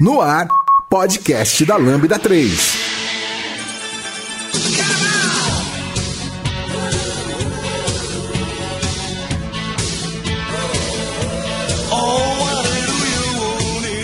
No 0.00 0.20
ar, 0.20 0.48
podcast 0.90 1.64
da 1.64 1.76
Lambda 1.76 2.18
3. 2.18 2.74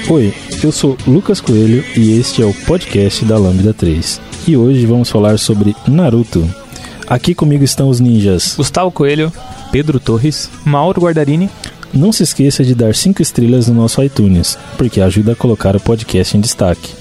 Oi, 0.09 0.35
eu 0.63 0.71
sou 0.71 0.97
Lucas 1.07 1.41
Coelho 1.41 1.85
e 1.97 2.19
este 2.19 2.41
é 2.43 2.47
o 2.47 2.55
podcast 2.55 3.25
da 3.25 3.37
Lambda 3.37 3.75
3. 3.75 4.21
E 4.47 4.57
hoje 4.57 4.87
vamos 4.87 5.11
falar 5.11 5.39
sobre 5.39 5.75
Naruto. 5.89 6.49
Aqui 7.09 7.35
comigo 7.35 7.65
estão 7.65 7.89
os 7.89 7.99
ninjas 7.99 8.55
Gustavo 8.57 8.93
Coelho, 8.93 9.33
Pedro 9.73 9.99
Torres, 9.99 10.49
Mauro 10.65 11.01
Guardarini. 11.01 11.51
Não 11.93 12.13
se 12.13 12.23
esqueça 12.23 12.65
de 12.65 12.75
dar 12.75 12.95
5 12.95 13.21
estrelas 13.21 13.69
no 13.69 13.75
nosso 13.75 14.03
iTunes, 14.03 14.57
porque 14.79 15.01
ajuda 15.01 15.33
a 15.33 15.37
colocar 15.37 15.75
o 15.75 15.81
podcast 15.81 16.37
em 16.37 16.41
destaque. 16.41 16.93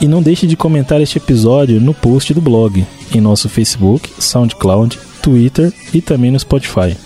E 0.00 0.06
não 0.06 0.22
deixe 0.22 0.46
de 0.46 0.56
comentar 0.56 1.00
este 1.00 1.18
episódio 1.18 1.80
no 1.80 1.94
post 1.94 2.34
do 2.34 2.40
blog, 2.40 2.86
em 3.14 3.20
nosso 3.20 3.48
Facebook, 3.48 4.10
SoundCloud, 4.18 4.98
Twitter 5.22 5.72
e 5.92 6.02
também 6.02 6.30
no 6.30 6.38
Spotify. 6.38 6.96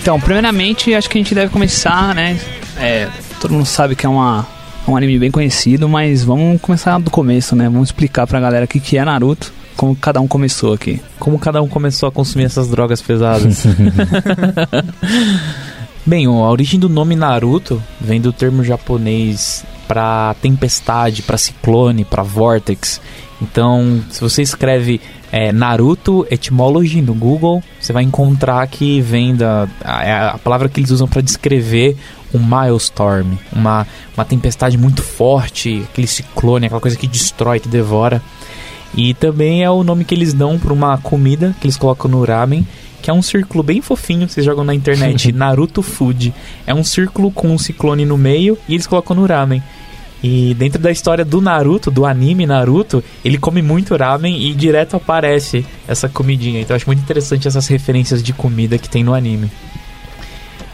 Então, 0.00 0.18
primeiramente, 0.18 0.94
acho 0.94 1.10
que 1.10 1.18
a 1.18 1.20
gente 1.20 1.34
deve 1.34 1.52
começar, 1.52 2.14
né? 2.14 2.40
É, 2.78 3.06
todo 3.38 3.52
mundo 3.52 3.66
sabe 3.66 3.94
que 3.94 4.06
é 4.06 4.08
uma, 4.08 4.46
um 4.86 4.96
anime 4.96 5.18
bem 5.18 5.30
conhecido, 5.30 5.88
mas 5.88 6.24
vamos 6.24 6.60
começar 6.60 6.98
do 6.98 7.10
começo, 7.10 7.54
né? 7.54 7.68
Vamos 7.68 7.88
explicar 7.88 8.26
pra 8.26 8.40
galera 8.40 8.64
o 8.64 8.68
que, 8.68 8.80
que 8.80 8.98
é 8.98 9.04
Naruto, 9.04 9.52
como 9.76 9.94
cada 9.94 10.20
um 10.20 10.28
começou 10.28 10.72
aqui. 10.72 11.00
Como 11.18 11.38
cada 11.38 11.62
um 11.62 11.68
começou 11.68 12.08
a 12.08 12.12
consumir 12.12 12.44
essas 12.44 12.68
drogas 12.68 13.00
pesadas. 13.00 13.64
Bem, 16.04 16.26
a 16.26 16.30
origem 16.30 16.80
do 16.80 16.88
nome 16.88 17.14
Naruto 17.14 17.80
vem 18.00 18.20
do 18.20 18.32
termo 18.32 18.64
japonês 18.64 19.64
para 19.86 20.34
tempestade, 20.42 21.22
para 21.22 21.38
ciclone, 21.38 22.04
para 22.04 22.24
vortex. 22.24 23.00
Então, 23.40 24.02
se 24.10 24.20
você 24.20 24.42
escreve 24.42 25.00
é, 25.30 25.52
Naruto 25.52 26.26
Etymology 26.30 27.00
no 27.00 27.14
Google, 27.14 27.62
você 27.80 27.92
vai 27.92 28.02
encontrar 28.02 28.66
que 28.66 29.00
vem 29.00 29.34
da 29.34 29.68
a, 29.84 30.30
a 30.30 30.38
palavra 30.38 30.68
que 30.68 30.80
eles 30.80 30.90
usam 30.90 31.06
para 31.06 31.22
descrever 31.22 31.96
um 32.34 32.38
milestorm, 32.38 33.34
uma, 33.52 33.86
uma 34.16 34.24
tempestade 34.24 34.78
muito 34.78 35.02
forte, 35.02 35.84
aquele 35.90 36.06
ciclone, 36.06 36.66
aquela 36.66 36.80
coisa 36.80 36.96
que 36.96 37.06
destrói, 37.06 37.60
que 37.60 37.68
devora. 37.68 38.22
E 38.94 39.14
também 39.14 39.62
é 39.62 39.70
o 39.70 39.82
nome 39.82 40.04
que 40.04 40.14
eles 40.14 40.34
dão 40.34 40.58
para 40.58 40.72
uma 40.72 40.98
comida 40.98 41.54
que 41.60 41.66
eles 41.66 41.76
colocam 41.76 42.10
no 42.10 42.24
ramen, 42.24 42.66
que 43.00 43.10
é 43.10 43.12
um 43.12 43.22
círculo 43.22 43.62
bem 43.62 43.80
fofinho, 43.80 44.28
vocês 44.28 44.44
jogam 44.46 44.64
na 44.64 44.74
internet, 44.74 45.32
Naruto 45.32 45.82
Food. 45.82 46.32
É 46.66 46.74
um 46.74 46.84
círculo 46.84 47.30
com 47.30 47.48
um 47.48 47.58
ciclone 47.58 48.04
no 48.04 48.16
meio 48.16 48.56
e 48.68 48.74
eles 48.74 48.86
colocam 48.86 49.16
no 49.16 49.26
ramen. 49.26 49.62
E 50.22 50.54
dentro 50.54 50.80
da 50.80 50.90
história 50.92 51.24
do 51.24 51.40
Naruto, 51.40 51.90
do 51.90 52.06
anime 52.06 52.46
Naruto, 52.46 53.02
ele 53.24 53.38
come 53.38 53.60
muito 53.60 53.96
ramen 53.96 54.40
e 54.40 54.54
direto 54.54 54.94
aparece 54.94 55.66
essa 55.88 56.08
comidinha. 56.08 56.60
Então 56.60 56.74
eu 56.74 56.76
acho 56.76 56.86
muito 56.86 57.00
interessante 57.00 57.48
essas 57.48 57.66
referências 57.66 58.22
de 58.22 58.32
comida 58.32 58.78
que 58.78 58.88
tem 58.88 59.02
no 59.02 59.14
anime. 59.14 59.50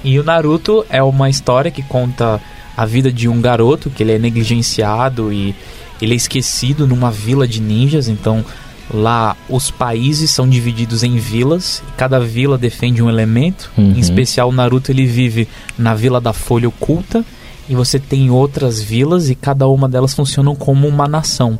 E 0.02 0.18
o 0.18 0.24
Naruto 0.24 0.84
é 0.88 1.02
uma 1.02 1.28
história 1.28 1.70
que 1.70 1.82
conta 1.82 2.40
a 2.76 2.86
vida 2.86 3.12
de 3.12 3.28
um 3.28 3.40
garoto 3.40 3.90
que 3.90 4.02
ele 4.02 4.12
é 4.12 4.18
negligenciado 4.18 5.32
e 5.32 5.54
ele 6.00 6.12
é 6.12 6.16
esquecido 6.16 6.86
numa 6.86 7.10
vila 7.10 7.46
de 7.46 7.60
ninjas, 7.60 8.08
então 8.08 8.44
lá 8.92 9.36
os 9.48 9.70
países 9.70 10.30
são 10.30 10.48
divididos 10.48 11.02
em 11.02 11.16
vilas, 11.16 11.82
cada 11.96 12.20
vila 12.20 12.56
defende 12.56 13.02
um 13.02 13.08
elemento. 13.08 13.70
Uhum. 13.76 13.92
Em 13.92 13.98
especial 13.98 14.48
o 14.48 14.52
Naruto 14.52 14.92
ele 14.92 15.06
vive 15.06 15.48
na 15.76 15.94
vila 15.94 16.20
da 16.20 16.32
Folha 16.32 16.68
Oculta 16.68 17.24
e 17.68 17.74
você 17.74 17.98
tem 17.98 18.30
outras 18.30 18.80
vilas 18.80 19.28
e 19.28 19.34
cada 19.34 19.66
uma 19.66 19.88
delas 19.88 20.14
funcionam 20.14 20.54
como 20.54 20.86
uma 20.86 21.06
nação. 21.08 21.58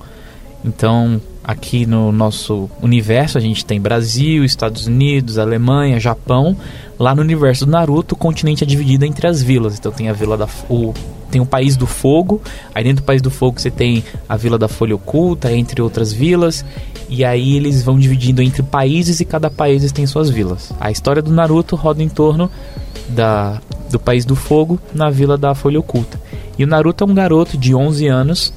Então, 0.64 1.20
aqui 1.48 1.86
no 1.86 2.12
nosso 2.12 2.68
universo, 2.82 3.38
a 3.38 3.40
gente 3.40 3.64
tem 3.64 3.80
Brasil, 3.80 4.44
Estados 4.44 4.86
Unidos, 4.86 5.38
Alemanha, 5.38 5.98
Japão. 5.98 6.54
Lá 6.98 7.14
no 7.14 7.22
universo 7.22 7.64
do 7.64 7.72
Naruto, 7.72 8.14
o 8.14 8.18
continente 8.18 8.62
é 8.62 8.66
dividido 8.66 9.06
entre 9.06 9.26
as 9.26 9.42
vilas. 9.42 9.78
Então 9.78 9.90
tem 9.90 10.10
a 10.10 10.12
vila 10.12 10.36
da 10.36 10.46
o 10.68 10.92
tem 11.30 11.42
o 11.42 11.46
país 11.46 11.76
do 11.76 11.86
fogo, 11.86 12.40
aí 12.74 12.82
dentro 12.82 13.02
do 13.02 13.06
país 13.06 13.20
do 13.20 13.30
fogo 13.30 13.60
você 13.60 13.70
tem 13.70 14.02
a 14.26 14.34
vila 14.34 14.56
da 14.56 14.66
folha 14.66 14.94
oculta, 14.94 15.52
entre 15.52 15.82
outras 15.82 16.10
vilas, 16.10 16.64
e 17.06 17.22
aí 17.22 17.54
eles 17.54 17.82
vão 17.82 17.98
dividindo 17.98 18.40
entre 18.40 18.62
países 18.62 19.20
e 19.20 19.26
cada 19.26 19.50
país 19.50 19.92
tem 19.92 20.06
suas 20.06 20.30
vilas. 20.30 20.72
A 20.80 20.90
história 20.90 21.20
do 21.20 21.30
Naruto 21.30 21.76
roda 21.76 22.02
em 22.02 22.08
torno 22.08 22.50
da 23.10 23.60
do 23.90 23.98
país 23.98 24.24
do 24.24 24.34
fogo 24.34 24.78
na 24.94 25.10
vila 25.10 25.36
da 25.36 25.54
folha 25.54 25.80
oculta. 25.80 26.18
E 26.58 26.64
o 26.64 26.66
Naruto 26.66 27.04
é 27.04 27.06
um 27.06 27.14
garoto 27.14 27.58
de 27.58 27.74
11 27.74 28.06
anos 28.06 28.52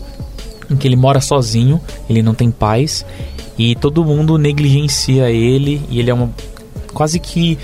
em 0.72 0.78
que 0.78 0.88
ele 0.88 0.96
mora 0.96 1.20
sozinho, 1.22 1.80
ele 2.10 2.22
não 2.24 2.34
tem 2.34 2.50
pais 2.52 3.06
e 3.58 3.76
todo 3.76 4.04
mundo 4.06 4.38
negligencia 4.38 5.30
ele 5.30 5.82
e 5.90 6.00
ele 6.00 6.10
é 6.10 6.14
uma 6.14 6.30
quase 6.94 7.20
que 7.20 7.58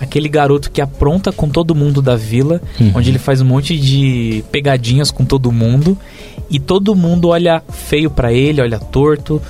aquele 0.00 0.28
garoto 0.28 0.70
que 0.70 0.80
apronta 0.80 1.32
com 1.32 1.48
todo 1.48 1.74
mundo 1.74 2.02
da 2.02 2.16
vila, 2.16 2.60
Uhum. 2.80 2.92
onde 2.96 3.10
ele 3.10 3.18
faz 3.18 3.40
um 3.40 3.44
monte 3.46 3.78
de 3.78 4.44
pegadinhas 4.52 5.10
com 5.10 5.24
todo 5.24 5.50
mundo 5.52 5.96
e 6.50 6.58
todo 6.58 6.94
mundo 6.94 7.28
olha 7.28 7.62
feio 7.70 8.10
pra 8.10 8.32
ele, 8.32 8.60
olha 8.60 8.78
torto. 8.78 9.40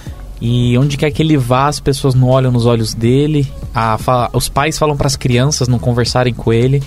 E 0.41 0.76
onde 0.76 0.96
quer 0.98 1.10
que 1.10 1.22
ele 1.22 1.36
vá, 1.38 1.69
as 1.69 1.81
pessoas 1.81 2.14
não 2.14 2.28
olham 2.28 2.52
nos 2.52 2.66
olhos 2.66 2.92
dele. 2.92 3.46
A, 3.75 3.96
fa- 3.96 4.28
os 4.32 4.46
pais 4.48 4.76
falam 4.76 4.94
para 4.96 5.06
as 5.06 5.16
crianças 5.16 5.69
não 5.69 5.78
conversarem 5.78 6.34
com 6.34 6.52
ele. 6.52 6.82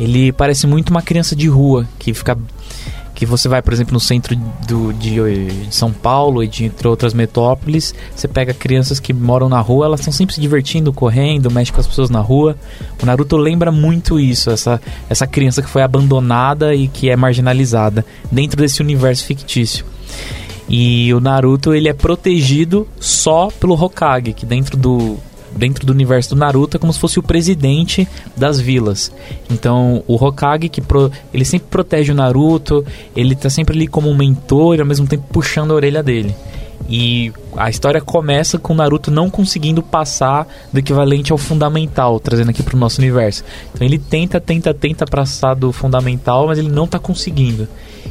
Ele 0.00 0.32
parece 0.32 0.66
muito 0.66 0.88
uma 0.90 1.02
criança 1.02 1.36
de 1.36 1.46
rua 1.46 1.86
que 1.98 2.14
fica 2.14 2.38
que 3.22 3.26
você 3.26 3.48
vai, 3.48 3.62
por 3.62 3.72
exemplo, 3.72 3.94
no 3.94 4.00
centro 4.00 4.34
do, 4.66 4.92
de, 4.94 5.14
de 5.68 5.72
São 5.72 5.92
Paulo 5.92 6.42
e 6.42 6.48
de 6.48 6.64
entre 6.64 6.88
outras 6.88 7.14
metrópoles, 7.14 7.94
você 8.16 8.26
pega 8.26 8.52
crianças 8.52 8.98
que 8.98 9.12
moram 9.12 9.48
na 9.48 9.60
rua, 9.60 9.86
elas 9.86 10.00
estão 10.00 10.12
sempre 10.12 10.34
se 10.34 10.40
divertindo, 10.40 10.92
correndo, 10.92 11.48
mexem 11.48 11.72
com 11.72 11.80
as 11.80 11.86
pessoas 11.86 12.10
na 12.10 12.18
rua. 12.18 12.56
O 13.00 13.06
Naruto 13.06 13.36
lembra 13.36 13.70
muito 13.70 14.18
isso, 14.18 14.50
essa, 14.50 14.80
essa 15.08 15.24
criança 15.24 15.62
que 15.62 15.70
foi 15.70 15.82
abandonada 15.82 16.74
e 16.74 16.88
que 16.88 17.10
é 17.10 17.14
marginalizada 17.14 18.04
dentro 18.28 18.60
desse 18.60 18.82
universo 18.82 19.24
fictício. 19.24 19.86
E 20.68 21.14
o 21.14 21.20
Naruto 21.20 21.72
ele 21.72 21.88
é 21.88 21.92
protegido 21.92 22.88
só 22.98 23.50
pelo 23.60 23.80
Hokage, 23.80 24.32
que 24.32 24.44
dentro 24.44 24.76
do 24.76 25.16
dentro 25.56 25.86
do 25.86 25.92
universo 25.92 26.30
do 26.30 26.36
Naruto 26.36 26.76
é 26.76 26.80
como 26.80 26.92
se 26.92 26.98
fosse 26.98 27.18
o 27.18 27.22
presidente 27.22 28.06
das 28.36 28.60
vilas. 28.60 29.12
Então, 29.50 30.02
o 30.06 30.14
Hokage 30.14 30.68
que 30.68 30.80
pro- 30.80 31.10
ele 31.32 31.44
sempre 31.44 31.68
protege 31.70 32.12
o 32.12 32.14
Naruto, 32.14 32.84
ele 33.14 33.34
tá 33.34 33.50
sempre 33.50 33.76
ali 33.76 33.86
como 33.86 34.08
um 34.08 34.16
mentor 34.16 34.76
e 34.76 34.80
ao 34.80 34.86
mesmo 34.86 35.06
tempo 35.06 35.24
puxando 35.32 35.72
a 35.72 35.74
orelha 35.74 36.02
dele. 36.02 36.34
E 36.88 37.32
a 37.56 37.70
história 37.70 38.00
começa 38.00 38.58
com 38.58 38.72
o 38.72 38.76
Naruto 38.76 39.10
não 39.10 39.30
conseguindo 39.30 39.82
passar 39.82 40.48
do 40.72 40.80
equivalente 40.80 41.30
ao 41.30 41.38
fundamental, 41.38 42.18
trazendo 42.18 42.50
aqui 42.50 42.62
pro 42.62 42.76
nosso 42.76 43.00
universo. 43.00 43.44
Então 43.72 43.86
ele 43.86 43.98
tenta, 43.98 44.40
tenta, 44.40 44.74
tenta 44.74 45.06
passar 45.06 45.54
do 45.54 45.70
fundamental, 45.70 46.48
mas 46.48 46.58
ele 46.58 46.68
não 46.68 46.86
tá 46.86 46.98
conseguindo. 46.98 47.68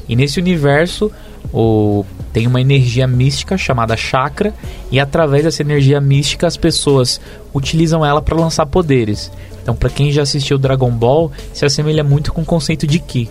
E 0.07 0.15
nesse 0.15 0.39
universo, 0.39 1.12
o 1.54 2.06
tem 2.33 2.48
uma 2.48 2.62
energia 2.62 3.07
mística 3.07 3.57
chamada 3.57 3.98
chakra 3.98 4.54
e 4.92 5.00
através 5.00 5.44
dessa 5.44 5.62
energia 5.62 6.00
mística 6.00 6.48
as 6.48 6.57
pessoas 6.57 7.19
utilizam 7.54 8.06
ela 8.06 8.22
para 8.22 8.38
lançar 8.38 8.66
poderes. 8.66 9.31
Então, 9.62 9.75
para 9.75 9.89
quem 9.89 10.12
já 10.12 10.24
assistiu 10.24 10.57
Dragon 10.57 10.92
Ball, 10.92 11.31
se 11.54 11.66
assemelha 11.66 12.04
muito 12.04 12.33
com 12.33 12.42
o 12.42 12.45
conceito 12.45 12.88
de 12.88 13.00
ki. 13.00 13.30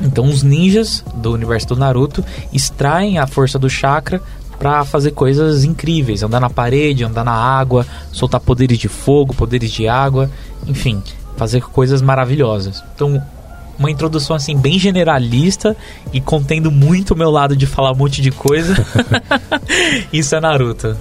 Então, 0.00 0.26
os 0.26 0.42
ninjas 0.42 1.04
do 1.16 1.32
universo 1.32 1.68
do 1.68 1.76
Naruto 1.76 2.24
extraem 2.52 3.18
a 3.18 3.26
força 3.26 3.58
do 3.58 3.70
chakra 3.70 4.20
para 4.58 4.84
fazer 4.84 5.12
coisas 5.12 5.64
incríveis, 5.64 6.22
andar 6.22 6.40
na 6.40 6.50
parede, 6.50 7.04
andar 7.04 7.24
na 7.24 7.32
água, 7.32 7.86
soltar 8.10 8.40
poderes 8.40 8.78
de 8.78 8.88
fogo, 8.88 9.34
poderes 9.34 9.70
de 9.70 9.86
água, 9.86 10.30
enfim, 10.66 11.02
fazer 11.36 11.62
coisas 11.62 12.00
maravilhosas. 12.00 12.82
Então, 12.94 13.22
uma 13.78 13.90
introdução 13.90 14.36
assim 14.36 14.56
bem 14.56 14.78
generalista 14.78 15.76
e 16.12 16.20
contendo 16.20 16.70
muito 16.70 17.12
o 17.12 17.16
meu 17.16 17.30
lado 17.30 17.56
de 17.56 17.66
falar 17.66 17.92
um 17.92 17.96
monte 17.96 18.20
de 18.22 18.30
coisa. 18.30 18.74
Isso 20.12 20.34
é 20.34 20.40
Naruto. 20.40 20.96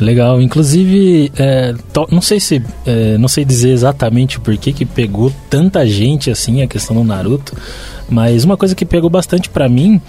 Legal, 0.00 0.40
inclusive, 0.40 1.30
é, 1.36 1.74
to, 1.92 2.08
não 2.10 2.22
sei 2.22 2.40
se, 2.40 2.62
é, 2.86 3.18
não 3.18 3.28
sei 3.28 3.44
dizer 3.44 3.70
exatamente 3.70 4.40
por 4.40 4.56
que 4.56 4.72
que 4.72 4.86
pegou 4.86 5.30
tanta 5.50 5.86
gente 5.86 6.30
assim 6.30 6.62
a 6.62 6.66
questão 6.66 6.96
do 6.96 7.04
Naruto, 7.04 7.54
mas 8.08 8.42
uma 8.42 8.56
coisa 8.56 8.74
que 8.74 8.86
pegou 8.86 9.10
bastante 9.10 9.50
para 9.50 9.68
mim 9.68 10.00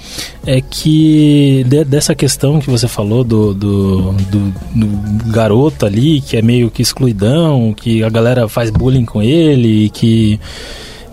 é 0.46 0.62
que 0.62 1.66
de, 1.68 1.84
dessa 1.84 2.16
questão 2.16 2.60
que 2.60 2.70
você 2.70 2.88
falou 2.88 3.24
do, 3.24 3.54
do, 3.54 4.14
do, 4.14 4.54
do, 4.74 5.32
garoto 5.32 5.86
ali, 5.86 6.22
que 6.22 6.38
é 6.38 6.42
meio 6.42 6.72
que 6.72 6.82
excluidão, 6.82 7.74
que 7.74 8.02
a 8.02 8.10
galera 8.10 8.48
faz 8.48 8.70
bullying 8.70 9.06
com 9.06 9.22
ele, 9.22 9.90
que 9.90 10.40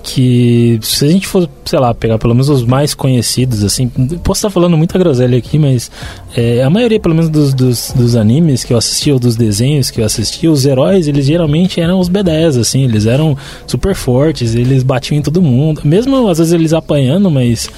que 0.08 0.78
se 0.81 1.05
a 1.05 1.08
gente 1.08 1.26
for, 1.26 1.46
sei 1.66 1.78
lá, 1.78 1.93
pegar 1.93 2.19
pelo 2.19 2.32
menos 2.34 2.49
os 2.49 2.64
mais 2.64 2.94
conhecidos, 2.94 3.62
assim, 3.62 3.87
posso 4.25 4.38
estar 4.38 4.49
falando 4.50 4.75
muita 4.75 4.99
groselha 4.99 5.37
aqui, 5.37 5.58
mas 5.58 5.90
é, 6.34 6.62
a 6.62 6.70
maioria, 6.70 6.99
pelo 6.99 7.14
menos, 7.14 7.28
dos, 7.28 7.52
dos, 7.52 7.93
dos, 7.93 8.16
animes 8.16 8.64
que 8.64 8.72
eu 8.72 8.78
assisti 8.78 9.12
ou 9.12 9.19
dos 9.19 9.37
desenhos 9.37 9.90
que 9.90 10.00
eu 10.00 10.06
assisti, 10.06 10.49
os 10.49 10.64
heróis, 10.64 11.06
eles 11.08 11.26
geralmente 11.26 11.78
eram 11.78 12.00
os 12.00 12.08
B10, 12.08 12.58
assim, 12.58 12.84
eles 12.84 13.05
eram 13.05 13.37
super 13.66 13.94
fortes, 13.94 14.55
eles 14.55 14.82
batiam 14.82 15.19
em 15.19 15.22
todo 15.22 15.43
mundo, 15.43 15.82
mesmo 15.84 16.26
às 16.26 16.38
vezes 16.38 16.55
eles 16.55 16.72
apanhando, 16.72 17.31
mas 17.31 17.69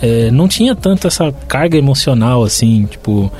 é, 0.00 0.30
não 0.30 0.46
tinha 0.46 0.76
tanto 0.76 1.08
essa 1.08 1.32
carga 1.48 1.76
emocional, 1.76 2.44
assim, 2.44 2.86
tipo, 2.88 3.32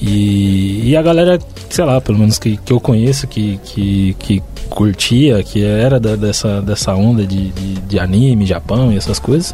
e, 0.00 0.88
e 0.88 0.96
a 0.96 1.02
galera, 1.02 1.38
sei 1.68 1.84
lá, 1.84 2.00
pelo 2.00 2.18
menos 2.18 2.38
que, 2.38 2.56
que 2.56 2.72
eu 2.72 2.80
conheço, 2.80 3.26
que, 3.26 3.60
que, 3.62 4.16
que 4.18 4.42
curtia, 4.70 5.42
que 5.42 5.62
era 5.62 6.00
da, 6.00 6.16
dessa, 6.16 6.62
dessa 6.62 6.94
onda 6.94 7.26
de, 7.26 7.50
de, 7.50 7.74
de, 7.74 7.98
anime, 7.98 8.46
Japão 8.46 8.92
e 8.92 8.96
essas 8.96 9.18
coisas, 9.18 9.52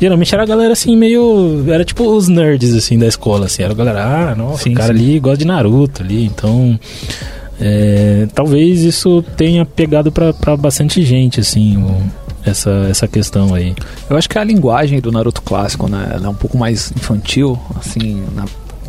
geralmente 0.00 0.32
era 0.32 0.42
a 0.42 0.46
galera 0.46 0.72
assim, 0.72 0.96
meio. 0.96 1.64
Era 1.68 1.84
tipo 1.84 2.04
os 2.04 2.28
nerds 2.28 2.74
assim 2.74 2.98
da 2.98 3.06
escola, 3.06 3.46
assim. 3.46 3.62
Era 3.62 3.72
a 3.72 3.76
galera, 3.76 4.04
ah, 4.04 4.34
nossa, 4.34 4.64
sim, 4.64 4.72
o 4.72 4.74
cara 4.74 4.94
sim. 4.94 5.00
ali 5.00 5.18
gosta 5.18 5.38
de 5.38 5.46
Naruto 5.46 6.02
ali, 6.02 6.24
então. 6.24 6.78
É, 7.62 8.26
talvez 8.34 8.80
isso 8.82 9.22
tenha 9.36 9.66
pegado 9.66 10.10
para 10.10 10.56
bastante 10.56 11.02
gente, 11.04 11.40
assim, 11.40 11.76
essa, 12.44 12.70
essa 12.90 13.06
questão 13.06 13.54
aí. 13.54 13.74
Eu 14.08 14.16
acho 14.16 14.28
que 14.28 14.38
a 14.38 14.44
linguagem 14.44 14.98
do 14.98 15.12
Naruto 15.12 15.42
clássico, 15.42 15.86
né, 15.86 16.12
ela 16.14 16.26
é 16.26 16.28
um 16.28 16.34
pouco 16.34 16.56
mais 16.56 16.90
infantil, 16.96 17.58
assim, 17.78 18.24
na, 18.34 18.46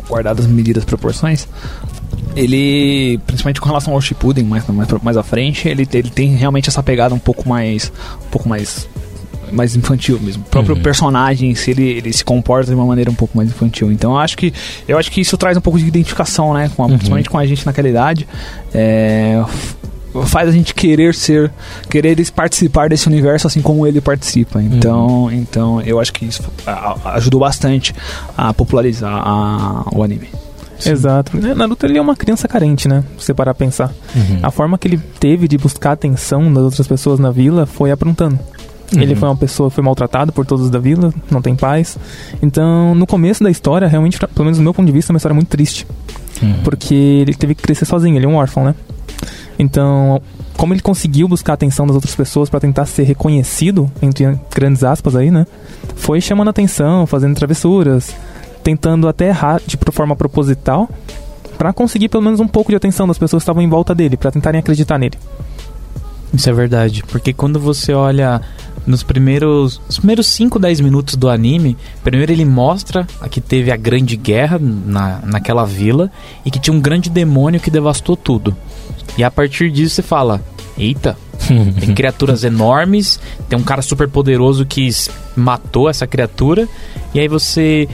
guardadas 0.08 0.46
medidas 0.46 0.84
proporções, 0.84 1.48
ele, 2.36 3.18
principalmente 3.26 3.60
com 3.60 3.66
relação 3.66 3.92
ao 3.94 4.00
Shippuden, 4.00 4.44
mais, 4.44 4.66
mais, 4.66 4.88
mais 5.02 5.16
à 5.16 5.22
frente, 5.22 5.68
ele, 5.68 5.86
ele 5.92 6.10
tem 6.10 6.34
realmente 6.34 6.68
essa 6.68 6.82
pegada 6.82 7.14
um 7.14 7.18
pouco 7.18 7.48
mais, 7.48 7.92
um 8.26 8.30
pouco 8.30 8.48
mais 8.48 8.88
mais 9.50 9.76
infantil 9.76 10.18
mesmo. 10.18 10.42
O 10.46 10.50
próprio 10.50 10.74
uhum. 10.74 10.82
personagem, 10.82 11.54
se 11.54 11.70
ele, 11.70 11.82
ele 11.82 12.12
se 12.12 12.24
comporta 12.24 12.70
de 12.70 12.74
uma 12.74 12.86
maneira 12.86 13.10
um 13.10 13.14
pouco 13.14 13.36
mais 13.36 13.50
infantil. 13.50 13.92
Então 13.92 14.12
eu 14.12 14.18
acho 14.18 14.36
que 14.36 14.52
eu 14.88 14.98
acho 14.98 15.10
que 15.10 15.20
isso 15.20 15.36
traz 15.36 15.56
um 15.56 15.60
pouco 15.60 15.78
de 15.78 15.86
identificação, 15.86 16.54
né, 16.54 16.70
com 16.74 16.82
a, 16.82 16.86
uhum. 16.86 16.92
principalmente 16.92 17.28
com 17.28 17.38
a 17.38 17.44
gente 17.44 17.66
naquela 17.66 17.88
idade. 17.88 18.26
É, 18.72 19.44
faz 20.26 20.48
a 20.48 20.52
gente 20.52 20.74
querer 20.74 21.14
ser, 21.14 21.50
querer 21.90 22.16
participar 22.32 22.88
desse 22.88 23.06
universo 23.06 23.46
assim 23.46 23.60
como 23.60 23.86
ele 23.86 24.00
participa. 24.00 24.62
Então, 24.62 25.24
uhum. 25.24 25.32
então 25.32 25.80
eu 25.82 26.00
acho 26.00 26.12
que 26.12 26.24
isso 26.24 26.42
ajudou 27.04 27.40
bastante 27.40 27.94
a 28.36 28.52
popularizar 28.54 29.12
a, 29.12 29.84
o 29.92 30.02
anime. 30.02 30.28
Sim. 30.82 30.90
Exato. 30.90 31.36
É, 31.36 31.54
Naruto 31.54 31.86
ele 31.86 31.98
é 31.98 32.00
uma 32.00 32.16
criança 32.16 32.48
carente, 32.48 32.88
né? 32.88 33.04
Se 33.18 33.26
você 33.26 33.34
parar 33.34 33.52
a 33.52 33.54
pensar. 33.54 33.92
Uhum. 34.14 34.40
A 34.42 34.50
forma 34.50 34.76
que 34.76 34.88
ele 34.88 34.98
teve 35.20 35.46
de 35.46 35.56
buscar 35.56 35.90
a 35.90 35.92
atenção 35.92 36.52
das 36.52 36.64
outras 36.64 36.86
pessoas 36.86 37.20
na 37.20 37.30
vila 37.30 37.66
foi 37.66 37.90
aprontando. 37.90 38.38
Uhum. 38.94 39.00
Ele 39.00 39.14
foi 39.14 39.28
uma 39.28 39.36
pessoa, 39.36 39.70
foi 39.70 39.82
maltratado 39.82 40.32
por 40.32 40.44
todos 40.44 40.68
da 40.68 40.78
vila, 40.78 41.14
não 41.30 41.40
tem 41.40 41.54
paz. 41.54 41.96
Então, 42.42 42.94
no 42.94 43.06
começo 43.06 43.42
da 43.42 43.50
história, 43.50 43.86
realmente, 43.86 44.18
pelo 44.18 44.44
menos 44.44 44.58
do 44.58 44.62
meu 44.62 44.74
ponto 44.74 44.86
de 44.86 44.92
vista, 44.92 45.12
é 45.12 45.14
uma 45.14 45.18
história 45.18 45.34
muito 45.34 45.48
triste. 45.48 45.86
Uhum. 46.42 46.62
Porque 46.64 46.94
ele 46.94 47.34
teve 47.34 47.54
que 47.54 47.62
crescer 47.62 47.84
sozinho, 47.84 48.16
ele 48.16 48.26
é 48.26 48.28
um 48.28 48.36
órfão, 48.36 48.64
né? 48.64 48.74
Então, 49.58 50.20
como 50.56 50.74
ele 50.74 50.80
conseguiu 50.80 51.28
buscar 51.28 51.52
a 51.52 51.54
atenção 51.54 51.86
das 51.86 51.94
outras 51.94 52.14
pessoas 52.14 52.50
para 52.50 52.60
tentar 52.60 52.86
ser 52.86 53.04
reconhecido, 53.04 53.90
entre 54.02 54.38
grandes 54.52 54.82
aspas 54.82 55.14
aí, 55.14 55.30
né? 55.30 55.46
Foi 55.94 56.20
chamando 56.20 56.48
atenção, 56.48 57.06
fazendo 57.06 57.34
travessuras, 57.34 58.14
tentando 58.62 59.08
até 59.08 59.28
errar 59.28 59.60
de 59.66 59.76
forma 59.90 60.16
proposital 60.16 60.88
para 61.58 61.72
conseguir 61.72 62.08
pelo 62.08 62.22
menos 62.22 62.40
um 62.40 62.48
pouco 62.48 62.70
de 62.70 62.76
atenção 62.76 63.06
das 63.06 63.18
pessoas 63.18 63.42
que 63.42 63.44
estavam 63.44 63.62
em 63.62 63.68
volta 63.68 63.94
dele, 63.94 64.16
para 64.16 64.30
tentarem 64.30 64.58
acreditar 64.58 64.98
nele. 64.98 65.18
Isso 66.34 66.48
é 66.48 66.52
verdade, 66.52 67.04
porque 67.08 67.32
quando 67.32 67.60
você 67.60 67.92
olha 67.92 68.40
nos 68.86 69.02
primeiros, 69.02 69.80
os 69.88 69.98
primeiros 69.98 70.26
5, 70.28 70.58
10 70.58 70.80
minutos 70.80 71.14
do 71.14 71.28
anime, 71.28 71.76
primeiro 72.02 72.32
ele 72.32 72.44
mostra 72.44 73.06
que 73.30 73.40
teve 73.40 73.70
a 73.70 73.76
grande 73.76 74.16
guerra 74.16 74.58
na, 74.58 75.20
naquela 75.24 75.64
vila 75.64 76.10
e 76.44 76.50
que 76.50 76.58
tinha 76.58 76.74
um 76.74 76.80
grande 76.80 77.10
demônio 77.10 77.60
que 77.60 77.70
devastou 77.70 78.16
tudo. 78.16 78.56
E 79.16 79.22
a 79.22 79.30
partir 79.30 79.70
disso 79.70 79.94
você 79.94 80.02
fala: 80.02 80.42
Eita, 80.76 81.16
tem 81.78 81.94
criaturas 81.94 82.44
enormes, 82.44 83.20
tem 83.48 83.58
um 83.58 83.62
cara 83.62 83.82
super 83.82 84.08
poderoso 84.08 84.64
que 84.64 84.88
matou 85.36 85.88
essa 85.88 86.06
criatura, 86.06 86.66
e 87.14 87.20
aí 87.20 87.28
você 87.28 87.88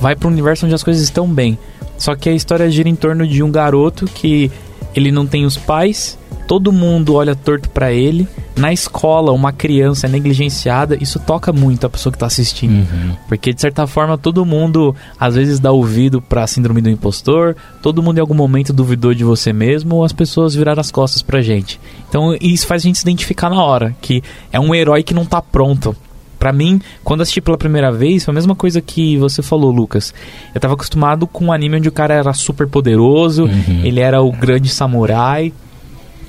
vai 0.00 0.16
para 0.16 0.28
um 0.28 0.32
universo 0.32 0.66
onde 0.66 0.74
as 0.74 0.82
coisas 0.82 1.02
estão 1.02 1.28
bem. 1.28 1.58
Só 1.98 2.16
que 2.16 2.28
a 2.28 2.32
história 2.32 2.70
gira 2.70 2.88
em 2.88 2.96
torno 2.96 3.26
de 3.26 3.42
um 3.42 3.50
garoto 3.50 4.06
que 4.06 4.50
ele 4.94 5.12
não 5.12 5.26
tem 5.26 5.44
os 5.44 5.56
pais, 5.56 6.18
todo 6.46 6.72
mundo 6.72 7.14
olha 7.14 7.36
torto 7.36 7.68
para 7.68 7.92
ele. 7.92 8.26
Na 8.56 8.72
escola, 8.72 9.30
uma 9.32 9.52
criança 9.52 10.06
é 10.06 10.10
negligenciada, 10.10 10.98
isso 11.00 11.20
toca 11.20 11.52
muito 11.52 11.86
a 11.86 11.90
pessoa 11.90 12.12
que 12.12 12.18
tá 12.18 12.26
assistindo. 12.26 12.72
Uhum. 12.72 13.16
Porque, 13.28 13.52
de 13.52 13.60
certa 13.60 13.86
forma, 13.86 14.18
todo 14.18 14.44
mundo 14.44 14.94
às 15.18 15.34
vezes 15.36 15.60
dá 15.60 15.70
ouvido 15.70 16.20
pra 16.20 16.46
síndrome 16.46 16.80
do 16.80 16.90
impostor, 16.90 17.54
todo 17.80 18.02
mundo 18.02 18.18
em 18.18 18.20
algum 18.20 18.34
momento 18.34 18.72
duvidou 18.72 19.14
de 19.14 19.22
você 19.22 19.52
mesmo, 19.52 19.96
ou 19.96 20.04
as 20.04 20.12
pessoas 20.12 20.54
viraram 20.54 20.80
as 20.80 20.90
costas 20.90 21.22
pra 21.22 21.40
gente. 21.40 21.80
Então, 22.08 22.36
isso 22.40 22.66
faz 22.66 22.82
a 22.82 22.86
gente 22.86 22.98
se 22.98 23.04
identificar 23.04 23.48
na 23.48 23.62
hora, 23.62 23.94
que 24.00 24.22
é 24.52 24.58
um 24.58 24.74
herói 24.74 25.02
que 25.02 25.14
não 25.14 25.24
tá 25.24 25.40
pronto 25.40 25.94
para 26.40 26.54
mim, 26.54 26.80
quando 27.04 27.20
assisti 27.20 27.38
pela 27.38 27.58
primeira 27.58 27.92
vez, 27.92 28.24
foi 28.24 28.32
a 28.32 28.34
mesma 28.34 28.54
coisa 28.54 28.80
que 28.80 29.18
você 29.18 29.42
falou, 29.42 29.70
Lucas. 29.70 30.14
Eu 30.54 30.60
tava 30.60 30.72
acostumado 30.72 31.26
com 31.26 31.44
um 31.44 31.52
anime 31.52 31.76
onde 31.76 31.88
o 31.88 31.92
cara 31.92 32.14
era 32.14 32.32
super 32.32 32.66
poderoso, 32.66 33.44
uhum. 33.44 33.82
ele 33.84 34.00
era 34.00 34.22
o 34.22 34.32
grande 34.32 34.70
samurai, 34.70 35.52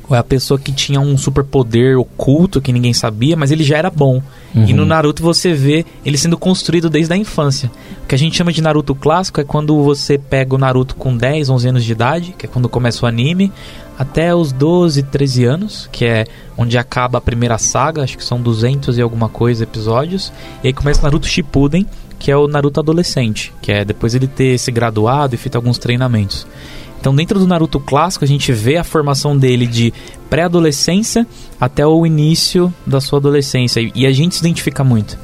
ou 0.10 0.16
é 0.16 0.19
a 0.19 0.24
pessoa 0.24 0.60
que 0.60 0.74
tinha 0.74 1.00
um 1.00 1.18
super 1.18 1.46
poder 1.46 1.96
oculto 1.96 2.60
que 2.60 2.74
ninguém 2.74 2.94
sabia, 2.94 3.38
mas 3.38 3.50
ele 3.50 3.63
já 3.63 3.78
era 3.78 3.90
bom. 3.90 4.22
Uhum. 4.54 4.66
E 4.66 4.74
no 4.74 4.86
Naruto 4.86 5.24
você 5.24 5.54
vê 5.54 5.86
ele 6.06 6.18
sendo 6.18 6.38
construído 6.38 6.90
desde 6.90 7.14
a 7.14 7.18
infância. 7.18 7.72
O 8.04 8.07
que 8.07 8.14
a 8.14 8.18
gente 8.18 8.36
chama 8.36 8.52
de 8.52 8.62
Naruto 8.62 8.94
clássico 8.94 9.40
é 9.40 9.46
quando 9.46 9.81
você 9.81 10.18
pega 10.18 10.54
o 10.54 10.57
Naruto 10.57 10.98
com 10.98 11.16
10, 11.16 11.50
11 11.50 11.69
anos 11.69 11.86
de 11.86 11.94
idade, 11.94 12.36
que 12.38 12.46
é 12.46 12.50
quando 12.50 12.68
começa 12.68 13.06
o 13.06 13.07
anime, 13.07 13.50
até 14.02 14.34
os 14.34 14.52
12, 14.52 15.04
13 15.04 15.46
anos, 15.46 15.88
que 15.92 16.06
é 16.06 16.26
onde 16.58 16.76
acaba 16.76 17.20
a 17.20 17.22
primeira 17.22 17.60
saga, 17.60 18.02
acho 18.02 18.18
que 18.18 18.26
são 18.26 18.42
200 18.42 18.98
e 18.98 19.02
alguma 19.02 19.30
coisa 19.30 19.64
episódios. 19.64 20.34
E 20.64 20.68
aí 20.68 20.74
começa 20.74 21.04
Naruto 21.04 21.28
Shippuden, 21.28 21.86
que 22.18 22.31
é 22.31 22.36
o 22.36 22.48
Naruto 22.48 22.80
adolescente, 22.80 23.54
que 23.62 23.72
é 23.72 23.86
depois 23.86 24.16
ele 24.16 24.26
ter 24.26 24.58
se 24.58 24.72
graduado 24.72 25.36
e 25.36 25.38
feito 25.38 25.56
alguns 25.56 25.78
treinamentos. 25.78 26.48
Então, 27.00 27.14
dentro 27.14 27.38
do 27.38 27.46
Naruto 27.46 27.80
clássico, 27.80 28.26
a 28.26 28.28
gente 28.28 28.52
vê 28.52 28.78
a 28.78 28.84
formação 28.84 29.38
dele 29.38 29.68
de 29.68 29.94
pré-adolescência 30.31 31.28
até 31.60 31.86
o 31.86 32.04
início 32.04 32.74
da 32.88 33.00
sua 33.00 33.20
adolescência. 33.20 33.88
E 33.94 34.08
a 34.08 34.12
gente 34.12 34.34
se 34.34 34.42
identifica 34.42 34.84
muito. 34.84 35.16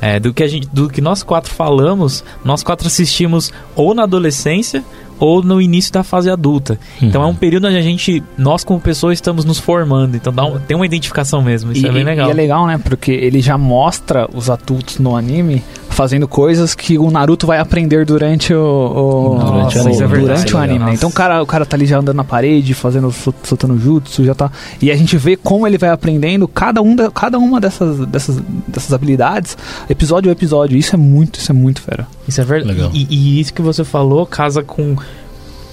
É, 0.00 0.18
do, 0.18 0.34
que 0.34 0.42
a 0.42 0.48
gente, 0.48 0.68
do 0.72 0.90
que 0.90 1.00
nós 1.00 1.22
quatro 1.22 1.54
falamos, 1.54 2.24
nós 2.44 2.64
quatro 2.64 2.88
assistimos 2.88 3.52
ou 3.76 3.94
na 3.94 4.02
adolescência 4.02 4.84
ou 5.18 5.42
no 5.42 5.60
início 5.60 5.92
da 5.92 6.02
fase 6.02 6.30
adulta. 6.30 6.78
Uhum. 7.00 7.08
Então 7.08 7.22
é 7.22 7.26
um 7.26 7.34
período 7.34 7.66
onde 7.66 7.76
a 7.76 7.82
gente, 7.82 8.22
nós 8.36 8.64
como 8.64 8.80
pessoas, 8.80 9.14
estamos 9.18 9.44
nos 9.44 9.58
formando. 9.58 10.16
Então 10.16 10.32
dá 10.32 10.44
um, 10.44 10.58
tem 10.58 10.76
uma 10.76 10.86
identificação 10.86 11.42
mesmo. 11.42 11.72
Isso 11.72 11.86
e, 11.86 11.88
é 11.88 11.92
bem 11.92 12.04
legal. 12.04 12.28
E 12.28 12.30
é 12.30 12.34
legal, 12.34 12.66
né? 12.66 12.78
Porque 12.82 13.12
ele 13.12 13.40
já 13.40 13.56
mostra 13.56 14.28
os 14.34 14.50
adultos 14.50 14.98
no 14.98 15.16
anime 15.16 15.62
fazendo 15.94 16.26
coisas 16.26 16.74
que 16.74 16.98
o 16.98 17.08
Naruto 17.08 17.46
vai 17.46 17.58
aprender 17.58 18.04
durante 18.04 18.52
o, 18.52 18.58
o 18.60 19.38
durante, 19.38 19.78
Nossa, 19.78 19.88
o, 19.88 20.04
é 20.04 20.08
durante 20.08 20.54
o 20.54 20.58
anime. 20.58 20.84
Né? 20.84 20.94
Então 20.94 21.08
o 21.08 21.12
cara, 21.12 21.40
o 21.40 21.46
cara 21.46 21.64
tá 21.64 21.76
ali 21.76 21.86
já 21.86 21.98
andando 21.98 22.16
na 22.16 22.24
parede, 22.24 22.74
fazendo 22.74 23.12
soltando 23.12 23.78
jutsu, 23.78 24.24
já 24.24 24.34
tá. 24.34 24.50
E 24.82 24.90
a 24.90 24.96
gente 24.96 25.16
vê 25.16 25.36
como 25.36 25.66
ele 25.66 25.78
vai 25.78 25.90
aprendendo 25.90 26.48
cada 26.48 26.82
um 26.82 26.96
da, 26.96 27.10
cada 27.10 27.38
uma 27.38 27.60
dessas, 27.60 28.04
dessas 28.06 28.42
dessas 28.66 28.92
habilidades, 28.92 29.56
episódio 29.88 30.30
a 30.30 30.32
episódio. 30.32 30.76
Isso 30.76 30.96
é 30.96 30.98
muito, 30.98 31.38
isso 31.38 31.52
é 31.52 31.54
muito 31.54 31.80
fera. 31.80 32.08
Isso 32.26 32.40
é 32.40 32.44
verdade. 32.44 32.90
E, 32.92 33.06
e 33.08 33.40
isso 33.40 33.54
que 33.54 33.62
você 33.62 33.84
falou 33.84 34.26
casa 34.26 34.64
com 34.64 34.96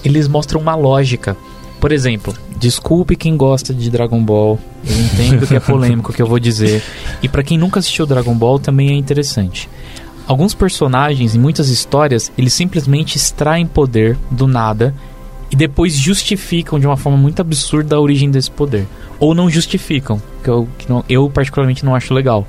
eles 0.05 0.27
mostram 0.27 0.61
uma 0.61 0.75
lógica. 0.75 1.35
Por 1.79 1.91
exemplo, 1.91 2.31
desculpe 2.59 3.15
quem 3.15 3.35
gosta 3.35 3.73
de 3.73 3.89
Dragon 3.89 4.23
Ball. 4.23 4.59
Eu 4.87 4.95
entendo 4.99 5.47
que 5.47 5.55
é 5.55 5.59
polêmico 5.59 6.11
o 6.11 6.13
que 6.13 6.21
eu 6.21 6.27
vou 6.27 6.39
dizer. 6.39 6.83
E 7.23 7.27
para 7.27 7.41
quem 7.41 7.57
nunca 7.57 7.79
assistiu 7.79 8.05
Dragon 8.05 8.35
Ball 8.35 8.59
também 8.59 8.91
é 8.91 8.93
interessante. 8.93 9.67
Alguns 10.31 10.53
personagens 10.53 11.35
em 11.35 11.39
muitas 11.39 11.67
histórias, 11.67 12.31
eles 12.38 12.53
simplesmente 12.53 13.17
extraem 13.17 13.67
poder 13.67 14.17
do 14.31 14.47
nada 14.47 14.95
e 15.51 15.57
depois 15.57 15.93
justificam 15.93 16.79
de 16.79 16.88
uma 16.88 16.95
forma 16.95 17.17
muito 17.17 17.41
absurda 17.41 17.97
a 17.97 18.00
origem 18.00 18.31
desse 18.31 18.50
poder. 18.50 18.88
Ou 19.19 19.35
não 19.35 19.50
justificam, 19.50 20.21
que 20.41 20.50
eu, 20.50 20.69
que 20.77 20.89
não, 20.89 21.03
eu 21.09 21.29
particularmente 21.29 21.83
não 21.83 21.93
acho 21.93 22.13
legal. 22.13 22.47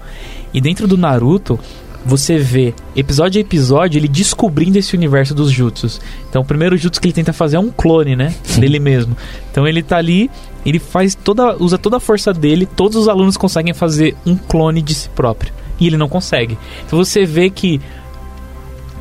E 0.54 0.60
dentro 0.60 0.86
do 0.86 0.96
Naruto, 0.96 1.58
você 2.06 2.38
vê 2.38 2.72
episódio 2.94 3.40
a 3.40 3.42
episódio 3.42 3.98
ele 3.98 4.06
descobrindo 4.06 4.78
esse 4.78 4.94
universo 4.94 5.34
dos 5.34 5.50
jutsus. 5.50 6.00
Então, 6.30 6.42
o 6.42 6.44
primeiro 6.44 6.76
jutsu 6.76 7.00
que 7.00 7.08
ele 7.08 7.12
tenta 7.12 7.32
fazer 7.32 7.56
é 7.56 7.58
um 7.58 7.72
clone, 7.72 8.14
né, 8.14 8.32
dele 8.60 8.78
mesmo. 8.78 9.16
Então, 9.50 9.66
ele 9.66 9.82
tá 9.82 9.96
ali, 9.96 10.30
ele 10.64 10.78
faz 10.78 11.16
toda 11.16 11.56
usa 11.56 11.76
toda 11.76 11.96
a 11.96 12.00
força 12.00 12.32
dele, 12.32 12.64
todos 12.64 12.96
os 12.96 13.08
alunos 13.08 13.36
conseguem 13.36 13.74
fazer 13.74 14.14
um 14.24 14.36
clone 14.36 14.80
de 14.80 14.94
si 14.94 15.08
próprio, 15.08 15.52
e 15.82 15.86
ele 15.88 15.96
não 15.96 16.08
consegue. 16.08 16.56
Então, 16.86 16.98
você 16.98 17.24
vê 17.24 17.50
que 17.50 17.80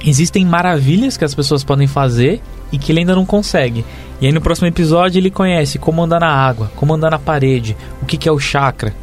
existem 0.06 0.46
maravilhas 0.46 1.16
que 1.16 1.24
as 1.24 1.36
pessoas 1.36 1.64
podem 1.64 1.88
fazer 1.88 2.42
e 2.72 2.78
que 2.78 2.92
ele 2.92 3.00
ainda 3.00 3.16
não 3.16 3.26
consegue. 3.26 3.86
E 4.20 4.26
aí 4.26 4.32
no 4.32 4.42
próximo 4.42 4.68
episódio 4.68 5.20
ele 5.20 5.30
conhece 5.30 5.78
como 5.78 6.02
andar 6.02 6.20
na 6.20 6.30
água, 6.32 6.72
como 6.76 6.94
andar 6.94 7.12
na 7.12 7.20
parede, 7.20 7.76
o 8.02 8.06
que, 8.06 8.18
que 8.18 8.28
é 8.28 8.32
o 8.32 8.40
chakra. 8.40 8.94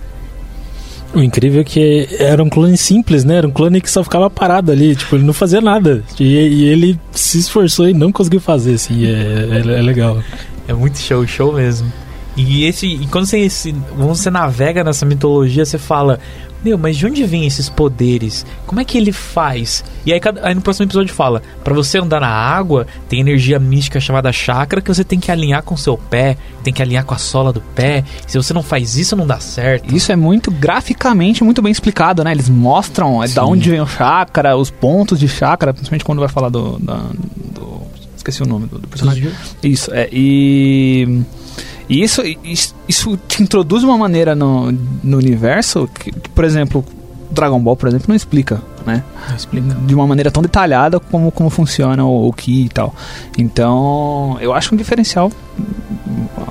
O 1.15 1.23
incrível 1.23 1.63
é 1.63 1.65
que 1.65 2.09
era 2.19 2.43
um 2.43 2.51
clone 2.51 2.77
simples, 2.77 3.25
né? 3.25 3.37
Era 3.37 3.49
um 3.49 3.51
clone 3.51 3.81
que 3.81 3.91
só 3.91 4.05
ficava 4.05 4.29
parado 4.29 4.71
ali, 4.71 4.95
tipo, 4.95 5.17
ele 5.17 5.25
não 5.25 5.33
fazia 5.33 5.61
nada. 5.61 6.05
E, 6.21 6.25
e 6.25 6.65
ele 6.65 7.01
se 7.13 7.39
esforçou 7.39 7.89
e 7.89 7.95
não 7.95 8.13
conseguiu 8.13 8.41
fazer, 8.41 8.75
assim, 8.75 9.07
é, 9.07 9.49
é, 9.53 9.79
é 9.79 9.83
legal. 9.83 10.23
É 10.67 10.75
muito 10.75 10.99
show, 10.99 11.27
show 11.27 11.55
mesmo. 11.55 11.91
E 12.37 12.67
esse, 12.67 12.87
e 12.87 13.07
quando 13.07 13.27
você, 13.27 13.39
esse, 13.41 13.73
quando 13.97 14.15
você 14.15 14.31
navega 14.31 14.85
nessa 14.85 15.07
mitologia, 15.07 15.65
você 15.65 15.79
fala, 15.79 16.21
meu, 16.65 16.77
mas 16.79 16.97
de 16.97 17.07
onde 17.07 17.25
vem 17.25 17.47
esses 17.47 17.69
poderes? 17.69 18.45
Como 18.67 18.81
é 18.81 18.85
que 18.85 18.99
ele 18.99 19.13
faz? 19.13 19.85
E 20.05 20.13
aí, 20.13 20.21
aí 20.43 20.55
no 20.55 20.61
próximo 20.61 20.87
episódio 20.87 21.15
fala: 21.15 21.43
para 21.63 21.73
você 21.75 21.99
andar 21.99 22.21
na 22.21 22.29
água, 22.29 22.87
tem 23.09 23.21
energia 23.21 23.59
mística 23.59 24.01
chamada 24.01 24.33
chakra 24.33 24.81
que 24.81 24.93
você 24.93 25.05
tem 25.05 25.21
que 25.21 25.31
alinhar 25.31 25.63
com 25.63 25.75
o 25.75 25.79
seu 25.79 25.97
pé, 25.97 26.37
tem 26.65 26.73
que 26.73 26.83
alinhar 26.83 27.05
com 27.05 27.15
a 27.15 27.19
sola 27.19 27.53
do 27.53 27.61
pé. 27.61 28.05
Se 28.27 28.37
você 28.37 28.53
não 28.53 28.63
faz 28.63 28.97
isso, 28.97 29.15
não 29.17 29.27
dá 29.27 29.39
certo. 29.41 29.95
Isso 29.95 30.11
é 30.13 30.17
muito 30.17 30.51
graficamente 30.51 31.45
muito 31.45 31.63
bem 31.63 31.71
explicado, 31.73 32.25
né? 32.25 32.33
Eles 32.33 32.49
mostram 32.49 33.23
é, 33.23 33.29
da 33.29 33.45
onde 33.45 33.71
vem 33.71 33.81
o 33.81 33.87
chakra, 33.87 34.57
os 34.57 34.71
pontos 34.71 35.19
de 35.21 35.29
chakra, 35.29 35.73
principalmente 35.73 36.05
quando 36.05 36.19
vai 36.21 36.29
falar 36.29 36.49
do. 36.49 36.79
da- 36.79 37.05
do- 37.55 37.79
esqueci 38.17 38.43
o 38.43 38.47
nome 38.47 38.67
do, 38.67 38.79
do 38.79 38.89
personagem. 38.89 39.23
Isso, 39.63 39.91
é. 39.95 40.09
E. 40.13 41.23
E 41.89 42.03
isso, 42.03 42.23
isso, 42.87 43.19
te 43.29 43.43
introduz 43.43 43.83
uma 43.83 43.97
maneira 43.97 44.35
no, 44.35 44.71
no 45.03 45.17
universo 45.17 45.89
que, 45.89 46.13
por 46.13 46.45
exemplo, 46.45 46.85
Dragon 47.31 47.59
Ball, 47.61 47.77
por 47.77 47.89
exemplo, 47.89 48.07
não 48.09 48.17
explica, 48.17 48.61
né? 48.87 49.03
De 49.87 49.95
uma 49.95 50.07
maneira 50.07 50.31
tão 50.31 50.43
detalhada 50.43 51.01
como, 51.01 51.31
como 51.31 51.49
funciona 51.49 52.05
o, 52.05 52.29
o 52.29 52.33
Ki 52.33 52.67
e 52.67 52.69
tal. 52.69 52.95
Então, 53.39 54.37
eu 54.41 54.53
acho 54.53 54.75
um 54.75 54.79
diferencial 54.79 55.33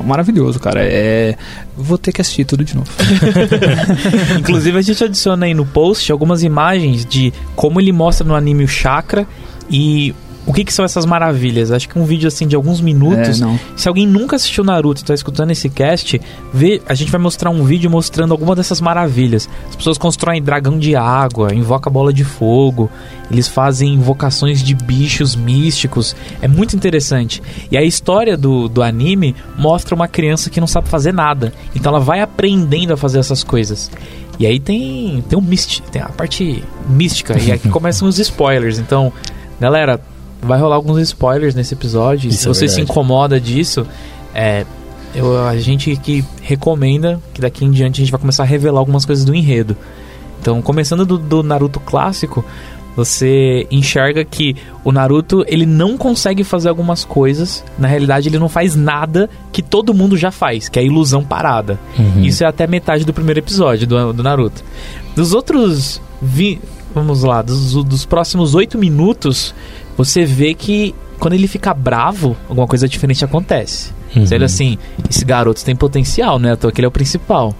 maravilhoso, 0.03 0.60
cara. 0.60 0.82
É, 0.84 1.36
vou 1.75 1.98
ter 1.98 2.12
que 2.12 2.22
assistir 2.22 2.46
tudo 2.46 2.63
de 2.63 2.75
novo. 2.75 2.89
Inclusive, 4.39 4.77
a 4.77 4.82
gente 4.82 5.03
adiciona 5.03 5.46
aí 5.46 5.53
no 5.53 5.65
post 5.65 6.12
algumas 6.12 6.44
imagens 6.44 7.06
de 7.06 7.34
como 7.56 7.79
ele 7.79 7.91
mostra 7.91 8.25
no 8.25 8.34
anime 8.34 8.63
o 8.63 8.67
chakra 8.67 9.27
e 9.70 10.15
o 10.48 10.54
que, 10.54 10.63
que 10.63 10.74
são 10.74 10.86
essas 10.86 11.06
maravilhas. 11.06 11.74
Acho 11.74 11.89
que 11.89 12.00
um 12.00 12.06
vídeo 12.06 12.25
assim 12.25 12.48
de 12.48 12.56
alguns 12.56 12.80
minutos. 12.80 13.42
É. 13.42 13.60
Se 13.75 13.89
alguém 13.89 14.08
nunca 14.08 14.38
assistiu 14.38 14.63
Naruto 14.63 15.01
e 15.01 15.04
está 15.04 15.13
escutando 15.13 15.51
esse 15.51 15.70
cast, 15.70 16.20
vê, 16.54 16.82
a 16.88 16.94
gente 16.94 17.12
vai 17.12 17.20
mostrar 17.20 17.50
um 17.50 17.66
vídeo 17.66 17.92
mostrando 17.92 18.32
alguma 18.32 18.56
dessas 18.56 18.80
maravilhas. 18.80 19.50
As 19.70 19.75
pessoas 19.75 19.98
constroem 19.98 20.42
dragão 20.42 20.80
de 20.80 20.96
água, 20.96 21.54
invoca 21.54 21.89
bola 21.89 22.13
de 22.13 22.24
fogo, 22.24 22.89
eles 23.30 23.50
fazem 23.50 23.94
invocações 23.94 24.63
de 24.63 24.74
bichos 24.74 25.36
místicos. 25.36 26.16
É 26.42 26.48
muito 26.48 26.77
interessante. 26.77 27.44
E 27.70 27.77
a 27.77 27.84
história 27.84 28.38
do, 28.38 28.70
do 28.70 28.82
anime 28.82 29.36
mostra 29.58 29.94
uma 29.94 30.08
criança 30.08 30.50
que 30.50 30.62
não 30.62 30.68
sabe 30.68 30.88
fazer 30.88 31.13
nada. 31.13 31.51
Então 31.75 31.92
ela 31.92 32.00
vai 32.00 32.22
aprendendo 32.22 32.94
a 32.94 32.98
fazer 32.98 33.20
essas 33.20 33.44
coisas. 33.44 33.92
E 34.39 34.46
aí 34.46 34.62
tem, 34.62 35.22
tem 35.27 35.38
um 35.38 35.42
místico, 35.42 35.92
tem 35.92 36.01
a 36.01 36.08
parte 36.08 36.63
mística. 36.88 37.38
e 37.38 37.51
aqui 37.51 37.68
começam 37.70 38.08
os 38.08 38.18
spoilers. 38.18 38.80
Então, 38.80 39.12
galera, 39.60 40.00
vai 40.41 40.60
rolar 40.60 40.75
alguns 40.75 41.00
spoilers 41.01 41.56
nesse 41.56 41.74
episódio. 41.74 42.29
Isso 42.29 42.39
Se 42.39 42.46
é 42.48 42.53
você 42.53 42.67
se 42.67 42.82
incomoda 42.82 43.39
disso, 43.39 43.86
é, 44.34 44.65
eu, 45.13 45.46
a 45.46 45.58
gente 45.58 45.96
que 45.98 46.24
recomenda 46.41 47.20
que 47.34 47.41
daqui 47.41 47.65
em 47.65 47.72
diante 47.72 48.01
a 48.01 48.03
gente 48.03 48.12
vai 48.12 48.20
começar 48.20 48.44
a 48.44 48.46
revelar 48.46 48.79
algumas 48.79 49.06
coisas 49.06 49.25
do 49.25 49.34
enredo. 49.34 49.75
Então, 50.39 50.62
começando 50.62 51.06
do, 51.06 51.17
do 51.17 51.44
Naruto 51.44 51.79
clássico, 51.79 52.46
você 52.96 53.67
enxerga 53.70 54.25
que 54.25 54.56
o 54.84 54.91
Naruto 54.91 55.44
ele 55.48 55.65
não 55.65 55.98
consegue 55.98 56.44
fazer 56.44 56.67
algumas 56.67 57.06
coisas. 57.06 57.63
Na 57.77 57.88
realidade, 57.88 58.27
ele 58.27 58.39
não 58.39 58.50
faz 58.50 58.75
nada 58.75 59.29
que 59.51 59.62
todo 59.62 59.94
mundo 59.94 60.17
já 60.17 60.32
faz, 60.32 60.67
que 60.67 60.79
é 60.79 60.82
a 60.82 60.86
ilusão 60.86 61.24
parada. 61.24 61.79
Uhum. 61.98 62.24
Isso 62.24 62.44
é 62.44 62.48
até 62.48 62.65
metade 62.65 63.06
do 63.06 63.13
primeiro 63.13 63.39
episódio 63.39 63.86
do, 63.86 64.13
do 64.13 64.24
Naruto. 64.24 64.63
Dos 65.15 65.34
outros. 65.34 66.01
Vi, 66.20 66.60
vamos 66.96 67.22
lá, 67.22 67.44
dos, 67.44 67.74
dos 67.84 68.03
próximos 68.03 68.56
oito 68.56 68.75
minutos, 68.79 69.53
você 69.98 70.24
vê 70.24 70.54
que 70.54 70.94
quando 71.20 71.34
ele 71.34 71.48
fica 71.48 71.74
bravo, 71.74 72.38
alguma 72.48 72.68
coisa 72.68 72.88
diferente 72.88 73.25
acontece. 73.25 73.92
Uhum. 74.16 74.25
Você 74.25 74.36
olha 74.36 74.46
assim, 74.46 74.77
esse 75.10 75.25
garoto 75.25 75.66
tem 75.66 75.75
potencial, 75.75 76.38
né? 76.38 76.54
À 76.54 76.56
toa 76.56 76.72
que 76.72 76.80
ele 76.80 76.86
é 76.86 76.88
o 76.88 76.92
principal. 76.92 77.56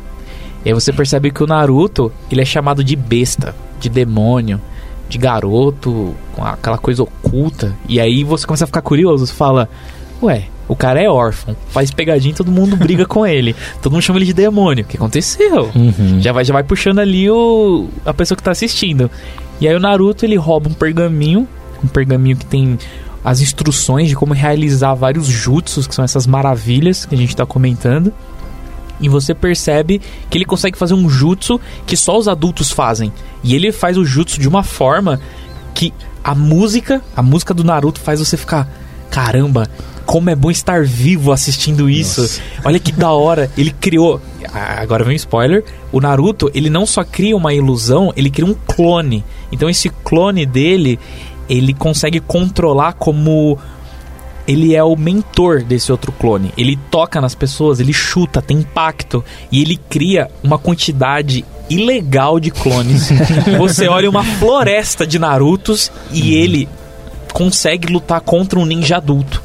E 0.64 0.70
aí 0.70 0.74
você 0.74 0.94
percebe 0.94 1.32
que 1.32 1.44
o 1.44 1.48
Naruto, 1.48 2.12
ele 2.32 2.42
é 2.42 2.46
chamado 2.46 2.84
de 2.84 2.96
besta, 2.96 3.56
de 3.80 3.90
demônio, 3.90 4.62
de 5.10 5.18
garoto, 5.18 6.14
com 6.34 6.44
aquela 6.44 6.78
coisa 6.78 7.04
oculta. 7.04 7.76
E 7.88 8.00
aí 8.00 8.24
você 8.24 8.46
começa 8.46 8.66
a 8.66 8.68
ficar 8.68 8.82
curioso, 8.82 9.26
você 9.26 9.34
fala, 9.34 9.70
ué, 10.22 10.44
o 10.68 10.76
cara 10.76 11.02
é 11.02 11.10
órfão, 11.10 11.56
faz 11.70 11.92
pegadinha 11.92 12.34
e 12.34 12.36
todo 12.36 12.52
mundo 12.52 12.76
briga 12.76 13.06
com 13.06 13.26
ele. 13.26 13.56
Todo 13.82 13.94
mundo 13.94 14.02
chama 14.02 14.20
ele 14.20 14.26
de 14.26 14.34
demônio. 14.34 14.84
O 14.84 14.88
que 14.88 14.98
aconteceu? 14.98 15.72
Uhum. 15.74 16.20
Já 16.20 16.34
vai, 16.34 16.44
já 16.44 16.54
vai 16.54 16.64
puxando 16.64 17.00
ali 17.00 17.30
o, 17.30 17.88
a 18.06 18.14
pessoa 18.14 18.36
que 18.36 18.44
tá 18.44 18.52
assistindo. 18.52 19.10
E 19.62 19.68
aí 19.68 19.74
o 19.74 19.80
Naruto, 19.80 20.26
ele 20.26 20.36
rouba 20.36 20.70
um 20.70 20.74
pergaminho, 20.74 21.48
um 21.84 21.88
pergaminho 21.88 22.38
que 22.38 22.46
tem 22.46 22.78
as 23.24 23.42
instruções 23.42 24.08
de 24.08 24.16
como 24.16 24.34
realizar 24.34 24.94
vários 24.94 25.28
jutsus, 25.28 25.86
que 25.86 25.94
são 25.94 26.06
essas 26.06 26.26
maravilhas 26.26 27.06
que 27.06 27.14
a 27.14 27.18
gente 27.18 27.36
tá 27.36 27.46
comentando. 27.46 28.14
E 29.00 29.10
você 29.10 29.34
percebe 29.34 30.02
que 30.30 30.38
ele 30.38 30.46
consegue 30.46 30.78
fazer 30.78 30.94
um 30.94 31.10
jutsu 31.10 31.60
que 31.86 31.96
só 31.96 32.18
os 32.18 32.28
adultos 32.28 32.72
fazem. 32.72 33.12
E 33.44 33.54
ele 33.56 33.72
faz 33.72 33.98
o 33.98 34.06
jutsu 34.06 34.40
de 34.40 34.48
uma 34.48 34.64
forma 34.64 35.20
que 35.74 35.94
a 36.24 36.34
música, 36.34 37.02
a 37.16 37.22
música 37.22 37.54
do 37.54 37.64
Naruto 37.64 38.00
faz 38.00 38.20
você 38.20 38.36
ficar, 38.36 38.68
caramba, 39.12 39.70
como 40.06 40.30
é 40.30 40.36
bom 40.36 40.50
estar 40.50 40.84
vivo 40.84 41.32
assistindo 41.32 41.90
isso. 41.90 42.22
Nossa. 42.22 42.42
Olha 42.64 42.80
que 42.80 42.92
da 42.92 43.12
hora. 43.12 43.52
Ele 43.58 43.72
criou, 43.72 44.22
agora 44.54 45.04
vem 45.04 45.14
um 45.14 45.18
spoiler, 45.18 45.64
o 45.92 46.00
Naruto, 46.00 46.50
ele 46.54 46.70
não 46.70 46.86
só 46.86 47.04
cria 47.04 47.36
uma 47.36 47.54
ilusão, 47.54 48.12
ele 48.16 48.30
cria 48.30 48.46
um 48.46 48.54
clone. 48.54 49.24
Então 49.52 49.70
esse 49.70 49.90
clone 49.90 50.46
dele, 50.46 50.98
ele 51.50 51.74
consegue 51.74 52.20
controlar 52.20 52.94
como 52.94 53.58
ele 54.48 54.74
é 54.74 54.84
o 54.84 54.96
mentor 54.96 55.62
desse 55.62 55.92
outro 55.92 56.12
clone. 56.12 56.54
Ele 56.58 56.80
toca 56.90 57.20
nas 57.20 57.36
pessoas, 57.36 57.80
ele 57.80 57.92
chuta, 57.92 58.42
tem 58.42 58.60
impacto 58.60 59.24
e 59.52 59.62
ele 59.62 59.78
cria 59.90 60.30
uma 60.42 60.58
quantidade 60.58 61.44
ilegal 61.70 62.40
de 62.40 62.50
clones. 62.50 63.10
Você 63.60 63.88
olha 63.88 64.10
uma 64.10 64.24
floresta 64.24 65.06
de 65.06 65.20
Narutos 65.20 65.92
e 66.12 66.34
ele 66.36 66.68
consegue 67.34 67.92
lutar 67.92 68.22
contra 68.22 68.58
um 68.58 68.66
ninja 68.66 68.98
adulto. 68.98 69.44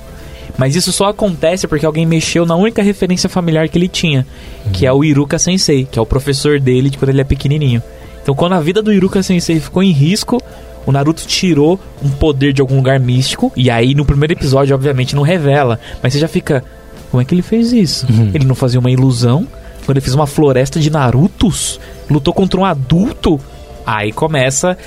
Mas 0.57 0.77
isso 0.77 0.93
só 0.93 1.07
acontece 1.07 1.67
porque 1.67 1.87
alguém 1.87 2.07
mexeu 2.07 2.47
na 2.47 2.55
única 2.55 2.83
referência 2.83 3.29
familiar 3.29 3.69
que 3.69 3.79
ele 3.79 3.89
tinha, 3.89 4.27
que 4.73 4.87
é 4.87 4.93
o 4.93 5.03
Iruka 5.03 5.39
Sensei, 5.39 5.85
que 5.91 5.99
é 5.99 6.03
o 6.03 6.07
professor 6.07 6.61
dele 6.61 6.91
de 6.91 6.99
quando 6.99 7.09
ele 7.09 7.23
é 7.23 7.25
pequenininho. 7.25 7.83
Então, 8.23 8.35
quando 8.35 8.53
a 8.53 8.61
vida 8.61 8.81
do 8.81 8.93
Iruka 8.93 9.23
Sensei 9.23 9.59
ficou 9.59 9.83
em 9.83 9.91
risco, 9.91 10.41
o 10.87 10.93
Naruto 10.93 11.27
tirou 11.27 11.79
um 12.03 12.11
poder 12.11 12.53
de 12.53 12.61
algum 12.61 12.77
lugar 12.77 12.99
místico. 12.99 13.53
E 13.57 13.71
aí, 13.71 13.95
no 13.95 14.05
primeiro 14.05 14.33
episódio, 14.33 14.75
obviamente, 14.75 15.15
não 15.15 15.23
revela. 15.23 15.79
Mas 16.03 16.13
você 16.13 16.19
já 16.19 16.29
fica. 16.29 16.65
Como 17.11 17.21
é 17.21 17.25
que 17.25 17.35
ele 17.35 17.43
fez 17.43 17.73
isso? 17.73 18.07
Ele 18.35 18.45
não 18.45 18.55
fazia 18.55 18.81
uma 18.81 18.91
ilusão? 18.91 19.47
Quando 19.85 19.99
ele 19.99 20.01
fez 20.01 20.15
uma 20.15 20.27
floresta 20.27 20.81
de 20.81 20.91
Narutos? 20.91 21.79
Lutou 22.09 22.33
contra 22.33 22.59
um 22.59 22.65
adulto? 22.65 23.39
Aí 23.85 24.13
começa 24.13 24.79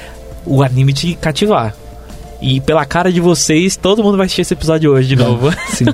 o 0.45 0.63
anime 0.63 0.93
te 0.93 1.13
cativar. 1.15 1.75
E 2.41 2.59
pela 2.61 2.85
cara 2.85 3.11
de 3.11 3.19
vocês, 3.21 3.75
todo 3.75 4.03
mundo 4.03 4.17
vai 4.17 4.25
assistir 4.25 4.41
esse 4.41 4.53
episódio 4.53 4.91
hoje 4.91 5.07
de 5.07 5.15
novo. 5.15 5.51
Sim. 5.69 5.85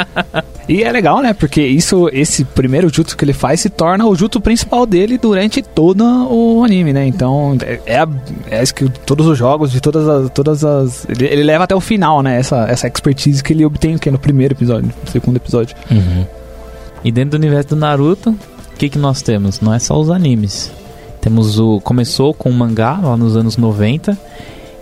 e 0.68 0.82
é 0.84 0.92
legal, 0.92 1.20
né? 1.20 1.32
Porque 1.32 1.62
isso, 1.62 2.08
esse 2.12 2.44
primeiro 2.44 2.88
jutsu 2.94 3.16
que 3.16 3.24
ele 3.24 3.32
faz 3.32 3.60
se 3.60 3.70
torna 3.70 4.06
o 4.06 4.14
jutsu 4.14 4.40
principal 4.40 4.84
dele 4.86 5.18
durante 5.18 5.62
todo 5.62 6.04
o 6.30 6.62
anime, 6.62 6.92
né? 6.92 7.06
Então, 7.06 7.56
é, 7.62 7.80
é, 7.86 7.98
a- 7.98 8.08
é 8.50 8.62
isso 8.62 8.74
que 8.74 8.88
todos 9.06 9.26
os 9.26 9.36
jogos, 9.38 9.72
de 9.72 9.80
todas 9.80 10.06
as. 10.08 10.30
Todas 10.30 10.64
as 10.64 11.06
ele, 11.08 11.26
ele 11.26 11.42
leva 11.42 11.64
até 11.64 11.74
o 11.74 11.80
final, 11.80 12.22
né? 12.22 12.38
Essa, 12.38 12.66
essa 12.68 12.86
expertise 12.86 13.42
que 13.42 13.52
ele 13.52 13.64
obtém 13.64 13.96
que 13.98 14.08
é 14.08 14.12
no 14.12 14.18
primeiro 14.18 14.54
episódio, 14.54 14.92
no 15.04 15.10
segundo 15.10 15.36
episódio. 15.36 15.74
Uhum. 15.90 16.24
E 17.02 17.10
dentro 17.10 17.30
do 17.30 17.36
universo 17.42 17.70
do 17.70 17.76
Naruto, 17.76 18.30
o 18.30 18.76
que, 18.78 18.88
que 18.90 18.98
nós 18.98 19.22
temos? 19.22 19.60
Não 19.60 19.72
é 19.74 19.78
só 19.78 19.98
os 19.98 20.10
animes. 20.10 20.70
Temos 21.20 21.58
o. 21.58 21.80
Começou 21.80 22.32
com 22.34 22.50
o 22.50 22.52
mangá 22.52 22.98
lá 23.02 23.16
nos 23.16 23.36
anos 23.36 23.56
90. 23.56 24.16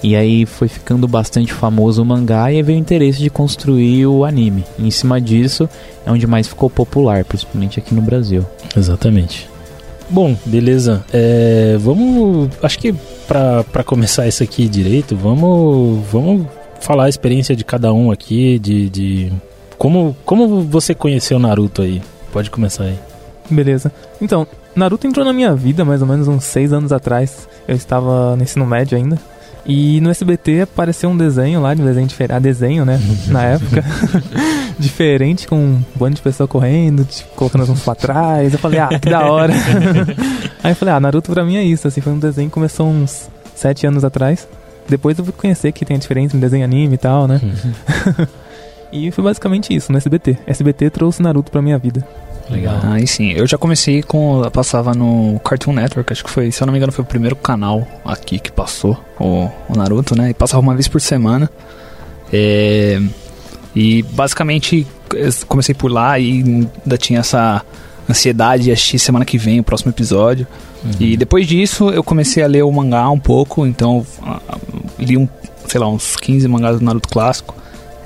E 0.03 0.15
aí 0.15 0.47
foi 0.47 0.69
ficando 0.69 1.09
bastante 1.09 1.53
famoso 1.53 2.03
o 2.03 2.05
mangá 2.05 2.53
e 2.53 2.63
veio 2.63 2.79
o 2.79 2.81
interesse 2.81 3.19
de 3.19 3.31
construir 3.31 4.07
o 4.07 4.25
anime. 4.25 4.65
E 4.79 4.87
em 4.87 4.91
cima 4.91 5.21
disso 5.21 5.69
é 6.07 6.11
onde 6.11 6.27
mais 6.27 6.47
ficou 6.47 6.71
popular, 6.71 7.25
principalmente 7.25 7.79
aqui 7.79 7.95
no 7.95 8.03
Brasil. 8.03 8.45
Exatamente. 8.77 9.49
Bom, 10.09 10.37
beleza. 10.47 11.05
É, 11.13 11.77
vamos. 11.81 12.49
Acho 12.63 12.79
que 12.79 12.95
pra, 13.27 13.65
pra 13.65 13.85
começar 13.85 14.27
isso 14.27 14.43
aqui 14.43 14.69
direito, 14.69 15.17
vamos, 15.17 16.07
vamos 16.11 16.47
falar 16.81 17.05
a 17.05 17.09
experiência 17.09 17.55
de 17.55 17.65
cada 17.65 17.93
um 17.93 18.11
aqui, 18.11 18.59
de, 18.59 18.89
de 18.89 19.33
como, 19.77 20.17
como 20.25 20.63
você 20.63 20.95
conheceu 20.95 21.39
Naruto 21.39 21.83
aí. 21.83 22.01
Pode 22.33 22.51
começar 22.51 22.85
aí. 22.85 22.99
Beleza. 23.51 23.93
Então, 24.21 24.47
Naruto 24.75 25.07
entrou 25.07 25.25
na 25.25 25.33
minha 25.33 25.55
vida 25.55 25.85
mais 25.85 26.01
ou 26.01 26.09
menos 26.09 26.29
uns 26.29 26.45
seis 26.45 26.73
anos 26.73 26.93
atrás. 26.93 27.49
Eu 27.67 27.77
estava 27.77 28.37
no 28.37 28.43
ensino 28.43 28.65
médio 28.67 28.97
ainda. 28.97 29.19
E 29.69 30.01
no 30.01 30.09
SBT 30.09 30.63
apareceu 30.63 31.11
um 31.11 31.17
desenho 31.17 31.61
lá, 31.61 31.75
de 31.75 31.83
um 31.83 31.85
desenho 31.85 32.07
diferente. 32.07 32.37
Ah, 32.37 32.39
desenho, 32.39 32.87
né? 32.87 32.99
na 33.29 33.45
época. 33.45 33.85
diferente, 34.79 35.47
com 35.47 35.57
um 35.57 35.85
bando 35.95 36.17
de 36.17 36.23
pessoas 36.23 36.49
correndo, 36.49 37.05
tipo, 37.05 37.29
colocando 37.35 37.63
as 37.63 37.69
mãos 37.69 37.83
pra 37.83 37.95
trás. 37.95 38.51
Eu 38.55 38.59
falei, 38.59 38.81
ah, 38.81 38.89
que 38.89 39.11
da 39.11 39.31
hora. 39.31 39.53
Aí 40.65 40.73
eu 40.73 40.77
falei, 40.77 40.95
ah, 40.95 41.01
Naruto 41.01 41.31
pra 41.31 41.45
mim 41.45 41.57
é 41.57 41.63
isso. 41.63 41.87
Assim, 41.87 42.01
foi 42.01 42.15
um 42.15 42.19
desenho 42.19 42.49
que 42.49 42.55
começou 42.55 42.89
uns 42.89 43.29
sete 43.55 43.87
anos 43.87 44.05
atrás. 44.05 44.49
Depois 44.89 45.19
eu 45.19 45.25
fui 45.25 45.35
conhecer 45.35 45.71
que 45.73 45.85
tem 45.85 45.99
a 45.99 46.01
diferença 46.01 46.35
em 46.35 46.41
desenho 46.41 46.65
anime 46.65 46.95
e 46.95 46.99
tal, 46.99 47.29
né? 47.29 47.39
e 48.91 49.11
foi 49.11 49.23
basicamente 49.23 49.75
isso, 49.75 49.93
no 49.93 49.99
SBT. 49.99 50.39
SBT 50.47 50.89
trouxe 50.89 51.23
Naruto 51.23 51.53
pra 51.53 51.61
minha 51.61 51.77
vida. 51.77 52.03
Legal. 52.51 52.81
Aí 52.85 53.07
sim, 53.07 53.33
eu 53.33 53.47
já 53.47 53.59
comecei 53.59 54.03
com. 54.03 54.43
eu 54.45 54.51
Passava 54.51 54.95
no 54.95 55.41
Cartoon 55.45 55.73
Network, 55.73 56.13
acho 56.13 56.25
que 56.25 56.31
foi, 56.31 56.51
se 56.51 56.63
eu 56.63 56.67
não 56.67 56.73
me 56.73 56.79
engano, 56.79 56.93
foi 56.93 57.05
o 57.05 57.07
primeiro 57.07 57.37
canal 57.37 57.87
aqui 58.05 58.39
que 58.39 58.51
passou 58.51 58.99
o, 59.21 59.51
o 59.69 59.77
Naruto, 59.77 60.17
né? 60.17 60.31
E 60.31 60.35
passava 60.35 60.61
uma 60.61 60.75
vez 60.75 60.89
por 60.89 61.01
semana. 61.01 61.51
É, 62.33 63.01
e 63.75 64.03
basicamente 64.03 64.87
comecei 65.47 65.75
por 65.75 65.91
lá 65.91 66.19
e 66.19 66.43
ainda 66.43 66.99
tinha 66.99 67.21
essa 67.21 67.65
ansiedade 68.09 68.65
de 68.65 68.73
assistir 68.73 68.99
semana 68.99 69.25
que 69.25 69.39
vem 69.39 69.61
o 69.61 69.63
próximo 69.63 69.91
episódio. 69.91 70.47
E 70.99 71.17
depois 71.17 71.47
disso 71.47 71.91
eu 71.91 72.05
comecei 72.05 72.43
a 72.43 72.47
ler 72.47 72.63
o 72.63 72.73
mangá 72.73 73.11
um 73.11 73.19
pouco, 73.19 73.67
então 73.67 74.07
li 74.99 75.17
um, 75.17 75.29
sei 75.67 75.81
lá, 75.81 75.89
uns 75.89 76.17
15 76.17 76.47
mangás 76.49 76.79
do 76.79 76.85
Naruto 76.85 77.09
clássico. 77.09 77.55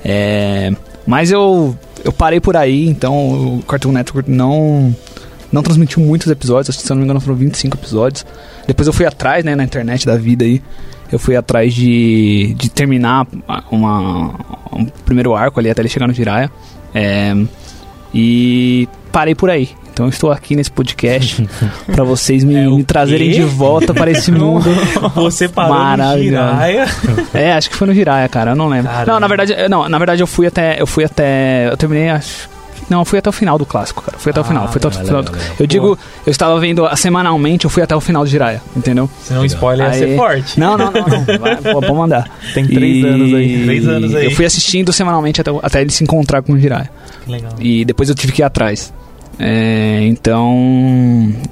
É, 0.03 0.71
mas 1.05 1.31
eu, 1.31 1.77
eu 2.03 2.11
parei 2.11 2.39
por 2.39 2.57
aí, 2.57 2.87
então 2.87 3.57
o 3.57 3.63
Cartoon 3.63 3.91
Network 3.91 4.29
não, 4.29 4.95
não 5.51 5.63
transmitiu 5.63 6.03
muitos 6.03 6.29
episódios, 6.29 6.69
acho 6.69 6.79
que 6.79 6.85
se 6.85 6.91
eu 6.91 6.95
não 6.95 7.01
me 7.01 7.05
engano 7.05 7.19
foram 7.19 7.37
25 7.37 7.77
episódios. 7.77 8.25
Depois 8.67 8.87
eu 8.87 8.93
fui 8.93 9.05
atrás, 9.05 9.43
né, 9.43 9.55
na 9.55 9.63
internet 9.63 10.05
da 10.05 10.17
vida 10.17 10.45
aí. 10.45 10.61
Eu 11.11 11.19
fui 11.19 11.35
atrás 11.35 11.73
de, 11.73 12.55
de 12.57 12.69
terminar 12.69 13.27
uma, 13.69 14.33
um 14.73 14.85
primeiro 15.05 15.35
arco 15.35 15.59
ali 15.59 15.69
até 15.69 15.81
ele 15.81 15.89
chegar 15.89 16.07
no 16.07 16.13
Jiraiya. 16.13 16.51
É, 16.93 17.35
e 18.13 18.87
parei 19.11 19.35
por 19.35 19.49
aí. 19.49 19.69
Então 19.91 20.07
eu 20.07 20.09
estou 20.09 20.31
aqui 20.31 20.55
nesse 20.55 20.71
podcast 20.71 21.47
pra 21.85 22.03
vocês 22.03 22.43
me, 22.43 22.55
É 22.55 22.67
me 22.67 22.83
trazerem 22.83 23.29
de 23.29 23.43
volta 23.43 23.93
para 23.93 24.09
esse 24.09 24.31
mundo. 24.33 24.69
Você 25.13 25.47
parou 25.47 25.73
no 25.75 25.79
Maravilhoso. 25.79 26.45
Jiraiya. 26.47 26.85
É, 27.33 27.53
acho 27.53 27.69
que 27.69 27.75
foi 27.75 27.87
no 27.87 27.93
Jiraiya, 27.93 28.27
cara, 28.27 28.51
eu 28.51 28.55
não 28.55 28.67
lembro. 28.67 28.91
Caramba. 28.91 29.11
Não, 29.13 29.19
na 29.19 29.27
verdade, 29.27 29.55
não, 29.69 29.87
na 29.87 29.97
verdade 29.99 30.23
eu 30.23 30.27
fui 30.27 30.47
até 30.47 30.81
eu 30.81 30.87
fui 30.87 31.03
até 31.03 31.69
eu 31.71 31.77
terminei 31.77 32.09
acho 32.09 32.49
não, 32.89 32.99
eu 32.99 33.05
fui 33.05 33.19
até 33.19 33.29
o 33.29 33.33
final 33.33 33.57
do 33.57 33.65
clássico, 33.65 34.01
cara. 34.01 34.17
Fui 34.17 34.29
até 34.31 34.39
o 34.39 34.43
Ah, 34.43 34.47
final. 34.47 34.67
Fui 34.67 34.77
até 34.77 34.87
o 34.87 34.91
legal, 34.91 35.05
final. 35.05 35.21
legal. 35.23 35.55
Eu 35.59 35.67
digo, 35.67 35.99
eu 36.25 36.31
estava 36.31 36.59
vendo 36.59 36.87
semanalmente, 36.95 37.65
eu 37.65 37.69
fui 37.69 37.81
até 37.83 37.95
o 37.95 38.01
final 38.01 38.23
do 38.23 38.29
Jiraiya, 38.29 38.61
entendeu? 38.75 39.09
Senão 39.23 39.41
o 39.41 39.45
spoiler 39.45 39.87
ia 39.87 39.93
ser 39.93 40.05
Aí- 40.05 40.15
forte. 40.17 40.59
Não, 40.59 40.77
não, 40.77 40.91
não, 40.91 41.01
não. 41.07 41.39
Vai, 41.39 41.55
pode 41.57 41.93
mandar. 41.93 42.29
Tem 42.53 42.65
três 42.67 43.03
E- 43.03 43.07
anos 43.07 43.33
aí. 43.33 43.63
Três 43.63 43.87
anos 43.87 44.15
aí. 44.15 44.25
Eu 44.25 44.31
fui 44.31 44.45
assistindo 44.45 44.91
semanalmente 44.93 45.41
até, 45.41 45.51
até 45.61 45.81
ele 45.81 45.91
se 45.91 46.03
encontrar 46.03 46.41
com 46.41 46.53
o 46.53 46.59
Jiraiya. 46.59 46.89
Legal. 47.27 47.51
E 47.59 47.83
depois 47.85 48.09
eu 48.09 48.15
tive 48.15 48.33
que 48.33 48.41
ir 48.41 48.45
atrás. 48.45 48.93
É, 49.39 49.99
então, 50.03 50.53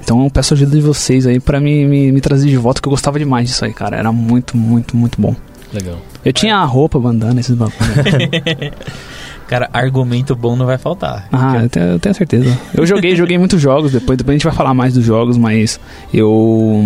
então 0.00 0.22
eu 0.22 0.30
peço 0.30 0.54
ajuda 0.54 0.76
de 0.76 0.80
vocês 0.82 1.26
aí 1.26 1.40
pra 1.40 1.58
me, 1.58 1.84
me, 1.84 2.12
me 2.12 2.20
trazer 2.20 2.48
de 2.48 2.56
volta, 2.56 2.80
que 2.80 2.86
eu 2.86 2.90
gostava 2.90 3.18
demais 3.18 3.48
disso 3.48 3.64
aí, 3.64 3.72
cara. 3.72 3.96
Era 3.96 4.12
muito, 4.12 4.56
muito, 4.56 4.96
muito 4.96 5.20
bom. 5.20 5.34
Legal. 5.72 5.96
Eu 6.24 6.32
tinha 6.32 6.56
a 6.58 6.64
roupa, 6.64 6.98
bandana, 7.00 7.40
esses 7.40 7.56
bagulhos. 7.56 7.80
Cara, 9.52 9.68
argumento 9.70 10.34
bom 10.34 10.56
não 10.56 10.64
vai 10.64 10.78
faltar. 10.78 11.28
Ah, 11.30 11.60
eu 11.62 11.68
tenho, 11.68 11.86
eu 11.86 11.98
tenho 11.98 12.14
certeza. 12.14 12.58
Eu 12.72 12.86
joguei, 12.86 13.14
joguei 13.14 13.36
muitos 13.36 13.60
jogos, 13.60 13.92
depois, 13.92 14.16
depois 14.16 14.32
a 14.34 14.38
gente 14.38 14.44
vai 14.44 14.54
falar 14.54 14.72
mais 14.72 14.94
dos 14.94 15.04
jogos, 15.04 15.36
mas 15.36 15.78
eu. 16.14 16.82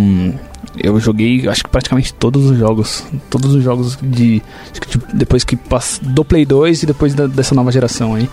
Eu 0.76 0.98
joguei, 0.98 1.48
acho 1.48 1.62
que 1.62 1.70
praticamente 1.70 2.12
todos 2.12 2.44
os 2.50 2.59
jogos. 2.59 3.05
Todos 3.31 3.55
os 3.55 3.62
jogos 3.62 3.96
de. 4.02 4.42
tipo, 4.72 5.07
depois 5.14 5.44
que 5.44 5.57
do 6.02 6.24
Play 6.24 6.44
2 6.44 6.83
e 6.83 6.87
depois 6.87 7.14
da- 7.14 7.29
dessa 7.29 7.55
nova 7.55 7.70
geração 7.70 8.16
aí. 8.16 8.29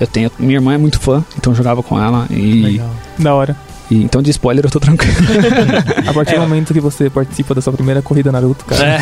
Eu 0.00 0.06
tenho. 0.06 0.30
Minha 0.38 0.54
irmã 0.54 0.72
é 0.72 0.78
muito 0.78 0.98
fã, 0.98 1.22
então 1.36 1.52
eu 1.52 1.56
jogava 1.56 1.82
com 1.82 2.02
ela. 2.02 2.26
E, 2.30 2.62
Legal. 2.62 2.90
Da 3.18 3.34
hora. 3.34 3.54
E 3.90 4.02
então 4.02 4.22
de 4.22 4.30
spoiler 4.30 4.64
eu 4.64 4.70
tô 4.70 4.80
tranquilo. 4.80 5.14
A 6.06 6.12
partir 6.12 6.34
do 6.34 6.40
momento 6.40 6.72
que 6.72 6.80
você 6.80 7.10
participa 7.10 7.54
da 7.54 7.60
sua 7.60 7.72
primeira 7.72 8.00
corrida 8.02 8.32
Naruto, 8.32 8.64
cara. 8.64 8.98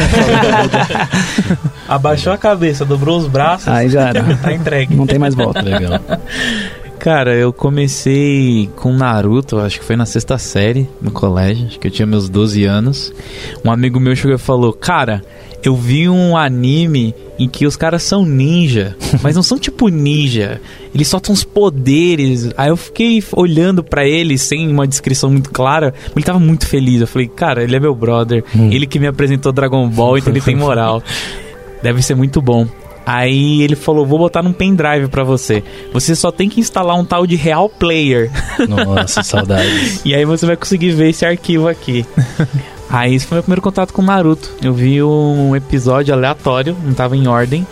Abaixou 1.89 2.33
a 2.33 2.39
cabeça, 2.39 2.85
dobrou 2.85 3.19
os 3.19 3.27
braços, 3.27 3.69
Aí 3.69 3.89
já 3.89 4.09
era. 4.09 4.23
tá 4.37 4.53
entregue. 4.53 4.95
Não 4.95 5.07
tem 5.07 5.19
mais 5.19 5.35
volta. 5.35 5.63
Legal. 5.63 6.01
Cara, 6.99 7.35
eu 7.35 7.53
comecei 7.53 8.71
com 8.77 8.93
Naruto, 8.93 9.59
acho 9.59 9.81
que 9.81 9.85
foi 9.85 9.97
na 9.97 10.07
sexta 10.07 10.39
série 10.39 10.89
no 11.01 11.11
colégio, 11.11 11.67
acho 11.67 11.81
que 11.81 11.89
eu 11.89 11.91
tinha 11.91 12.07
meus 12.07 12.29
12 12.29 12.65
anos. 12.65 13.13
Um 13.65 13.73
amigo 13.73 13.99
meu 13.99 14.15
chegou 14.15 14.37
e 14.37 14.39
falou: 14.39 14.73
Cara, 14.73 15.23
eu 15.63 15.77
vi 15.77 16.09
um 16.09 16.37
anime 16.37 17.15
em 17.39 17.49
que 17.49 17.67
os 17.67 17.77
caras 17.77 18.03
são 18.03 18.25
ninja, 18.25 18.97
mas 19.23 19.37
não 19.37 19.43
são 19.43 19.59
tipo 19.59 19.89
ninja, 19.89 20.61
eles 20.95 21.09
soltam 21.09 21.33
uns 21.33 21.45
poderes. 21.45 22.51
Aí 22.57 22.69
eu 22.69 22.77
fiquei 22.77 23.23
olhando 23.33 23.83
pra 23.83 24.07
ele 24.07 24.37
sem 24.37 24.69
uma 24.69 24.87
descrição 24.87 25.31
muito 25.31 25.51
clara, 25.51 25.95
mas 26.07 26.17
ele 26.17 26.25
tava 26.25 26.41
muito 26.41 26.67
feliz. 26.67 27.01
Eu 27.01 27.07
falei: 27.07 27.29
Cara, 27.29 27.63
ele 27.63 27.77
é 27.77 27.81
meu 27.81 27.95
brother, 27.95 28.45
ele 28.55 28.87
que 28.87 28.99
me 28.99 29.07
apresentou 29.07 29.53
Dragon 29.53 29.89
Ball, 29.89 30.19
então 30.19 30.33
ele 30.33 30.41
tem 30.41 30.55
moral. 30.57 31.03
Deve 31.83 32.03
ser 32.03 32.15
muito 32.15 32.41
bom. 32.41 32.67
Aí 33.05 33.63
ele 33.63 33.75
falou: 33.75 34.07
Vou 34.07 34.19
botar 34.19 34.43
num 34.43 34.53
pendrive 34.53 35.09
pra 35.09 35.25
você. 35.25 35.63
Você 35.93 36.15
só 36.15 36.31
tem 36.31 36.49
que 36.49 36.61
instalar 36.61 36.97
um 36.97 37.05
tal 37.05 37.27
de 37.27 37.37
Real 37.37 37.69
Player. 37.69 38.31
Nossa, 38.69 39.23
saudades. 39.23 40.03
E 40.05 40.15
aí 40.15 40.25
você 40.25 40.47
vai 40.47 40.57
conseguir 40.57 40.91
ver 40.91 41.11
esse 41.11 41.25
arquivo 41.25 41.69
aqui. 41.69 42.05
Aí 42.93 43.15
esse 43.15 43.27
foi 43.27 43.37
meu 43.37 43.43
primeiro 43.43 43.63
contato 43.63 43.93
com 43.93 44.03
Naruto. 44.03 44.51
Eu 44.63 44.73
vi 44.75 45.03
um 45.03 45.57
episódio 45.57 46.13
aleatório, 46.15 46.77
não 46.85 46.95
tava 46.95 47.17
em 47.17 47.27
ordem. 47.27 47.67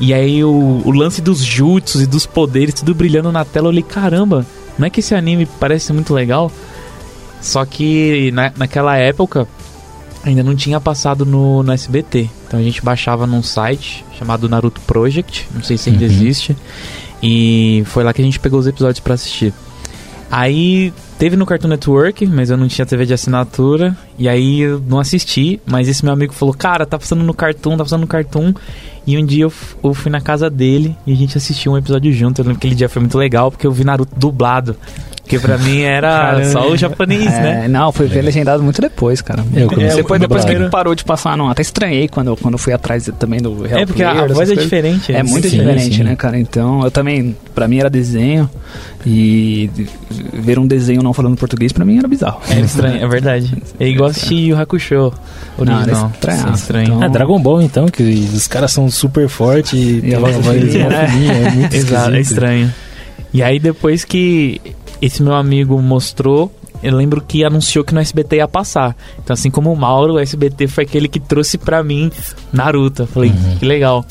E 0.00 0.12
aí 0.12 0.42
o, 0.44 0.82
o 0.84 0.90
lance 0.90 1.22
dos 1.22 1.42
jutsus 1.42 2.02
e 2.02 2.06
dos 2.06 2.26
poderes, 2.26 2.74
tudo 2.74 2.94
brilhando 2.94 3.30
na 3.30 3.44
tela, 3.44 3.66
eu 3.66 3.70
olhei, 3.70 3.82
caramba, 3.82 4.44
não 4.78 4.86
é 4.86 4.90
que 4.90 5.00
esse 5.00 5.14
anime 5.14 5.46
parece 5.60 5.92
muito 5.92 6.12
legal? 6.12 6.50
Só 7.40 7.64
que 7.64 8.30
na, 8.32 8.52
naquela 8.56 8.96
época 8.96 9.46
ainda 10.24 10.42
não 10.42 10.56
tinha 10.56 10.80
passado 10.80 11.24
no, 11.24 11.62
no 11.62 11.70
SBT. 11.72 12.28
Então 12.48 12.58
a 12.58 12.62
gente 12.62 12.82
baixava 12.82 13.26
num 13.26 13.42
site 13.42 14.04
chamado 14.18 14.48
Naruto 14.48 14.80
Project, 14.80 15.46
não 15.54 15.62
sei 15.62 15.76
se 15.78 15.90
ainda 15.90 16.04
Uhum. 16.04 16.10
existe. 16.10 16.56
E 17.22 17.82
foi 17.86 18.02
lá 18.02 18.12
que 18.12 18.20
a 18.20 18.24
gente 18.24 18.40
pegou 18.40 18.58
os 18.58 18.66
episódios 18.66 19.00
pra 19.00 19.14
assistir. 19.14 19.52
Aí 20.30 20.92
teve 21.18 21.36
no 21.36 21.46
Cartoon 21.46 21.68
Network, 21.68 22.26
mas 22.26 22.50
eu 22.50 22.56
não 22.56 22.68
tinha 22.68 22.86
TV 22.86 23.06
de 23.06 23.14
assinatura. 23.14 23.96
E 24.18 24.28
aí 24.28 24.60
eu 24.60 24.80
não 24.80 24.98
assisti. 24.98 25.60
Mas 25.66 25.88
esse 25.88 26.04
meu 26.04 26.12
amigo 26.12 26.32
falou: 26.32 26.54
Cara, 26.54 26.86
tá 26.86 26.98
passando 26.98 27.22
no 27.22 27.34
Cartoon, 27.34 27.76
tá 27.76 27.84
passando 27.84 28.02
no 28.02 28.06
Cartoon. 28.06 28.52
E 29.06 29.18
um 29.18 29.24
dia 29.24 29.44
eu, 29.44 29.94
fui 29.94 30.10
na 30.10 30.20
casa 30.20 30.48
dele 30.48 30.96
e 31.06 31.12
a 31.12 31.16
gente 31.16 31.36
assistiu 31.36 31.72
um 31.72 31.78
episódio 31.78 32.12
junto. 32.12 32.40
Eu 32.40 32.44
lembro 32.44 32.58
que 32.58 32.66
aquele 32.66 32.76
dia 32.76 32.88
foi 32.88 33.00
muito 33.00 33.18
legal 33.18 33.50
porque 33.50 33.66
eu 33.66 33.72
vi 33.72 33.84
Naruto 33.84 34.18
dublado. 34.18 34.76
Porque 35.24 35.38
pra 35.38 35.56
mim 35.56 35.80
era 35.80 36.10
Caramba. 36.10 36.44
só 36.50 36.70
o 36.70 36.76
japonês, 36.76 37.24
né? 37.24 37.62
É, 37.64 37.68
não, 37.68 37.90
foi 37.90 38.06
ver 38.06 38.20
legendado 38.20 38.62
muito 38.62 38.78
depois, 38.82 39.22
cara. 39.22 39.42
Eu 39.56 39.68
comecei 39.68 39.96
depois 39.96 40.20
com 40.20 40.28
depois 40.28 40.44
que 40.44 40.68
parou 40.68 40.94
de 40.94 41.02
passar, 41.02 41.34
não. 41.34 41.48
Até 41.48 41.62
estranhei 41.62 42.08
quando, 42.08 42.36
quando 42.36 42.58
fui 42.58 42.74
atrás 42.74 43.10
também 43.18 43.40
do 43.40 43.62
Real 43.62 43.80
É, 43.80 43.86
porque 43.86 44.02
a, 44.02 44.10
Player, 44.10 44.30
a 44.30 44.34
voz 44.34 44.50
é 44.50 44.54
diferente. 44.54 45.14
É 45.14 45.22
muito 45.22 45.48
Sim, 45.48 45.58
diferente, 45.60 45.96
sim. 45.96 46.02
né, 46.04 46.14
cara? 46.14 46.38
Então, 46.38 46.82
eu 46.84 46.90
também, 46.90 47.34
pra 47.54 47.66
mim 47.66 47.78
era 47.78 47.88
desenho 47.88 48.50
e 49.06 49.70
ver 50.34 50.58
um 50.58 50.66
desenho 50.66 51.02
não 51.02 51.14
falando 51.14 51.36
português 51.38 51.72
pra 51.72 51.86
mim 51.86 51.96
era 51.98 52.06
bizarro. 52.06 52.40
É 52.50 52.60
estranho, 52.60 53.02
é 53.02 53.08
verdade. 53.08 53.54
É 53.80 53.88
igual 53.88 54.10
assistir 54.10 54.52
o 54.52 54.58
Hakusho 54.60 54.94
Não, 55.58 55.74
era 55.74 55.80
original. 55.86 56.10
estranho. 56.14 56.48
É 56.48 56.52
estranho. 56.52 56.84
Então- 56.86 57.02
É 57.02 57.08
Dragon 57.08 57.40
Ball 57.40 57.62
então, 57.62 57.86
que 57.88 58.02
os 58.02 58.46
caras 58.46 58.70
são 58.72 58.90
super 58.90 59.28
fortes 59.28 59.72
e 59.72 60.00
tem 60.04 60.14
a 60.14 60.18
voz 60.20 60.36
né? 60.36 60.42
fininha, 61.08 61.32
é 61.32 61.50
muito 61.50 61.74
Exato, 61.74 62.14
é 62.14 62.20
estranho. 62.20 62.72
E 63.32 63.42
aí 63.42 63.58
depois 63.58 64.04
que 64.04 64.60
esse 65.00 65.22
meu 65.22 65.34
amigo 65.34 65.80
mostrou, 65.80 66.52
eu 66.82 66.94
lembro 66.94 67.20
que 67.20 67.44
anunciou 67.44 67.84
que 67.84 67.94
no 67.94 68.00
SBT 68.00 68.36
ia 68.36 68.48
passar. 68.48 68.96
Então 69.22 69.32
assim 69.34 69.50
como 69.50 69.72
o 69.72 69.76
Mauro, 69.76 70.14
o 70.14 70.18
SBT 70.18 70.66
foi 70.68 70.84
aquele 70.84 71.08
que 71.08 71.18
trouxe 71.20 71.56
pra 71.58 71.82
mim 71.82 72.10
Naruto. 72.52 73.02
Eu 73.02 73.06
falei, 73.06 73.30
Uhum. 73.30 73.58
que 73.58 73.64
legal. 73.64 74.04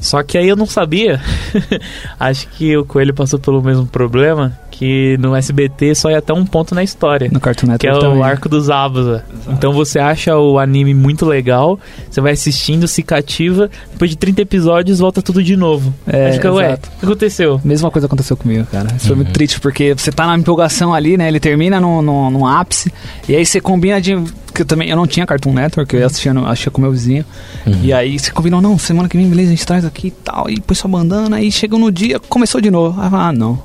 Só 0.00 0.22
que 0.22 0.36
aí 0.38 0.48
eu 0.48 0.56
não 0.56 0.66
sabia. 0.66 1.20
Acho 2.18 2.46
que 2.48 2.76
o 2.76 2.84
Coelho 2.84 3.14
passou 3.14 3.38
pelo 3.38 3.62
mesmo 3.62 3.86
problema. 3.86 4.58
Que 4.70 5.18
no 5.18 5.36
SBT 5.36 5.94
só 5.94 6.10
ia 6.10 6.18
até 6.18 6.32
um 6.32 6.46
ponto 6.46 6.74
na 6.74 6.82
história. 6.82 7.28
No 7.30 7.38
Cartoon 7.38 7.66
Que 7.76 7.86
é 7.86 7.90
Network 7.90 8.06
o 8.06 8.10
também. 8.12 8.22
arco 8.24 8.48
dos 8.48 8.70
Abusa. 8.70 9.22
Então 9.50 9.72
você 9.74 9.98
acha 9.98 10.34
o 10.38 10.58
anime 10.58 10.94
muito 10.94 11.26
legal, 11.26 11.78
você 12.10 12.18
vai 12.22 12.32
assistindo, 12.32 12.88
se 12.88 13.02
cativa, 13.02 13.68
depois 13.92 14.10
de 14.10 14.16
30 14.16 14.40
episódios 14.40 14.98
volta 15.00 15.20
tudo 15.20 15.42
de 15.44 15.54
novo. 15.54 15.92
É, 16.06 16.32
fica, 16.32 16.50
ué, 16.50 16.68
exato. 16.68 16.88
o 16.96 17.00
que 17.00 17.04
aconteceu? 17.04 17.60
Mesma 17.62 17.90
coisa 17.90 18.06
aconteceu 18.06 18.38
comigo, 18.38 18.64
cara. 18.72 18.86
Isso 18.96 19.08
foi 19.08 19.10
Uhum. 19.16 19.16
muito 19.22 19.32
triste, 19.34 19.60
porque 19.60 19.92
você 19.94 20.10
tá 20.10 20.26
na 20.26 20.38
empolgação 20.38 20.94
ali, 20.94 21.18
né? 21.18 21.28
Ele 21.28 21.40
termina 21.40 21.78
no, 21.78 22.00
no, 22.00 22.30
no 22.30 22.46
ápice, 22.46 22.90
e 23.28 23.36
aí 23.36 23.44
você 23.44 23.60
combina 23.60 24.00
de. 24.00 24.16
Que 24.52 24.62
eu 24.62 24.66
também 24.66 24.88
eu 24.90 24.96
não 24.96 25.06
tinha 25.06 25.24
Cartoon 25.26 25.52
Network, 25.52 25.94
eu 25.94 26.00
no- 26.34 26.46
assistia 26.46 26.70
com 26.70 26.80
meu 26.80 26.90
vizinho. 26.90 27.24
Uhum. 27.66 27.80
E 27.82 27.92
aí 27.92 28.18
você 28.18 28.30
combinou, 28.30 28.60
não, 28.60 28.78
semana 28.78 29.08
que 29.08 29.16
vem, 29.16 29.28
beleza, 29.28 29.48
a 29.48 29.54
gente 29.54 29.66
traz 29.66 29.84
aqui 29.84 30.08
e 30.08 30.10
tal. 30.10 30.48
E 30.50 30.60
pôs 30.60 30.78
sua 30.78 30.90
bandana, 30.90 31.36
aí 31.36 31.50
chegou 31.52 31.78
no 31.78 31.90
dia, 31.90 32.18
começou 32.18 32.60
de 32.60 32.70
novo. 32.70 33.00
Aí 33.00 33.06
eu 33.06 33.10
falei, 33.10 33.26
ah, 33.26 33.32
não, 33.32 33.62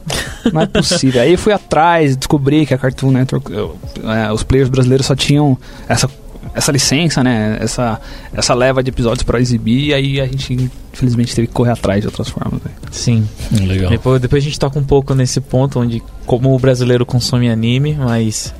não 0.54 0.62
é 0.62 0.65
possível. 0.65 1.21
aí 1.21 1.32
eu 1.34 1.38
fui 1.38 1.54
atrás, 1.54 2.15
descobri 2.15 2.65
que 2.65 2.74
a 2.74 2.78
Cartoon 2.78 3.12
Network, 3.12 3.52
eu- 3.52 3.78
é, 4.04 4.32
os 4.32 4.43
players 4.43 4.69
brasileiros 4.69 5.06
só 5.06 5.15
tinham 5.15 5.58
essa. 5.88 6.10
Essa 6.54 6.71
licença, 6.71 7.21
né? 7.21 7.58
Essa, 7.60 8.00
essa 8.32 8.54
leva 8.54 8.82
de 8.82 8.89
episódios 8.89 9.24
pra 9.24 9.41
exibir, 9.41 9.88
e 9.89 9.93
aí 9.93 10.21
a 10.21 10.26
gente, 10.26 10.69
infelizmente, 10.93 11.36
teve 11.36 11.48
que 11.48 11.54
correr 11.54 11.71
atrás 11.71 12.00
de 12.00 12.08
outras 12.08 12.30
formas. 12.30 12.62
né? 12.63 12.71
Sim. 12.91 13.28
Legal. 13.52 13.89
Depois, 13.89 14.21
depois 14.21 14.41
a 14.41 14.45
gente 14.45 14.58
toca 14.58 14.80
um 14.80 14.84
pouco 14.84 15.13
nesse 15.13 15.41
ponto 15.41 15.80
onde 15.82 16.02
como 16.26 16.56
o 16.56 16.60
brasileiro 16.60 17.06
consome 17.06 17.50
anime, 17.50 17.95
mas 18.00 18.54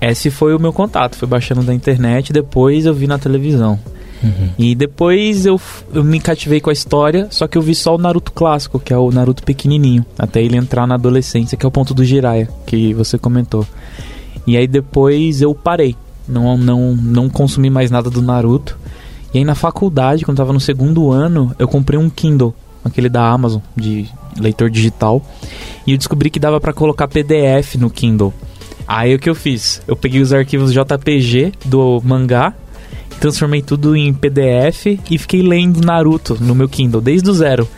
esse 0.00 0.30
foi 0.30 0.54
o 0.54 0.60
meu 0.60 0.72
contato, 0.72 1.16
foi 1.16 1.28
baixando 1.28 1.62
da 1.62 1.74
internet, 1.74 2.32
depois 2.32 2.86
eu 2.86 2.94
vi 2.94 3.06
na 3.06 3.18
televisão. 3.18 3.78
Uhum. 4.22 4.50
E 4.58 4.74
depois 4.74 5.46
eu, 5.46 5.60
eu 5.92 6.02
me 6.02 6.20
cativei 6.20 6.60
com 6.60 6.70
a 6.70 6.72
história, 6.72 7.28
só 7.30 7.46
que 7.46 7.56
eu 7.56 7.62
vi 7.62 7.74
só 7.74 7.94
o 7.94 7.98
Naruto 7.98 8.32
clássico, 8.32 8.78
que 8.78 8.92
é 8.92 8.98
o 8.98 9.10
Naruto 9.10 9.42
pequenininho, 9.42 10.04
até 10.18 10.42
ele 10.42 10.56
entrar 10.56 10.86
na 10.86 10.94
adolescência, 10.94 11.56
que 11.56 11.64
é 11.64 11.68
o 11.68 11.72
ponto 11.72 11.94
do 11.94 12.04
Jiraiya, 12.04 12.48
que 12.66 12.92
você 12.94 13.18
comentou. 13.18 13.66
E 14.46 14.56
aí 14.56 14.66
depois 14.66 15.42
eu 15.42 15.54
parei, 15.54 15.94
não, 16.26 16.56
não, 16.56 16.96
não 16.96 17.28
consumi 17.28 17.70
mais 17.70 17.90
nada 17.90 18.10
do 18.10 18.22
Naruto. 18.22 18.78
E 19.32 19.38
aí 19.38 19.44
na 19.44 19.54
faculdade, 19.54 20.24
quando 20.24 20.38
eu 20.38 20.44
tava 20.44 20.52
no 20.52 20.60
segundo 20.60 21.10
ano, 21.10 21.54
eu 21.58 21.68
comprei 21.68 21.98
um 21.98 22.08
Kindle, 22.08 22.54
aquele 22.84 23.08
da 23.08 23.28
Amazon, 23.28 23.60
de 23.76 24.06
leitor 24.38 24.70
digital, 24.70 25.22
e 25.86 25.92
eu 25.92 25.98
descobri 25.98 26.30
que 26.30 26.40
dava 26.40 26.60
pra 26.60 26.72
colocar 26.72 27.08
PDF 27.08 27.76
no 27.76 27.90
Kindle. 27.90 28.32
Aí 28.88 29.14
o 29.14 29.18
que 29.18 29.28
eu 29.28 29.34
fiz? 29.34 29.82
Eu 29.86 29.94
peguei 29.94 30.22
os 30.22 30.32
arquivos 30.32 30.72
JPG 30.72 31.52
do 31.66 32.00
mangá, 32.02 32.54
transformei 33.20 33.60
tudo 33.60 33.94
em 33.94 34.14
PDF 34.14 34.98
e 35.10 35.18
fiquei 35.18 35.42
lendo 35.42 35.84
Naruto 35.84 36.38
no 36.40 36.54
meu 36.54 36.70
Kindle, 36.70 37.02
desde 37.02 37.28
o 37.28 37.34
zero. 37.34 37.68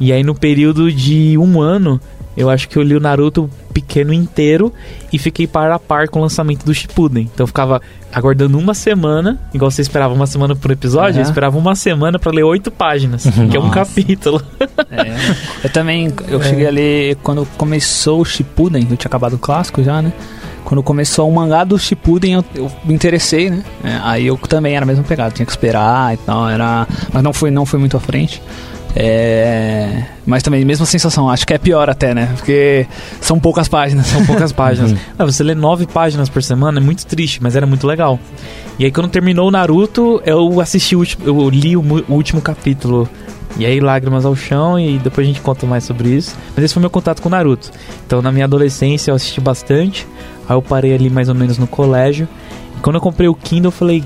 E 0.00 0.12
aí 0.12 0.24
no 0.24 0.34
período 0.34 0.90
de 0.90 1.38
um 1.38 1.60
ano, 1.60 2.00
eu 2.36 2.50
acho 2.50 2.68
que 2.68 2.76
eu 2.76 2.82
li 2.82 2.96
o 2.96 3.00
Naruto 3.00 3.48
pequeno 3.72 4.12
inteiro 4.12 4.72
e 5.12 5.18
fiquei 5.18 5.46
par 5.46 5.70
a 5.70 5.78
par 5.78 6.08
com 6.08 6.18
o 6.18 6.22
lançamento 6.22 6.64
do 6.64 6.74
Shippuden. 6.74 7.30
Então 7.32 7.44
eu 7.44 7.48
ficava 7.48 7.80
aguardando 8.12 8.58
uma 8.58 8.74
semana, 8.74 9.38
igual 9.54 9.70
você 9.70 9.82
esperava 9.82 10.12
uma 10.12 10.26
semana 10.26 10.56
por 10.56 10.70
episódio, 10.70 11.18
eu 11.18 11.22
Aham. 11.22 11.30
esperava 11.30 11.56
uma 11.56 11.74
semana 11.74 12.18
pra 12.18 12.32
ler 12.32 12.42
oito 12.42 12.70
páginas, 12.70 13.24
que 13.50 13.56
é 13.56 13.60
um 13.60 13.70
capítulo. 13.70 14.42
É, 14.90 15.14
eu 15.64 15.70
também, 15.70 16.12
eu 16.28 16.42
cheguei 16.42 16.66
a 16.66 16.70
ler 16.70 17.16
quando 17.22 17.46
começou 17.56 18.20
o 18.20 18.24
Shippuden, 18.24 18.86
eu 18.90 18.96
tinha 18.96 19.08
acabado 19.08 19.34
o 19.34 19.38
clássico 19.38 19.82
já, 19.82 20.02
né? 20.02 20.12
Quando 20.66 20.82
começou 20.82 21.28
o 21.28 21.32
mangá 21.32 21.62
do 21.62 21.78
Shippuden, 21.78 22.32
eu, 22.32 22.44
eu 22.52 22.72
me 22.84 22.92
interessei, 22.92 23.48
né? 23.48 23.62
É, 23.84 24.00
aí 24.02 24.26
eu 24.26 24.36
também 24.36 24.74
era 24.74 24.84
a 24.84 24.86
mesma 24.86 25.04
pegada, 25.04 25.30
tinha 25.30 25.46
que 25.46 25.52
esperar 25.52 26.12
e 26.12 26.16
tal, 26.16 26.48
era... 26.50 26.88
Mas 27.12 27.22
não 27.22 27.32
foi, 27.32 27.52
não 27.52 27.64
foi 27.64 27.78
muito 27.78 27.96
à 27.96 28.00
frente. 28.00 28.42
É, 28.96 30.02
mas 30.26 30.42
também, 30.42 30.64
mesma 30.64 30.84
sensação, 30.84 31.30
acho 31.30 31.46
que 31.46 31.54
é 31.54 31.58
pior 31.58 31.88
até, 31.88 32.12
né? 32.12 32.32
Porque 32.34 32.84
são 33.20 33.38
poucas 33.38 33.68
páginas. 33.68 34.08
São 34.08 34.26
poucas 34.26 34.50
páginas. 34.52 34.90
Uhum. 34.90 34.98
Ah, 35.16 35.24
você 35.24 35.44
lê 35.44 35.54
nove 35.54 35.86
páginas 35.86 36.28
por 36.28 36.42
semana 36.42 36.80
é 36.80 36.82
muito 36.82 37.06
triste, 37.06 37.40
mas 37.40 37.54
era 37.54 37.64
muito 37.64 37.86
legal. 37.86 38.18
E 38.76 38.84
aí 38.84 38.90
quando 38.90 39.08
terminou 39.08 39.46
o 39.46 39.50
Naruto, 39.52 40.20
eu 40.26 40.60
assisti 40.60 40.96
o 40.96 40.98
último, 40.98 41.24
eu 41.24 41.48
li 41.48 41.76
o, 41.76 42.04
último 42.08 42.40
capítulo. 42.40 43.08
E 43.58 43.64
aí 43.64 43.80
lágrimas 43.80 44.24
ao 44.24 44.36
chão 44.36 44.78
e 44.78 44.98
depois 44.98 45.26
a 45.26 45.28
gente 45.28 45.40
conta 45.40 45.66
mais 45.66 45.84
sobre 45.84 46.10
isso. 46.10 46.36
Mas 46.54 46.64
esse 46.64 46.74
foi 46.74 46.80
meu 46.80 46.90
contato 46.90 47.22
com 47.22 47.28
o 47.28 47.30
Naruto. 47.30 47.70
Então 48.06 48.20
na 48.20 48.30
minha 48.30 48.44
adolescência 48.44 49.10
eu 49.10 49.14
assisti 49.14 49.40
bastante. 49.40 50.06
Aí 50.48 50.54
eu 50.54 50.62
parei 50.62 50.94
ali 50.94 51.08
mais 51.08 51.28
ou 51.28 51.34
menos 51.34 51.58
no 51.58 51.66
colégio. 51.66 52.28
E 52.76 52.80
quando 52.80 52.96
eu 52.96 53.00
comprei 53.00 53.28
o 53.28 53.34
Kindle, 53.34 53.68
eu 53.68 53.72
falei, 53.72 54.04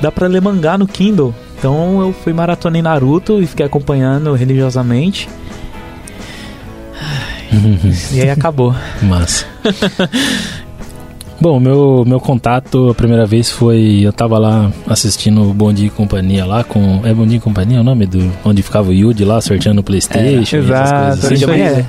dá 0.00 0.12
pra 0.12 0.28
ler 0.28 0.40
mangá 0.40 0.78
no 0.78 0.86
Kindle. 0.86 1.34
Então 1.58 2.00
eu 2.00 2.12
fui 2.12 2.32
maratonei 2.32 2.82
Naruto 2.82 3.42
e 3.42 3.46
fiquei 3.46 3.66
acompanhando 3.66 4.32
religiosamente. 4.34 5.28
E 8.12 8.20
aí 8.20 8.30
acabou. 8.30 8.74
Massa. 9.00 9.46
Bom, 11.40 11.58
meu, 11.58 12.04
meu 12.06 12.20
contato 12.20 12.90
a 12.90 12.94
primeira 12.94 13.26
vez 13.26 13.50
foi. 13.50 14.00
Eu 14.02 14.12
tava 14.12 14.38
lá 14.38 14.70
assistindo 14.86 15.50
o 15.50 15.54
Bom 15.54 15.72
Dia 15.72 15.88
e 15.88 15.90
Companhia 15.90 16.44
lá 16.44 16.64
com. 16.64 17.00
É 17.04 17.12
Bom 17.12 17.26
Dia 17.26 17.38
e 17.38 17.40
Companhia 17.40 17.80
o 17.80 17.84
nome 17.84 18.06
do. 18.06 18.32
Onde 18.44 18.62
ficava 18.62 18.90
o 18.90 18.92
Yuji 18.92 19.24
lá 19.24 19.40
sorteando 19.40 19.80
o 19.80 19.84
Playstation. 19.84 20.56
e 20.56 20.60
essas 20.60 20.64
exato, 20.64 20.90
coisas 20.92 21.24
assim. 21.24 21.34
isso 21.34 21.50
aí. 21.50 21.60
É. 21.60 21.84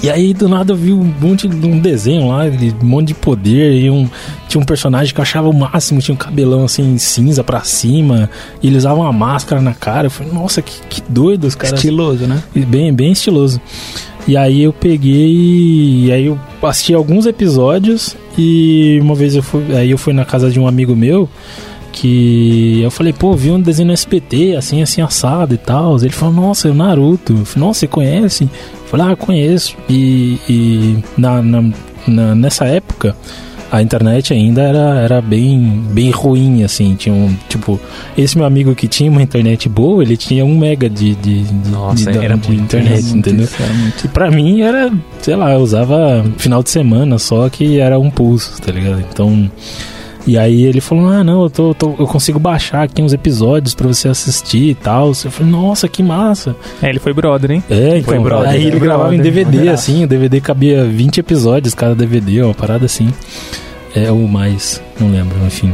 E 0.00 0.08
aí 0.08 0.32
do 0.32 0.48
nada 0.48 0.72
eu 0.72 0.76
vi 0.76 0.92
um 0.92 1.12
monte 1.20 1.48
de 1.48 1.66
um 1.66 1.78
desenho 1.78 2.28
lá, 2.28 2.48
de 2.48 2.72
um 2.80 2.86
monte 2.86 3.08
de 3.08 3.14
poder, 3.14 3.72
e 3.74 3.90
um, 3.90 4.08
tinha 4.48 4.60
um 4.60 4.64
personagem 4.64 5.12
que 5.12 5.18
eu 5.18 5.22
achava 5.22 5.48
o 5.48 5.52
máximo, 5.52 6.00
tinha 6.00 6.14
um 6.14 6.18
cabelão 6.18 6.64
assim 6.64 6.96
cinza 6.98 7.42
pra 7.42 7.62
cima, 7.62 8.30
e 8.62 8.68
ele 8.68 8.76
usava 8.76 9.00
uma 9.00 9.12
máscara 9.12 9.60
na 9.60 9.74
cara. 9.74 10.06
Eu 10.06 10.10
falei, 10.10 10.32
nossa, 10.32 10.62
que, 10.62 10.80
que 10.88 11.02
doido 11.08 11.48
os 11.48 11.56
caras. 11.56 11.80
Estiloso, 11.80 12.26
né? 12.26 12.40
Bem, 12.54 12.94
bem 12.94 13.10
estiloso. 13.10 13.60
E 14.28 14.36
aí 14.36 14.62
eu 14.62 14.72
peguei 14.72 16.04
e 16.06 16.12
aí 16.12 16.26
eu 16.26 16.38
assisti 16.62 16.92
alguns 16.94 17.24
episódios 17.26 18.14
e 18.36 18.98
uma 19.02 19.14
vez 19.14 19.34
eu 19.34 19.42
fui, 19.42 19.64
aí 19.74 19.90
eu 19.90 19.96
fui 19.98 20.12
na 20.12 20.24
casa 20.24 20.50
de 20.50 20.60
um 20.60 20.66
amigo 20.68 20.94
meu 20.94 21.28
que 21.90 22.80
eu 22.82 22.90
falei, 22.90 23.12
pô, 23.12 23.34
vi 23.34 23.50
um 23.50 23.60
desenho 23.60 23.88
no 23.88 23.94
SPT, 23.94 24.54
assim, 24.56 24.82
assim, 24.82 25.00
assado 25.00 25.54
e 25.54 25.58
tal. 25.58 25.96
Ele 25.96 26.10
falou, 26.10 26.34
nossa, 26.34 26.68
é 26.68 26.70
o 26.70 26.74
Naruto. 26.74 27.32
Eu 27.32 27.44
falei, 27.44 27.66
nossa, 27.66 27.80
você 27.80 27.86
conhece? 27.88 28.44
Eu 28.44 28.86
falei, 28.88 29.06
ah, 29.12 29.16
conheço. 29.16 29.74
E, 29.88 30.38
e 30.48 30.98
na, 31.16 31.42
na- 31.42 31.70
na- 32.06 32.34
nessa 32.36 32.66
época 32.66 33.16
a 33.70 33.82
internet 33.82 34.32
ainda 34.32 34.62
era, 34.62 35.00
era 35.00 35.20
bem, 35.20 35.82
bem 35.90 36.10
ruim, 36.10 36.62
assim. 36.64 36.94
Tinha 36.94 37.14
um, 37.14 37.34
tipo, 37.48 37.80
esse 38.16 38.36
meu 38.36 38.46
amigo 38.46 38.74
que 38.74 38.88
tinha 38.88 39.10
uma 39.10 39.22
internet 39.22 39.68
boa, 39.68 40.02
ele 40.02 40.16
tinha 40.16 40.44
um 40.44 40.56
mega 40.58 40.88
de, 40.88 41.14
de, 41.16 41.44
Nossa, 41.70 42.10
de, 42.10 42.18
era 42.18 42.36
de 42.36 42.48
muito, 42.48 42.62
internet, 42.62 43.04
muito 43.04 43.18
entendeu? 43.18 43.44
isso, 43.44 43.62
era 43.62 43.72
muito. 43.74 44.04
E 44.04 44.08
pra 44.08 44.30
mim 44.30 44.60
era, 44.62 44.90
sei 45.20 45.36
lá, 45.36 45.52
eu 45.52 45.60
usava 45.60 46.24
final 46.38 46.62
de 46.62 46.70
semana 46.70 47.18
só 47.18 47.48
que 47.48 47.78
era 47.78 47.98
um 47.98 48.10
pulso, 48.10 48.60
tá 48.60 48.72
ligado? 48.72 49.00
Então. 49.00 49.50
E 50.28 50.36
aí 50.36 50.64
ele 50.64 50.80
falou: 50.80 51.08
Ah, 51.08 51.24
não, 51.24 51.44
eu, 51.44 51.48
tô, 51.50 51.72
tô- 51.74 51.94
eu 51.98 52.06
consigo 52.06 52.38
baixar 52.38 52.82
aqui 52.82 53.00
uns 53.00 53.14
episódios 53.14 53.74
pra 53.74 53.88
você 53.88 54.08
assistir 54.08 54.70
e 54.70 54.74
tal. 54.74 55.08
Eu 55.08 55.14
falei: 55.30 55.50
Nossa, 55.50 55.88
que 55.88 56.02
massa. 56.02 56.54
É, 56.82 56.90
ele 56.90 56.98
foi 56.98 57.14
brother, 57.14 57.50
hein? 57.50 57.64
É, 57.70 58.02
Foi 58.02 58.14
então. 58.16 58.22
brother, 58.22 58.50
aí 58.50 58.62
ele 58.62 58.72
foi 58.72 58.80
gravava 58.80 59.14
em. 59.14 59.18
DVD, 59.20 59.50
Brother. 59.56 59.72
assim. 59.72 60.04
O 60.04 60.06
DVD 60.06 60.38
cabia 60.40 60.84
20 60.84 61.18
episódios 61.18 61.72
cada 61.72 61.94
DVD, 61.94 62.42
uma 62.42 62.52
parada 62.52 62.84
assim. 62.84 63.08
É, 63.96 64.12
ou 64.12 64.28
mais, 64.28 64.82
não 65.00 65.10
lembro, 65.10 65.34
enfim. 65.46 65.72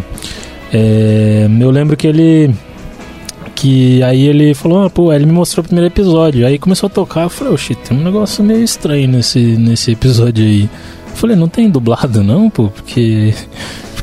É, 0.73 1.49
eu 1.61 1.71
lembro 1.71 1.97
que 1.97 2.07
ele. 2.07 2.55
Que 3.57 4.03
aí 4.03 4.27
ele 4.27 4.53
falou, 4.55 4.85
ah, 4.85 4.91
pô, 4.91 5.11
aí 5.11 5.17
ele 5.17 5.27
me 5.27 5.33
mostrou 5.33 5.63
o 5.63 5.67
primeiro 5.67 5.87
episódio. 5.93 6.47
Aí 6.47 6.59
começou 6.59 6.87
a 6.87 6.91
tocar, 6.91 7.23
eu 7.23 7.31
falei, 7.31 7.53
oxi, 7.55 7.75
tem 7.75 7.97
um 7.97 8.03
negócio 8.03 8.43
meio 8.45 8.63
estranho 8.63 9.09
nesse, 9.09 9.39
nesse 9.41 9.91
episódio 9.93 10.45
aí. 10.45 10.63
Eu 11.11 11.17
falei, 11.17 11.35
não 11.37 11.49
tem 11.49 11.69
dublado 11.71 12.23
não, 12.23 12.49
pô, 12.51 12.69
porque. 12.69 13.33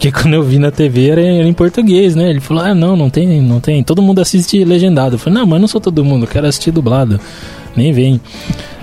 Porque 0.01 0.09
quando 0.19 0.33
eu 0.33 0.41
vi 0.41 0.57
na 0.57 0.71
TV 0.71 1.09
era, 1.09 1.21
era 1.21 1.47
em 1.47 1.53
português, 1.53 2.15
né? 2.15 2.31
Ele 2.31 2.39
falou, 2.39 2.63
ah, 2.63 2.73
não, 2.73 2.95
não 2.97 3.09
tem, 3.09 3.39
não 3.39 3.59
tem. 3.59 3.83
Todo 3.83 4.01
mundo 4.01 4.19
assiste 4.19 4.63
legendado. 4.63 5.15
Eu 5.15 5.19
falei, 5.19 5.39
não, 5.39 5.45
mas 5.45 5.61
não 5.61 5.67
sou 5.67 5.79
todo 5.79 6.03
mundo, 6.03 6.23
eu 6.23 6.27
quero 6.27 6.47
assistir 6.47 6.71
dublado. 6.71 7.19
Nem 7.75 7.93
vem. 7.93 8.19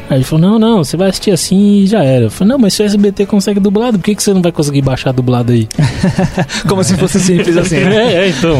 Aí 0.08 0.18
ele 0.18 0.24
falou, 0.24 0.48
não, 0.48 0.58
não, 0.58 0.84
você 0.84 0.96
vai 0.96 1.08
assistir 1.08 1.32
assim 1.32 1.80
e 1.80 1.86
já 1.86 2.02
era. 2.02 2.26
Eu 2.26 2.30
falei, 2.30 2.52
não, 2.52 2.58
mas 2.58 2.72
se 2.72 2.82
o 2.82 2.86
SBT 2.86 3.26
consegue 3.26 3.60
dublado, 3.60 3.98
por 3.98 4.04
que, 4.04 4.14
que 4.14 4.22
você 4.22 4.32
não 4.32 4.40
vai 4.40 4.52
conseguir 4.52 4.80
baixar 4.80 5.12
dublado 5.12 5.52
aí? 5.52 5.68
Como 6.66 6.82
se 6.82 6.96
fosse 6.96 7.20
simples 7.20 7.56
assim, 7.56 7.80
né? 7.80 7.98
É, 8.08 8.26
é, 8.26 8.28
então. 8.28 8.56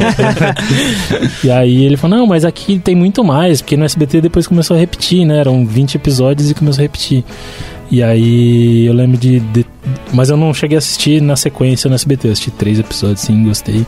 e 1.44 1.50
aí 1.50 1.84
ele 1.84 1.96
falou, 1.96 2.18
não, 2.18 2.26
mas 2.26 2.44
aqui 2.44 2.78
tem 2.78 2.94
muito 2.94 3.24
mais, 3.24 3.62
porque 3.62 3.76
no 3.76 3.84
SBT 3.84 4.20
depois 4.20 4.46
começou 4.46 4.76
a 4.76 4.80
repetir, 4.80 5.24
né? 5.24 5.38
Eram 5.38 5.64
20 5.64 5.94
episódios 5.94 6.50
e 6.50 6.54
começou 6.54 6.82
a 6.82 6.84
repetir. 6.84 7.24
E 7.90 8.02
aí 8.02 8.86
eu 8.86 8.92
lembro 8.92 9.16
de, 9.16 9.40
de- 9.40 9.66
Mas 10.12 10.28
eu 10.30 10.36
não 10.36 10.52
cheguei 10.52 10.76
a 10.76 10.78
assistir 10.78 11.22
na 11.22 11.36
sequência 11.36 11.88
no 11.88 11.94
SBT, 11.94 12.28
eu 12.28 12.32
assisti 12.32 12.50
três 12.50 12.78
episódios, 12.78 13.20
sim, 13.20 13.44
gostei. 13.44 13.86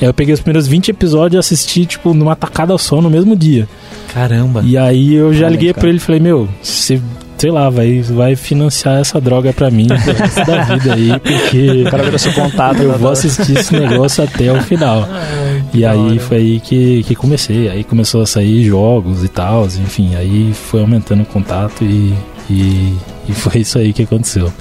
Aí 0.00 0.06
eu 0.06 0.14
peguei 0.14 0.32
os 0.34 0.40
primeiros 0.40 0.66
20 0.68 0.90
episódios 0.90 1.34
e 1.34 1.38
assisti, 1.38 1.84
tipo, 1.86 2.14
numa 2.14 2.36
tacada 2.36 2.76
só 2.78 3.00
no 3.00 3.10
mesmo 3.10 3.34
dia. 3.36 3.68
Caramba. 4.14 4.62
E 4.64 4.76
aí 4.78 5.14
eu 5.14 5.32
já 5.34 5.46
Olha, 5.46 5.52
liguei 5.52 5.68
cara. 5.72 5.80
pra 5.80 5.88
ele 5.88 5.98
e 5.98 6.00
falei, 6.00 6.20
meu, 6.20 6.48
você 6.62 7.00
sei 7.38 7.50
lá, 7.50 7.68
vai, 7.68 8.00
vai 8.02 8.36
financiar 8.36 9.00
essa 9.00 9.20
droga 9.20 9.52
pra 9.52 9.68
mim 9.68 9.88
pro 9.88 10.44
da 10.46 10.62
vida 10.62 10.94
aí, 10.94 11.08
porque. 11.18 11.82
O 11.88 11.90
cara 11.90 12.04
virou 12.04 12.18
seu 12.18 12.32
contato. 12.34 12.80
Eu 12.80 12.96
vou 12.96 13.10
assistir 13.10 13.58
esse 13.58 13.72
negócio 13.76 14.22
até 14.22 14.52
o 14.52 14.62
final. 14.62 15.08
e 15.74 15.84
aí 15.84 16.20
foi 16.20 16.36
aí 16.36 16.60
que, 16.60 17.02
que 17.02 17.16
comecei. 17.16 17.68
Aí 17.68 17.82
começou 17.82 18.22
a 18.22 18.26
sair 18.26 18.62
jogos 18.64 19.24
e 19.24 19.28
tal, 19.28 19.64
enfim, 19.66 20.14
aí 20.14 20.52
foi 20.54 20.80
aumentando 20.82 21.22
o 21.24 21.26
contato 21.26 21.82
e, 21.82 22.14
e, 22.48 22.94
e 23.28 23.32
foi 23.32 23.60
isso 23.60 23.78
aí 23.78 23.92
que 23.92 24.02
aconteceu. 24.02 24.52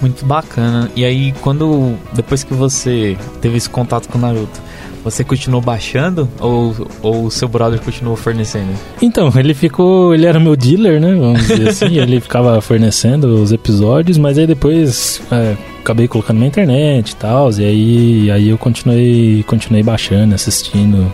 Muito 0.00 0.24
bacana. 0.24 0.90
E 0.94 1.04
aí, 1.04 1.32
quando. 1.40 1.94
Depois 2.12 2.44
que 2.44 2.54
você 2.54 3.16
teve 3.40 3.56
esse 3.56 3.68
contato 3.68 4.08
com 4.08 4.16
o 4.16 4.20
Naruto, 4.20 4.60
você 5.02 5.24
continuou 5.24 5.60
baixando 5.60 6.28
ou, 6.38 6.88
ou 7.02 7.24
o 7.24 7.30
seu 7.30 7.48
brother 7.48 7.80
continuou 7.80 8.16
fornecendo? 8.16 8.72
Então, 9.02 9.32
ele 9.36 9.54
ficou. 9.54 10.14
Ele 10.14 10.26
era 10.26 10.38
meu 10.38 10.54
dealer, 10.54 11.00
né? 11.00 11.14
Vamos 11.14 11.40
dizer 11.46 11.68
assim. 11.70 11.98
ele 11.98 12.20
ficava 12.20 12.60
fornecendo 12.60 13.42
os 13.42 13.50
episódios, 13.50 14.18
mas 14.18 14.38
aí 14.38 14.46
depois 14.46 15.20
é, 15.32 15.56
acabei 15.80 16.06
colocando 16.06 16.38
na 16.38 16.46
internet 16.46 17.10
e 17.10 17.16
tal. 17.16 17.50
E 17.52 17.64
aí, 17.64 18.30
aí 18.30 18.48
eu 18.50 18.58
continuei, 18.58 19.42
continuei 19.48 19.82
baixando, 19.82 20.34
assistindo. 20.34 21.10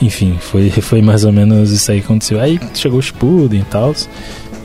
Enfim, 0.00 0.38
foi, 0.40 0.70
foi 0.70 1.02
mais 1.02 1.26
ou 1.26 1.32
menos 1.32 1.70
isso 1.70 1.92
aí 1.92 2.00
que 2.00 2.06
aconteceu. 2.06 2.40
Aí 2.40 2.58
chegou 2.74 2.98
o 2.98 3.02
Shippuden 3.02 3.60
e 3.60 3.64
tal. 3.64 3.94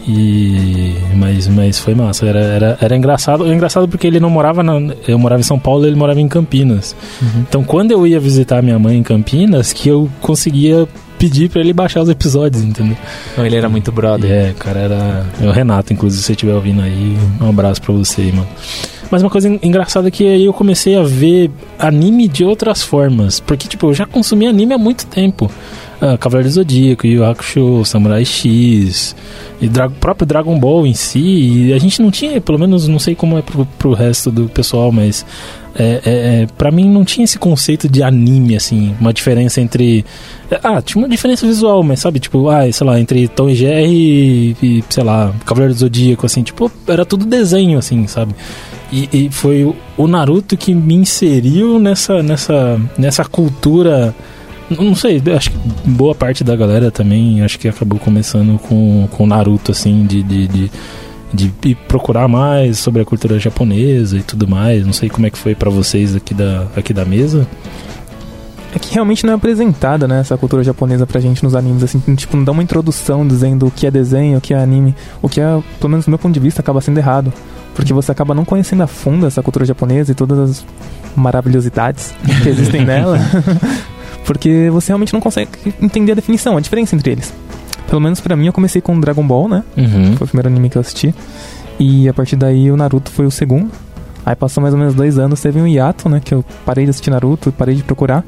E 0.08 0.96
mas, 1.16 1.48
mas 1.48 1.80
foi 1.80 1.96
massa, 1.96 2.26
era, 2.28 2.40
era, 2.40 2.78
era 2.80 2.96
engraçado, 2.96 3.52
engraçado 3.52 3.88
porque 3.88 4.06
ele 4.06 4.20
não 4.20 4.30
morava 4.30 4.62
na, 4.62 4.74
eu 5.08 5.18
morava 5.18 5.40
em 5.40 5.44
São 5.44 5.58
Paulo, 5.58 5.86
ele 5.86 5.96
morava 5.96 6.22
em 6.22 6.28
Campinas. 6.28 6.96
Uhum. 7.22 7.46
Então 7.48 7.64
quando 7.64 7.92
eu 7.92 8.06
ia 8.06 8.20
visitar 8.20 8.62
minha 8.62 8.78
mãe 8.78 8.98
em 8.98 9.04
Campinas, 9.04 9.74
que 9.74 9.90
eu 9.90 10.10
conseguia 10.22 10.88
pedir 11.18 11.50
para 11.50 11.62
ele 11.62 11.74
baixar 11.74 12.02
os 12.02 12.10
episódios, 12.10 12.62
entendeu? 12.64 12.98
Ele 13.38 13.56
era 13.56 13.70
muito 13.70 13.92
brother. 13.92 14.30
É, 14.30 14.54
cara, 14.54 14.80
era 14.80 15.26
é 15.42 15.48
o 15.48 15.52
Renato, 15.52 15.92
inclusive, 15.92 16.22
se 16.22 16.28
você 16.28 16.34
estiver 16.34 16.54
ouvindo 16.54 16.82
aí, 16.82 17.18
um 17.42 17.50
abraço 17.50 17.82
para 17.82 17.94
você, 17.94 18.32
mano. 18.32 18.48
Mas 19.10 19.22
uma 19.22 19.30
coisa 19.30 19.48
engraçada 19.48 20.08
é 20.08 20.12
que 20.12 20.28
aí 20.28 20.46
eu 20.46 20.54
comecei 20.54 20.96
a 20.96 21.04
ver 21.04 21.52
anime 21.78 22.28
de 22.28 22.44
outras 22.44 22.84
formas, 22.84 23.40
porque 23.40 23.68
tipo, 23.68 23.88
eu 23.88 23.94
já 23.94 24.06
consumi 24.06 24.48
anime 24.48 24.74
há 24.74 24.78
muito 24.78 25.06
tempo 25.06 25.50
uh, 26.02 26.18
Cavaleiro 26.18 26.50
Zodíaco, 26.50 27.08
Yu 27.08 27.24
Hakusho, 27.24 27.86
Samurai 27.86 28.26
X, 28.26 29.16
e 29.62 29.68
Dra 29.68 29.90
próprio 29.90 30.26
Dragon 30.26 30.58
Ball 30.60 30.86
em 30.86 30.94
si. 30.94 31.72
A 31.74 31.80
gente 31.80 32.02
não 32.02 32.12
tinha, 32.12 32.40
pelo 32.42 32.60
menos 32.60 32.88
não 32.88 33.00
sei 33.00 33.16
como 33.16 33.38
é 33.38 33.42
pro, 33.42 33.66
pro 33.78 33.94
resto 33.94 34.32
do 34.32 34.50
pessoal, 34.50 34.92
mas 34.92 35.26
é, 35.78 35.84
é, 35.84 36.00
é, 36.06 36.48
pra 36.58 36.72
mim 36.72 36.90
não 36.90 37.04
tinha 37.04 37.26
esse 37.26 37.38
conceito 37.38 37.90
de 37.90 38.02
anime, 38.02 38.56
assim, 38.56 38.96
uma 39.00 39.12
diferença 39.12 39.60
entre. 39.60 40.06
Ah, 40.64 40.82
tinha 40.82 41.02
uma 41.02 41.10
diferença 41.10 41.46
visual, 41.46 41.84
mas 41.84 42.00
sabe, 42.00 42.20
tipo, 42.20 42.48
ah, 42.50 42.72
sei 42.72 42.88
lá, 42.88 43.00
entre 43.00 43.28
Tom 43.28 43.50
e 43.50 43.56
Jerry 43.56 44.58
e 44.64 44.84
sei 44.90 45.04
lá, 45.04 45.34
Cavaleiro 45.46 45.74
do 45.74 45.80
Zodíaco, 45.80 46.26
assim, 46.26 46.44
tipo, 46.44 46.72
era 46.88 47.06
tudo 47.06 47.26
desenho, 47.26 47.78
assim, 47.78 48.08
sabe? 48.08 48.34
E, 48.92 49.10
e, 49.12 49.30
foi 49.30 49.76
o 49.98 50.08
Naruto 50.08 50.56
que 50.56 50.74
me 50.74 50.94
inseriu 50.94 51.80
nessa, 51.80 52.24
nessa, 52.24 52.80
nessa 52.98 53.26
cultura 53.26 54.16
não 54.70 54.96
sei, 54.96 55.22
acho 55.36 55.52
que 55.52 55.58
boa 55.86 56.16
parte 56.16 56.44
da 56.44 56.56
galera 56.56 56.90
também 56.90 57.42
acho 57.42 57.60
que 57.60 57.68
acabou 57.68 58.00
começando 58.00 58.60
com, 58.60 59.08
com 59.12 59.28
Naruto, 59.28 59.72
assim, 59.72 60.06
de, 60.06 60.24
de, 60.24 60.48
de, 60.48 60.72
de 61.34 61.76
procurar 61.88 62.28
mais 62.28 62.80
sobre 62.80 63.02
a 63.02 63.06
cultura 63.06 63.38
japonesa 63.38 64.18
e 64.18 64.24
tudo 64.24 64.48
mais. 64.48 64.86
Não 64.86 64.94
sei 64.94 65.10
como 65.10 65.28
é 65.28 65.30
que 65.30 65.38
foi 65.38 65.54
para 65.54 65.70
vocês 65.70 66.16
aqui 66.16 66.34
da, 66.34 66.68
aqui 66.76 66.94
da 66.94 67.06
mesa. 67.06 67.48
É 68.74 68.80
que 68.80 68.94
realmente 68.94 69.26
não 69.26 69.34
é 69.34 69.36
apresentada, 69.38 70.06
né, 70.06 70.20
essa 70.20 70.36
cultura 70.38 70.62
japonesa 70.62 71.08
pra 71.08 71.22
gente 71.22 71.42
nos 71.42 71.56
animes, 71.56 71.82
assim, 71.82 71.98
tipo, 72.14 72.36
não 72.36 72.44
dá 72.44 72.52
uma 72.52 72.62
introdução 72.62 73.26
dizendo 73.26 73.68
o 73.68 73.72
que 73.72 73.88
é 73.88 73.92
desenho, 73.92 74.38
o 74.38 74.42
que 74.42 74.54
é 74.54 74.58
anime, 74.58 74.94
o 75.22 75.30
que 75.30 75.40
é, 75.40 75.64
pelo 75.80 75.92
menos 75.92 76.06
do 76.06 76.10
meu 76.10 76.20
ponto 76.20 76.34
de 76.34 76.42
vista, 76.42 76.60
acaba 76.62 76.82
sendo 76.82 76.98
errado. 76.98 77.32
Porque 77.74 77.94
você 77.94 78.12
acaba 78.12 78.34
não 78.34 78.44
conhecendo 78.44 78.84
a 78.84 78.88
fundo 78.88 79.28
essa 79.28 79.42
cultura 79.42 79.64
japonesa 79.64 80.12
e 80.12 80.16
todas 80.16 80.38
as 80.38 80.66
maravilhosidades 81.16 82.14
que 82.44 82.50
existem 82.50 82.84
nela. 82.86 83.18
Porque 84.26 84.70
você 84.72 84.88
realmente 84.88 85.14
não 85.14 85.22
consegue 85.22 85.50
entender 85.82 86.14
a 86.14 86.16
definição, 86.16 86.58
a 86.58 86.60
diferença 86.60 86.96
entre 86.96 87.12
eles. 87.12 87.34
Pelo 87.88 88.02
menos 88.02 88.20
para 88.20 88.36
mim, 88.36 88.48
eu 88.48 88.54
comecei 88.54 88.82
com 88.82 89.00
Dragon 89.00 89.26
Ball, 89.26 89.48
né? 89.48 89.64
Uhum. 89.78 90.16
Foi 90.18 90.26
o 90.26 90.28
primeiro 90.28 90.50
anime 90.50 90.70
que 90.70 90.78
eu 90.78 90.82
assisti. 90.82 91.14
E 91.80 92.10
a 92.10 92.14
partir 92.14 92.36
daí, 92.36 92.72
o 92.72 92.78
Naruto 92.78 93.12
foi 93.12 93.26
o 93.26 93.32
segundo. 93.32 93.70
Aí 94.26 94.36
passou 94.36 94.62
mais 94.62 94.74
ou 94.74 94.80
menos 94.80 94.96
dois 94.96 95.20
anos, 95.20 95.40
teve 95.40 95.62
um 95.62 95.68
hiato, 95.68 96.10
né? 96.10 96.20
Que 96.24 96.34
eu 96.34 96.44
parei 96.66 96.86
de 96.86 96.90
assistir 96.90 97.12
Naruto, 97.12 97.52
parei 97.52 97.76
de 97.76 97.84
procurar. 97.84 98.26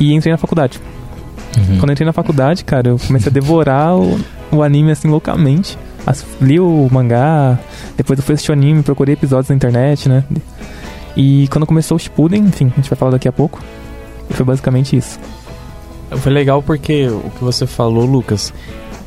E 0.00 0.14
entrei 0.14 0.32
na 0.32 0.38
faculdade. 0.38 0.80
Uhum. 1.56 1.78
Quando 1.78 1.92
entrei 1.92 2.06
na 2.06 2.12
faculdade, 2.12 2.64
cara, 2.64 2.88
eu 2.88 2.98
comecei 2.98 3.30
a 3.30 3.32
devorar 3.32 3.94
o, 3.94 4.18
o 4.50 4.62
anime, 4.62 4.90
assim, 4.90 5.08
loucamente. 5.08 5.78
As, 6.06 6.24
li 6.40 6.58
o 6.58 6.88
mangá, 6.90 7.58
depois 7.96 8.18
eu 8.18 8.24
fui 8.24 8.34
assistir 8.34 8.50
o 8.50 8.54
anime, 8.54 8.82
procurei 8.82 9.14
episódios 9.14 9.48
na 9.50 9.54
internet, 9.54 10.08
né? 10.08 10.24
E 11.16 11.46
quando 11.48 11.66
começou 11.66 11.96
o 11.96 11.98
Shippuden, 11.98 12.42
enfim, 12.42 12.72
a 12.72 12.76
gente 12.76 12.90
vai 12.90 12.98
falar 12.98 13.12
daqui 13.12 13.28
a 13.28 13.32
pouco. 13.32 13.62
Foi 14.34 14.44
basicamente 14.44 14.96
isso. 14.96 15.18
Foi 16.10 16.32
legal 16.32 16.62
porque 16.62 17.08
o 17.08 17.30
que 17.30 17.42
você 17.42 17.66
falou, 17.66 18.04
Lucas, 18.04 18.52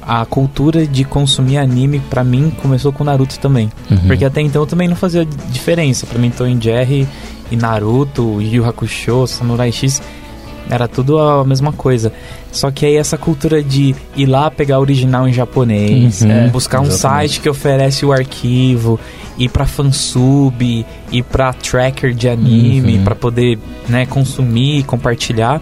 a 0.02 0.26
cultura 0.26 0.88
de 0.88 1.04
consumir 1.04 1.58
anime 1.58 2.00
para 2.00 2.24
mim 2.24 2.52
começou 2.62 2.94
com 2.94 3.04
Naruto 3.04 3.40
também. 3.40 3.70
Uhum. 3.92 3.98
Porque 4.08 4.26
até 4.26 4.42
então 4.42 4.62
eu 4.62 4.68
também 4.68 4.88
não 4.88 4.96
fazia 4.96 5.26
diferença. 5.26 6.06
Para 6.06 6.18
mim, 6.18 6.30
Tom 6.30 6.60
Jerry 6.60 7.08
e 7.52 7.56
Naruto, 7.56 8.42
Yu 8.42 8.66
Hakusho, 8.66 9.28
Samurai 9.28 9.72
X 9.72 10.02
era 10.70 10.88
tudo 10.88 11.18
a 11.20 11.44
mesma 11.44 11.72
coisa. 11.72 12.12
Só 12.52 12.72
que 12.72 12.86
aí 12.86 12.96
essa 12.96 13.18
cultura 13.18 13.62
de 13.64 13.96
ir 14.16 14.26
lá 14.26 14.50
pegar 14.50 14.80
original 14.80 15.28
em 15.28 15.34
japonês, 15.34 16.22
uhum, 16.22 16.32
é, 16.32 16.48
buscar 16.48 16.82
um 16.82 16.92
site 16.92 17.40
que 17.40 17.50
oferece 17.50 18.06
o 18.06 18.12
arquivo, 18.12 19.00
ir 19.38 19.50
pra 19.50 19.66
fansub, 19.66 20.86
ir 21.12 21.24
pra 21.24 21.54
tracker 21.54 22.14
de 22.14 22.28
anime, 22.28 22.98
uhum. 22.98 23.04
para 23.04 23.16
poder 23.16 23.60
né, 23.88 24.06
consumir, 24.06 24.84
compartilhar 24.84 25.62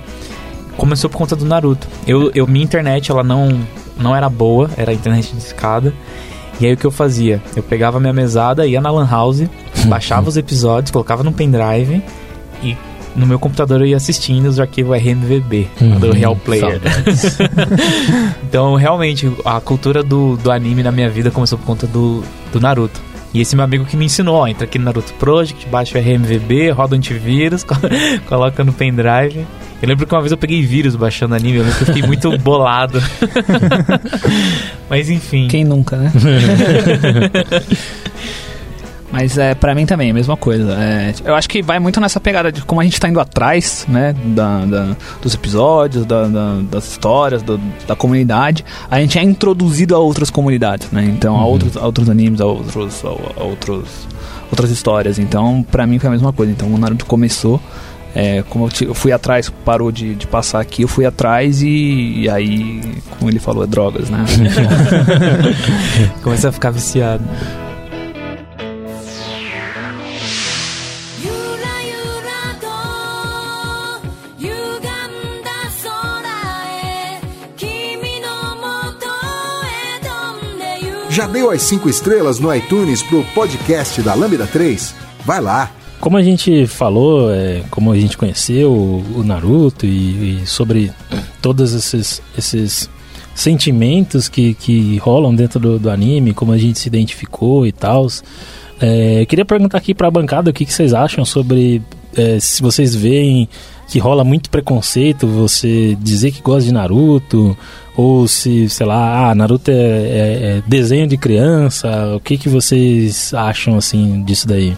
começou 0.78 1.10
por 1.10 1.18
conta 1.18 1.36
do 1.36 1.46
Naruto. 1.46 1.88
Eu, 2.06 2.32
eu 2.36 2.46
minha 2.46 2.64
internet 2.64 3.10
ela 3.10 3.24
não 3.24 3.60
não 3.98 4.16
era 4.16 4.30
boa, 4.30 4.70
era 4.78 4.94
internet 4.94 5.32
de 5.32 5.38
escada. 5.38 5.94
E 6.60 6.66
aí 6.66 6.74
o 6.74 6.78
que 6.78 6.86
eu 6.86 6.92
fazia? 6.92 7.42
Eu 7.56 7.64
pegava 7.64 8.00
minha 8.00 8.14
mesada, 8.14 8.66
ia 8.66 8.80
na 8.80 8.90
lan 8.90 9.08
house, 9.10 9.44
baixava 9.88 10.30
os 10.30 10.38
episódios, 10.38 10.92
colocava 10.92 11.24
no 11.24 11.32
pendrive 11.32 12.02
e 12.64 12.78
no 13.16 13.26
meu 13.26 13.40
computador 13.40 13.82
eu 13.82 13.88
ia 13.88 13.98
assistindo 13.98 14.48
os 14.48 14.60
arquivos 14.60 14.98
RMVB 14.98 15.68
uhum, 15.82 16.00
do 16.00 16.12
Real 16.12 16.36
Player. 16.36 16.82
então, 18.44 18.76
realmente, 18.76 19.32
a 19.44 19.60
cultura 19.60 20.04
do, 20.04 20.38
do 20.38 20.52
anime 20.52 20.84
na 20.84 20.92
minha 20.92 21.10
vida 21.10 21.32
começou 21.32 21.58
por 21.58 21.66
conta 21.66 21.88
do, 21.88 22.24
do 22.52 22.60
Naruto. 22.60 23.00
E 23.34 23.42
esse 23.42 23.56
meu 23.56 23.66
amigo 23.66 23.86
que 23.86 23.98
me 23.98 24.06
ensinou, 24.06 24.36
ó, 24.36 24.48
entra 24.48 24.66
aqui 24.66 24.80
no 24.80 24.86
Naruto 24.86 25.14
Project, 25.16 25.68
baixa 25.68 25.98
o 25.98 26.02
RMVB, 26.02 26.72
roda 26.72 26.96
o 26.96 26.98
antivírus, 26.98 27.66
coloca 28.28 28.64
no 28.64 28.72
pendrive 28.72 29.46
eu 29.82 29.90
lembro 29.90 30.08
que 30.08 30.14
uma 30.16 30.22
vez 30.22 30.32
eu 30.32 30.38
peguei 30.38 30.62
vírus 30.62 30.96
baixando 30.96 31.36
anime, 31.36 31.58
eu 31.58 31.64
lembro 31.64 31.78
que 31.78 31.84
eu 31.84 31.88
fiquei 31.94 32.04
muito 32.04 32.36
bolado. 32.40 33.02
Mas 34.90 35.10
enfim. 35.10 35.48
Quem 35.48 35.64
nunca, 35.64 35.98
né? 35.98 36.12
Mas 39.12 39.38
é, 39.38 39.54
pra 39.54 39.76
mim 39.76 39.86
também, 39.86 40.12
a 40.12 40.14
mesma 40.14 40.36
coisa. 40.36 40.74
É, 40.74 41.14
eu 41.24 41.36
acho 41.36 41.48
que 41.48 41.62
vai 41.62 41.80
muito 41.80 42.02
nessa 42.02 42.20
pegada 42.20 42.52
de 42.52 42.62
como 42.64 42.82
a 42.82 42.84
gente 42.84 43.00
tá 43.00 43.08
indo 43.08 43.20
atrás, 43.20 43.86
né? 43.88 44.16
Da, 44.26 44.66
da 44.66 44.96
dos 45.22 45.34
episódios, 45.34 46.06
da, 46.06 46.28
da, 46.28 46.62
das 46.70 46.90
histórias, 46.92 47.42
do, 47.44 47.60
da 47.88 47.96
comunidade. 47.96 48.66
A 48.90 49.00
gente 49.00 49.18
é 49.20 49.24
introduzido 49.24 49.96
a 49.96 50.00
outras 50.00 50.30
comunidades, 50.30 50.92
né? 50.92 51.06
Então, 51.06 51.36
uhum. 51.36 51.42
a, 51.42 51.46
outros, 51.46 51.78
a 51.78 51.86
outros 51.86 52.10
animes, 52.10 52.42
a 52.42 52.46
outros, 52.46 53.06
a, 53.06 53.42
a 53.42 53.44
outros, 53.44 54.08
outras 54.50 54.72
histórias. 54.72 55.20
Então, 55.20 55.66
pra 55.70 55.86
mim 55.86 56.00
foi 56.00 56.10
a 56.10 56.12
mesma 56.12 56.34
coisa. 56.34 56.52
Então, 56.52 56.74
o 56.74 56.78
Naruto 56.78 57.06
começou 57.06 57.62
é, 58.16 58.44
como 58.44 58.68
eu, 58.68 58.88
eu, 58.88 58.94
fui 58.94 59.12
atrás, 59.12 59.50
parou 59.66 59.92
de, 59.92 60.16
de, 60.16 60.26
passar 60.26 60.62
aqui, 60.62 60.84
eu 60.84 60.88
fui 60.88 61.06
atrás 61.06 61.62
e, 61.62 62.22
e 62.22 62.30
aí, 62.30 62.82
como 63.20 63.30
ele 63.30 63.40
falou, 63.40 63.66
é 63.66 63.68
drogas, 63.68 64.10
né? 64.10 64.24
Começa 66.24 66.48
a 66.48 66.52
ficar 66.54 66.72
viciado. 66.72 67.26
Já 81.16 81.28
deu 81.28 81.50
as 81.50 81.62
5 81.62 81.88
estrelas 81.88 82.42
no 82.42 82.54
iTunes 82.54 83.02
pro 83.02 83.24
podcast 83.34 84.02
da 84.02 84.14
Lambda 84.14 84.46
3? 84.46 84.94
Vai 85.26 85.40
lá! 85.40 85.72
Como 86.02 86.18
a 86.18 86.22
gente 86.22 86.68
falou, 86.68 87.34
é, 87.34 87.64
como 87.72 87.90
a 87.90 87.98
gente 87.98 88.18
conheceu 88.18 88.70
o, 88.70 89.24
Naruto 89.24 89.86
e, 89.86 90.42
e, 90.42 90.46
sobre 90.46 90.92
todos 91.42 91.72
esses, 91.74 92.22
esses 92.38 92.90
sentimentos 93.34 94.28
que, 94.28 94.56
que 94.56 94.98
rolam 94.98 95.34
dentro 95.34 95.58
do, 95.58 95.80
do 95.80 95.90
anime, 95.90 96.34
como 96.34 96.52
a 96.52 96.58
gente 96.58 96.80
se 96.80 96.90
identificou 96.90 97.66
e 97.66 97.72
tal. 97.72 98.08
É, 98.82 99.22
eu 99.22 99.26
queria 99.26 99.46
perguntar 99.46 99.78
aqui 99.78 99.94
para 99.94 100.10
a 100.10 100.12
bancada 100.12 100.50
o 100.50 100.54
que, 100.54 100.66
que, 100.66 100.74
vocês 100.74 100.94
acham 100.94 101.24
sobre 101.24 101.82
é, 102.18 102.42
se 102.42 102.62
vocês 102.62 102.94
veem 102.94 103.48
que 103.88 104.00
rola 104.00 104.26
muito 104.26 104.50
preconceito 104.50 105.26
você 105.26 105.96
dizer 105.98 106.32
que 106.32 106.42
gosta 106.42 106.66
de 106.66 106.74
Naruto 106.74 107.58
ou 107.96 108.28
se, 108.28 108.70
sei 108.70 108.86
lá, 108.86 109.30
ah, 109.30 109.36
Naruto 109.36 109.72
é, 109.72 109.74
é, 109.74 110.58
é 110.58 110.64
desenho 110.68 111.08
de 111.08 111.18
criança, 111.18 112.16
o 112.16 112.20
que, 112.20 112.38
que 112.38 112.50
vocês 112.50 113.34
acham, 113.34 113.78
assim, 113.78 114.24
disso 114.24 114.48
daí? 114.48 114.76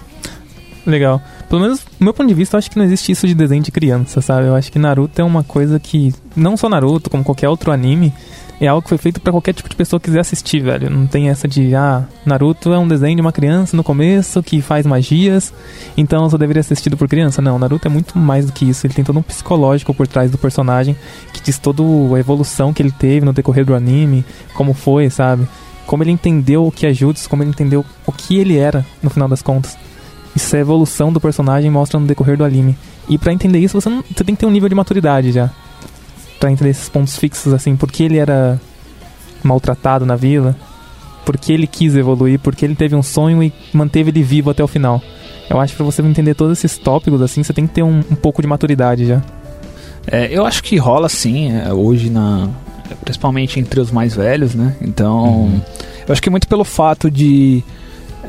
Legal. 0.86 1.22
Pelo 1.50 1.62
menos, 1.62 1.80
do 1.80 2.04
meu 2.04 2.14
ponto 2.14 2.28
de 2.28 2.34
vista, 2.34 2.56
eu 2.56 2.60
acho 2.60 2.70
que 2.70 2.78
não 2.78 2.86
existe 2.86 3.12
isso 3.12 3.28
de 3.28 3.34
desenho 3.34 3.64
de 3.64 3.72
criança, 3.72 4.22
sabe? 4.22 4.48
Eu 4.48 4.56
acho 4.56 4.72
que 4.72 4.80
Naruto 4.80 5.20
é 5.20 5.24
uma 5.24 5.44
coisa 5.44 5.80
que, 5.80 6.14
não 6.36 6.56
só 6.56 6.70
Naruto, 6.70 7.10
como 7.10 7.24
qualquer 7.24 7.50
outro 7.50 7.72
anime, 7.72 8.14
é 8.60 8.68
algo 8.68 8.82
que 8.82 8.90
foi 8.90 8.98
feito 8.98 9.22
para 9.22 9.32
qualquer 9.32 9.54
tipo 9.54 9.70
de 9.70 9.76
pessoa 9.76 10.00
que 10.00 10.06
quiser 10.06 10.22
assistir, 10.22 10.62
velho. 10.62 10.90
Não 10.90 11.06
tem 11.06 11.30
essa 11.30 11.48
de, 11.48 11.76
ah, 11.76 12.06
Naruto 12.26 12.74
é 12.74 12.80
um 12.80 12.88
desenho 12.88 13.16
de 13.16 13.22
uma 13.22 13.32
criança 13.32 13.78
no 13.78 13.84
começo 13.84 14.42
que 14.42 14.62
faz 14.62 14.86
magias, 14.86 15.54
então 15.96 16.28
só 16.30 16.38
deveria 16.38 16.64
ser 16.64 16.74
assistido 16.74 16.98
por 16.98 17.08
criança. 17.08 17.42
Não, 17.42 17.60
Naruto 17.60 17.88
é 17.88 17.92
muito 17.92 18.18
mais 18.18 18.48
do 18.48 18.52
que 18.52 18.66
isso. 18.66 18.88
Ele 18.88 18.94
tem 18.96 19.06
todo 19.06 19.20
um 19.20 19.22
psicológico 19.22 19.94
por 19.94 20.08
trás 20.08 20.32
do 20.32 20.38
personagem 20.38 20.96
que 21.32 21.42
diz 21.42 21.60
toda 21.60 21.84
a 21.84 22.20
evolução 22.20 22.74
que 22.74 22.82
ele 22.82 22.92
teve 22.92 23.26
no 23.26 23.34
decorrer 23.34 23.64
do 23.64 23.76
anime, 23.76 24.26
como 24.56 24.74
foi, 24.74 25.10
sabe? 25.10 25.48
Como 25.86 26.04
ele 26.04 26.12
entendeu 26.12 26.66
o 26.66 26.72
que 26.72 26.88
é 26.88 26.94
Jutsu, 26.94 27.30
como 27.30 27.44
ele 27.44 27.52
entendeu 27.52 27.86
o 28.06 28.12
que 28.12 28.38
ele 28.38 28.58
era 28.58 28.84
no 29.04 29.10
final 29.10 29.28
das 29.28 29.42
contas. 29.42 29.78
Isso 30.36 30.56
é 30.56 30.60
a 30.60 30.62
evolução 30.62 31.14
do 31.14 31.22
personagem 31.22 31.70
mostra 31.70 32.00
no 32.00 32.08
decorrer 32.08 32.38
do 32.38 32.44
anime. 32.44 32.76
E 33.08 33.18
para 33.18 33.32
entender 33.32 33.60
isso, 33.60 33.80
você, 33.80 33.88
não, 33.88 34.04
você 34.04 34.24
tem 34.24 34.36
que 34.36 34.42
ter 34.42 34.46
um 34.46 34.52
nível 34.52 34.68
de 34.68 34.76
maturidade 34.76 35.32
já 35.32 35.52
para 36.40 36.52
entender 36.52 36.72
esses 36.72 36.90
pontos 36.90 37.18
fixos, 37.18 37.54
assim, 37.54 37.76
porque 37.76 38.04
ele 38.04 38.18
era 38.18 38.60
maltratado 39.44 40.06
na 40.06 40.16
vila, 40.16 40.56
porque 41.26 41.52
ele 41.52 41.68
quis 41.68 41.96
evoluir, 41.96 42.40
porque 42.40 42.66
ele 42.66 42.76
teve 42.76 42.96
um 42.96 43.04
sonho 43.04 43.42
e 43.44 43.54
manteve 43.74 44.12
ele 44.12 44.24
vivo 44.24 44.50
até 44.50 44.64
o 44.64 44.68
final. 44.68 45.02
Eu 45.50 45.60
acho 45.60 45.74
que 45.74 45.78
pra 45.78 45.86
você 45.86 46.02
entender 46.02 46.36
todos 46.36 46.58
esses 46.58 46.78
tópicos, 46.78 47.22
assim, 47.22 47.44
você 47.44 47.54
tem 47.54 47.66
que 47.66 47.74
ter 47.74 47.84
um, 47.84 48.00
um 48.00 48.16
pouco 48.16 48.42
de 48.42 48.48
maturidade 48.48 49.06
já. 49.06 49.22
É, 50.10 50.28
eu 50.32 50.46
acho 50.46 50.64
que 50.64 50.78
rola 50.78 51.10
sim, 51.10 51.52
é, 51.52 51.74
hoje 51.74 52.10
na. 52.10 52.50
Principalmente 53.04 53.60
entre 53.60 53.82
os 53.82 53.92
mais 53.92 54.16
velhos, 54.16 54.56
né? 54.56 54.76
Então. 54.82 55.26
Uhum. 55.26 55.62
Eu 56.08 56.14
acho 56.14 56.22
que 56.22 56.30
muito 56.30 56.48
pelo 56.48 56.64
fato 56.64 57.12
de 57.12 57.62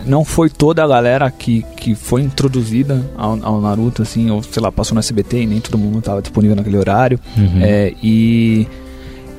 não 0.07 0.25
foi 0.25 0.49
toda 0.49 0.83
a 0.83 0.87
galera 0.87 1.31
que, 1.31 1.65
que 1.77 1.95
foi 1.95 2.23
introduzida 2.23 3.05
ao, 3.17 3.39
ao, 3.43 3.61
Naruto, 3.61 4.03
assim, 4.03 4.31
ou 4.31 4.43
sei 4.43 4.63
lá, 4.63 4.71
passou 4.71 4.95
no 4.95 5.01
SBT 5.01 5.43
e 5.43 5.47
nem 5.47 5.61
todo 5.61 5.79
mundo 5.79 5.99
estava 5.99 6.21
disponível 6.23 6.57
naquele 6.57 6.77
horário. 6.77 7.19
Uhum. 7.37 7.61
É, 7.61 7.93
e 8.03 8.67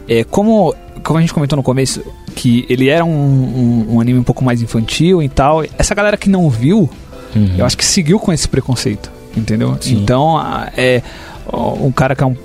é, 0.07 0.23
como, 0.23 0.73
como 1.03 1.17
a 1.17 1.21
gente 1.21 1.33
comentou 1.33 1.57
no 1.57 1.63
começo, 1.63 2.03
que 2.35 2.65
ele 2.69 2.89
era 2.89 3.03
um, 3.03 3.09
um, 3.09 3.95
um, 3.95 4.01
anime 4.01 4.19
um 4.19 4.23
pouco 4.23 4.43
mais 4.43 4.61
infantil 4.61 5.21
e 5.21 5.29
tal, 5.29 5.63
essa 5.77 5.93
galera 5.93 6.17
que 6.17 6.29
não 6.29 6.49
viu, 6.49 6.89
uhum. 7.35 7.55
eu 7.57 7.65
acho 7.65 7.77
que 7.77 7.85
seguiu 7.85 8.19
com 8.19 8.31
esse 8.33 8.47
preconceito, 8.47 9.11
entendeu? 9.35 9.77
Sim. 9.79 10.01
Então, 10.01 10.39
é 10.75 11.01
um 11.51 11.91
cara 11.91 12.15
que 12.15 12.23
é 12.23 12.25
um, 12.25 12.35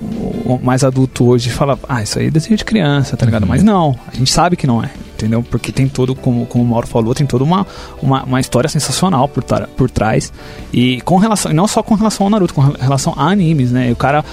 um, 0.45 0.59
mais 0.63 0.83
adulto 0.83 1.25
hoje 1.25 1.49
fala, 1.49 1.77
ah, 1.87 2.01
isso 2.01 2.19
aí 2.19 2.27
é 2.27 2.29
desenho 2.29 2.57
de 2.57 2.65
criança, 2.65 3.15
tá 3.15 3.25
ligado? 3.25 3.43
Uhum. 3.43 3.49
Mas 3.49 3.63
não, 3.63 3.95
a 4.07 4.15
gente 4.15 4.31
sabe 4.31 4.55
que 4.55 4.65
não 4.65 4.83
é, 4.83 4.89
entendeu? 5.13 5.43
Porque 5.43 5.71
tem 5.71 5.87
todo, 5.87 6.15
como, 6.15 6.45
como 6.45 6.63
o 6.63 6.67
Mauro 6.67 6.87
falou, 6.87 7.13
tem 7.13 7.25
toda 7.25 7.43
uma, 7.43 7.65
uma, 8.01 8.23
uma 8.23 8.39
história 8.39 8.69
sensacional 8.69 9.27
por, 9.27 9.43
por 9.43 9.89
trás. 9.89 10.31
E 10.73 11.01
com 11.01 11.17
relação, 11.17 11.53
não 11.53 11.67
só 11.67 11.83
com 11.83 11.95
relação 11.95 12.25
ao 12.25 12.29
Naruto, 12.29 12.53
com 12.53 12.61
relação 12.61 13.13
a 13.15 13.29
animes, 13.29 13.71
né? 13.71 13.89
E 13.89 13.91
o 13.91 13.95
cara 13.95 14.23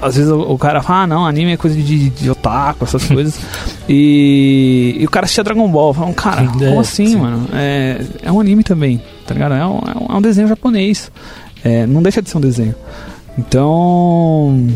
às 0.00 0.16
vezes 0.16 0.30
o, 0.30 0.40
o, 0.40 0.58
cara 0.58 0.82
fala, 0.82 1.02
ah, 1.02 1.06
não, 1.06 1.26
anime 1.26 1.52
é 1.52 1.56
coisa 1.56 1.76
de, 1.76 2.10
de 2.10 2.30
otaku, 2.30 2.84
essas 2.84 3.04
coisas. 3.08 3.38
e, 3.88 4.96
e, 4.98 5.04
o 5.04 5.10
cara 5.10 5.24
assistia 5.24 5.44
Dragon 5.44 5.68
Ball. 5.68 5.94
Fala, 5.94 6.12
cara, 6.12 6.46
como 6.46 6.64
é, 6.64 6.78
assim, 6.78 7.06
sim. 7.06 7.16
mano? 7.16 7.48
É, 7.52 8.04
é 8.22 8.32
um 8.32 8.40
anime 8.40 8.64
também, 8.64 9.00
tá 9.26 9.34
ligado? 9.34 9.54
É 9.54 9.66
um, 9.66 9.78
é 9.78 10.12
um 10.14 10.18
é 10.18 10.20
desenho 10.20 10.48
japonês. 10.48 11.10
É, 11.64 11.86
não 11.86 12.02
deixa 12.02 12.20
de 12.20 12.28
ser 12.28 12.38
um 12.38 12.40
desenho. 12.40 12.74
Então. 13.38 14.68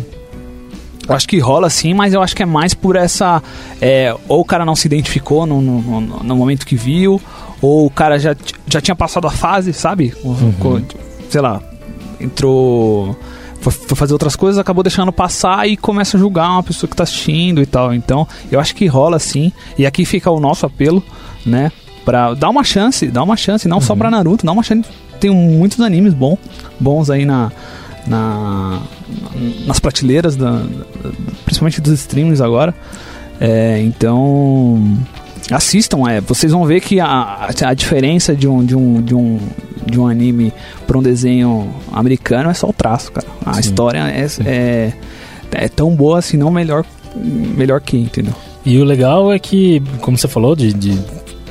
Acho 1.08 1.28
que 1.28 1.38
rola 1.38 1.70
sim, 1.70 1.94
mas 1.94 2.12
eu 2.12 2.20
acho 2.20 2.34
que 2.34 2.42
é 2.42 2.46
mais 2.46 2.74
por 2.74 2.96
essa. 2.96 3.42
É, 3.80 4.14
ou 4.28 4.40
o 4.40 4.44
cara 4.44 4.64
não 4.64 4.74
se 4.74 4.88
identificou 4.88 5.46
no, 5.46 5.60
no, 5.60 6.00
no, 6.02 6.36
momento 6.36 6.66
que 6.66 6.74
viu, 6.74 7.20
ou 7.62 7.86
o 7.86 7.90
cara 7.90 8.18
já, 8.18 8.34
já 8.66 8.80
tinha 8.80 8.96
passado 8.96 9.26
a 9.26 9.30
fase, 9.30 9.72
sabe? 9.72 10.12
Uhum. 10.24 10.84
Sei 11.28 11.40
lá, 11.40 11.62
entrou. 12.20 13.16
Foi, 13.60 13.72
foi, 13.72 13.96
fazer 13.96 14.12
outras 14.12 14.34
coisas, 14.34 14.58
acabou 14.58 14.82
deixando 14.82 15.12
passar 15.12 15.68
e 15.68 15.76
começa 15.76 16.16
a 16.16 16.20
julgar 16.20 16.50
uma 16.50 16.62
pessoa 16.62 16.90
que 16.90 16.96
tá 16.96 17.04
assistindo 17.04 17.62
e 17.62 17.66
tal. 17.66 17.94
Então, 17.94 18.26
eu 18.50 18.58
acho 18.58 18.74
que 18.74 18.86
rola 18.86 19.18
sim. 19.20 19.52
E 19.78 19.86
aqui 19.86 20.04
fica 20.04 20.28
o 20.30 20.40
nosso 20.40 20.66
apelo, 20.66 21.02
né? 21.44 21.70
Pra 22.04 22.34
dar 22.34 22.50
uma 22.50 22.64
chance, 22.64 23.06
dar 23.08 23.22
uma 23.22 23.36
chance, 23.36 23.68
não 23.68 23.78
uhum. 23.78 23.82
só 23.82 23.94
pra 23.94 24.10
Naruto, 24.10 24.44
dá 24.44 24.50
uma 24.50 24.62
chance. 24.62 24.88
Tem 25.20 25.30
muitos 25.30 25.80
animes 25.80 26.14
bom, 26.14 26.36
bons 26.80 27.10
aí 27.10 27.24
na 27.24 27.50
na, 28.06 28.82
nas 29.66 29.78
prateleiras, 29.80 30.36
da, 30.36 30.62
principalmente 31.44 31.80
dos 31.80 31.92
streams 32.00 32.42
agora. 32.42 32.74
É, 33.40 33.80
então 33.82 34.98
assistam, 35.50 36.08
é, 36.08 36.20
vocês 36.20 36.52
vão 36.52 36.64
ver 36.64 36.80
que 36.80 36.98
a, 36.98 37.48
a 37.62 37.74
diferença 37.74 38.34
de 38.34 38.48
um, 38.48 38.64
de 38.64 38.74
um, 38.74 39.02
de 39.02 39.14
um, 39.14 39.38
de 39.86 40.00
um 40.00 40.06
anime 40.06 40.52
para 40.86 40.98
um 40.98 41.02
desenho 41.02 41.72
americano 41.92 42.50
é 42.50 42.54
só 42.54 42.68
o 42.68 42.72
traço, 42.72 43.12
cara. 43.12 43.26
A 43.44 43.54
Sim. 43.54 43.60
história 43.60 43.98
é, 43.98 44.26
é, 44.44 44.92
é, 45.52 45.68
tão 45.68 45.94
boa, 45.94 46.20
se 46.20 46.36
não 46.36 46.50
melhor, 46.50 46.84
melhor 47.14 47.80
que, 47.80 47.96
entendeu? 47.96 48.34
E 48.64 48.78
o 48.78 48.84
legal 48.84 49.32
é 49.32 49.38
que, 49.38 49.80
como 50.00 50.18
você 50.18 50.26
falou, 50.26 50.56
de, 50.56 50.72
de 50.72 50.98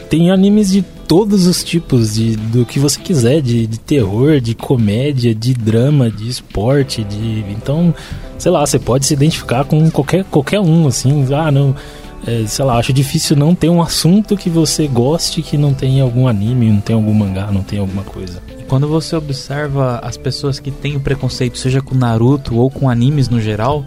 tem 0.10 0.32
animes 0.32 0.70
de 0.70 0.84
todos 1.08 1.48
os 1.48 1.64
tipos 1.64 2.16
de, 2.16 2.36
do 2.36 2.66
que 2.66 2.80
você 2.80 3.00
quiser, 3.00 3.42
de, 3.42 3.68
de 3.68 3.80
terror, 3.80 4.40
de 4.40 4.56
comédia, 4.56 5.34
de 5.34 5.54
drama, 5.54 6.10
de 6.10 6.28
esporte, 6.28 7.04
de. 7.04 7.46
Então, 7.50 7.94
sei 8.38 8.52
lá, 8.52 8.66
você 8.66 8.80
pode 8.80 9.06
se 9.06 9.14
identificar 9.14 9.66
com 9.66 9.90
qualquer, 9.90 10.24
qualquer 10.26 10.60
um, 10.60 10.88
assim, 10.88 11.26
ah, 11.34 11.52
não. 11.52 11.76
É, 12.28 12.44
sei 12.48 12.66
lá, 12.66 12.78
acho 12.80 12.92
difícil 12.92 13.36
não 13.36 13.54
ter 13.54 13.70
um 13.70 13.84
assunto 13.84 14.36
que 14.36 14.50
você 14.50 14.88
goste 14.88 15.44
que 15.44 15.58
não 15.58 15.76
tem 15.76 16.02
algum 16.02 16.28
anime, 16.28 16.72
não 16.72 16.82
tem 16.82 16.96
algum 16.96 17.14
mangá, 17.14 17.52
não 17.52 17.62
tem 17.62 17.78
alguma 17.78 18.04
coisa. 18.04 18.42
Quando 18.68 18.88
você 18.88 19.16
observa 19.16 20.00
as 20.00 20.18
pessoas 20.18 20.60
que 20.60 20.72
têm 20.72 20.96
o 20.96 21.00
preconceito, 21.00 21.56
seja 21.56 21.82
com 21.82 21.94
Naruto 21.94 22.56
ou 22.56 22.72
com 22.72 22.90
animes 22.90 23.30
no 23.30 23.40
geral, 23.40 23.86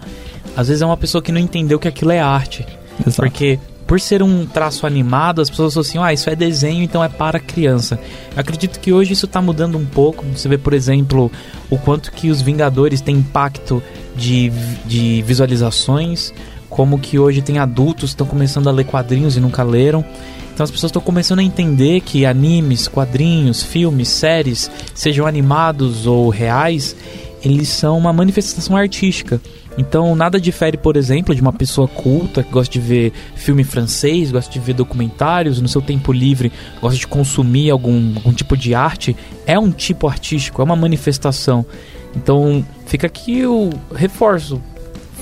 às 0.55 0.69
vezes 0.69 0.81
é 0.81 0.85
uma 0.85 0.95
pessoa 0.95 1.21
que 1.21 1.33
não 1.33 1.39
entendeu 1.39 1.77
que 1.77 1.87
aquilo 1.87 2.11
é 2.11 2.19
arte. 2.21 2.65
Exato. 3.05 3.21
Porque 3.21 3.59
por 3.89 3.99
ser 3.99 4.21
um 4.21 4.45
traço 4.45 4.85
animado, 4.85 5.41
as 5.41 5.49
pessoas 5.49 5.73
associam, 5.73 6.03
ah, 6.03 6.13
isso 6.13 6.29
é 6.29 6.35
desenho, 6.35 6.83
então 6.83 7.03
é 7.03 7.09
para 7.09 7.39
criança. 7.39 7.99
Eu 8.35 8.39
acredito 8.39 8.79
que 8.79 8.93
hoje 8.93 9.13
isso 9.13 9.25
está 9.25 9.41
mudando 9.41 9.79
um 9.79 9.85
pouco. 9.85 10.23
Você 10.27 10.47
vê, 10.47 10.59
por 10.59 10.75
exemplo, 10.75 11.31
o 11.71 11.77
quanto 11.79 12.11
que 12.11 12.29
os 12.29 12.39
Vingadores 12.39 13.01
têm 13.01 13.15
impacto 13.15 13.81
de, 14.15 14.51
de 14.85 15.23
visualizações, 15.23 16.31
como 16.69 16.99
que 16.99 17.17
hoje 17.17 17.41
tem 17.41 17.57
adultos 17.57 18.11
que 18.11 18.13
estão 18.13 18.27
começando 18.27 18.69
a 18.69 18.71
ler 18.71 18.85
quadrinhos 18.85 19.35
e 19.35 19.39
nunca 19.39 19.63
leram. 19.63 20.05
Então 20.53 20.63
as 20.63 20.69
pessoas 20.69 20.91
estão 20.91 21.01
começando 21.01 21.39
a 21.39 21.43
entender 21.43 22.01
que 22.01 22.27
animes, 22.27 22.87
quadrinhos, 22.87 23.63
filmes, 23.63 24.07
séries, 24.07 24.69
sejam 24.93 25.25
animados 25.25 26.05
ou 26.05 26.29
reais, 26.29 26.95
eles 27.43 27.69
são 27.69 27.97
uma 27.97 28.13
manifestação 28.13 28.77
artística. 28.77 29.41
Então 29.79 30.13
nada 30.13 30.41
difere, 30.41 30.75
por 30.75 30.97
exemplo, 30.97 31.33
de 31.33 31.39
uma 31.39 31.53
pessoa 31.53 31.87
culta 31.87 32.43
que 32.43 32.51
gosta 32.51 32.73
de 32.73 32.81
ver 32.81 33.13
filme 33.33 33.63
francês, 33.63 34.29
gosta 34.29 34.51
de 34.51 34.59
ver 34.59 34.73
documentários, 34.73 35.61
no 35.61 35.69
seu 35.69 35.81
tempo 35.81 36.11
livre 36.11 36.51
gosta 36.81 36.99
de 36.99 37.07
consumir 37.07 37.69
algum, 37.69 38.13
algum 38.17 38.33
tipo 38.33 38.57
de 38.57 38.75
arte. 38.75 39.15
É 39.47 39.57
um 39.57 39.71
tipo 39.71 40.05
artístico, 40.05 40.61
é 40.61 40.65
uma 40.65 40.75
manifestação. 40.75 41.65
Então 42.13 42.63
fica 42.85 43.07
aqui 43.07 43.45
o 43.45 43.69
reforço. 43.95 44.61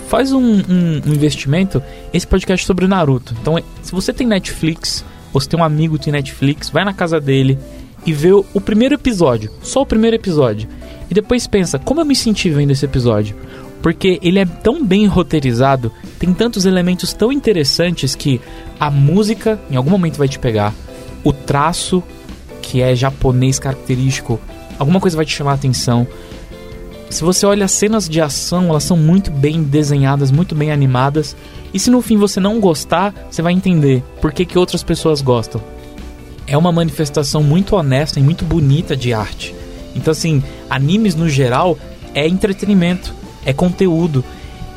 Faz 0.07 0.31
um, 0.31 0.41
um, 0.41 1.01
um 1.05 1.13
investimento. 1.13 1.83
Esse 2.11 2.25
podcast 2.25 2.65
é 2.65 2.65
sobre 2.65 2.87
Naruto. 2.87 3.35
Então, 3.39 3.61
se 3.83 3.91
você 3.91 4.11
tem 4.11 4.25
Netflix, 4.25 5.05
ou 5.33 5.39
se 5.39 5.47
tem 5.47 5.59
um 5.59 5.63
amigo 5.63 5.99
que 5.99 6.05
tem 6.05 6.13
Netflix, 6.13 6.69
vai 6.69 6.83
na 6.83 6.93
casa 6.93 7.19
dele 7.19 7.59
e 8.05 8.13
vê 8.13 8.31
o 8.31 8.61
primeiro 8.61 8.95
episódio, 8.95 9.51
só 9.61 9.81
o 9.81 9.85
primeiro 9.85 10.15
episódio. 10.15 10.67
E 11.11 11.13
depois 11.13 11.45
pensa, 11.45 11.77
como 11.77 12.01
eu 12.01 12.05
me 12.05 12.15
senti 12.15 12.49
vendo 12.49 12.71
esse 12.71 12.85
episódio? 12.85 13.35
Porque 13.81 14.19
ele 14.21 14.39
é 14.39 14.45
tão 14.45 14.83
bem 14.83 15.05
roteirizado, 15.05 15.91
tem 16.19 16.33
tantos 16.33 16.65
elementos 16.65 17.13
tão 17.13 17.31
interessantes 17.31 18.15
que 18.15 18.41
a 18.79 18.89
música 18.89 19.59
em 19.69 19.75
algum 19.75 19.91
momento 19.91 20.17
vai 20.17 20.27
te 20.27 20.39
pegar, 20.39 20.73
o 21.23 21.31
traço 21.31 22.03
que 22.61 22.81
é 22.81 22.95
japonês 22.95 23.59
característico, 23.59 24.39
alguma 24.77 24.99
coisa 24.99 25.15
vai 25.15 25.25
te 25.25 25.33
chamar 25.33 25.51
a 25.51 25.55
atenção. 25.55 26.07
Se 27.09 27.23
você 27.23 27.45
olha 27.45 27.65
as 27.65 27.71
cenas 27.71 28.09
de 28.09 28.19
ação, 28.19 28.67
elas 28.69 28.83
são 28.83 28.97
muito 28.97 29.31
bem 29.31 29.63
desenhadas, 29.63 30.29
muito 30.29 30.53
bem 30.53 30.71
animadas. 30.71 31.37
E 31.73 31.79
se 31.79 31.89
no 31.89 32.01
fim 32.01 32.17
você 32.17 32.39
não 32.39 32.59
gostar, 32.59 33.13
você 33.31 33.41
vai 33.41 33.53
entender 33.53 34.03
por 34.21 34.33
que, 34.33 34.45
que 34.45 34.59
outras 34.59 34.83
pessoas 34.83 35.21
gostam. 35.21 35.61
É 36.45 36.57
uma 36.57 36.71
manifestação 36.71 37.41
muito 37.41 37.77
honesta 37.77 38.19
e 38.19 38.23
muito 38.23 38.43
bonita 38.43 38.95
de 38.95 39.13
arte. 39.13 39.55
Então, 39.95 40.11
assim, 40.11 40.43
animes 40.69 41.15
no 41.15 41.29
geral 41.29 41.77
é 42.13 42.27
entretenimento 42.27 43.13
é 43.47 43.53
conteúdo. 43.53 44.23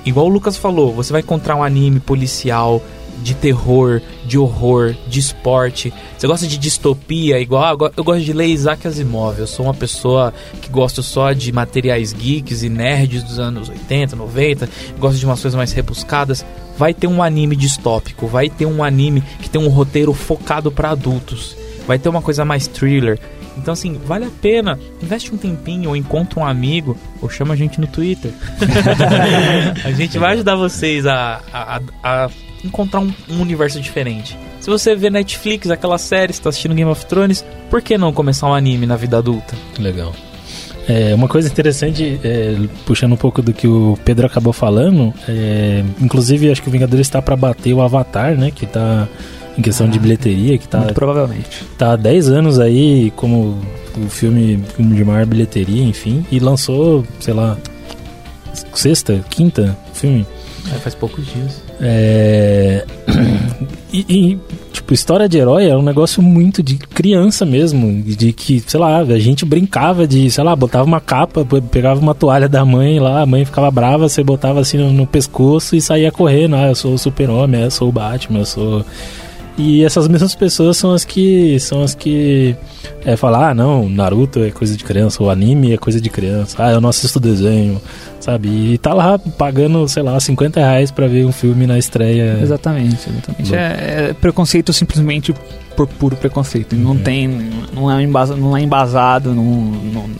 Igual 0.06 0.26
o 0.26 0.30
Lucas 0.30 0.56
falou, 0.56 0.94
você 0.94 1.12
vai 1.12 1.20
encontrar 1.20 1.56
um 1.56 1.62
anime 1.62 2.00
policial 2.00 2.80
de 3.22 3.34
terror, 3.34 4.00
de 4.24 4.38
horror, 4.38 4.94
de 5.06 5.20
esporte. 5.20 5.92
Você 6.16 6.26
gosta 6.26 6.46
de 6.46 6.56
distopia, 6.56 7.38
igual 7.38 7.76
eu 7.94 8.04
gosto 8.04 8.22
de 8.24 8.32
ler 8.32 8.46
Isaac 8.46 8.86
Asimov. 8.86 9.38
Eu 9.38 9.46
sou 9.46 9.66
uma 9.66 9.74
pessoa 9.74 10.32
que 10.62 10.70
gosto 10.70 11.02
só 11.02 11.32
de 11.32 11.52
materiais 11.52 12.14
geeks 12.14 12.62
e 12.62 12.70
nerds 12.70 13.22
dos 13.22 13.38
anos 13.38 13.68
80, 13.68 14.16
90. 14.16 14.68
Gosto 14.98 15.18
de 15.18 15.26
umas 15.26 15.42
coisas 15.42 15.56
mais 15.56 15.72
rebuscadas. 15.72 16.46
Vai 16.78 16.94
ter 16.94 17.08
um 17.08 17.22
anime 17.22 17.56
distópico, 17.56 18.26
vai 18.26 18.48
ter 18.48 18.64
um 18.64 18.82
anime 18.82 19.22
que 19.42 19.50
tem 19.50 19.60
um 19.60 19.68
roteiro 19.68 20.14
focado 20.14 20.72
para 20.72 20.90
adultos. 20.90 21.54
Vai 21.86 21.98
ter 21.98 22.08
uma 22.08 22.22
coisa 22.22 22.44
mais 22.44 22.66
thriller. 22.66 23.18
Então, 23.56 23.72
assim, 23.72 24.00
vale 24.04 24.24
a 24.24 24.30
pena. 24.40 24.78
Investe 25.02 25.34
um 25.34 25.36
tempinho 25.36 25.90
ou 25.90 25.96
encontra 25.96 26.40
um 26.40 26.46
amigo 26.46 26.96
ou 27.20 27.28
chama 27.28 27.54
a 27.54 27.56
gente 27.56 27.80
no 27.80 27.86
Twitter. 27.86 28.32
a 29.84 29.92
gente 29.92 30.18
vai 30.18 30.34
ajudar 30.34 30.56
vocês 30.56 31.06
a, 31.06 31.40
a, 31.52 31.80
a 32.02 32.30
encontrar 32.64 33.00
um, 33.00 33.12
um, 33.28 33.40
universo 33.40 33.80
diferente. 33.80 34.36
Se 34.60 34.68
você 34.68 34.94
vê 34.94 35.10
Netflix, 35.10 35.70
aquela 35.70 35.98
série, 35.98 36.32
está 36.32 36.50
assistindo 36.50 36.74
Game 36.74 36.90
of 36.90 37.06
Thrones, 37.06 37.44
por 37.70 37.80
que 37.80 37.96
não 37.96 38.12
começar 38.12 38.46
um 38.46 38.54
anime 38.54 38.86
na 38.86 38.96
vida 38.96 39.18
adulta? 39.18 39.54
Legal. 39.78 40.14
É, 40.88 41.14
uma 41.14 41.28
coisa 41.28 41.48
interessante, 41.48 42.20
é, 42.24 42.56
puxando 42.84 43.12
um 43.12 43.16
pouco 43.16 43.40
do 43.40 43.52
que 43.52 43.68
o 43.68 43.98
Pedro 44.04 44.26
acabou 44.26 44.52
falando, 44.52 45.14
é, 45.28 45.84
inclusive 46.00 46.50
acho 46.50 46.62
que 46.62 46.68
o 46.68 46.72
Vingadores 46.72 47.06
está 47.06 47.22
para 47.22 47.36
bater 47.36 47.72
o 47.72 47.80
Avatar, 47.80 48.36
né? 48.36 48.50
Que 48.50 48.64
está 48.64 49.08
em 49.60 49.62
questão 49.62 49.86
ah, 49.86 49.90
de 49.90 49.98
bilheteria, 49.98 50.58
que 50.58 50.66
tá. 50.66 50.78
Muito 50.78 50.94
provavelmente. 50.94 51.64
Tá 51.78 51.92
há 51.92 51.96
10 51.96 52.28
anos 52.30 52.58
aí 52.58 53.12
como 53.14 53.58
o 53.96 54.08
filme, 54.08 54.62
filme 54.74 54.96
de 54.96 55.04
maior 55.04 55.26
bilheteria, 55.26 55.84
enfim, 55.84 56.24
e 56.32 56.38
lançou, 56.38 57.04
sei 57.20 57.34
lá, 57.34 57.56
sexta, 58.74 59.24
quinta 59.30 59.76
filme. 59.92 60.26
É, 60.74 60.78
faz 60.78 60.94
poucos 60.94 61.26
dias. 61.26 61.62
É. 61.80 62.84
e, 63.92 64.04
e, 64.08 64.38
tipo, 64.72 64.92
história 64.92 65.28
de 65.28 65.38
herói 65.38 65.68
é 65.68 65.76
um 65.76 65.82
negócio 65.82 66.22
muito 66.22 66.62
de 66.62 66.76
criança 66.76 67.46
mesmo. 67.46 68.02
De 68.02 68.32
que, 68.32 68.62
sei 68.66 68.78
lá, 68.78 68.98
a 68.98 69.18
gente 69.18 69.44
brincava 69.44 70.06
de, 70.06 70.30
sei 70.30 70.44
lá, 70.44 70.54
botava 70.54 70.84
uma 70.84 71.00
capa, 71.00 71.46
pegava 71.70 71.98
uma 71.98 72.14
toalha 72.14 72.48
da 72.48 72.64
mãe 72.64 73.00
lá, 73.00 73.22
a 73.22 73.26
mãe 73.26 73.44
ficava 73.44 73.70
brava, 73.70 74.08
você 74.08 74.22
botava 74.22 74.60
assim 74.60 74.76
no, 74.76 74.92
no 74.92 75.06
pescoço 75.06 75.74
e 75.74 75.80
saía 75.80 76.12
correndo. 76.12 76.56
Ah, 76.56 76.68
eu 76.68 76.74
sou 76.74 76.94
o 76.94 76.98
super-homem, 76.98 77.62
eu 77.62 77.70
sou 77.70 77.88
o 77.88 77.92
Batman, 77.92 78.40
eu 78.40 78.46
sou 78.46 78.84
e 79.60 79.84
essas 79.84 80.08
mesmas 80.08 80.34
pessoas 80.34 80.76
são 80.78 80.92
as 80.92 81.04
que 81.04 81.60
são 81.60 81.82
as 81.82 81.94
que 81.94 82.56
é, 83.04 83.14
falam, 83.16 83.42
ah, 83.42 83.54
não, 83.54 83.88
Naruto 83.88 84.40
é 84.40 84.50
coisa 84.50 84.74
de 84.76 84.82
criança, 84.82 85.22
o 85.22 85.28
anime 85.28 85.74
é 85.74 85.76
coisa 85.76 86.00
de 86.00 86.08
criança, 86.08 86.56
ah, 86.58 86.72
eu 86.72 86.80
não 86.80 86.88
assisto 86.88 87.20
desenho, 87.20 87.80
sabe? 88.18 88.48
E 88.48 88.78
tá 88.78 88.94
lá 88.94 89.18
pagando, 89.18 89.86
sei 89.86 90.02
lá, 90.02 90.18
50 90.18 90.58
reais 90.60 90.90
pra 90.90 91.06
ver 91.06 91.26
um 91.26 91.32
filme 91.32 91.66
na 91.66 91.78
estreia. 91.78 92.38
Exatamente, 92.42 93.08
exatamente. 93.08 93.54
É, 93.54 94.08
é, 94.10 94.12
preconceito 94.14 94.72
simplesmente 94.72 95.34
por 95.76 95.86
puro 95.86 96.16
preconceito. 96.16 96.74
Não 96.74 96.92
uhum. 96.92 96.98
tem, 96.98 97.28
não 97.72 97.90
é, 97.90 98.02
embasado, 98.02 98.40
não 98.40 98.56
é 98.56 98.62
embasado, 98.62 99.34
não, 99.34 99.44
não 99.44 100.10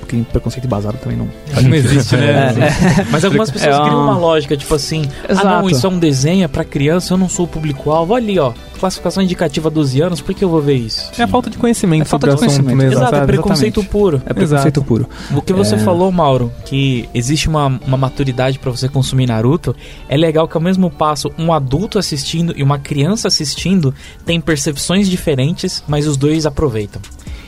porque 0.00 0.22
preconceito 0.32 0.64
embasado 0.64 0.98
também 0.98 1.16
não, 1.16 1.28
não 1.62 1.74
existe, 1.74 2.16
né? 2.16 2.54
É. 2.54 3.04
Mas 3.10 3.24
algumas 3.24 3.50
pessoas 3.50 3.74
é 3.74 3.80
um... 3.80 3.84
criam 3.84 4.02
uma 4.02 4.18
lógica, 4.18 4.56
tipo 4.56 4.74
assim, 4.74 5.02
Exato. 5.28 5.46
ah 5.46 5.62
não, 5.62 5.70
isso 5.70 5.86
é 5.86 5.90
um 5.90 5.98
desenho, 5.98 6.44
é 6.44 6.48
pra 6.48 6.64
criança, 6.64 7.14
eu 7.14 7.18
não 7.18 7.28
sou 7.28 7.46
o 7.46 7.48
público-alvo. 7.48 8.14
Ali, 8.14 8.38
ó, 8.38 8.52
classificação 8.78 9.22
indicativa 9.22 9.70
12 9.70 10.00
anos, 10.00 10.20
por 10.20 10.34
que 10.34 10.44
eu 10.44 10.48
vou 10.48 10.60
ver 10.60 10.74
isso? 10.74 11.10
É 11.18 11.22
a 11.22 11.28
falta 11.28 11.50
de 11.50 11.56
conhecimento 11.56 12.02
é 12.02 12.04
falta 12.04 12.28
de 12.28 12.36
conhecimento. 12.36 12.76
Mesmo, 12.76 12.92
Exato, 12.92 13.10
sabe? 13.10 13.22
é 13.22 13.26
preconceito 13.26 13.80
Exatamente. 13.80 13.90
puro. 13.90 14.22
É 14.26 14.34
preconceito 14.34 14.78
Exato. 14.78 14.84
puro. 14.84 15.08
O 15.34 15.42
que 15.42 15.52
você 15.52 15.74
é... 15.74 15.78
falou, 15.78 16.10
Mauro, 16.12 16.52
que 16.64 17.08
existe 17.14 17.48
uma, 17.48 17.66
uma 17.86 17.96
maturidade 17.96 18.58
para 18.58 18.70
você 18.70 18.88
consumir 18.88 19.26
Naruto, 19.26 19.74
é 20.08 20.16
legal 20.16 20.46
que 20.46 20.56
ao 20.56 20.62
mesmo 20.62 20.90
passo, 20.90 21.30
um 21.38 21.52
adulto 21.52 21.98
assistindo 21.98 22.54
e 22.56 22.62
uma 22.62 22.78
criança 22.78 23.28
assistindo 23.28 23.94
tem 24.24 24.40
percepções 24.40 25.08
diferentes, 25.08 25.82
mas 25.88 26.06
os 26.06 26.16
dois 26.16 26.46
aproveitam. 26.46 27.00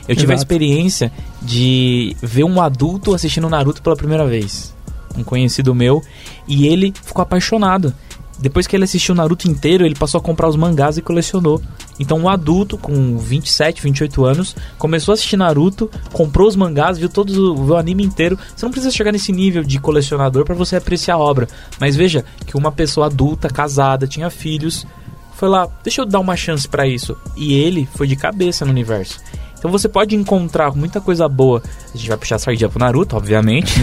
Eu 0.09 0.15
tive 0.15 0.33
Exato. 0.33 0.39
a 0.39 0.41
experiência 0.41 1.11
de 1.39 2.15
ver 2.19 2.43
um 2.43 2.59
adulto 2.59 3.13
assistindo 3.13 3.47
Naruto 3.47 3.79
pela 3.79 3.95
primeira 3.95 4.25
vez. 4.25 4.73
Um 5.15 5.23
conhecido 5.23 5.75
meu. 5.75 6.01
E 6.47 6.65
ele 6.65 6.91
ficou 7.03 7.21
apaixonado. 7.21 7.93
Depois 8.39 8.65
que 8.65 8.75
ele 8.75 8.85
assistiu 8.85 9.13
o 9.13 9.15
Naruto 9.15 9.47
inteiro, 9.47 9.85
ele 9.85 9.93
passou 9.93 10.17
a 10.17 10.21
comprar 10.21 10.49
os 10.49 10.55
mangás 10.55 10.97
e 10.97 11.01
colecionou. 11.03 11.61
Então, 11.99 12.17
um 12.17 12.27
adulto 12.27 12.75
com 12.75 13.19
27, 13.19 13.83
28 13.83 14.25
anos 14.25 14.55
começou 14.79 15.11
a 15.11 15.13
assistir 15.13 15.37
Naruto, 15.37 15.91
comprou 16.11 16.47
os 16.47 16.55
mangás, 16.55 16.97
viu 16.97 17.09
todo 17.09 17.29
o, 17.53 17.67
o 17.67 17.75
anime 17.75 18.03
inteiro. 18.03 18.39
Você 18.55 18.65
não 18.65 18.71
precisa 18.71 18.91
chegar 18.91 19.11
nesse 19.11 19.31
nível 19.31 19.63
de 19.63 19.79
colecionador 19.79 20.43
para 20.43 20.55
você 20.55 20.75
apreciar 20.75 21.15
a 21.15 21.19
obra. 21.19 21.47
Mas 21.79 21.95
veja 21.95 22.25
que 22.47 22.57
uma 22.57 22.71
pessoa 22.71 23.05
adulta, 23.05 23.47
casada, 23.47 24.07
tinha 24.07 24.31
filhos, 24.31 24.87
foi 25.35 25.47
lá, 25.47 25.69
deixa 25.83 26.01
eu 26.01 26.05
dar 26.05 26.19
uma 26.19 26.35
chance 26.35 26.67
para 26.67 26.87
isso. 26.87 27.15
E 27.37 27.53
ele 27.53 27.87
foi 27.93 28.07
de 28.07 28.15
cabeça 28.15 28.65
no 28.65 28.71
universo. 28.71 29.19
Então 29.59 29.69
você 29.69 29.89
pode 29.89 30.15
encontrar 30.15 30.73
muita 30.73 31.01
coisa 31.01 31.27
boa. 31.27 31.61
A 31.93 31.97
gente 31.97 32.07
vai 32.07 32.17
puxar 32.17 32.37
a 32.37 32.39
sardinha 32.39 32.69
pro 32.69 32.79
Naruto, 32.79 33.17
obviamente. 33.17 33.79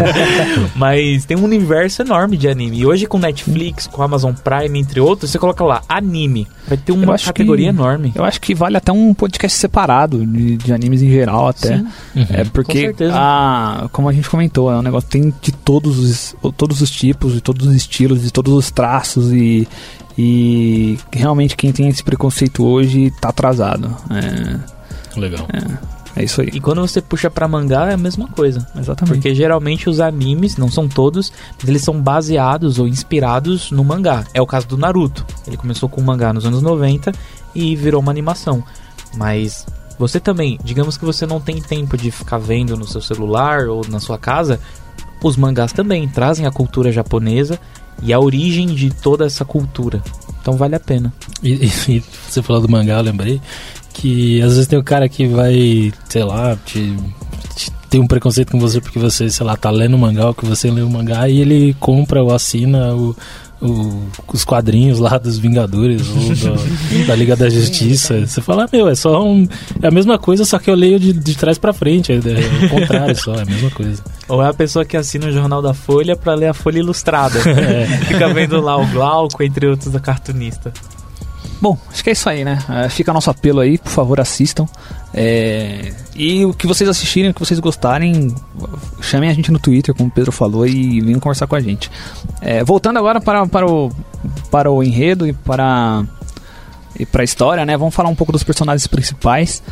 Mas 0.76 1.24
tem 1.24 1.36
um 1.36 1.44
universo 1.44 2.02
enorme 2.02 2.36
de 2.36 2.48
anime. 2.48 2.78
E 2.78 2.86
hoje 2.86 3.06
com 3.06 3.18
Netflix, 3.18 3.86
com 3.86 4.02
Amazon 4.02 4.34
Prime, 4.34 4.78
entre 4.78 5.00
outros, 5.00 5.30
você 5.30 5.38
coloca 5.38 5.64
lá 5.64 5.82
anime. 5.88 6.46
Vai 6.68 6.76
ter 6.76 6.92
uma 6.92 7.18
categoria 7.18 7.72
que, 7.72 7.76
enorme. 7.76 8.12
Eu 8.14 8.24
acho 8.24 8.40
que 8.40 8.54
vale 8.54 8.76
até 8.76 8.92
um 8.92 9.14
podcast 9.14 9.58
separado 9.58 10.24
de, 10.24 10.58
de 10.58 10.72
animes 10.72 11.02
em 11.02 11.10
geral 11.10 11.48
até. 11.48 11.78
Sim. 11.78 11.86
Uhum. 12.14 12.26
É 12.30 12.44
porque, 12.44 12.94
a, 13.10 13.88
como 13.90 14.08
a 14.08 14.12
gente 14.12 14.28
comentou, 14.28 14.70
é 14.70 14.76
um 14.76 14.82
negócio 14.82 15.08
tem 15.08 15.32
de 15.40 15.52
todos 15.52 15.98
os, 15.98 16.36
todos 16.56 16.82
os 16.82 16.90
tipos, 16.90 17.32
de 17.32 17.40
todos 17.40 17.66
os 17.66 17.74
estilos, 17.74 18.22
de 18.22 18.30
todos 18.30 18.52
os 18.52 18.70
traços 18.70 19.32
e 19.32 19.66
e 20.18 20.98
realmente 21.12 21.54
quem 21.56 21.72
tem 21.72 21.88
esse 21.88 22.02
preconceito 22.02 22.64
hoje 22.64 23.12
tá 23.20 23.28
atrasado. 23.28 23.94
É, 24.10 24.75
Legal. 25.16 25.46
É, 25.52 26.20
é 26.20 26.24
isso 26.24 26.40
aí. 26.40 26.48
E 26.52 26.60
quando 26.60 26.80
você 26.80 27.00
puxa 27.00 27.30
pra 27.30 27.46
mangá 27.46 27.90
é 27.90 27.94
a 27.94 27.98
mesma 27.98 28.26
coisa. 28.28 28.66
Exatamente. 28.78 29.14
Porque 29.14 29.34
geralmente 29.34 29.88
os 29.88 30.00
animes, 30.00 30.56
não 30.56 30.70
são 30.70 30.88
todos, 30.88 31.32
mas 31.58 31.68
eles 31.68 31.82
são 31.82 32.00
baseados 32.00 32.78
ou 32.78 32.88
inspirados 32.88 33.70
no 33.70 33.84
mangá. 33.84 34.24
É 34.32 34.40
o 34.40 34.46
caso 34.46 34.66
do 34.66 34.78
Naruto. 34.78 35.26
Ele 35.46 35.56
começou 35.56 35.88
com 35.88 36.00
o 36.00 36.04
mangá 36.04 36.32
nos 36.32 36.46
anos 36.46 36.62
90 36.62 37.12
e 37.54 37.76
virou 37.76 38.00
uma 38.00 38.10
animação. 38.10 38.62
Mas 39.16 39.66
você 39.98 40.20
também, 40.20 40.58
digamos 40.62 40.96
que 40.96 41.04
você 41.04 41.26
não 41.26 41.40
tem 41.40 41.60
tempo 41.60 41.96
de 41.96 42.10
ficar 42.10 42.38
vendo 42.38 42.76
no 42.76 42.86
seu 42.86 43.00
celular 43.00 43.68
ou 43.68 43.86
na 43.88 44.00
sua 44.00 44.18
casa, 44.18 44.60
os 45.22 45.36
mangás 45.36 45.72
também 45.72 46.06
trazem 46.08 46.46
a 46.46 46.50
cultura 46.50 46.92
japonesa 46.92 47.58
e 48.02 48.12
a 48.12 48.20
origem 48.20 48.66
de 48.66 48.90
toda 48.90 49.24
essa 49.24 49.44
cultura. 49.44 50.02
Então 50.40 50.54
vale 50.56 50.76
a 50.76 50.80
pena. 50.80 51.12
E, 51.42 51.66
e, 51.88 52.04
você 52.28 52.42
falou 52.42 52.62
do 52.62 52.68
mangá, 52.68 52.98
eu 52.98 53.02
lembrei 53.02 53.40
que 53.96 54.42
às 54.42 54.52
vezes 54.52 54.66
tem 54.66 54.78
o 54.78 54.82
um 54.82 54.84
cara 54.84 55.08
que 55.08 55.26
vai, 55.26 55.90
sei 56.08 56.22
lá, 56.22 56.54
te, 56.66 56.94
te, 57.54 57.72
tem 57.88 57.98
um 57.98 58.06
preconceito 58.06 58.52
com 58.52 58.60
você 58.60 58.78
porque 58.78 58.98
você, 58.98 59.30
sei 59.30 59.46
lá, 59.46 59.56
tá 59.56 59.70
lendo 59.70 59.94
o 59.94 59.98
mangá 59.98 60.26
ou 60.26 60.34
que 60.34 60.44
você 60.44 60.70
lê 60.70 60.82
o 60.82 60.90
mangá 60.90 61.28
e 61.28 61.40
ele 61.40 61.74
compra 61.80 62.22
ou 62.22 62.34
assina 62.34 62.94
o, 62.94 63.16
o, 63.62 64.02
os 64.30 64.44
quadrinhos 64.44 64.98
lá 64.98 65.16
dos 65.16 65.38
Vingadores 65.38 66.02
ou 66.10 66.34
do, 66.34 67.06
da 67.08 67.14
Liga 67.14 67.34
da 67.34 67.48
Justiça. 67.48 68.26
Você 68.26 68.42
fala, 68.42 68.64
ah, 68.64 68.68
meu, 68.70 68.86
é 68.86 68.94
só 68.94 69.24
um. 69.24 69.48
É 69.80 69.88
a 69.88 69.90
mesma 69.90 70.18
coisa, 70.18 70.44
só 70.44 70.58
que 70.58 70.70
eu 70.70 70.74
leio 70.74 71.00
de, 71.00 71.14
de 71.14 71.34
trás 71.34 71.56
para 71.56 71.72
frente. 71.72 72.12
É, 72.12 72.16
é, 72.16 72.66
o 72.66 72.68
contrário 72.68 73.16
só, 73.16 73.34
é 73.34 73.42
a 73.42 73.46
mesma 73.46 73.70
coisa. 73.70 74.02
Ou 74.28 74.42
é 74.42 74.48
a 74.48 74.54
pessoa 74.54 74.84
que 74.84 74.96
assina 74.96 75.28
o 75.28 75.32
Jornal 75.32 75.62
da 75.62 75.72
Folha 75.72 76.14
para 76.14 76.34
ler 76.34 76.48
a 76.48 76.54
Folha 76.54 76.80
Ilustrada. 76.80 77.38
É. 77.48 77.86
Fica 78.08 78.28
vendo 78.34 78.60
lá 78.60 78.76
o 78.76 78.86
Glauco, 78.88 79.42
entre 79.42 79.66
outros, 79.66 79.90
da 79.90 80.00
cartunista. 80.00 80.70
Bom, 81.60 81.78
acho 81.90 82.04
que 82.04 82.10
é 82.10 82.12
isso 82.12 82.28
aí, 82.28 82.44
né? 82.44 82.58
Uh, 82.68 82.90
fica 82.90 83.12
nosso 83.12 83.30
apelo 83.30 83.60
aí, 83.60 83.78
por 83.78 83.90
favor, 83.90 84.20
assistam. 84.20 84.66
É... 85.14 85.92
E 86.14 86.44
o 86.44 86.52
que 86.52 86.66
vocês 86.66 86.88
assistirem, 86.88 87.30
o 87.30 87.34
que 87.34 87.40
vocês 87.40 87.58
gostarem, 87.60 88.34
chamem 89.00 89.30
a 89.30 89.34
gente 89.34 89.50
no 89.50 89.58
Twitter, 89.58 89.94
como 89.94 90.08
o 90.08 90.12
Pedro 90.12 90.32
falou, 90.32 90.66
e 90.66 91.00
venham 91.00 91.20
conversar 91.20 91.46
com 91.46 91.56
a 91.56 91.60
gente. 91.60 91.90
É, 92.40 92.62
voltando 92.62 92.98
agora 92.98 93.20
para, 93.20 93.46
para, 93.46 93.66
o, 93.66 93.90
para 94.50 94.70
o 94.70 94.82
enredo 94.82 95.26
e 95.26 95.32
para, 95.32 96.04
e 96.98 97.06
para 97.06 97.22
a 97.22 97.24
história, 97.24 97.64
né? 97.64 97.76
Vamos 97.76 97.94
falar 97.94 98.08
um 98.08 98.14
pouco 98.14 98.32
dos 98.32 98.42
personagens 98.42 98.86
principais. 98.86 99.62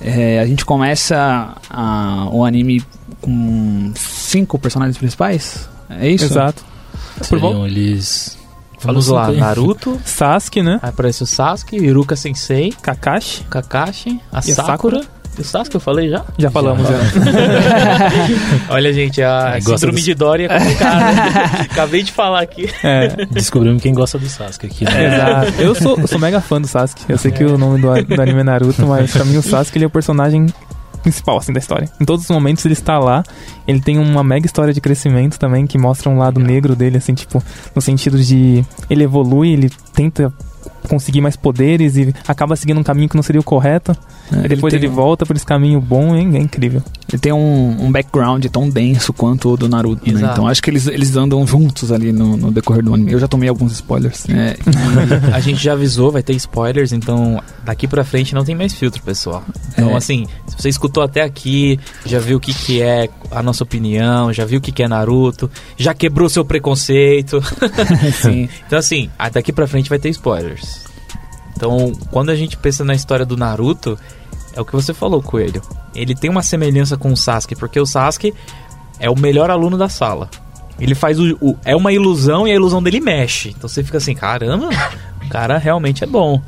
É, 0.00 0.40
a 0.40 0.46
gente 0.46 0.64
começa 0.64 1.54
a, 1.70 2.28
o 2.30 2.44
anime 2.44 2.82
com 3.20 3.92
cinco 3.96 4.58
personagens 4.58 4.98
principais. 4.98 5.68
É 5.88 6.08
isso? 6.08 6.24
Exato. 6.24 6.64
Seriam 7.22 7.66
eles 7.66 8.36
Vamos 8.84 9.08
lá, 9.08 9.32
Naruto, 9.32 10.00
Sasuke, 10.04 10.62
né? 10.62 10.78
Aí 10.82 10.90
aparece 10.90 11.22
o 11.22 11.26
Sasuke, 11.26 11.76
Iruka 11.76 12.16
Sensei, 12.16 12.72
Kakashi, 12.82 13.44
Kakashi, 13.44 14.20
a 14.32 14.40
e 14.40 14.52
Sakura. 14.52 15.02
E 15.36 15.40
o 15.40 15.44
Sasuke 15.44 15.74
eu 15.74 15.80
falei 15.80 16.08
já? 16.08 16.24
Já 16.38 16.50
falamos, 16.50 16.86
já. 16.86 16.96
já. 16.96 18.10
Olha, 18.74 18.92
gente, 18.92 19.20
a 19.20 19.54
é, 19.56 19.60
síndrome 19.60 20.00
de 20.00 20.14
Dory 20.14 20.44
é 20.44 20.48
complicada. 20.48 21.22
Acabei 21.72 22.02
de 22.04 22.12
falar 22.12 22.40
aqui. 22.40 22.70
É. 22.84 23.26
Descobrimos 23.30 23.82
quem 23.82 23.92
gosta 23.92 24.16
do 24.16 24.28
Sasuke 24.28 24.66
aqui. 24.66 24.84
Né? 24.84 25.06
Exato. 25.06 25.60
Eu 25.60 25.74
sou, 25.74 25.98
eu 25.98 26.06
sou 26.06 26.20
mega 26.20 26.40
fã 26.40 26.60
do 26.60 26.68
Sasuke. 26.68 27.04
Eu 27.08 27.18
sei 27.18 27.32
que 27.32 27.42
o 27.42 27.58
nome 27.58 27.80
do, 27.80 27.88
do 28.14 28.22
anime 28.22 28.40
é 28.40 28.44
Naruto, 28.44 28.86
mas 28.86 29.10
pra 29.10 29.24
mim 29.24 29.36
o 29.36 29.42
Sasuke 29.42 29.78
ele 29.78 29.84
é 29.84 29.88
o 29.88 29.90
personagem 29.90 30.46
principal, 31.04 31.36
assim, 31.36 31.52
da 31.52 31.60
história. 31.60 31.88
Em 32.00 32.04
todos 32.04 32.24
os 32.24 32.30
momentos 32.30 32.64
ele 32.64 32.72
está 32.72 32.98
lá. 32.98 33.22
Ele 33.68 33.80
tem 33.80 33.98
uma 33.98 34.24
mega 34.24 34.46
história 34.46 34.74
de 34.74 34.80
crescimento 34.80 35.38
também, 35.38 35.66
que 35.66 35.78
mostra 35.78 36.10
um 36.10 36.18
lado 36.18 36.40
negro 36.40 36.74
dele, 36.74 36.96
assim, 36.96 37.14
tipo, 37.14 37.42
no 37.74 37.80
sentido 37.80 38.18
de 38.18 38.64
ele 38.90 39.04
evolui, 39.04 39.52
ele 39.52 39.70
tenta 39.92 40.32
conseguir 40.88 41.20
mais 41.20 41.36
poderes 41.36 41.96
e 41.96 42.14
acaba 42.26 42.56
seguindo 42.56 42.78
um 42.80 42.82
caminho 42.82 43.08
que 43.08 43.16
não 43.16 43.22
seria 43.22 43.40
o 43.40 43.44
correto. 43.44 43.92
É, 44.32 44.36
Aí 44.40 44.48
depois 44.48 44.72
ele 44.74 44.84
ele, 44.84 44.88
tem- 44.88 44.96
volta 44.96 45.24
por 45.26 45.36
esse 45.36 45.44
caminho 45.46 45.80
bom, 45.80 46.14
hein? 46.14 46.30
é 46.34 46.38
incrível. 46.38 46.82
Ele 47.12 47.18
tem 47.20 47.32
um, 47.32 47.76
um 47.84 47.92
background 47.92 48.44
tão 48.46 48.68
denso 48.68 49.12
quanto 49.12 49.50
o 49.52 49.56
do 49.56 49.68
Naruto, 49.68 50.10
né? 50.12 50.28
Então 50.32 50.46
acho 50.48 50.62
que 50.62 50.70
eles, 50.70 50.86
eles 50.86 51.14
andam 51.16 51.46
juntos 51.46 51.92
ali 51.92 52.12
no, 52.12 52.36
no 52.36 52.50
decorrer 52.50 52.82
do 52.82 52.92
anime. 52.92 53.12
Eu 53.12 53.18
já 53.20 53.28
tomei 53.28 53.48
alguns 53.48 53.72
spoilers. 53.72 54.24
É, 54.28 54.56
a 55.32 55.40
gente 55.40 55.62
já 55.62 55.72
avisou, 55.74 56.10
vai 56.10 56.22
ter 56.22 56.34
spoilers, 56.34 56.92
então 56.92 57.40
daqui 57.64 57.86
pra 57.86 58.04
frente 58.04 58.34
não 58.34 58.44
tem 58.44 58.54
mais 58.54 58.74
filtro, 58.74 59.02
pessoal. 59.02 59.44
Então, 59.72 59.90
É. 59.90 59.96
assim, 59.96 60.26
se 60.48 60.56
você 60.62 60.68
escutou 60.68 61.02
até 61.02 61.22
aqui, 61.22 61.78
já 62.04 62.18
viu 62.18 62.38
o 62.38 62.40
que, 62.40 62.52
que 62.52 62.82
é 62.82 63.08
a 63.30 63.42
nossa 63.42 63.62
opinião, 63.64 64.32
já 64.32 64.44
viu 64.44 64.58
o 64.58 64.62
que, 64.62 64.72
que 64.72 64.82
é 64.82 64.88
Naruto, 64.88 65.50
já 65.76 65.94
quebrou 65.94 66.28
seu 66.28 66.44
preconceito. 66.44 67.40
Sim. 68.22 68.48
Então, 68.66 68.78
assim, 68.78 69.08
daqui 69.32 69.52
pra 69.52 69.66
frente 69.66 69.88
vai 69.88 69.98
ter 69.98 70.08
spoilers. 70.10 70.73
Então, 71.56 71.92
quando 72.10 72.30
a 72.30 72.36
gente 72.36 72.56
pensa 72.56 72.84
na 72.84 72.94
história 72.94 73.24
do 73.24 73.36
Naruto, 73.36 73.98
é 74.54 74.60
o 74.60 74.64
que 74.64 74.72
você 74.72 74.92
falou, 74.92 75.22
Coelho. 75.22 75.62
Ele 75.94 76.14
tem 76.14 76.30
uma 76.30 76.42
semelhança 76.42 76.96
com 76.96 77.12
o 77.12 77.16
Sasuke, 77.16 77.54
porque 77.56 77.78
o 77.78 77.86
Sasuke 77.86 78.34
é 78.98 79.08
o 79.10 79.18
melhor 79.18 79.50
aluno 79.50 79.76
da 79.78 79.88
sala. 79.88 80.28
Ele 80.78 80.94
faz 80.94 81.18
o, 81.20 81.36
o- 81.40 81.56
É 81.64 81.76
uma 81.76 81.92
ilusão 81.92 82.46
e 82.48 82.50
a 82.50 82.54
ilusão 82.54 82.82
dele 82.82 83.00
mexe. 83.00 83.50
Então 83.50 83.68
você 83.68 83.82
fica 83.84 83.98
assim, 83.98 84.14
caramba, 84.14 84.68
o 85.24 85.28
cara 85.28 85.56
realmente 85.58 86.02
é 86.02 86.06
bom. 86.06 86.42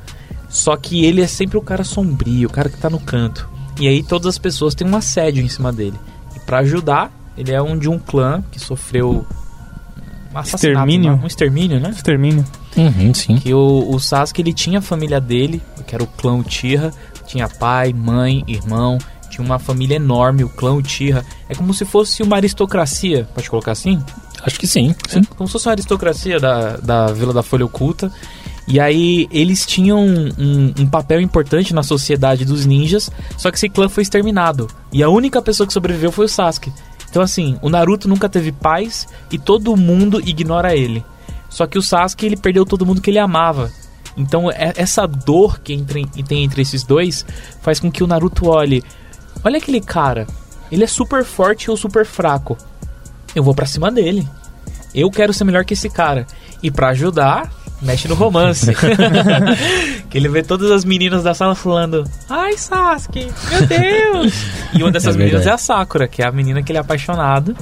Só 0.49 0.77
que 0.77 1.05
ele 1.05 1.21
é 1.23 1.27
sempre 1.27 1.57
o 1.59 1.63
cara 1.63 1.85
sombrio, 1.85 2.49
o 2.49 2.53
cara 2.53 2.69
que 2.69 2.79
tá 2.79 2.91
no 2.91 2.99
canto. 3.01 3.49
E 3.79 3.87
aí 3.87 4.03
todas 4.03 4.27
as 4.27 4.39
pessoas 4.39 4.75
têm 4.75 4.89
um 4.89 4.97
assédio 4.97 5.45
em 5.45 5.49
cima 5.49 5.73
dele. 5.73 5.99
E 6.35 6.41
pra 6.41 6.59
ajudar, 6.59 7.13
ele 7.37 7.53
é 7.53 7.61
um 7.63 7.77
de 7.79 7.89
um 7.89 7.99
clã 7.99 8.43
que 8.51 8.59
sofreu 8.59 9.25
Extermínio? 10.41 11.13
né? 11.13 11.21
Um 11.23 11.27
extermínio, 11.27 11.81
né? 11.81 11.91
Extermínio. 11.91 12.45
Uhum, 12.77 13.15
sim. 13.15 13.37
Que 13.37 13.55
o, 13.55 13.91
o 13.91 13.99
Sasuke 13.99 14.43
ele 14.43 14.53
tinha 14.53 14.79
a 14.79 14.83
família 14.83 15.21
dele, 15.21 15.63
que 15.87 15.95
era 15.95 16.05
o 16.05 16.07
clã 16.07 16.35
Uchiha, 16.35 16.93
tinha 17.27 17.49
pai, 17.49 17.93
mãe, 17.93 18.45
irmão, 18.47 18.99
tinha 19.31 19.45
uma 19.45 19.59
família 19.59 19.97
enorme, 19.97 20.45
o 20.45 20.49
clã 20.49 20.75
Uchiha. 20.75 21.25
É 21.49 21.55
como 21.55 21.73
se 21.75 21.85
fosse 21.85 22.23
uma 22.23 22.37
aristocracia, 22.37 23.29
pode 23.35 23.49
colocar 23.49 23.73
assim? 23.73 24.03
Acho 24.43 24.61
que 24.61 24.67
sim. 24.67 24.95
É, 25.11 25.21
como 25.35 25.49
se 25.49 25.53
fosse 25.53 25.67
uma 25.67 25.73
aristocracia 25.73 26.39
da, 26.39 26.77
da 26.77 27.07
Vila 27.09 27.33
da 27.33 27.43
Folha 27.43 27.65
Oculta. 27.65 28.13
E 28.69 28.81
aí 28.81 29.29
eles 29.31 29.65
tinham 29.65 30.05
um, 30.05 30.75
um 30.79 30.87
papel 30.87 31.21
importante 31.21 31.73
na 31.73 31.85
sociedade 31.85 32.45
dos 32.45 32.67
ninjas, 32.67 33.11
só 33.39 33.51
que 33.51 33.57
esse 33.57 33.69
clã 33.69 33.89
foi 33.89 34.03
exterminado. 34.03 34.69
E 34.93 35.03
a 35.03 35.09
única 35.09 35.41
pessoa 35.41 35.67
que 35.67 35.73
sobreviveu 35.73 36.11
foi 36.11 36.27
o 36.27 36.29
Sasuke. 36.29 36.73
Então 37.09 37.23
assim, 37.23 37.59
o 37.63 37.69
Naruto 37.69 38.09
nunca 38.09 38.29
teve 38.29 38.53
paz 38.53 39.07
e 39.31 39.39
todo 39.39 39.77
mundo 39.77 40.21
ignora 40.21 40.75
ele. 40.77 41.05
Só 41.49 41.67
que 41.67 41.79
o 41.79 41.83
Sasuke 41.83 42.27
ele 42.27 42.37
perdeu 42.37 42.65
todo 42.67 42.85
mundo 42.85 43.01
que 43.01 43.11
ele 43.11 43.19
amava. 43.19 43.71
Então 44.17 44.51
é- 44.51 44.73
essa 44.77 45.07
dor 45.07 45.61
que 45.61 45.73
entre- 45.73 46.07
tem 46.27 46.45
entre 46.45 46.63
esses 46.63 46.83
dois 46.83 47.25
faz 47.63 47.79
com 47.81 47.91
que 47.91 48.03
o 48.03 48.07
Naruto 48.07 48.49
olhe, 48.49 48.83
olha 49.45 49.59
aquele 49.59 49.81
cara, 49.81 50.27
ele 50.71 50.85
é 50.85 50.87
super 50.87 51.25
forte 51.25 51.71
ou 51.71 51.77
super 51.77 52.05
fraco. 52.05 52.57
Eu 53.35 53.43
vou 53.43 53.55
pra 53.55 53.67
cima 53.67 53.91
dele. 53.91 54.27
Eu 54.95 55.11
quero 55.11 55.33
ser 55.33 55.45
melhor 55.45 55.65
que 55.65 55.75
esse 55.75 55.91
cara. 55.91 56.27
E 56.63 56.71
pra 56.71 56.89
ajudar, 56.89 57.53
mexe 57.83 58.09
no 58.09 58.15
romance. 58.15 58.73
que 60.09 60.19
ele 60.19 60.29
vê 60.29 60.43
todas 60.43 60.71
as 60.71 60.85
meninas 60.85 61.23
da 61.23 61.35
sala 61.35 61.55
falando: 61.55 62.05
Ai, 62.29 62.57
Sasuke, 62.57 63.29
meu 63.51 63.67
Deus! 63.67 64.35
e 64.73 64.83
uma 64.83 64.91
dessas 64.91 65.15
É 65.15 65.19
meninas 65.19 65.47
é 65.47 65.51
a 65.51 65.59
Sakura, 65.59 66.09
que 66.09 66.23
é 66.23 66.27
a 66.27 66.33
menina 66.33 66.63
que 66.63 66.73
ele 66.73 66.79
é 66.79 66.81
apaixonado. 66.81 67.57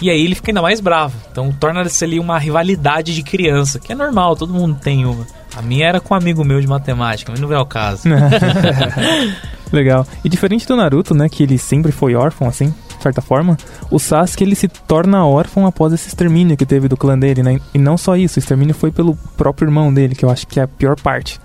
E 0.00 0.08
aí 0.10 0.24
ele 0.24 0.36
fica 0.36 0.50
ainda 0.50 0.62
mais 0.62 0.80
bravo. 0.80 1.16
Então 1.30 1.50
torna-se 1.52 2.04
ali 2.04 2.20
uma 2.20 2.38
rivalidade 2.38 3.14
de 3.14 3.22
criança, 3.22 3.80
que 3.80 3.92
é 3.92 3.94
normal, 3.96 4.36
todo 4.36 4.52
mundo 4.52 4.78
tem 4.80 5.04
uma. 5.04 5.26
A 5.56 5.62
minha 5.62 5.86
era 5.88 6.00
com 6.00 6.14
um 6.14 6.16
amigo 6.16 6.44
meu 6.44 6.60
de 6.60 6.68
matemática, 6.68 7.32
mas 7.32 7.40
não 7.40 7.48
vem 7.48 7.58
ao 7.58 7.66
caso. 7.66 8.02
Legal. 9.72 10.06
E 10.24 10.28
diferente 10.28 10.66
do 10.66 10.76
Naruto, 10.76 11.14
né, 11.14 11.28
que 11.28 11.42
ele 11.42 11.58
sempre 11.58 11.90
foi 11.90 12.14
órfão, 12.14 12.48
assim, 12.48 12.72
certa 13.02 13.20
forma, 13.20 13.56
o 13.90 13.98
Sasuke 13.98 14.44
ele 14.44 14.54
se 14.54 14.68
torna 14.68 15.26
órfão 15.26 15.66
após 15.66 15.92
esse 15.92 16.08
extermínio 16.08 16.56
que 16.56 16.66
teve 16.66 16.88
do 16.88 16.96
clã 16.96 17.18
dele, 17.18 17.42
né? 17.42 17.60
E 17.74 17.78
não 17.78 17.96
só 17.96 18.16
isso, 18.16 18.38
o 18.38 18.40
extermínio 18.40 18.74
foi 18.74 18.90
pelo 18.90 19.16
próprio 19.36 19.66
irmão 19.66 19.92
dele, 19.92 20.14
que 20.14 20.24
eu 20.24 20.30
acho 20.30 20.46
que 20.46 20.60
é 20.60 20.62
a 20.64 20.68
pior 20.68 21.00
parte 21.00 21.40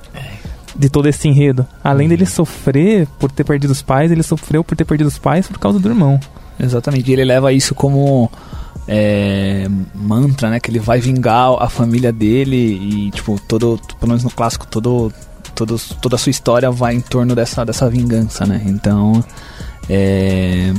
de 0.75 0.89
todo 0.89 1.07
esse 1.07 1.27
enredo. 1.27 1.65
Além 1.83 2.07
dele 2.07 2.25
sofrer 2.25 3.07
por 3.19 3.31
ter 3.31 3.43
perdido 3.43 3.71
os 3.71 3.81
pais, 3.81 4.11
ele 4.11 4.23
sofreu 4.23 4.63
por 4.63 4.75
ter 4.75 4.85
perdido 4.85 5.07
os 5.07 5.17
pais 5.17 5.47
por 5.47 5.59
causa 5.59 5.79
do 5.79 5.89
irmão. 5.89 6.19
Exatamente. 6.59 7.09
E 7.09 7.13
ele 7.13 7.23
leva 7.23 7.53
isso 7.53 7.75
como 7.75 8.29
é, 8.87 9.67
mantra, 9.93 10.49
né? 10.49 10.59
Que 10.59 10.71
ele 10.71 10.79
vai 10.79 10.99
vingar 10.99 11.51
a 11.59 11.69
família 11.69 12.11
dele 12.11 12.57
e, 12.57 13.11
tipo, 13.11 13.39
todo, 13.47 13.79
pelo 13.99 14.09
menos 14.09 14.23
no 14.23 14.31
clássico, 14.31 14.67
todo, 14.67 15.11
todo, 15.55 15.79
toda 16.01 16.15
a 16.15 16.19
sua 16.19 16.31
história 16.31 16.69
vai 16.71 16.95
em 16.95 17.01
torno 17.01 17.35
dessa, 17.35 17.65
dessa 17.65 17.89
vingança, 17.89 18.45
né? 18.45 18.61
Então, 18.65 19.23
é, 19.89 20.73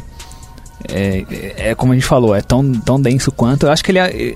é, 0.89 1.70
é 1.70 1.74
como 1.74 1.93
a 1.93 1.95
gente 1.95 2.07
falou, 2.07 2.35
é 2.35 2.41
tão, 2.41 2.72
tão 2.72 3.01
denso 3.01 3.32
quanto. 3.32 3.66
Eu 3.66 3.72
acho 3.72 3.82
que 3.82 3.91
ele 3.91 3.99
é, 3.99 4.35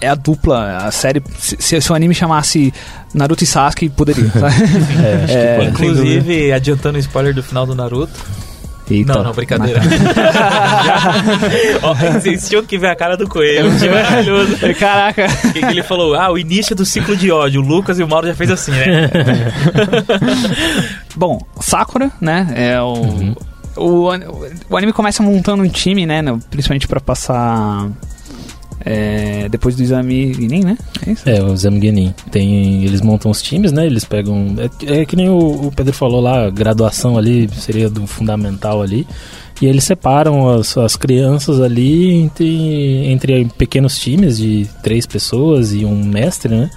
é 0.00 0.08
a 0.08 0.14
dupla, 0.14 0.78
a 0.78 0.90
série. 0.90 1.22
Se, 1.38 1.80
se, 1.80 1.92
o 1.92 1.94
anime 1.94 2.14
chamasse 2.14 2.72
Naruto 3.12 3.44
e 3.44 3.46
Sasuke, 3.46 3.88
poderia. 3.88 4.30
sabe? 4.32 4.54
É, 5.04 5.14
acho 5.24 5.26
que 5.26 5.38
É, 5.38 5.56
pode. 5.56 5.70
Inclusive, 5.70 6.52
adiantando 6.52 6.96
o 6.96 7.00
spoiler 7.00 7.34
do 7.34 7.42
final 7.42 7.66
do 7.66 7.74
Naruto. 7.74 8.12
Eita. 8.90 9.14
Não, 9.14 9.22
não, 9.22 9.32
brincadeira. 9.32 9.80
Ó, 11.80 11.94
vocês 11.94 12.48
tinham 12.48 12.64
que 12.64 12.76
ver 12.76 12.88
a 12.88 12.96
cara 12.96 13.16
do 13.16 13.28
coelho. 13.28 13.70
Que 13.78 13.88
maravilhoso. 13.88 14.56
Caraca. 14.78 15.28
Que 15.52 15.60
que 15.60 15.66
ele 15.66 15.82
falou, 15.84 16.16
ah, 16.16 16.32
o 16.32 16.36
início 16.36 16.74
do 16.74 16.84
ciclo 16.84 17.16
de 17.16 17.30
ódio. 17.30 17.62
O 17.62 17.64
Lucas 17.64 18.00
e 18.00 18.02
o 18.02 18.08
Mauro 18.08 18.26
já 18.26 18.34
fez 18.34 18.50
assim, 18.50 18.72
né? 18.72 19.08
Bom, 21.14 21.38
Sakura, 21.60 22.10
né? 22.20 22.48
É 22.56 22.82
o, 22.82 23.32
o, 23.80 24.08
o 24.68 24.76
anime 24.76 24.92
começa 24.92 25.22
montando 25.22 25.62
um 25.62 25.68
time, 25.68 26.06
né? 26.06 26.22
no- 26.22 26.38
Principalmente 26.50 26.86
pra 26.88 27.00
passar. 27.00 27.88
é, 28.84 29.48
depois 29.50 29.76
do 29.76 29.82
exame 29.82 30.32
Enem, 30.32 30.62
né? 30.64 30.78
É? 31.26 31.36
É, 31.36 31.42
o 31.42 31.54
Zamgenin. 31.56 32.14
Tem, 32.30 32.84
eles 32.84 33.00
montam 33.02 33.30
os 33.30 33.42
times, 33.42 33.72
né? 33.72 33.84
Eles 33.86 34.04
pegam. 34.04 34.54
É, 34.86 35.00
é 35.00 35.04
que 35.04 35.16
nem 35.16 35.28
o, 35.28 35.66
o 35.66 35.72
Pedro 35.74 35.92
falou 35.92 36.20
lá, 36.20 36.48
graduação 36.50 37.18
ali 37.18 37.48
seria 37.58 37.90
do 37.90 38.06
fundamental 38.06 38.80
ali. 38.82 39.06
E 39.60 39.66
eles 39.66 39.84
separam 39.84 40.48
as, 40.48 40.74
as 40.78 40.96
crianças 40.96 41.60
ali 41.60 42.12
entre, 42.14 43.06
entre 43.06 43.44
pequenos 43.58 43.98
times 43.98 44.38
de 44.38 44.66
três 44.82 45.04
pessoas 45.06 45.74
e 45.74 45.84
um 45.84 46.02
mestre, 46.02 46.54
né? 46.54 46.70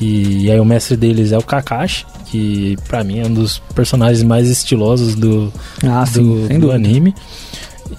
E, 0.00 0.44
e 0.46 0.50
aí 0.50 0.58
o 0.58 0.64
mestre 0.64 0.96
deles 0.96 1.30
é 1.32 1.36
o 1.38 1.42
Kakashi, 1.42 2.06
que 2.26 2.76
pra 2.88 3.04
mim 3.04 3.18
é 3.20 3.26
um 3.26 3.34
dos 3.34 3.58
personagens 3.74 4.22
mais 4.22 4.48
estilosos 4.48 5.14
do, 5.14 5.52
Ah, 5.84 6.04
do, 6.04 6.48
do 6.58 6.72
anime. 6.72 7.14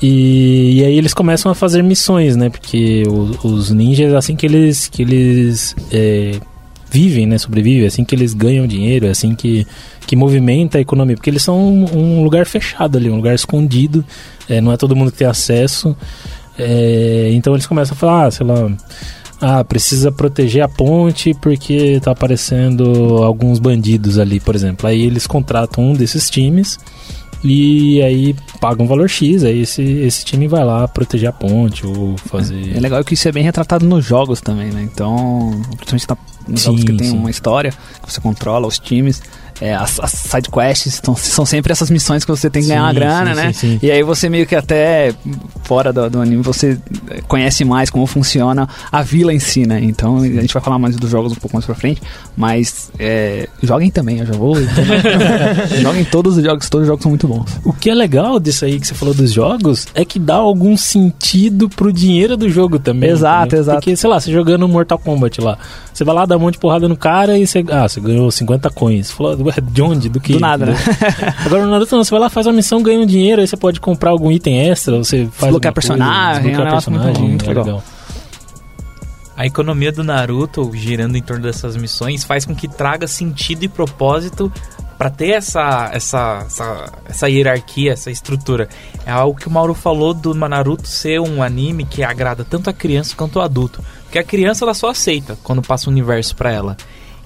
E, 0.02 0.80
e 0.80 0.84
aí 0.86 0.98
eles 0.98 1.14
começam 1.14 1.52
a 1.52 1.56
fazer 1.56 1.84
missões, 1.84 2.36
né? 2.36 2.50
Porque 2.50 3.04
o- 3.08 3.48
os 3.48 3.70
ninjas, 3.72 4.14
assim 4.14 4.36
que 4.36 4.46
eles, 4.46 4.88
que 4.88 5.02
eles 5.02 5.76
é, 5.92 6.40
vivem, 6.90 7.26
né? 7.28 7.38
Sobrevivem, 7.38 7.86
assim 7.86 8.04
que 8.04 8.16
eles 8.16 8.34
ganham 8.34 8.66
dinheiro, 8.66 9.06
é 9.06 9.10
assim 9.10 9.36
que, 9.36 9.68
que 10.08 10.16
movimenta 10.16 10.78
a 10.78 10.82
economia. 10.82 11.16
Porque 11.16 11.30
eles 11.30 11.44
são 11.44 11.60
um, 11.62 11.86
um 11.98 12.24
lugar 12.24 12.46
fechado 12.46 12.98
ali, 12.98 13.10
um 13.10 13.18
lugar 13.18 13.36
escondido, 13.36 14.04
é, 14.50 14.60
não 14.62 14.72
é 14.72 14.78
todo 14.78 14.96
mundo 14.96 15.12
que 15.12 15.18
tem 15.20 15.28
acesso. 15.28 15.96
É, 16.58 17.30
então 17.34 17.54
eles 17.54 17.68
começam 17.68 17.94
a 17.94 17.98
falar, 17.98 18.26
ah, 18.28 18.32
sei 18.32 18.46
lá... 18.46 18.72
Ah, 19.42 19.64
precisa 19.64 20.12
proteger 20.12 20.64
a 20.64 20.68
ponte 20.68 21.34
porque 21.34 22.00
tá 22.00 22.12
aparecendo 22.12 23.18
alguns 23.24 23.58
bandidos 23.58 24.20
ali, 24.20 24.40
por 24.40 24.54
exemplo. 24.56 24.88
Aí 24.88 25.02
eles 25.02 25.26
contratam 25.26 25.84
um 25.84 25.94
desses 25.94 26.30
times 26.30 26.78
e 27.44 28.00
aí 28.04 28.36
paga 28.60 28.84
um 28.84 28.86
valor 28.86 29.10
X, 29.10 29.44
aí 29.44 29.62
esse, 29.62 29.82
esse 29.82 30.24
time 30.24 30.48
vai 30.48 30.64
lá 30.64 30.88
proteger 30.88 31.30
a 31.30 31.32
ponte 31.32 31.88
ou 31.88 32.16
fazer. 32.18 32.78
É 32.78 32.80
legal 32.80 33.04
que 33.04 33.16
isso 33.16 33.28
é 33.28 33.32
bem 33.32 33.44
retratado 33.44 33.84
nos 33.84 34.06
jogos 34.06 34.42
também, 34.42 34.70
né? 34.70 34.84
Então, 34.84 35.60
principalmente 35.88 36.08
na- 36.08 36.18
nos 36.48 36.62
Sim, 36.62 36.66
jogos 36.68 36.84
que 36.84 36.94
tem 36.94 37.08
sim. 37.10 37.18
uma 37.18 37.32
história, 37.32 37.72
que 38.04 38.14
você 38.14 38.22
controla 38.22 38.68
os 38.68 38.78
times. 38.78 39.24
é, 39.60 39.76
as, 39.76 40.00
as 40.00 40.12
side 40.12 40.50
quests 40.50 41.02
são, 41.04 41.46
sempre 41.46 41.72
essas 41.72 41.90
missões 41.92 42.26
que 42.26 42.32
você 42.32 42.50
tem 42.50 42.64
que 42.64 42.68
ganhar 42.70 42.82
uma 42.84 42.90
Sim, 42.94 42.96
grana, 43.00 43.30
sim, 43.36 43.42
né? 43.42 43.54
sim, 43.54 43.60
sim. 43.74 43.80
E 43.84 43.92
aí 43.92 44.02
você 44.02 44.28
meio 44.28 44.46
que 44.48 44.56
até 44.56 45.14
fora 45.64 45.94
do, 45.94 46.10
do 46.10 46.20
anime 46.22 46.42
você 46.42 46.80
conhece 47.28 47.64
mais 47.64 47.90
como 47.90 48.06
funciona 48.06 48.68
a 48.92 49.02
vila 49.02 49.34
em 49.34 49.40
si, 49.40 49.66
né? 49.66 49.80
Então 49.82 50.18
a 50.18 50.26
gente 50.26 50.54
vai 50.54 50.62
falar 50.62 50.80
mais 50.80 50.96
dos 50.96 51.10
jogos 51.10 51.32
um 51.32 51.36
pouco 51.36 51.56
mais 51.56 51.66
pra 51.66 51.76
frente, 51.76 52.02
mas 52.36 52.92
é, 53.00 53.48
joguem 53.62 53.90
também, 53.90 54.20
eu 54.20 54.26
já 54.26 54.34
vou. 54.34 54.56
joguem 55.82 56.06
todos 56.06 56.38
os 56.38 56.44
jogos, 56.44 56.70
todos 56.70 56.84
os 56.84 56.88
jogos 56.88 57.04
são 57.04 57.12
muito 57.12 57.28
bons. 57.28 57.46
O 57.64 57.74
que 57.74 57.90
é 57.90 57.96
legal 57.96 58.40
disso 58.40 58.66
aí 58.66 58.80
que 58.80 58.88
você 58.88 58.94
falou 58.94 59.14
dos 59.14 59.32
jogos 59.32 59.88
é 59.94 60.04
que 60.06 60.20
dá 60.20 60.36
algum 60.36 60.76
sentido 60.78 61.70
pro 61.70 61.92
dinheiro 61.92 62.36
do 62.38 62.50
jogo 62.50 62.80
também. 62.80 63.10
Exato, 63.10 63.56
exato. 63.56 63.80
Porque, 63.80 63.96
sei 63.96 64.10
lá, 64.10 64.20
você 64.20 64.32
jogando 64.32 64.68
Mortal 64.68 65.00
Kombat 65.00 65.42
lá, 65.42 65.58
você 65.94 66.04
vai 66.04 66.16
lá 66.16 66.26
dar 66.26 66.38
um 66.38 66.40
monte 66.40 66.54
de 66.54 66.60
porrada 66.60 66.88
no 66.88 66.96
cara 66.96 67.38
e 67.38 67.46
você, 67.46 67.64
ah, 67.70 67.88
você 67.88 68.00
ganhou 68.00 68.30
50 68.32 68.70
coins. 68.70 69.12
Falou, 69.12 69.38
de 69.72 69.82
onde? 69.82 70.10
Do 70.10 70.20
que? 70.20 70.34
Do 70.34 70.40
nada, 70.40 70.68
né? 70.68 70.76
Agora 71.46 71.66
no 71.66 71.72
Naruto 71.72 71.96
não, 71.96 72.04
você 72.04 72.12
vai 72.12 72.20
lá, 72.20 72.30
faz 72.30 72.48
uma 72.48 72.54
missão, 72.54 72.82
ganha 72.82 73.00
um 73.00 73.06
dinheiro, 73.06 73.42
aí 73.42 73.48
você 73.48 73.58
pode 73.58 73.80
comprar 73.80 74.12
algum 74.12 74.32
item 74.32 74.70
extra, 74.70 74.98
você 74.98 75.28
faz 75.32 75.52
Desbloquear 75.52 75.74
coisa, 75.74 75.88
personagem, 75.88 76.40
é 76.40 76.42
desbloquear 76.42 76.66
negócio 76.66 76.92
muito 76.92 77.01
personagem, 77.02 77.30
muito 77.30 77.46
é 77.46 77.54
legal. 77.54 77.84
A 79.36 79.46
economia 79.46 79.92
do 79.92 80.04
Naruto, 80.04 80.72
girando 80.74 81.16
em 81.16 81.22
torno 81.22 81.44
dessas 81.44 81.76
missões, 81.76 82.24
faz 82.24 82.46
com 82.46 82.54
que 82.54 82.68
traga 82.68 83.08
sentido 83.08 83.64
e 83.64 83.68
propósito 83.68 84.52
pra 84.98 85.10
ter 85.10 85.32
essa, 85.32 85.90
essa, 85.92 86.44
essa, 86.46 86.94
essa 87.06 87.30
hierarquia, 87.30 87.94
essa 87.94 88.12
estrutura. 88.12 88.70
É 89.04 89.10
algo 89.10 89.40
que 89.40 89.48
o 89.48 89.52
Mauro 89.52 89.74
falou 89.74 90.14
do 90.14 90.36
Naruto 90.36 90.88
ser 90.88 91.20
um 91.20 91.42
anime 91.42 91.86
que 91.86 92.04
agrada 92.04 92.46
tanto 92.46 92.70
a 92.70 92.74
criança 92.74 93.16
quanto 93.16 93.38
o 93.38 93.42
adulto. 93.42 93.82
Porque 94.04 94.20
a 94.20 94.24
criança 94.24 94.64
ela 94.64 94.76
só 94.76 94.90
aceita 94.90 95.36
quando 95.42 95.62
passa 95.64 95.90
o 95.90 95.92
universo 95.92 96.36
pra 96.36 96.52
ela. 96.52 96.78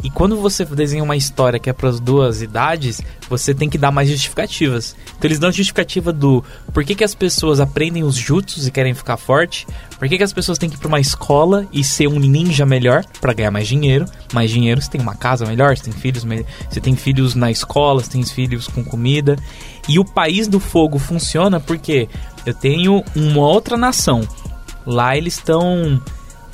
E 0.04 0.10
quando 0.10 0.38
você 0.38 0.64
desenha 0.66 1.04
uma 1.04 1.16
história 1.16 1.60
que 1.60 1.70
é 1.70 1.74
para 1.74 1.90
as 1.90 2.00
duas 2.00 2.42
idades, 2.42 3.02
você 3.30 3.54
tem 3.54 3.70
que 3.70 3.78
dar 3.78 3.92
mais 3.92 4.10
justificativas. 4.10 4.96
Então 5.18 5.28
eles 5.28 5.40
dão 5.40 5.52
justificativa 5.52 6.14
do 6.14 6.44
por 6.74 6.84
que, 6.84 6.96
que 6.96 7.04
as 7.04 7.16
pessoas 7.16 7.60
aprendem 7.60 8.04
os 8.04 8.16
jutsus 8.16 8.68
e 8.68 8.72
querem 8.72 8.94
ficar 8.94 9.18
forte, 9.18 9.66
por 9.98 10.08
que, 10.08 10.18
que 10.18 10.24
as 10.24 10.34
pessoas 10.34 10.58
têm 10.58 10.70
que 10.70 10.76
ir 10.76 10.80
para 10.80 10.88
uma 10.88 11.00
escola 11.00 11.66
e 11.72 11.84
ser 11.84 12.08
um 12.08 12.20
ninja 12.20 12.66
melhor 12.66 13.04
para 13.20 13.34
ganhar 13.34 13.52
mais 13.52 13.68
dinheiro. 13.68 14.06
Mais 14.34 14.52
dinheiro, 14.52 14.82
você 14.82 14.90
tem 14.90 15.02
uma 15.02 15.16
casa 15.16 15.46
melhor, 15.46 15.76
você 15.76 15.84
tem 15.84 15.94
filhos, 15.94 16.24
você 16.70 16.82
tem 16.82 16.96
filhos 16.96 17.34
na 17.34 17.50
escola, 17.50 18.04
você 18.04 18.12
tem 18.12 18.24
filhos 18.24 18.68
com 18.68 18.84
comida. 18.84 19.38
E 19.88 19.98
o 19.98 20.06
país 20.06 20.48
do 20.48 20.60
fogo 20.60 21.00
funciona 21.00 21.60
porque 21.60 22.10
eu 22.46 22.54
tenho 22.54 23.04
uma 23.16 23.42
outra 23.42 23.78
nação. 23.78 24.28
Lá 24.86 25.18
eles 25.18 25.36
estão 25.36 26.02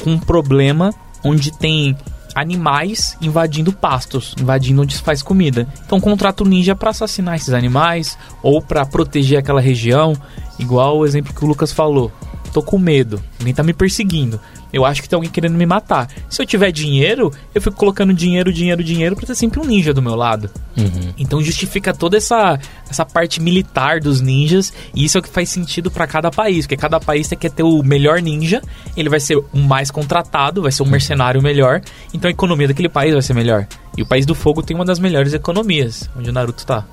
com 0.01 0.11
um 0.11 0.19
problema 0.19 0.93
onde 1.23 1.51
tem 1.51 1.97
animais 2.35 3.17
invadindo 3.21 3.73
pastos, 3.73 4.35
invadindo 4.39 4.81
onde 4.81 4.95
se 4.95 5.01
faz 5.01 5.21
comida. 5.21 5.67
Então 5.85 5.99
contrata 5.99 6.43
o 6.43 6.47
ninja 6.47 6.75
pra 6.75 6.91
assassinar 6.91 7.35
esses 7.35 7.53
animais 7.53 8.17
ou 8.41 8.61
pra 8.61 8.85
proteger 8.85 9.39
aquela 9.39 9.61
região, 9.61 10.13
igual 10.57 10.97
o 10.97 11.05
exemplo 11.05 11.33
que 11.33 11.43
o 11.43 11.47
Lucas 11.47 11.71
falou. 11.71 12.11
Tô 12.53 12.61
com 12.61 12.77
medo, 12.77 13.21
alguém 13.39 13.53
tá 13.53 13.63
me 13.63 13.73
perseguindo. 13.73 14.39
Eu 14.73 14.85
acho 14.85 15.01
que 15.01 15.09
tem 15.09 15.17
alguém 15.17 15.29
querendo 15.29 15.57
me 15.57 15.65
matar. 15.65 16.07
Se 16.29 16.41
eu 16.41 16.45
tiver 16.45 16.71
dinheiro, 16.71 17.31
eu 17.53 17.61
fico 17.61 17.75
colocando 17.75 18.13
dinheiro, 18.13 18.53
dinheiro, 18.53 18.83
dinheiro 18.83 19.15
pra 19.15 19.25
ter 19.25 19.35
sempre 19.35 19.59
um 19.59 19.65
ninja 19.65 19.93
do 19.93 20.01
meu 20.01 20.15
lado. 20.15 20.49
Uhum. 20.77 21.13
Então 21.17 21.41
justifica 21.41 21.93
toda 21.93 22.17
essa, 22.17 22.57
essa 22.89 23.05
parte 23.05 23.41
militar 23.41 23.99
dos 23.99 24.21
ninjas 24.21 24.73
e 24.95 25.03
isso 25.03 25.17
é 25.17 25.19
o 25.19 25.23
que 25.23 25.29
faz 25.29 25.49
sentido 25.49 25.91
pra 25.91 26.07
cada 26.07 26.31
país, 26.31 26.65
porque 26.65 26.77
cada 26.77 26.99
país 26.99 27.27
quer 27.27 27.51
ter 27.51 27.63
o 27.63 27.83
melhor 27.83 28.21
ninja, 28.21 28.61
ele 28.95 29.09
vai 29.09 29.19
ser 29.19 29.37
o 29.37 29.57
mais 29.57 29.91
contratado, 29.91 30.61
vai 30.61 30.71
ser 30.71 30.83
um 30.83 30.89
mercenário 30.89 31.41
melhor, 31.41 31.81
então 32.13 32.29
a 32.29 32.31
economia 32.31 32.67
daquele 32.67 32.89
país 32.89 33.13
vai 33.13 33.21
ser 33.21 33.33
melhor. 33.33 33.67
E 33.97 34.01
o 34.01 34.05
país 34.05 34.25
do 34.25 34.33
fogo 34.33 34.63
tem 34.63 34.75
uma 34.75 34.85
das 34.85 34.99
melhores 34.99 35.33
economias, 35.33 36.09
onde 36.17 36.29
o 36.29 36.33
Naruto 36.33 36.65
tá. 36.65 36.85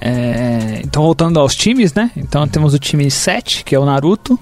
É, 0.00 0.80
então, 0.84 1.02
voltando 1.02 1.38
aos 1.38 1.54
times, 1.54 1.92
né? 1.92 2.10
Então, 2.16 2.46
temos 2.48 2.74
o 2.74 2.78
time 2.78 3.10
7, 3.10 3.64
que 3.64 3.74
é 3.74 3.78
o 3.78 3.84
Naruto, 3.84 4.38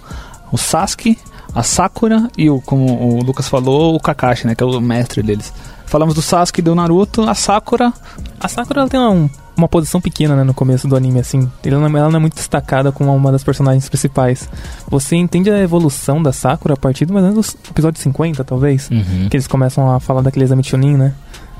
o 0.52 0.58
Sasuke, 0.58 1.18
a 1.54 1.62
Sakura 1.62 2.28
e, 2.36 2.48
o, 2.48 2.60
como 2.60 2.84
o 2.84 3.22
Lucas 3.22 3.48
falou, 3.48 3.94
o 3.94 4.00
Kakashi, 4.00 4.46
né? 4.46 4.54
Que 4.54 4.62
é 4.62 4.66
o 4.66 4.80
mestre 4.80 5.22
deles. 5.22 5.52
Falamos 5.86 6.14
do 6.14 6.22
Sasuke 6.22 6.60
e 6.60 6.62
do 6.62 6.74
Naruto, 6.74 7.22
a 7.22 7.34
Sakura. 7.34 7.92
A 8.38 8.48
Sakura 8.48 8.82
ela 8.82 8.88
tem 8.88 9.00
uma, 9.00 9.28
uma 9.56 9.68
posição 9.68 10.00
pequena 10.00 10.36
né, 10.36 10.44
no 10.44 10.54
começo 10.54 10.86
do 10.86 10.94
anime, 10.94 11.18
assim. 11.18 11.50
Ela 11.64 11.88
não, 11.88 11.98
ela 11.98 12.08
não 12.08 12.16
é 12.16 12.20
muito 12.20 12.34
destacada 12.34 12.92
como 12.92 13.14
uma 13.14 13.32
das 13.32 13.42
personagens 13.42 13.88
principais. 13.88 14.48
Você 14.88 15.16
entende 15.16 15.50
a 15.50 15.58
evolução 15.58 16.22
da 16.22 16.32
Sakura 16.32 16.74
a 16.74 16.76
partir 16.76 17.06
do 17.06 17.12
mais 17.12 17.24
ou 17.24 17.30
menos 17.32 17.54
do 17.54 17.70
episódio 17.70 18.00
50, 18.00 18.44
talvez? 18.44 18.88
Uhum. 18.90 19.28
Que 19.28 19.36
eles 19.36 19.46
começam 19.46 19.90
a 19.90 19.98
falar 19.98 20.22
daquele 20.22 20.44
exame 20.44 20.62
Chunin, 20.62 20.96
né? 20.96 21.14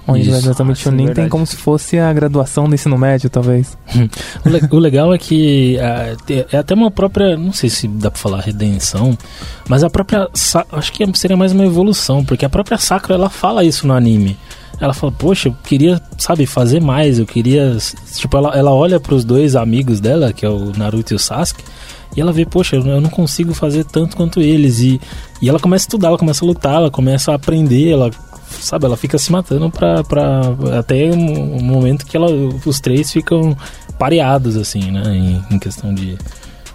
Onde 0.09 0.22
Isso. 0.22 0.30
o 0.48 0.51
exame 0.51 0.72
Ah, 0.72 0.74
sim, 0.74 0.82
Chunin 0.82 1.12
tem 1.14 1.28
como 1.28 1.46
se 1.46 1.57
fosse 1.57 1.98
a 1.98 2.12
graduação 2.12 2.68
do 2.68 2.74
ensino 2.74 2.96
médio, 2.98 3.30
talvez. 3.30 3.76
O, 4.44 4.48
le- 4.48 4.61
o 4.70 4.78
legal 4.78 5.14
é 5.14 5.18
que 5.18 5.78
ah, 5.78 6.16
é 6.51 6.57
até 6.57 6.74
uma 6.74 6.90
própria, 6.90 7.36
não 7.36 7.53
sei 7.53 7.70
se 7.70 7.86
dá 7.86 8.11
pra 8.11 8.18
falar 8.18 8.40
redenção, 8.40 9.16
mas 9.68 9.84
a 9.84 9.90
própria, 9.90 10.28
acho 10.72 10.92
que 10.92 11.07
seria 11.18 11.36
mais 11.36 11.53
uma 11.53 11.64
evolução, 11.64 12.24
porque 12.24 12.44
a 12.44 12.48
própria 12.48 12.78
Sakura 12.78 13.14
ela 13.14 13.30
fala 13.30 13.62
isso 13.62 13.86
no 13.86 13.94
anime. 13.94 14.36
Ela 14.80 14.94
fala, 14.94 15.12
poxa, 15.12 15.51
eu 15.51 15.57
queria, 15.62 16.01
sabe, 16.16 16.46
fazer 16.46 16.80
mais, 16.80 17.18
eu 17.18 17.26
queria, 17.26 17.76
tipo, 18.16 18.34
ela, 18.34 18.57
ela 18.57 18.72
olha 18.72 18.98
pros 18.98 19.24
dois 19.24 19.55
amigos 19.55 20.01
dela, 20.01 20.32
que 20.32 20.44
é 20.46 20.48
o 20.48 20.72
Naruto 20.74 21.12
e 21.12 21.16
o 21.16 21.18
Sasuke, 21.18 21.62
e 22.16 22.20
ela 22.20 22.32
vê, 22.32 22.46
poxa, 22.46 22.76
eu 22.76 22.86
eu 22.86 23.01
não 23.01 23.11
consigo 23.11 23.53
fazer 23.53 23.84
tanto 23.84 24.16
quanto 24.16 24.40
eles, 24.40 24.80
e, 24.80 24.98
e 25.42 25.48
ela 25.51 25.61
começa 25.61 25.84
a 25.84 25.86
estudar, 25.86 26.09
ela 26.09 26.16
começa 26.18 26.42
a 26.42 26.48
lutar, 26.48 26.74
ela 26.76 26.90
começa 26.90 27.30
a 27.30 27.34
aprender, 27.34 27.90
ela 27.90 28.11
sabe, 28.61 28.86
ela 28.86 28.96
fica 28.96 29.18
se 29.18 29.30
matando 29.30 29.70
pra, 29.70 30.03
pra 30.05 30.40
até 30.78 31.11
um, 31.11 31.57
um 31.57 31.62
momento 31.62 32.07
que 32.07 32.16
ela, 32.16 32.30
os 32.64 32.80
três 32.80 33.12
ficam 33.12 33.57
pareados, 33.98 34.57
assim, 34.57 34.90
né, 34.90 35.03
em, 35.14 35.55
em 35.55 35.59
questão 35.59 35.94
de, 35.94 36.16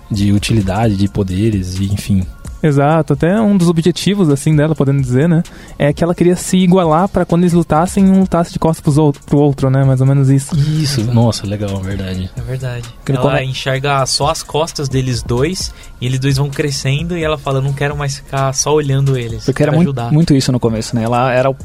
de 0.09 0.31
utilidade, 0.31 0.95
de 0.95 1.07
poderes, 1.07 1.79
e 1.79 1.85
enfim. 1.85 2.25
Exato, 2.67 3.13
até 3.13 3.39
um 3.39 3.55
dos 3.57 3.69
objetivos, 3.69 4.29
assim, 4.29 4.55
dela, 4.55 4.73
podendo 4.75 5.01
dizer, 5.01 5.29
né? 5.29 5.43
É 5.77 5.93
que 5.93 6.03
ela 6.03 6.15
queria 6.15 6.35
se 6.35 6.57
igualar 6.57 7.07
pra 7.07 7.25
quando 7.25 7.43
eles 7.43 7.53
lutassem, 7.53 8.03
um 8.09 8.21
lutasse 8.21 8.51
de 8.53 8.59
costas 8.59 8.81
pros 8.81 8.97
outro, 8.97 9.21
pro 9.23 9.37
outro, 9.37 9.69
né? 9.69 9.83
Mais 9.83 10.01
ou 10.01 10.07
menos 10.07 10.29
isso. 10.29 10.55
Isso, 10.57 11.03
nossa, 11.13 11.45
legal, 11.45 11.77
verdade. 11.81 12.29
É 12.35 12.41
verdade. 12.41 12.85
Ela 13.07 13.21
come- 13.21 13.43
enxerga 13.43 14.05
só 14.05 14.29
as 14.31 14.41
costas 14.41 14.89
deles 14.89 15.21
dois 15.21 15.73
e 16.01 16.05
eles 16.05 16.19
dois 16.19 16.37
vão 16.37 16.49
crescendo 16.49 17.17
e 17.17 17.23
ela 17.23 17.37
fala, 17.37 17.61
não 17.61 17.73
quero 17.73 17.95
mais 17.95 18.15
ficar 18.17 18.51
só 18.53 18.73
olhando 18.73 19.17
eles. 19.17 19.45
Porque 19.45 19.61
era 19.63 19.71
quero 19.71 19.75
muito, 19.83 19.89
ajudar. 19.89 20.11
muito 20.11 20.33
isso 20.33 20.51
no 20.51 20.59
começo, 20.59 20.95
né? 20.95 21.03
Ela 21.03 21.31
era 21.31 21.49
o- 21.49 21.55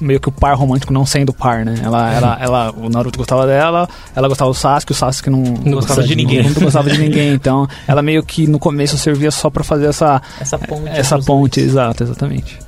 meio 0.00 0.20
que 0.20 0.28
o 0.28 0.32
par 0.32 0.54
romântico 0.56 0.92
não 0.92 1.04
sendo 1.06 1.32
par, 1.32 1.64
né? 1.64 1.74
Ela, 1.82 2.12
ela, 2.12 2.38
ela, 2.40 2.72
o 2.72 2.88
Naruto 2.88 3.18
gostava 3.18 3.46
dela, 3.46 3.88
ela 4.14 4.28
gostava 4.28 4.50
do 4.50 4.56
Sasuke, 4.56 4.92
o 4.92 4.94
Sasuke 4.94 5.30
não, 5.30 5.42
Não 5.42 5.72
gostava 5.72 6.02
de 6.02 6.14
ninguém. 6.14 6.48
Não 6.50 6.62
gostava 6.62 6.90
de 6.90 6.98
ninguém. 6.98 7.32
Então, 7.32 7.68
ela 7.86 8.02
meio 8.02 8.22
que 8.22 8.46
no 8.46 8.58
começo 8.58 8.96
servia 8.98 9.30
só 9.30 9.50
pra 9.50 9.62
fazer 9.64 9.86
essa, 9.86 10.20
Essa 10.40 10.58
ponte. 10.58 10.88
essa 10.88 11.18
ponte, 11.18 11.60
exato, 11.60 12.02
exatamente. 12.02 12.58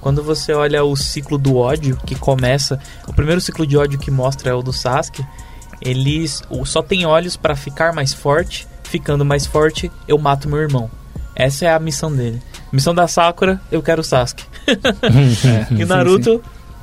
Quando 0.00 0.22
você 0.22 0.52
olha 0.52 0.84
o 0.84 0.96
ciclo 0.96 1.36
do 1.36 1.56
ódio 1.56 1.98
que 2.06 2.14
começa, 2.14 2.78
o 3.06 3.12
primeiro 3.12 3.40
ciclo 3.40 3.66
de 3.66 3.76
ódio 3.76 3.98
que 3.98 4.10
mostra 4.10 4.50
é 4.50 4.54
o 4.54 4.62
do 4.62 4.72
Sasuke. 4.72 5.24
Eles 5.80 6.42
só 6.64 6.82
tem 6.82 7.06
olhos 7.06 7.36
pra 7.36 7.54
ficar 7.54 7.92
mais 7.92 8.12
forte, 8.12 8.66
ficando 8.84 9.24
mais 9.24 9.46
forte, 9.46 9.90
eu 10.06 10.18
mato 10.18 10.48
meu 10.48 10.58
irmão. 10.58 10.90
Essa 11.38 11.66
é 11.66 11.72
a 11.72 11.78
missão 11.78 12.12
dele. 12.14 12.42
Missão 12.72 12.94
da 12.94 13.06
Sakura, 13.08 13.60
eu 13.72 13.80
quero 13.82 14.00
o 14.02 14.04
Sasuke. 14.04 14.44
É, 14.68 15.66
E 15.74 15.84
o 15.84 15.86
Naruto, 15.86 16.42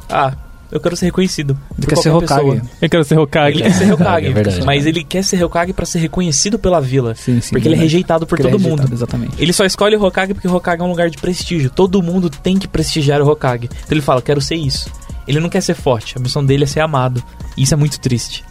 ah, 0.10 0.34
eu 0.72 0.80
quero 0.80 0.96
ser 0.96 1.06
reconhecido. 1.08 1.52
Ele 1.78 1.82
por 1.86 1.90
quer 1.90 1.96
ser 2.02 2.10
qualquer 2.10 2.26
Hokage. 2.26 2.42
pessoa. 2.62 2.72
Eu 2.82 2.90
quero 2.90 3.04
ser 3.04 3.20
Hokage. 3.20 3.58
Ele 3.58 3.64
quer 3.64 3.74
ser 3.74 3.92
Hokage, 3.94 4.26
É 4.28 4.32
verdade. 4.32 4.66
mas 4.66 4.86
ele 4.86 5.04
quer 5.04 5.24
ser 5.24 5.44
Hokage 5.44 5.74
pra 5.74 5.86
ser 5.86 6.00
reconhecido 6.00 6.58
pela 6.58 6.80
vila. 6.82 7.14
Sim, 7.16 7.40
sim. 7.42 7.50
porque 7.52 7.68
ele 7.68 7.76
é 7.76 7.78
verdade. 7.78 7.82
rejeitado 7.84 8.26
por 8.26 8.38
Porque 8.38 8.44
ele 8.48 8.52
todo 8.58 8.62
é 8.66 8.70
mundo. 8.70 8.80
rejeitado, 8.80 8.96
Exatamente. 8.96 9.36
Ele 9.42 9.54
só 9.54 9.66
escolhe 9.66 9.96
o 9.96 10.04
Hokage 10.04 10.34
porque 10.34 10.48
o 10.48 10.56
Hokage 10.56 10.82
é 10.82 10.86
um 10.86 10.90
lugar 10.90 11.10
de 11.10 11.18
prestígio. 11.18 11.70
Todo 11.70 12.02
mundo 12.02 12.30
tem 12.30 12.58
que 12.58 12.68
prestigiar 12.68 13.22
o 13.22 13.30
Hokage. 13.30 13.66
Então 13.66 13.80
ele 13.92 14.02
fala, 14.02 14.22
quero 14.22 14.42
ser 14.42 14.56
isso. 14.56 14.90
Ele 15.28 15.40
não 15.40 15.50
quer 15.50 15.62
ser 15.62 15.74
forte, 15.76 16.18
a 16.18 16.22
missão 16.22 16.44
dele 16.46 16.64
é 16.64 16.68
ser 16.68 16.80
amado. 16.80 17.22
E 17.58 17.64
isso 17.64 17.74
é 17.74 17.78
muito 17.78 18.00
triste. 18.00 18.44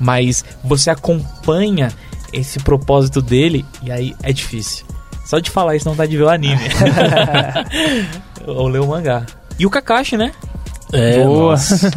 Mas 0.00 0.44
você 0.64 0.88
acompanha 0.90 1.90
esse 2.32 2.58
propósito 2.60 3.20
dele 3.20 3.64
e 3.82 3.90
aí 3.90 4.14
é 4.22 4.32
difícil. 4.32 4.86
Só 5.28 5.38
de 5.40 5.50
falar 5.50 5.76
isso 5.76 5.86
não 5.86 5.94
dá 5.94 6.06
de 6.06 6.16
ver 6.16 6.22
o 6.22 6.28
anime. 6.30 6.58
Ou 8.46 8.66
ler 8.66 8.80
o 8.80 8.86
mangá. 8.86 9.26
E 9.58 9.66
o 9.66 9.70
Kakashi, 9.70 10.16
né? 10.16 10.32
É, 10.90 11.22
Boa. 11.22 11.50
nossa, 11.50 11.90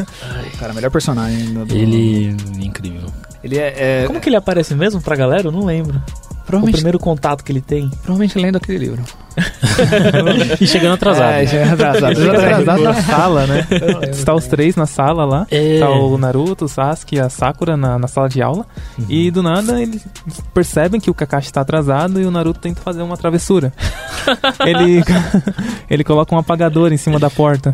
Cara, 0.60 0.74
melhor 0.74 0.92
personagem 0.92 1.54
do... 1.54 1.66
do- 1.66 1.74
ele, 1.74 2.36
incrível. 2.60 3.08
Ele 3.42 3.58
é... 3.58 4.02
é 4.02 4.04
Como 4.06 4.20
que 4.20 4.28
ele 4.28 4.36
aparece 4.36 4.76
mesmo 4.76 5.02
pra 5.02 5.16
galera? 5.16 5.48
Eu 5.48 5.52
não 5.52 5.64
lembro. 5.64 6.02
O 6.42 6.46
provavelmente, 6.52 6.76
primeiro 6.76 7.00
contato 7.00 7.44
que 7.44 7.52
ele 7.52 7.62
tem. 7.62 7.90
provavelmente 7.90 8.38
lendo 8.38 8.58
aquele 8.58 8.78
livro. 8.78 9.04
E 10.60 10.68
chegando 10.68 10.94
atrasado. 10.94 11.32
É, 11.32 11.46
é 11.46 11.64
atrasado. 11.64 12.16
Chega 12.16 12.38
atrasado 12.38 12.84
na 12.84 12.94
sala, 13.02 13.48
né? 13.48 13.68
Está 14.12 14.34
os 14.34 14.46
três 14.48 14.76
na 14.76 14.86
sala 14.86 15.26
lá. 15.26 15.48
É. 15.50 15.80
Tá 15.80 15.90
o 15.90 16.18
Naruto, 16.18 16.66
o 16.66 16.68
Sasuke 16.68 17.16
e 17.16 17.20
a 17.20 17.30
Sakura 17.30 17.78
na, 17.78 17.98
na 17.98 18.08
sala 18.08 18.28
de 18.28 18.42
aula. 18.42 18.66
E 19.08 19.32
do 19.32 19.42
nada 19.42 19.82
eles 19.82 20.06
percebem 20.54 21.00
que 21.00 21.10
o 21.10 21.14
Kakashi 21.14 21.52
tá 21.52 21.62
atrasado 21.62 22.20
e 22.22 22.26
o 22.26 22.32
Naruto 22.32 22.60
tenta 22.60 22.82
fazer 22.82 23.02
uma 23.02 23.18
travessura. 23.18 23.74
ele, 24.66 25.04
ele 25.90 26.04
coloca 26.04 26.36
um 26.36 26.38
apagador 26.38 26.92
em 26.92 26.98
cima 26.98 27.20
da 27.20 27.30
porta. 27.30 27.74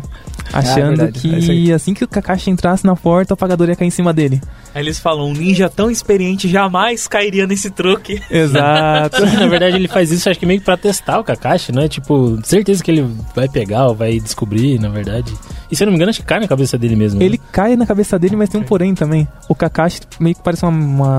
Achando. 0.52 1.02
É 1.04 1.08
isso 1.10 1.50
aí. 1.50 1.64
que 1.66 1.72
assim 1.72 1.94
que 1.94 2.04
o 2.04 2.08
Kakashi 2.08 2.50
entrasse 2.50 2.84
na 2.84 2.96
porta, 2.96 3.32
o 3.32 3.34
apagador 3.34 3.68
ia 3.68 3.76
cair 3.76 3.88
em 3.88 3.90
cima 3.90 4.12
dele. 4.12 4.40
Aí 4.74 4.82
eles 4.82 4.98
falam, 4.98 5.28
um 5.28 5.32
ninja 5.32 5.68
tão 5.68 5.90
experiente 5.90 6.48
jamais 6.48 7.06
cairia 7.06 7.46
nesse 7.46 7.70
truque. 7.70 8.22
Exato. 8.30 9.24
Na 9.36 9.46
verdade, 9.46 9.76
ele 9.76 9.88
faz 9.88 10.10
isso, 10.10 10.28
acho 10.28 10.38
que 10.38 10.46
meio 10.46 10.58
que 10.60 10.64
pra 10.64 10.76
testar 10.76 11.18
o 11.18 11.24
Kakashi, 11.24 11.72
não 11.72 11.82
é? 11.82 11.88
Tipo, 11.88 12.38
certeza 12.44 12.82
que 12.82 12.90
ele 12.90 13.06
vai 13.34 13.48
pegar 13.48 13.86
ou 13.88 13.94
vai 13.94 14.18
descobrir, 14.18 14.78
na 14.80 14.88
verdade. 14.88 15.32
E 15.70 15.76
se 15.76 15.82
eu 15.82 15.86
não 15.86 15.92
me 15.92 15.96
engano, 15.96 16.10
acho 16.10 16.20
que 16.20 16.26
cai 16.26 16.40
na 16.40 16.48
cabeça 16.48 16.78
dele 16.78 16.96
mesmo. 16.96 17.18
né? 17.20 17.26
ele 17.26 17.38
cai 17.52 17.76
na 17.76 17.84
cabeça 17.86 18.18
dele, 18.18 18.36
mas 18.36 18.48
tem 18.48 18.60
um 18.60 18.64
porém 18.64 18.94
também. 18.94 19.28
O 19.48 19.54
Kakashi 19.54 20.00
meio 20.18 20.34
que 20.34 20.42
parece 20.42 20.64
uma, 20.64 20.70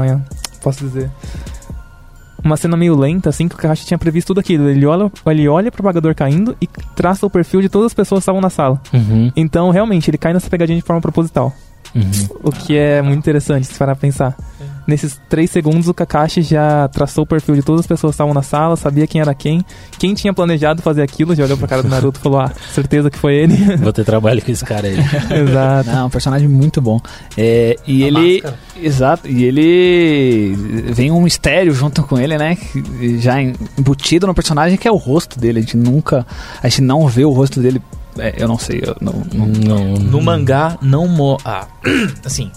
uma- 0.06 0.26
Posso 0.62 0.84
dizer. 0.86 1.10
Uma 2.44 2.58
cena 2.58 2.78
meio 2.78 2.98
lenta, 2.98 3.30
assim, 3.30 3.48
que 3.48 3.56
o 3.56 3.58
Kakashi 3.58 3.86
tinha 3.86 3.98
previsto 3.98 4.28
tudo 4.28 4.40
aquilo. 4.40 4.70
Ele 4.70 4.86
olha, 4.86 5.12
ele 5.28 5.48
olha 5.48 5.72
pro 5.72 5.82
apagador 5.82 6.16
caindo 6.16 6.56
e 6.62 6.68
traça 6.96 7.26
o 7.26 7.30
perfil 7.30 7.62
de 7.62 7.70
todas 7.70 7.88
as 7.88 7.94
pessoas 7.94 8.20
que 8.20 8.24
estavam 8.24 8.42
na 8.42 8.50
sala. 8.50 8.82
Uhum. 8.94 9.32
Então, 9.36 9.70
realmente, 9.70 10.10
ele 10.10 10.18
cai 10.18 10.34
nessa 10.34 10.50
pegadinha 10.50 10.78
de 10.78 10.86
forma 10.86 11.02
proposital. 11.02 11.54
O 12.44 12.52
que 12.52 12.78
é 12.78 13.02
muito 13.02 13.20
interessante 13.20 13.66
se 13.68 13.78
parar 13.78 13.96
pra 13.96 14.02
pensar. 14.02 14.36
Nesses 14.88 15.20
três 15.30 15.52
segundos, 15.52 15.88
o 15.88 15.94
Kakashi 15.94 16.42
já 16.42 16.88
traçou 16.88 17.24
o 17.24 17.28
perfil 17.28 17.54
de 17.56 17.62
todas 17.62 17.82
as 17.82 17.88
pessoas 17.88 18.12
que 18.12 18.16
estavam 18.16 18.34
na 18.34 18.42
sala, 18.42 18.76
sabia 18.76 19.06
quem 19.06 19.22
era 19.22 19.36
quem, 19.36 19.64
quem 20.00 20.16
tinha 20.16 20.34
planejado 20.34 20.82
fazer 20.82 21.04
aquilo, 21.04 21.36
já 21.36 21.44
olhou 21.44 21.58
pra 21.58 21.68
cara 21.68 21.84
do 21.84 21.90
Naruto 21.90 22.20
e 22.20 22.24
falou: 22.24 22.40
Ah, 22.40 22.52
certeza 22.74 23.10
que 23.10 23.18
foi 23.18 23.36
ele. 23.36 23.56
Vou 23.78 23.94
ter 23.94 24.04
trabalho 24.04 24.42
com 24.42 24.52
esse 24.52 24.66
cara 24.66 24.88
aí. 24.88 24.96
Exato. 25.42 25.90
Não, 25.92 26.08
um 26.08 26.10
personagem 26.10 26.48
muito 26.48 26.82
bom. 26.82 27.00
É, 27.38 27.76
e 27.86 28.04
A 28.04 28.08
ele. 28.08 28.34
máscara. 28.42 28.60
Exato, 28.82 29.28
e 29.28 29.44
ele. 29.44 30.56
Vem 30.92 31.12
um 31.12 31.22
mistério 31.22 31.72
junto 31.74 32.02
com 32.04 32.18
ele, 32.20 32.38
né? 32.38 32.58
Já 33.20 33.40
embutido 33.78 34.26
no 34.26 34.34
personagem, 34.34 34.78
que 34.78 34.88
é 34.88 34.92
o 34.92 34.96
rosto 34.96 35.40
dele. 35.40 35.60
A 35.60 35.62
gente 35.62 35.78
nunca. 35.78 36.26
A 36.64 36.68
gente 36.68 36.82
não 36.82 37.08
vê 37.08 37.26
o 37.26 37.32
rosto 37.32 37.60
dele. 37.60 37.80
É, 38.20 38.34
eu 38.38 38.48
não 38.48 38.58
sei, 38.58 38.82
eu 38.86 38.96
não. 39.02 39.14
não- 39.34 39.46
Não, 39.48 39.86
No 39.96 40.22
mangá, 40.22 40.78
não 40.82 41.08
mo... 41.08 41.38
Ah, 41.46 41.68
assim, 42.26 42.52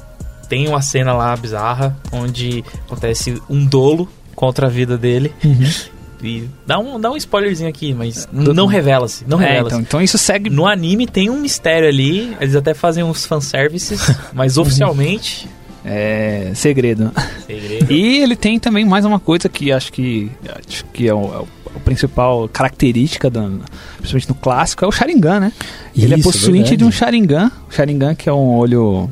tem 0.48 0.68
uma 0.68 0.82
cena 0.82 1.12
lá 1.12 1.36
bizarra 1.36 1.96
onde 2.12 2.64
acontece 2.86 3.40
um 3.48 3.64
dolo 3.64 4.08
contra 4.34 4.66
a 4.66 4.70
vida 4.70 4.96
dele. 4.98 5.32
E 6.24 6.48
dá 6.64 6.78
um, 6.78 7.00
dá 7.00 7.10
um 7.10 7.16
spoilerzinho 7.16 7.68
aqui, 7.68 7.92
mas 7.92 8.28
n- 8.32 8.52
não 8.52 8.66
revela-se. 8.66 9.24
Não 9.26 9.42
É, 9.42 9.44
revela-se. 9.48 9.74
então, 9.74 9.80
então 9.80 10.00
isso 10.00 10.16
segue. 10.16 10.48
No 10.48 10.68
anime 10.68 11.04
tem 11.04 11.28
um 11.28 11.36
mistério 11.40 11.88
ali, 11.88 12.36
eles 12.40 12.54
até 12.54 12.74
fazem 12.74 13.02
uns 13.02 13.26
fanservices, 13.26 14.00
mas 14.32 14.56
oficialmente. 14.56 15.48
É, 15.84 16.52
segredo. 16.54 17.10
segredo. 17.44 17.92
E 17.92 18.22
ele 18.22 18.36
tem 18.36 18.60
também 18.60 18.84
mais 18.84 19.04
uma 19.04 19.18
coisa 19.18 19.48
que 19.48 19.72
acho 19.72 19.92
que 19.92 20.30
acho 20.64 20.84
que 20.92 21.08
é 21.08 21.12
o, 21.12 21.24
é 21.24 21.38
o- 21.40 21.48
a 21.74 21.78
principal 21.80 22.48
característica, 22.48 23.28
do, 23.30 23.60
principalmente 23.98 24.28
no 24.28 24.34
clássico, 24.34 24.84
é 24.84 24.88
o 24.88 24.92
Sharingan, 24.92 25.40
né? 25.40 25.52
ele 25.96 26.14
é 26.14 26.18
Isso, 26.18 26.28
possuinte 26.30 26.52
verdade. 26.70 26.76
de 26.78 26.84
um 26.84 26.90
Sharingan. 26.92 27.50
O 27.68 27.72
Sharingan 27.74 28.14
que 28.14 28.28
é 28.28 28.32
um 28.32 28.56
olho 28.56 29.10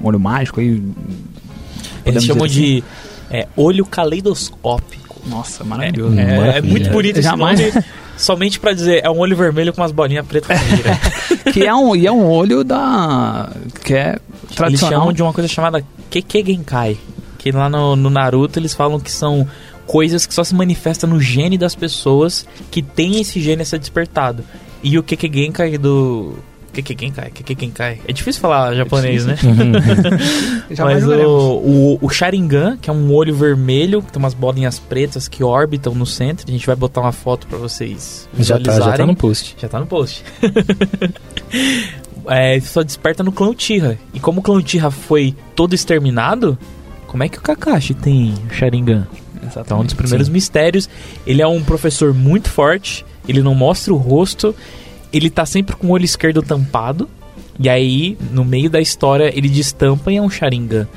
um 0.00 0.06
olho 0.06 0.20
mágico 0.20 0.60
aí. 0.60 0.82
Eles 2.04 2.24
chamam 2.24 2.46
dizer 2.46 2.60
de 2.60 2.84
é, 3.30 3.48
olho 3.56 3.84
caleidoscópico. 3.86 5.16
assim. 5.20 5.30
Nossa, 5.30 5.64
maravilhoso. 5.64 6.18
É, 6.18 6.58
é 6.58 6.60
muito 6.62 6.90
bonito 6.90 7.16
esse 7.18 7.22
Jamais- 7.28 7.58
nome, 7.74 7.84
somente 8.16 8.60
pra 8.60 8.72
dizer 8.74 9.00
é 9.02 9.10
um 9.10 9.18
olho 9.18 9.34
vermelho 9.36 9.72
com 9.72 9.80
umas 9.80 9.92
bolinhas 9.92 10.26
pretas. 10.26 10.56
que 11.52 11.64
é 11.64 11.74
um 11.74 11.96
e 11.96 12.06
é 12.06 12.12
um 12.12 12.26
olho 12.28 12.62
da 12.62 13.50
que 13.82 13.94
é 13.94 14.08
Eles 14.10 14.54
tradicional. 14.54 15.00
chamam 15.00 15.12
de 15.12 15.22
uma 15.22 15.32
coisa 15.32 15.48
chamada 15.48 15.82
Keke 16.10 16.44
Genkai. 16.44 16.98
Que 17.38 17.50
lá 17.52 17.68
no, 17.68 17.94
no 17.96 18.08
Naruto 18.08 18.58
eles 18.58 18.72
falam 18.74 18.98
que 19.00 19.10
são 19.10 19.46
coisas 19.86 20.26
que 20.26 20.34
só 20.34 20.42
se 20.44 20.54
manifestam 20.54 21.08
no 21.10 21.20
gene 21.20 21.56
das 21.58 21.74
pessoas 21.74 22.46
que 22.70 22.82
tem 22.82 23.20
esse 23.20 23.40
gene 23.40 23.62
a 23.62 23.64
ser 23.64 23.78
despertado. 23.78 24.44
E 24.82 24.98
o 24.98 25.02
Keke 25.02 25.30
Genkai 25.32 25.78
do. 25.78 26.34
Keke 26.72 26.96
Genkai? 26.98 27.30
Keke 27.30 27.56
Genkai. 27.58 28.00
É 28.06 28.12
difícil 28.12 28.40
falar 28.40 28.74
japonês, 28.74 29.24
né? 29.24 29.36
Jamais 30.70 31.04
Mas 31.04 31.18
o, 31.24 31.28
o, 31.30 31.98
o 32.02 32.08
Sharingan, 32.10 32.76
que 32.76 32.90
é 32.90 32.92
um 32.92 33.12
olho 33.12 33.34
vermelho, 33.34 34.02
que 34.02 34.12
tem 34.12 34.18
umas 34.20 34.34
bolinhas 34.34 34.78
pretas 34.78 35.28
que 35.28 35.42
orbitam 35.44 35.94
no 35.94 36.04
centro. 36.04 36.46
A 36.48 36.50
gente 36.50 36.66
vai 36.66 36.76
botar 36.76 37.00
uma 37.00 37.12
foto 37.12 37.46
pra 37.46 37.56
vocês 37.56 38.28
Já 38.38 38.58
tá, 38.58 38.58
já 38.58 38.64
tá 38.64 38.72
visualizarem. 38.72 39.06
no 39.06 39.16
post. 39.16 39.56
Já 39.58 39.68
tá 39.68 39.80
no 39.80 39.86
post. 39.86 40.24
é, 42.26 42.60
só 42.60 42.82
desperta 42.82 43.22
no 43.22 43.32
clã 43.32 43.50
Uchiha. 43.50 43.98
E 44.12 44.20
como 44.20 44.40
o 44.40 44.42
clã 44.42 44.56
Uchiha 44.56 44.90
foi 44.90 45.34
todo 45.54 45.74
exterminado, 45.74 46.58
como 47.06 47.22
é 47.22 47.28
que 47.28 47.38
o 47.38 47.42
Kakashi 47.42 47.94
tem 47.94 48.34
o 48.50 48.52
Sharingan? 48.52 49.06
Então, 49.46 49.80
um 49.80 49.84
dos 49.84 49.94
primeiros 49.94 50.28
mistérios. 50.28 50.88
Ele 51.26 51.40
é 51.42 51.46
um 51.46 51.62
professor 51.62 52.12
muito 52.14 52.48
forte, 52.50 53.04
ele 53.28 53.42
não 53.42 53.54
mostra 53.54 53.92
o 53.92 53.96
rosto, 53.96 54.54
ele 55.12 55.30
tá 55.30 55.44
sempre 55.46 55.76
com 55.76 55.88
o 55.88 55.90
olho 55.90 56.04
esquerdo 56.04 56.42
tampado. 56.42 57.08
E 57.58 57.68
aí, 57.68 58.18
no 58.32 58.44
meio 58.44 58.68
da 58.68 58.80
história, 58.80 59.30
ele 59.36 59.48
destampa 59.48 60.10
e 60.12 60.16
é 60.16 60.22
um 60.22 60.28
Sharingan. 60.28 60.88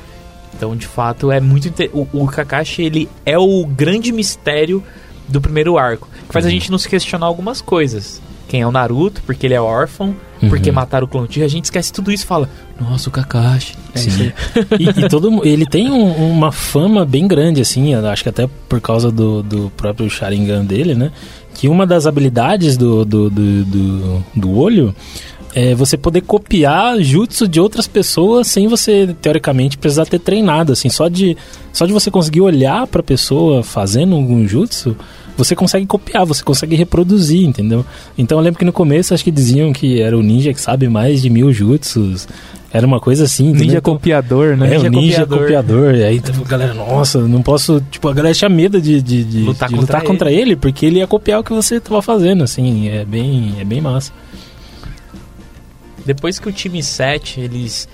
Então, 0.56 0.76
de 0.76 0.88
fato, 0.88 1.32
é 1.32 1.40
muito. 1.40 1.68
inte- 1.68 1.90
O, 1.94 2.08
o 2.14 2.26
Kakashi, 2.28 2.82
ele 2.82 3.08
é 3.26 3.38
o 3.38 3.64
grande 3.66 4.12
mistério 4.12 4.84
do 5.28 5.40
primeiro 5.40 5.78
arco. 5.78 6.08
Que 6.28 6.34
faz 6.34 6.46
a 6.46 6.50
gente 6.50 6.72
nos 6.72 6.86
questionar 6.88 7.28
algumas 7.28 7.62
coisas. 7.62 8.20
Quem 8.48 8.62
é 8.62 8.68
o 8.68 8.72
Naruto, 8.72 9.22
porque 9.24 9.46
ele 9.46 9.54
é 9.54 9.62
órfão, 9.62 10.16
porque 10.50 10.70
Uhum. 10.70 10.76
mataram 10.76 11.08
o 11.12 11.18
Uchiha, 11.20 11.46
a 11.46 11.50
gente 11.50 11.66
esquece 11.66 11.92
tudo 11.92 12.12
isso 12.12 12.24
e 12.24 12.28
fala: 12.28 12.50
Nossa, 12.80 13.10
o 13.10 13.12
Kakashi. 13.12 13.74
É 13.96 14.00
isso 14.00 14.22
aí. 14.22 14.34
e, 14.80 15.06
e 15.06 15.10
todo 15.10 15.46
ele 15.46 15.66
tem 15.66 15.90
um- 15.90 16.32
uma 16.32 16.52
fama 16.52 17.06
bem 17.06 17.28
grande, 17.28 17.62
assim, 17.62 17.94
acho 17.94 18.24
que 18.24 18.30
até 18.30 18.48
por 18.70 18.80
causa 18.82 19.12
do, 19.12 19.42
do 19.44 19.72
próprio 19.76 20.10
Sharingan 20.10 20.64
dele, 20.66 20.94
né? 20.96 21.12
Que 21.56 21.68
uma 21.68 21.88
das 21.88 22.06
habilidades 22.06 22.78
do, 22.78 23.04
do, 23.04 23.30
do, 23.30 23.66
do, 23.66 24.24
do 24.36 24.58
olho 24.58 24.94
é 25.56 25.74
você 25.74 25.98
poder 25.98 26.22
copiar 26.22 27.00
jutsu 27.02 27.48
de 27.48 27.60
outras 27.60 27.88
pessoas 27.88 28.46
sem 28.48 28.68
você, 28.68 29.16
teoricamente, 29.20 29.76
precisar 29.76 30.06
ter 30.06 30.20
treinado, 30.20 30.72
assim, 30.74 30.88
só 30.88 31.08
de, 31.08 31.36
só 31.74 31.88
de 31.88 31.94
você 31.94 32.12
conseguir 32.12 32.42
olhar 32.42 32.86
pra 32.86 33.02
pessoa 33.02 33.64
fazendo 33.64 34.14
algum 34.14 34.48
jutsu, 34.48 34.96
você 35.38 35.56
consegue 35.56 35.86
copiar, 35.86 36.26
você 36.26 36.44
consegue 36.44 36.76
reproduzir, 36.76 37.46
entendeu? 37.48 37.86
Então 38.18 38.38
eu 38.40 38.44
lembro 38.44 38.58
que 38.60 38.66
no 38.66 38.74
começo 38.74 39.14
acho 39.14 39.24
que 39.24 39.32
diziam 39.32 39.72
que 39.72 40.02
era 40.02 40.18
o 40.18 40.22
ninja 40.24 40.52
que 40.52 40.60
sabe 40.60 40.90
mais 40.90 41.22
de 41.22 41.30
mil 41.30 41.54
jutsus, 41.54 42.28
era 42.74 42.86
uma 42.86 43.00
coisa 43.00 43.24
assim? 43.26 43.52
Ninja 43.54 43.78
Então- 43.78 43.94
copiador, 43.94 44.58
né? 44.58 44.68
é, 44.68 44.78
Ninja 44.78 44.88
o 44.88 44.92
ninja 44.92 45.20
copiador. 45.26 45.40
copiador. 45.40 45.96
E 45.96 46.04
aí, 46.04 46.20
tipo, 46.20 46.42
a 46.44 46.48
galera, 46.48 46.74
nossa, 46.74 47.20
não 47.20 47.42
posso. 47.42 47.82
Tipo, 47.90 48.10
a 48.10 48.14
galera 48.14 48.36
tinha 48.36 48.50
medo 48.50 48.82
de, 48.82 49.02
de, 49.02 49.24
de- 49.24 49.40
Lutar 49.44 49.70
de 49.70 49.76
contra 49.76 49.98
lutar 50.00 50.08
contra 50.08 50.32
ele. 50.32 50.56
porque 50.56 50.86
ele 50.86 50.98
ia 51.00 51.08
copiar 51.08 51.40
o 51.40 51.44
que 51.44 51.54
você 51.54 51.80
tava 51.80 52.02
fazendo, 52.02 52.44
assim. 52.44 52.90
É 52.90 53.06
bem, 53.06 53.54
é 53.60 53.64
bem 53.64 53.80
massa. 53.80 54.12
Depois 56.06 56.40
que 56.40 56.48
o 56.50 56.52
time 56.52 56.82
7, 56.82 57.40
eles. 57.42 57.88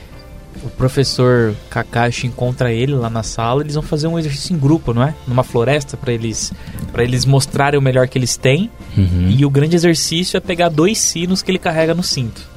O 0.66 0.70
professor 0.70 1.53
Kakashi 1.70 2.28
encontra 2.28 2.72
ele 2.72 2.93
lá 2.93 3.09
na 3.09 3.22
sala, 3.22 3.61
eles 3.61 3.76
vão 3.76 3.84
fazer 3.84 4.07
um 4.07 4.18
exercício 4.18 4.55
em 4.55 4.59
grupo, 4.59 4.93
não 4.93 5.03
é? 5.03 5.14
Numa 5.28 5.43
floresta 5.43 5.97
para 5.97 6.14
eles 6.14 6.53
para 6.91 7.03
eles 7.03 7.26
mostrarem 7.26 7.78
o 7.78 7.82
melhor 7.82 8.07
que 8.07 8.18
eles 8.18 8.38
têm. 8.38 8.70
Uhum. 8.97 9.30
E 9.30 9.45
o 9.45 9.49
grande 9.49 9.76
exercício 9.76 10.38
é 10.38 10.39
pegar 10.39 10.70
dois 10.70 10.97
sinos 10.99 11.41
que 11.41 11.51
ele 11.51 11.59
carrega 11.59 11.93
no 11.93 12.03
cinto. 12.03 12.47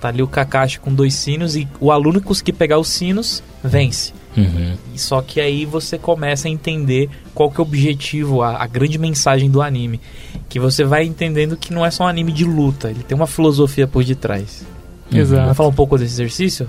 Tá 0.00 0.08
ali 0.08 0.22
o 0.22 0.26
Kakashi 0.26 0.80
com 0.80 0.92
dois 0.92 1.14
sinos 1.14 1.56
e 1.56 1.68
o 1.80 1.90
aluno 1.90 2.20
que 2.20 2.26
conseguir 2.26 2.52
pegar 2.52 2.78
os 2.78 2.88
sinos 2.88 3.42
vence. 3.62 4.12
Uhum. 4.36 4.74
E 4.94 4.98
só 4.98 5.22
que 5.22 5.40
aí 5.40 5.64
você 5.64 5.96
começa 5.96 6.48
a 6.48 6.50
entender 6.50 7.08
qual 7.34 7.50
que 7.50 7.58
é 7.58 7.60
o 7.60 7.66
objetivo, 7.66 8.42
a, 8.42 8.62
a 8.62 8.66
grande 8.66 8.98
mensagem 8.98 9.50
do 9.50 9.62
anime. 9.62 10.00
Que 10.48 10.60
você 10.60 10.84
vai 10.84 11.04
entendendo 11.04 11.56
que 11.56 11.72
não 11.72 11.84
é 11.84 11.90
só 11.90 12.04
um 12.04 12.08
anime 12.08 12.32
de 12.32 12.44
luta, 12.44 12.90
ele 12.90 13.02
tem 13.02 13.16
uma 13.16 13.26
filosofia 13.26 13.86
por 13.86 14.04
detrás. 14.04 14.64
Exato. 15.10 15.42
Vamos 15.42 15.56
falar 15.56 15.68
um 15.68 15.74
pouco 15.74 15.96
desse 15.96 16.14
exercício? 16.14 16.68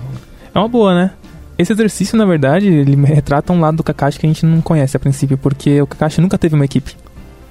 É 0.54 0.58
uma 0.58 0.68
boa, 0.68 0.94
né? 0.94 1.10
Esse 1.56 1.72
exercício, 1.72 2.16
na 2.16 2.24
verdade, 2.24 2.66
ele 2.68 2.94
retrata 3.04 3.52
um 3.52 3.60
lado 3.60 3.78
do 3.78 3.82
Kakashi 3.82 4.18
que 4.18 4.26
a 4.26 4.28
gente 4.28 4.46
não 4.46 4.60
conhece 4.60 4.96
a 4.96 5.00
princípio, 5.00 5.36
porque 5.36 5.80
o 5.82 5.86
Kakashi 5.86 6.20
nunca 6.20 6.38
teve 6.38 6.54
uma 6.54 6.64
equipe. 6.64 6.96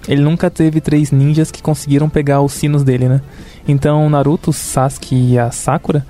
Ele 0.08 0.22
nunca 0.22 0.50
teve 0.50 0.80
três 0.80 1.12
ninjas 1.12 1.52
que 1.52 1.62
conseguiram 1.62 2.08
pegar 2.08 2.42
os 2.42 2.54
sinos 2.54 2.84
dele, 2.84 3.10
né? 3.10 3.22
Então, 3.68 4.10
Naruto, 4.10 4.54
Sasuke 4.54 5.34
e 5.34 5.38
a 5.38 5.52
Sakura 5.52 6.06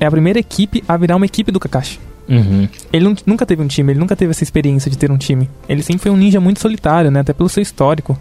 é 0.00 0.06
a 0.06 0.10
primeira 0.10 0.40
equipe 0.40 0.82
a 0.88 0.96
virar 0.96 1.14
uma 1.14 1.26
equipe 1.26 1.52
do 1.52 1.60
Kakashi. 1.60 2.00
Uhum. 2.28 2.68
Ele 2.92 3.04
nun- 3.04 3.16
nunca 3.24 3.46
teve 3.46 3.62
um 3.62 3.68
time, 3.68 3.92
ele 3.92 4.00
nunca 4.00 4.16
teve 4.16 4.32
essa 4.32 4.42
experiência 4.42 4.90
de 4.90 4.98
ter 4.98 5.10
um 5.10 5.16
time. 5.16 5.48
Ele 5.68 5.82
sempre 5.82 6.02
foi 6.02 6.10
um 6.10 6.16
ninja 6.16 6.40
muito 6.40 6.60
solitário, 6.60 7.10
né? 7.10 7.20
Até 7.20 7.32
pelo 7.32 7.48
seu 7.48 7.62
histórico 7.62 8.18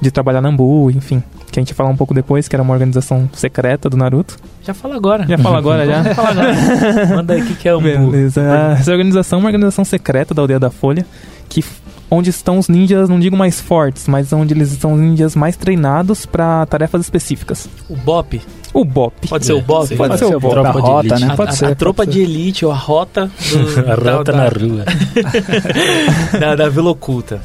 de 0.00 0.10
trabalhar 0.10 0.40
na 0.40 0.48
Ambu, 0.48 0.90
enfim. 0.90 1.22
Que 1.50 1.58
a 1.58 1.62
gente 1.62 1.68
vai 1.72 1.76
falar 1.78 1.90
um 1.90 1.96
pouco 1.96 2.12
depois, 2.12 2.48
que 2.48 2.54
era 2.56 2.62
uma 2.62 2.72
organização 2.72 3.28
secreta 3.32 3.88
do 3.88 3.96
Naruto. 3.96 4.36
Já 4.62 4.74
fala 4.74 4.96
agora. 4.96 5.24
Já 5.26 5.38
fala 5.38 5.58
agora, 5.58 5.86
já? 5.86 6.04
Fala 6.14 6.30
agora. 6.30 7.06
Manda 7.16 7.34
aí 7.34 7.40
o 7.42 7.46
que, 7.46 7.54
que 7.54 7.68
é 7.68 7.74
o. 7.74 7.80
Beleza. 7.80 8.42
Ah, 8.42 8.72
Essa 8.78 8.90
organização 8.92 9.38
é 9.38 9.42
uma 9.42 9.48
organização 9.48 9.84
secreta 9.84 10.34
da 10.34 10.42
Aldeia 10.42 10.58
da 10.58 10.70
Folha, 10.70 11.06
que 11.48 11.64
onde 12.10 12.30
estão 12.30 12.58
os 12.58 12.68
ninjas, 12.68 13.08
não 13.08 13.18
digo 13.18 13.36
mais 13.36 13.60
fortes, 13.60 14.06
mas 14.08 14.32
onde 14.32 14.52
eles 14.54 14.68
são 14.70 14.92
os 14.94 15.00
ninjas 15.00 15.34
mais 15.36 15.56
treinados 15.56 16.26
para 16.26 16.66
tarefas 16.66 17.00
específicas. 17.02 17.68
O 17.88 17.96
Bop. 17.96 18.40
O 18.74 18.84
BOP. 18.84 19.28
Pode 19.28 19.46
ser 19.46 19.54
o 19.54 19.62
Bop? 19.62 19.86
Sim. 19.86 19.96
Pode 19.96 20.18
ser 20.18 20.26
o 20.26 20.38
Tropa 20.38 20.62
da 20.62 20.70
de 20.72 20.80
rota, 20.80 21.06
elite. 21.08 21.24
né? 21.24 21.32
A, 21.32 21.36
Pode 21.36 21.50
a- 21.50 21.52
ser. 21.54 21.64
a 21.64 21.68
pode 21.68 21.78
tropa 21.78 22.04
ser. 22.04 22.10
de 22.10 22.20
elite 22.20 22.66
ou 22.66 22.72
a 22.72 22.74
rota 22.74 23.30
do, 23.50 23.80
A 23.90 23.94
rota 24.16 24.32
da, 24.32 24.38
na 24.38 24.48
rua. 24.48 24.84
da, 26.38 26.54
da 26.56 26.68
Vila 26.68 26.90
Oculta. 26.90 27.40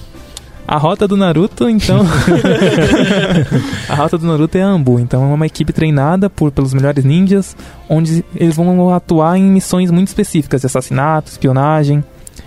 A 0.72 0.78
rota 0.78 1.06
do 1.08 1.18
Naruto, 1.18 1.68
então. 1.70 2.00
a 3.90 3.96
rota 3.96 4.18
do 4.18 4.26
Naruto 4.26 4.58
é 4.58 4.62
a 4.62 4.68
Ambu. 4.68 5.00
Então 5.00 5.22
é 5.30 5.34
uma 5.34 5.46
equipe 5.46 5.74
treinada 5.74 6.30
por, 6.30 6.50
pelos 6.52 6.74
melhores 6.74 7.04
ninjas, 7.04 7.56
onde 7.90 8.24
eles 8.36 8.56
vão 8.56 8.94
atuar 8.94 9.38
em 9.38 9.44
missões 9.44 9.92
muito 9.92 10.08
específicas 10.08 10.62
de 10.62 10.68
assassinato, 10.68 11.30
espionagem. 11.30 12.04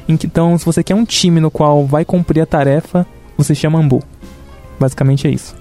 Em 0.08 0.16
que- 0.16 0.26
Então, 0.26 0.56
se 0.56 0.64
você 0.64 0.82
quer 0.82 0.94
um 0.94 1.04
time 1.04 1.38
no 1.38 1.50
qual 1.50 1.84
vai 1.86 2.04
cumprir 2.04 2.40
a 2.40 2.46
tarefa, 2.46 3.06
você 3.36 3.54
chama 3.54 3.78
Ambu. 3.78 4.02
Basicamente 4.80 5.26
é 5.26 5.30
isso. 5.30 5.54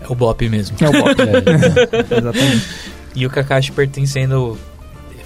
É 0.00 0.10
o 0.10 0.14
Bop 0.14 0.48
mesmo. 0.48 0.76
É 0.80 0.88
o 0.88 0.92
BOP. 0.92 1.20
Exatamente. 2.10 2.68
E 3.14 3.26
o 3.26 3.30
Kakashi 3.30 3.70
pertencendo. 3.70 4.58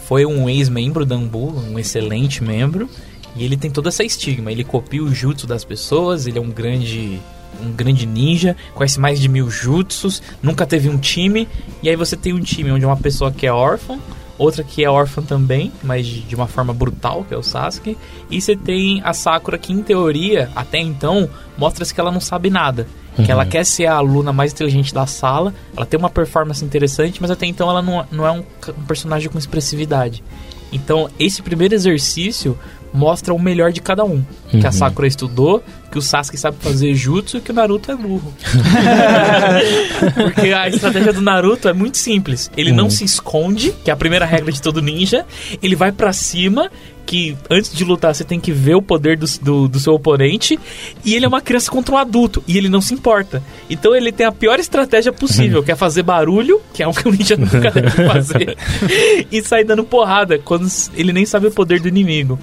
Foi 0.07 0.27
um 0.27 0.49
ex-membro 0.49 1.05
da 1.07 1.15
Ambu, 1.17 1.53
um 1.71 1.79
excelente 1.79 2.43
membro. 2.45 2.89
E 3.37 3.45
ele 3.45 3.57
tem 3.57 3.71
toda 3.71 3.89
essa 3.89 4.03
estigma. 4.03 4.51
Ele 4.51 4.65
copia 4.65 5.03
o 5.03 5.15
jutsu 5.15 5.47
das 5.47 5.65
pessoas, 5.65 6.27
ele 6.27 6.39
é 6.39 6.41
um 6.41 6.51
grande. 6.51 7.21
Um 7.59 7.73
grande 7.73 8.05
ninja, 8.05 8.55
conhece 8.75 9.01
mais 9.01 9.19
de 9.19 9.31
mil 9.31 9.51
jutsus, 9.51 10.23
nunca 10.43 10.67
teve 10.67 10.91
um 10.91 10.99
time. 10.99 11.49
E 11.83 11.89
aí 11.89 11.97
você 11.97 12.15
tem 12.15 12.35
um 12.35 12.41
time 12.41 12.71
onde 12.71 12.85
uma 12.85 12.99
pessoa 12.99 13.33
que 13.33 13.47
é 13.47 13.53
órfã, 13.53 13.99
outra 14.37 14.63
que 14.63 14.85
é 14.85 14.91
órfã 14.91 15.23
também, 15.23 15.73
mas 15.83 16.07
de, 16.07 16.21
de 16.21 16.35
uma 16.35 16.47
forma 16.47 16.75
brutal, 16.75 17.25
que 17.25 17.33
é 17.33 17.37
o 17.37 17.43
Sasuke. 17.43 17.97
E 18.31 18.43
você 18.43 18.55
tem 18.55 19.01
a 19.03 19.15
Sakura, 19.15 19.57
que 19.57 19.73
em 19.73 19.83
teoria, 19.83 20.51
até 20.55 20.79
então, 20.79 21.31
mostra-se 21.57 21.95
que 21.95 22.01
ela 22.01 22.13
não 22.13 22.21
sabe 22.21 22.51
nada. 22.51 22.87
Que 23.25 23.33
ela 23.33 23.47
quer 23.47 23.65
ser 23.65 23.87
a 23.87 23.95
aluna 23.95 24.31
mais 24.31 24.53
inteligente 24.53 24.93
da 24.93 25.07
sala, 25.07 25.55
ela 25.75 25.87
tem 25.87 25.99
uma 25.99 26.11
performance 26.11 26.63
interessante, 26.63 27.23
mas 27.23 27.31
até 27.31 27.47
então 27.47 27.71
ela 27.71 27.81
não, 27.81 28.07
não 28.13 28.27
é 28.27 28.31
um, 28.31 28.45
um 28.69 28.85
personagem 28.85 29.31
com 29.31 29.39
expressividade. 29.39 30.23
Então, 30.71 31.09
esse 31.19 31.41
primeiro 31.41 31.75
exercício 31.75 32.59
mostra 32.93 33.33
o 33.35 33.39
melhor 33.39 33.73
de 33.73 33.81
cada 33.81 34.05
um. 34.05 34.25
Que 34.51 34.59
a 34.67 34.67
Uhum. 34.67 34.73
Sakura 34.73 35.07
estudou, 35.09 35.63
que 35.97 35.99
o 35.99 36.03
Sasuke 36.03 36.37
sabe 36.37 36.59
fazer 36.61 36.95
jutsu 36.95 37.39
e 37.39 37.41
que 37.41 37.51
o 37.51 37.55
Naruto 37.55 37.91
é 37.91 37.97
burro. 37.97 38.35
Porque 40.15 40.53
a 40.53 40.69
estratégia 40.69 41.13
do 41.13 41.23
Naruto 41.23 41.69
é 41.69 41.73
muito 41.73 41.97
simples. 41.97 42.51
Ele 42.55 42.71
não 42.71 42.91
se 42.91 43.03
esconde, 43.03 43.73
que 43.83 43.91
é 43.91 43.95
a 43.95 43.97
primeira 43.97 44.27
regra 44.27 44.53
de 44.53 44.61
todo 44.61 44.83
ninja. 44.83 45.25
Ele 45.63 45.75
vai 45.75 45.91
pra 45.91 46.13
cima, 46.13 46.71
que 47.07 47.35
antes 47.49 47.73
de 47.73 47.83
lutar 47.83 48.15
você 48.15 48.25
tem 48.25 48.39
que 48.39 48.53
ver 48.53 48.75
o 48.75 48.83
poder 48.83 49.17
do, 49.17 49.27
do, 49.41 49.69
do 49.69 49.81
seu 49.81 49.95
oponente. 49.95 50.59
E 51.03 51.15
ele 51.15 51.25
é 51.25 51.29
uma 51.29 51.41
criança 51.41 51.71
contra 51.71 51.95
um 51.95 51.99
adulto. 51.99 52.45
E 52.47 52.59
ele 52.59 52.69
não 52.69 52.83
se 52.83 52.93
importa. 52.93 53.43
Então 53.71 53.97
ele 53.97 54.13
tem 54.13 54.27
a 54.27 54.33
pior 54.33 54.61
estratégia 54.61 55.13
possível, 55.15 55.63
que 55.63 55.73
é 55.73 55.77
fazer 55.77 56.03
barulho, 56.03 56.61
que 56.75 56.83
é 56.83 56.89
um 56.89 56.93
que 56.93 57.09
o 57.09 57.11
ninja 57.11 57.39
nunca 57.39 57.71
deve 57.73 57.91
fazer. 57.91 58.55
e 59.33 59.43
sair 59.43 59.65
dando 59.65 59.83
porrada, 59.83 60.39
quando 60.39 60.69
ele 60.95 61.13
nem 61.15 61.25
sabe 61.25 61.47
o 61.47 61.51
poder 61.51 61.81
do 61.81 61.89
inimigo. 61.89 62.39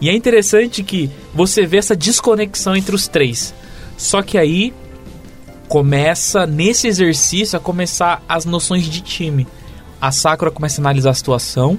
E 0.00 0.10
é 0.10 0.14
interessante 0.14 0.82
que 0.82 1.10
você 1.34 1.66
vê 1.66 1.78
essa 1.78 1.96
desconexão 1.96 2.76
entre 2.76 2.94
os 2.94 3.08
três. 3.08 3.54
Só 3.96 4.22
que 4.22 4.36
aí 4.36 4.74
começa 5.68 6.46
nesse 6.46 6.86
exercício 6.86 7.56
a 7.56 7.60
começar 7.60 8.22
as 8.28 8.44
noções 8.44 8.84
de 8.84 9.00
time. 9.00 9.46
A 10.00 10.12
Sakura 10.12 10.50
começa 10.50 10.80
a 10.80 10.82
analisar 10.82 11.10
a 11.10 11.14
situação 11.14 11.78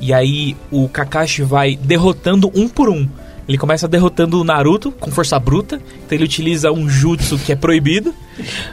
e 0.00 0.12
aí 0.12 0.56
o 0.70 0.88
Kakashi 0.88 1.42
vai 1.42 1.76
derrotando 1.76 2.50
um 2.54 2.68
por 2.68 2.88
um. 2.88 3.08
Ele 3.48 3.58
começa 3.58 3.88
derrotando 3.88 4.40
o 4.40 4.44
Naruto 4.44 4.90
com 4.92 5.10
força 5.10 5.38
bruta, 5.38 5.76
então 5.76 6.16
ele 6.16 6.24
utiliza 6.24 6.72
um 6.72 6.88
jutsu 6.88 7.38
que 7.38 7.52
é 7.52 7.56
proibido, 7.56 8.14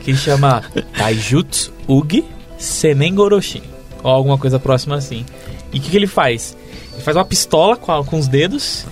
que 0.02 0.16
chama 0.16 0.64
Taijutsu 0.98 1.72
Ugi 1.88 2.24
Senengoroshi, 2.58 3.64
ou 4.04 4.12
alguma 4.12 4.38
coisa 4.38 4.60
próxima 4.60 4.96
assim. 4.96 5.26
E 5.74 5.78
o 5.78 5.82
que, 5.82 5.90
que 5.92 5.98
ele 5.98 6.08
faz? 6.08 6.56
Ele 6.94 7.02
faz 7.02 7.16
uma 7.18 7.26
pistola 7.26 7.76
com, 7.78 7.92
a- 7.92 8.04
com 8.04 8.18
os 8.18 8.28
dedos. 8.28 8.86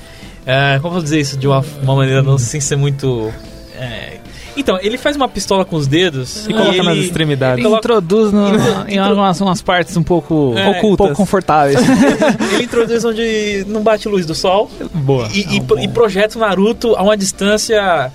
É, 0.46 0.76
como 0.78 0.88
eu 0.88 0.94
vou 0.94 1.02
dizer 1.04 1.20
isso 1.20 1.36
de 1.38 1.48
uma, 1.48 1.64
uma 1.82 1.96
maneira 1.96 2.22
não 2.24 2.38
sem 2.38 2.62
ser 2.62 2.76
muito. 2.78 3.34
é, 3.76 4.20
Então, 4.56 4.80
ele 4.82 4.98
faz 4.98 5.16
uma 5.18 5.28
pistola 5.28 5.66
com 5.66 5.76
os 5.76 5.88
dedos 5.88 6.48
E 6.48 6.54
coloca 6.54 6.70
ele, 6.76 6.84
nas 6.84 6.98
extremidades. 7.00 7.64
ele 7.66 7.76
Introduz 7.76 8.32
no, 8.32 8.48
em 8.88 8.98
algumas 8.98 9.42
umas 9.42 9.62
partes 9.62 9.98
um 9.98 10.04
pouco, 10.04 10.54
É, 10.58 10.70
um 10.70 10.96
pouco 10.96 11.14
confortáveis. 11.14 11.78
ele 12.54 12.64
introduz 12.64 13.04
onde 13.04 13.66
não 13.68 13.82
bate 13.84 14.08
luz 14.08 14.26
do 14.26 14.34
sol 14.34 14.72
Boa. 14.94 15.28
e, 15.34 15.58
e 15.58 15.62
pro- 15.62 15.80
e 15.80 15.88
projeta 15.90 16.38
o 16.38 16.42
Naruto 16.42 16.96
a 16.96 17.04
uma 17.04 17.18
distância 17.18 18.10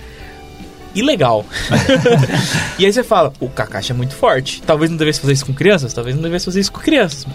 ilegal. 0.94 1.44
e 2.78 2.86
aí 2.86 2.92
você 2.92 3.02
fala, 3.02 3.32
o 3.40 3.48
Kakashi 3.48 3.92
é 3.92 3.94
muito 3.94 4.14
forte. 4.14 4.62
Talvez 4.62 4.90
não 4.90 4.96
devesse 4.96 5.20
fazer 5.20 5.32
isso 5.34 5.44
com 5.46 5.52
crianças, 5.52 5.92
talvez 5.92 6.16
não 6.16 6.22
devesse 6.22 6.44
fazer 6.46 6.60
isso 6.60 6.72
com 6.72 6.80
crianças. 6.80 7.26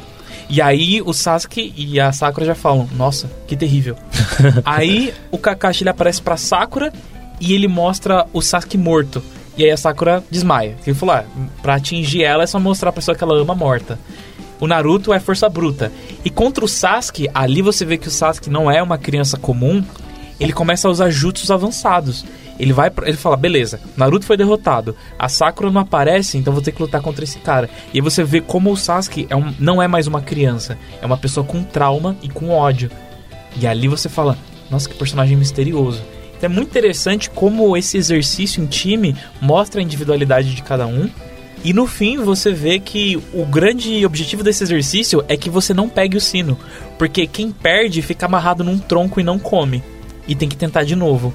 E 0.49 0.61
aí 0.61 1.01
o 1.01 1.13
Sasuke 1.13 1.73
e 1.75 1.99
a 1.99 2.11
Sakura 2.11 2.45
já 2.45 2.55
falam, 2.55 2.87
nossa, 2.95 3.29
que 3.45 3.55
terrível. 3.55 3.97
aí 4.63 5.13
o 5.29 5.37
Kakashi 5.37 5.83
ele 5.83 5.89
aparece 5.89 6.21
pra 6.21 6.37
Sakura 6.37 6.93
e 7.39 7.53
ele 7.53 7.67
mostra 7.67 8.25
o 8.31 8.41
Sasuke 8.41 8.77
morto. 8.77 9.21
E 9.57 9.63
aí 9.65 9.71
a 9.71 9.77
Sakura 9.77 10.23
desmaia. 10.31 10.75
Ele 10.85 10.95
falou, 10.95 11.15
ah, 11.15 11.25
pra 11.61 11.75
atingir 11.75 12.23
ela 12.23 12.43
é 12.43 12.47
só 12.47 12.59
mostrar 12.59 12.89
a 12.89 12.93
pessoa 12.93 13.15
que 13.15 13.23
ela 13.23 13.37
ama 13.37 13.55
morta. 13.55 13.99
O 14.59 14.67
Naruto 14.67 15.13
é 15.13 15.19
força 15.19 15.49
bruta. 15.49 15.91
E 16.23 16.29
contra 16.29 16.63
o 16.63 16.67
Sasuke, 16.67 17.29
ali 17.33 17.61
você 17.61 17.85
vê 17.85 17.97
que 17.97 18.07
o 18.07 18.11
Sasuke 18.11 18.49
não 18.49 18.71
é 18.71 18.81
uma 18.81 18.97
criança 18.97 19.37
comum. 19.37 19.83
Ele 20.39 20.53
começa 20.53 20.87
a 20.87 20.91
usar 20.91 21.09
jutsus 21.09 21.51
avançados. 21.51 22.25
Ele 22.59 22.73
vai, 22.73 22.91
ele 23.03 23.17
fala, 23.17 23.37
beleza, 23.37 23.79
Naruto 23.95 24.25
foi 24.25 24.35
derrotado. 24.35 24.95
A 25.17 25.29
Sakura 25.29 25.69
não 25.71 25.81
aparece, 25.81 26.37
então 26.37 26.51
vou 26.53 26.61
ter 26.61 26.71
que 26.71 26.81
lutar 26.81 27.01
contra 27.01 27.23
esse 27.23 27.37
cara. 27.39 27.69
E 27.93 27.97
aí 27.97 28.01
você 28.01 28.23
vê 28.23 28.41
como 28.41 28.71
o 28.71 28.77
Sasuke 28.77 29.27
é 29.29 29.35
um- 29.35 29.53
não 29.59 29.81
é 29.81 29.87
mais 29.87 30.07
uma 30.07 30.21
criança, 30.21 30.77
é 31.01 31.05
uma 31.05 31.17
pessoa 31.17 31.45
com 31.45 31.63
trauma 31.63 32.15
e 32.21 32.29
com 32.29 32.49
ódio. 32.49 32.89
E 33.59 33.67
ali 33.67 33.87
você 33.87 34.09
fala, 34.09 34.37
nossa, 34.71 34.89
que 34.89 34.95
personagem 34.95 35.37
misterioso. 35.37 36.01
Então 36.37 36.49
é 36.49 36.53
muito 36.53 36.69
interessante 36.69 37.29
como 37.29 37.75
esse 37.77 37.97
exercício 37.97 38.61
em 38.63 38.67
time 38.67 39.15
mostra 39.41 39.79
a 39.79 39.83
individualidade 39.83 40.53
de 40.53 40.61
cada 40.63 40.85
um. 40.87 41.09
E 41.63 41.73
no 41.73 41.87
fim 41.87 42.17
você 42.17 42.51
vê 42.51 42.79
que 42.79 43.17
o 43.33 43.43
grande 43.45 44.05
objetivo 44.05 44.43
desse 44.43 44.63
exercício 44.63 45.23
é 45.27 45.35
que 45.35 45.49
você 45.49 45.73
não 45.73 45.89
pegue 45.89 46.15
o 46.15 46.21
sino. 46.21 46.57
Porque 46.97 47.25
quem 47.25 47.51
perde 47.51 48.01
fica 48.03 48.27
amarrado 48.27 48.63
num 48.63 48.77
tronco 48.77 49.19
e 49.19 49.23
não 49.23 49.39
come. 49.39 49.83
E 50.27 50.35
tem 50.35 50.47
que 50.47 50.55
tentar 50.57 50.83
de 50.83 50.95
novo. 50.95 51.33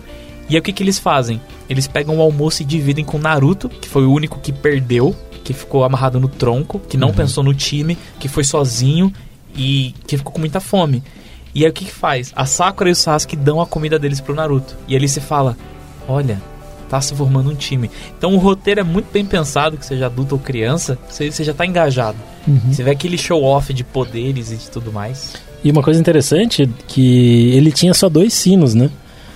E 0.53 0.55
aí 0.55 0.61
o 0.61 0.62
que, 0.62 0.70
que 0.70 0.82
eles 0.82 0.98
fazem? 0.98 1.40
Eles 1.66 1.88
pegam 1.88 2.18
o 2.18 2.20
almoço 2.20 2.61
e 2.61 2.64
dividem 2.66 3.07
com 3.07 3.16
o 3.16 3.20
Naruto, 3.20 3.70
que 3.70 3.88
foi 3.88 4.05
o 4.05 4.12
único 4.12 4.38
que 4.38 4.53
perdeu, 4.53 5.16
que 5.42 5.55
ficou 5.55 5.82
amarrado 5.82 6.20
no 6.20 6.28
tronco, 6.28 6.78
que 6.78 6.98
não 6.98 7.11
pensou 7.11 7.42
no 7.42 7.55
time, 7.55 7.96
que 8.20 8.28
foi 8.28 8.44
sozinho 8.44 9.11
e 9.57 9.94
que 10.07 10.18
ficou 10.18 10.30
com 10.30 10.38
muita 10.38 10.61
fome. 10.61 11.03
E 11.55 11.64
aí 11.64 11.70
o 11.70 11.72
que, 11.72 11.86
que 11.86 11.90
faz? 11.90 12.34
A 12.36 12.44
Sakura 12.44 12.90
e 12.90 12.92
o 12.92 12.94
Sasuke 12.94 13.34
dão 13.34 13.62
a 13.62 13.66
comida 13.66 13.98
deles 13.98 14.20
pro 14.20 14.34
Naruto. 14.34 14.76
E 14.86 14.94
ali 14.94 15.09
você 15.09 15.22
fala: 15.22 15.57
Olha, 16.07 16.38
tá 16.86 17.00
se 17.00 17.14
formando 17.14 17.48
um 17.48 17.55
time. 17.55 17.90
Então 18.18 18.34
o 18.34 18.38
roteiro 18.38 18.80
é 18.80 18.84
muito 18.84 19.11
bem 19.11 19.24
pensado, 19.24 19.78
que 19.78 19.86
seja 19.86 20.05
adulto 20.05 20.34
ou 20.34 20.38
criança, 20.38 20.98
você, 21.09 21.30
você 21.30 21.44
já 21.44 21.55
tá 21.55 21.64
engajado. 21.64 22.18
Você 22.70 22.82
vê 22.82 22.90
aquele 22.90 23.16
show-off 23.16 23.72
de 23.72 23.84
poderes 23.84 24.53
e 24.53 24.57
de 24.57 24.68
tudo 24.68 24.92
mais. 24.92 25.32
E 25.64 25.70
uma 25.70 25.82
coisa 25.82 25.98
interessante 25.98 26.64
é 26.64 26.68
que 26.86 27.55
ele 27.55 27.72
tinha 27.72 27.94
só 27.94 28.11
dois 28.11 28.34
sinos, 28.34 28.74
né? 28.74 28.90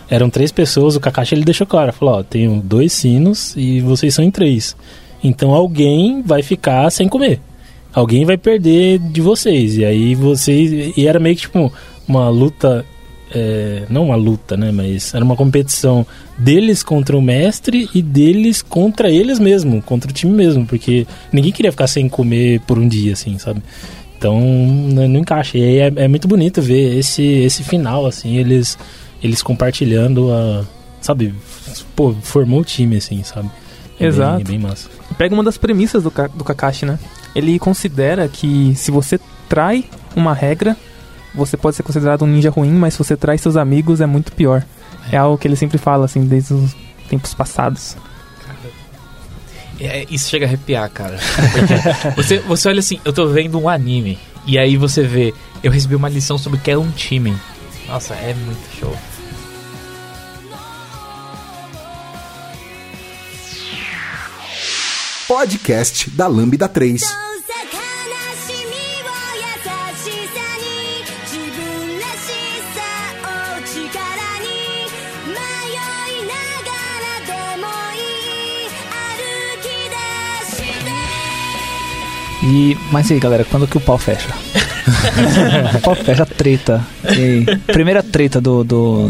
Eram 0.08 0.30
três 0.30 0.52
pessoas, 0.52 0.96
o 0.96 1.00
Kakashi 1.00 1.34
ele 1.34 1.44
deixou 1.44 1.66
claro, 1.66 1.92
falou, 1.92 2.16
ó, 2.16 2.22
tenho 2.22 2.60
dois 2.62 2.92
sinos 2.92 3.54
e 3.56 3.80
vocês 3.80 4.14
são 4.14 4.24
em 4.24 4.30
três. 4.30 4.76
Então 5.22 5.52
alguém 5.52 6.22
vai 6.22 6.42
ficar 6.42 6.90
sem 6.90 7.08
comer. 7.08 7.40
Alguém 7.92 8.24
vai 8.24 8.36
perder 8.36 8.98
de 8.98 9.20
vocês. 9.20 9.78
E 9.78 9.84
aí 9.84 10.14
vocês. 10.14 10.92
E 10.96 11.06
era 11.06 11.18
meio 11.18 11.34
que 11.34 11.42
tipo 11.42 11.72
uma 12.06 12.28
luta. 12.28 12.84
é, 13.34 13.84
não 13.88 14.04
uma 14.04 14.16
luta, 14.16 14.56
né? 14.56 14.70
Mas 14.70 15.14
era 15.14 15.24
uma 15.24 15.34
competição 15.34 16.06
deles 16.38 16.82
contra 16.82 17.16
o 17.16 17.22
mestre 17.22 17.88
e 17.94 18.02
deles 18.02 18.60
contra 18.60 19.10
eles 19.10 19.38
mesmo, 19.38 19.80
contra 19.80 20.10
o 20.10 20.14
time 20.14 20.32
mesmo. 20.32 20.66
Porque 20.66 21.06
ninguém 21.32 21.50
queria 21.50 21.72
ficar 21.72 21.86
sem 21.86 22.08
comer 22.08 22.60
por 22.60 22.78
um 22.78 22.86
dia, 22.86 23.14
assim, 23.14 23.38
sabe? 23.38 23.62
Então 24.18 24.38
não, 24.40 25.06
encaixa. 25.16 25.56
E 25.56 25.64
aí 25.64 25.78
é, 25.78 25.92
é 26.04 26.08
muito 26.08 26.28
bonito 26.28 26.60
ver 26.60 26.98
esse, 26.98 27.22
esse 27.22 27.64
final, 27.64 28.06
assim, 28.06 28.36
eles, 28.36 28.78
eles 29.22 29.42
compartilhando 29.42 30.32
a. 30.32 30.64
Sabe? 31.00 31.34
Pô, 31.94 32.14
formou 32.22 32.60
o 32.60 32.64
time, 32.64 32.96
assim, 32.96 33.22
sabe? 33.22 33.50
É 33.98 34.06
Exato. 34.06 34.36
Bem, 34.36 34.40
é 34.40 34.44
bem 34.44 34.58
massa. 34.58 34.88
Pega 35.16 35.34
uma 35.34 35.44
das 35.44 35.56
premissas 35.56 36.02
do, 36.02 36.12
do 36.34 36.44
Kakashi, 36.44 36.84
né? 36.84 36.98
Ele 37.34 37.58
considera 37.58 38.28
que 38.28 38.74
se 38.74 38.90
você 38.90 39.20
trai 39.48 39.84
uma 40.14 40.34
regra, 40.34 40.76
você 41.34 41.56
pode 41.56 41.76
ser 41.76 41.82
considerado 41.82 42.22
um 42.22 42.26
ninja 42.26 42.50
ruim, 42.50 42.72
mas 42.72 42.94
se 42.94 42.98
você 42.98 43.16
trai 43.16 43.38
seus 43.38 43.56
amigos 43.56 44.00
é 44.00 44.06
muito 44.06 44.32
pior. 44.32 44.64
É 45.12 45.16
algo 45.16 45.38
que 45.38 45.46
ele 45.46 45.56
sempre 45.56 45.78
fala, 45.78 46.06
assim, 46.06 46.24
desde 46.24 46.54
os 46.54 46.74
tempos 47.08 47.32
passados. 47.34 47.96
É, 49.78 50.06
isso 50.10 50.30
chega 50.30 50.46
a 50.46 50.48
arrepiar, 50.48 50.90
cara. 50.90 51.18
Você, 52.16 52.38
você 52.38 52.68
olha 52.68 52.78
assim, 52.78 52.98
eu 53.04 53.12
tô 53.12 53.28
vendo 53.28 53.60
um 53.60 53.68
anime. 53.68 54.18
E 54.46 54.58
aí 54.58 54.76
você 54.76 55.02
vê, 55.02 55.34
eu 55.62 55.70
recebi 55.70 55.94
uma 55.94 56.08
lição 56.08 56.38
sobre 56.38 56.58
o 56.58 56.62
que 56.62 56.70
é 56.70 56.78
um 56.78 56.90
time. 56.90 57.36
Nossa, 57.86 58.14
é 58.14 58.34
muito 58.34 58.76
show. 58.78 58.96
Podcast 65.28 66.10
da 66.10 66.26
Lambda 66.26 66.68
3. 66.68 67.02
E, 82.42 82.78
mas 82.92 83.10
aí, 83.10 83.18
galera, 83.18 83.44
quando 83.44 83.66
que 83.66 83.76
o 83.76 83.80
pau 83.80 83.98
fecha? 83.98 84.28
o 85.76 85.80
pau 85.80 85.96
fecha 85.96 86.25
treta. 86.36 86.84
E? 87.16 87.44
Primeira 87.72 88.02
treta 88.02 88.40
do, 88.40 88.62
do, 88.64 89.08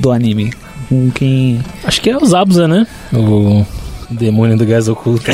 do 0.00 0.10
anime. 0.10 0.52
Com 0.88 1.10
quem. 1.10 1.60
Acho 1.84 2.00
que 2.00 2.10
é 2.10 2.16
o 2.16 2.24
Zabuza, 2.24 2.68
né? 2.68 2.86
O 3.12 3.64
demônio 4.10 4.56
do 4.58 4.66
gás 4.66 4.88
oculto. 4.88 5.30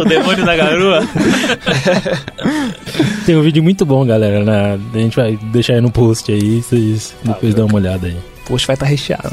O 0.00 0.04
demônio 0.04 0.44
da 0.44 0.56
garoa. 0.56 1.06
Tem 3.26 3.36
um 3.36 3.42
vídeo 3.42 3.62
muito 3.62 3.84
bom, 3.84 4.04
galera. 4.06 4.42
né? 4.44 4.78
A 4.94 4.98
gente 4.98 5.16
vai 5.16 5.38
deixar 5.52 5.74
aí 5.74 5.80
no 5.80 5.90
post 5.90 6.32
aí, 6.32 6.62
vocês 6.62 7.14
depois 7.22 7.54
dão 7.54 7.66
uma 7.66 7.76
olhada 7.76 8.06
aí. 8.06 8.16
Poxa, 8.46 8.66
vai 8.66 8.74
estar 8.74 8.86
recheado. 8.86 9.30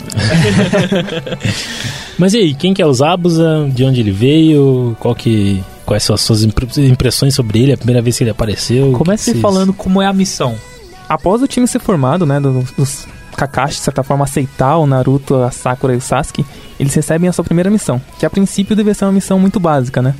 Mas 2.18 2.34
e 2.34 2.38
aí, 2.38 2.54
quem 2.54 2.74
que 2.74 2.82
é 2.82 2.86
o 2.86 2.94
Zabuza? 2.94 3.68
De 3.74 3.84
onde 3.84 4.02
ele 4.02 4.12
veio? 4.12 4.96
Qual 5.00 5.16
que 5.16 5.64
quais 5.88 6.04
são 6.04 6.14
as 6.14 6.22
suas 6.22 6.44
impre- 6.44 6.68
impressões 6.86 7.34
sobre 7.34 7.60
ele, 7.64 7.74
a 7.74 7.78
primeira 7.78 8.02
vez 8.02 8.16
que 8.18 8.24
ele 8.24 8.30
apareceu. 8.30 8.92
Comece 8.92 9.34
que 9.34 9.40
falando 9.40 9.74
como 9.74 10.00
é 10.02 10.06
a 10.06 10.14
missão. 10.14 10.56
Após 11.10 11.42
o 11.42 11.48
time 11.48 11.68
ser 11.68 11.80
formado, 11.80 12.26
né, 12.26 12.40
do- 12.40 12.62
dos 12.78 13.08
Kakashi, 13.36 13.76
de 13.78 13.82
certa 13.84 14.04
forma, 14.04 14.26
aceitar 14.26 14.78
o 14.78 14.86
Naruto, 14.86 15.36
a 15.36 15.50
Sakura 15.50 15.94
e 15.94 15.98
o 15.98 16.02
Sasuke, 16.02 16.46
eles 16.80 16.94
recebem 16.94 17.30
a 17.30 17.34
sua 17.34 17.44
primeira 17.46 17.70
missão, 17.70 18.02
que 18.20 18.26
a 18.26 18.30
princípio 18.30 18.76
deve 18.76 18.94
ser 18.94 19.06
uma 19.06 19.12
missão 19.14 19.40
muito 19.40 19.60
básica, 19.60 20.02
né? 20.02 20.14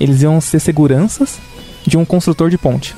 Eles 0.00 0.22
iam 0.22 0.40
ser 0.40 0.58
seguranças 0.60 1.38
de 1.86 1.98
um 1.98 2.04
construtor 2.04 2.48
de 2.48 2.56
ponte. 2.56 2.96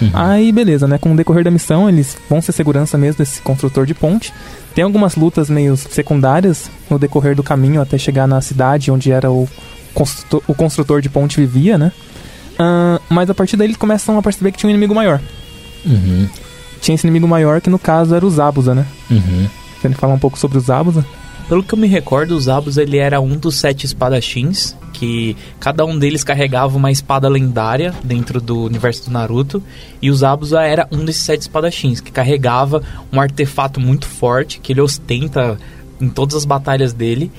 Uhum. 0.00 0.10
Aí, 0.12 0.50
beleza, 0.52 0.86
né? 0.88 0.98
Com 0.98 1.12
o 1.12 1.16
decorrer 1.16 1.44
da 1.44 1.50
missão, 1.50 1.88
eles 1.88 2.16
vão 2.28 2.42
ser 2.42 2.52
segurança 2.52 2.98
mesmo 2.98 3.18
desse 3.18 3.40
construtor 3.40 3.86
de 3.86 3.94
ponte. 3.94 4.32
Tem 4.74 4.84
algumas 4.84 5.14
lutas 5.16 5.48
meio 5.48 5.76
secundárias 5.76 6.68
no 6.90 6.98
decorrer 6.98 7.34
do 7.36 7.42
caminho 7.42 7.80
até 7.80 7.96
chegar 7.96 8.26
na 8.26 8.40
cidade 8.40 8.90
onde 8.90 9.12
era 9.12 9.30
o 9.30 9.48
construtor, 9.92 10.42
o 10.46 10.54
construtor 10.54 11.00
de 11.00 11.08
ponte 11.08 11.40
vivia, 11.40 11.78
né? 11.78 11.92
Ah, 12.58 13.00
mas 13.08 13.28
a 13.30 13.34
partir 13.34 13.56
daí 13.56 13.66
eles 13.66 13.76
começam 13.76 14.18
a 14.18 14.22
perceber 14.22 14.52
que 14.52 14.58
tinha 14.58 14.68
um 14.68 14.70
inimigo 14.70 14.94
maior. 14.94 15.20
Uhum, 15.84 16.28
Tinha 16.80 16.94
esse 16.94 17.06
inimigo 17.06 17.26
maior 17.26 17.60
que 17.60 17.70
no 17.70 17.78
caso 17.78 18.14
era 18.14 18.24
o 18.24 18.30
Zabuza, 18.30 18.74
né? 18.74 18.86
uhum. 19.10 19.48
Querem 19.80 19.96
falar 19.96 20.14
um 20.14 20.18
pouco 20.18 20.38
sobre 20.38 20.58
o 20.58 20.60
Zabuza? 20.60 21.04
Pelo 21.48 21.62
que 21.62 21.74
eu 21.74 21.78
me 21.78 21.88
recordo, 21.88 22.36
o 22.36 22.40
Zabuza 22.40 22.82
ele 22.82 22.98
era 22.98 23.20
um 23.20 23.36
dos 23.36 23.56
sete 23.56 23.84
espadachins, 23.84 24.76
que 24.92 25.36
cada 25.58 25.84
um 25.84 25.98
deles 25.98 26.22
carregava 26.22 26.76
uma 26.76 26.90
espada 26.90 27.28
lendária 27.28 27.92
dentro 28.04 28.40
do 28.40 28.62
universo 28.62 29.06
do 29.06 29.10
Naruto, 29.10 29.60
e 30.00 30.08
o 30.08 30.14
Zabuza 30.14 30.62
era 30.62 30.86
um 30.92 31.04
desses 31.04 31.22
sete 31.22 31.42
espadachins, 31.42 32.00
que 32.00 32.12
carregava 32.12 32.80
um 33.12 33.20
artefato 33.20 33.80
muito 33.80 34.06
forte, 34.06 34.60
que 34.60 34.72
ele 34.72 34.80
ostenta 34.80 35.58
em 36.00 36.08
todas 36.08 36.36
as 36.36 36.44
batalhas 36.44 36.92
dele, 36.92 37.30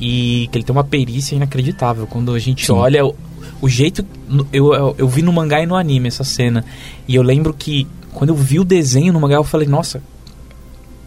e 0.00 0.48
que 0.50 0.58
ele 0.58 0.64
tem 0.64 0.74
uma 0.74 0.82
perícia 0.82 1.36
inacreditável. 1.36 2.06
Quando 2.06 2.32
a 2.34 2.38
gente 2.38 2.66
Sim. 2.66 2.72
olha 2.72 3.04
o, 3.06 3.14
o 3.60 3.68
jeito... 3.68 4.04
Eu, 4.52 4.74
eu, 4.74 4.94
eu 4.98 5.08
vi 5.08 5.22
no 5.22 5.32
mangá 5.32 5.62
e 5.62 5.66
no 5.66 5.76
anime 5.76 6.08
essa 6.08 6.24
cena, 6.24 6.64
e 7.06 7.14
eu 7.14 7.22
lembro 7.22 7.52
que 7.52 7.86
quando 8.14 8.30
eu 8.30 8.36
vi 8.36 8.58
o 8.58 8.64
desenho 8.64 9.12
no 9.12 9.20
mangá, 9.20 9.36
eu 9.36 9.44
falei, 9.44 9.68
nossa... 9.68 10.02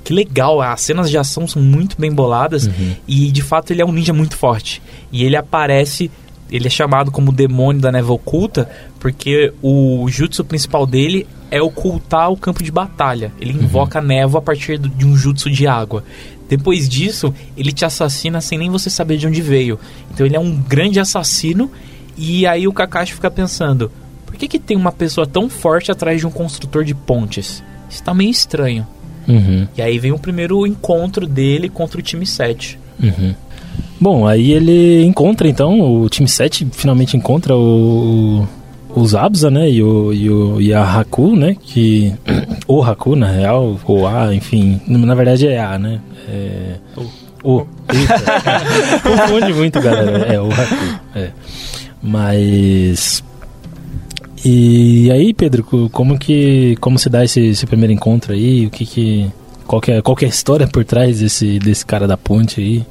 Que 0.06 0.14
legal, 0.14 0.62
as 0.62 0.82
cenas 0.82 1.10
de 1.10 1.18
ação 1.18 1.48
são 1.48 1.62
muito 1.62 1.96
bem 1.98 2.12
boladas 2.12 2.66
Uhum. 2.66 2.94
e 3.08 3.32
de 3.32 3.41
fato 3.41 3.72
ele 3.72 3.82
é 3.82 3.86
um 3.86 3.91
ninja 3.94 4.12
muito 4.12 4.36
forte. 4.36 4.82
E 5.14 5.24
ele 5.24 5.38
aparece, 5.38 6.12
ele 6.52 6.68
é 6.68 6.70
chamado 6.70 7.10
como 7.10 7.32
demônio 7.32 7.82
da 7.82 7.89
neva 7.89 8.12
oculta, 8.12 8.70
porque 9.00 9.54
o 9.62 10.06
jutsu 10.10 10.44
principal 10.44 10.86
dele 10.86 11.26
é 11.50 11.62
ocultar 11.62 12.30
o 12.30 12.36
campo 12.36 12.62
de 12.62 12.70
batalha. 12.70 13.32
Ele 13.39 13.54
invoca 13.54 14.00
a 14.00 14.02
névoa 14.02 14.39
a 14.39 14.41
partir 14.41 14.78
de 14.78 15.06
um 15.06 15.16
jutsu 15.16 15.50
de 15.50 15.66
água. 15.68 16.04
Depois 16.58 16.88
disso, 16.88 17.34
ele 17.58 17.72
te 17.72 17.84
assassina 17.84 18.39
sem 18.41 18.58
nem 18.60 18.70
você 18.70 18.89
saber 18.89 19.18
de 19.18 19.26
onde 19.28 19.41
veio. 19.41 19.80
Então 20.14 20.26
ele 20.26 20.36
é 20.36 20.39
um 20.39 20.56
grande 20.56 20.99
assassino. 20.99 21.72
E 22.18 22.45
aí 22.45 22.68
o 22.68 22.74
Kakashi 22.74 23.14
fica 23.14 23.32
pensando: 23.32 23.91
por 24.26 24.36
que, 24.36 24.47
que 24.47 24.60
tem 24.60 24.78
uma 24.78 24.91
pessoa 24.91 25.26
tão 25.26 25.49
forte 25.49 25.91
atrás 25.91 26.20
de 26.20 26.28
um 26.28 26.32
construtor 26.32 26.84
de 26.84 26.93
pontes? 26.93 27.64
Isso 27.89 28.04
tá 28.04 28.14
meio 28.14 28.30
estranho. 28.30 28.86
Uhum, 29.28 29.68
E 29.78 29.82
aí 29.82 29.97
vem 29.97 30.12
o 30.12 30.20
primeiro 30.20 30.68
encontro 30.68 31.26
dele 31.26 31.70
contra 31.70 31.97
o 31.99 32.04
time 32.04 32.26
7. 32.26 32.78
uhum. 33.01 33.34
Bom, 33.99 34.28
aí 34.28 34.51
ele 34.51 35.04
encontra 35.06 35.47
então, 35.47 35.80
o 35.80 36.10
time 36.10 36.28
7 36.28 36.68
finalmente 36.74 37.16
encontra 37.16 37.56
o, 37.56 38.45
o, 38.96 39.00
o 39.02 39.08
Zabuza, 39.08 39.50
né? 39.52 39.70
E, 39.70 39.82
o, 39.84 40.14
e, 40.14 40.30
o, 40.30 40.62
e 40.62 40.74
a 40.74 40.84
Haku, 41.00 41.36
né? 41.36 41.56
Que. 41.62 42.14
O 42.68 42.84
Haku, 42.84 43.16
na 43.16 43.28
real, 43.32 43.80
ou 43.86 44.08
A, 44.08 44.34
enfim. 44.34 44.80
Na 44.88 45.16
verdade 45.16 45.48
é 45.48 45.60
A, 45.60 45.78
né? 45.78 46.00
É. 46.30 46.76
O. 47.44 47.66
Eita. 47.94 49.00
Confunde 49.04 49.54
muito, 49.54 49.82
galera. 49.82 50.34
É 50.34 50.39
o 50.39 50.48
Haku. 50.52 51.00
É. 51.16 51.32
Mas. 52.02 53.24
E 54.46 55.10
aí, 55.12 55.34
Pedro, 55.34 55.64
co- 55.64 55.89
como 55.89 56.18
que. 56.18 56.76
Como 56.80 56.98
se 57.00 57.10
dá 57.10 57.24
esse, 57.24 57.39
esse 57.41 57.66
primeiro 57.66 57.94
encontro 57.94 58.34
aí? 58.34 58.66
O 58.66 58.70
que 58.70 58.86
que. 58.86 59.32
Qual 59.66 59.80
que, 59.82 59.91
é, 59.94 60.02
qual 60.02 60.16
que 60.16 60.26
é 60.26 60.28
a 60.28 60.30
história 60.30 60.68
por 60.68 60.84
trás 60.84 61.20
desse, 61.22 61.58
desse 61.58 61.86
cara 61.86 62.06
da 62.06 62.18
ponte 62.18 62.60
aí? 62.60 62.86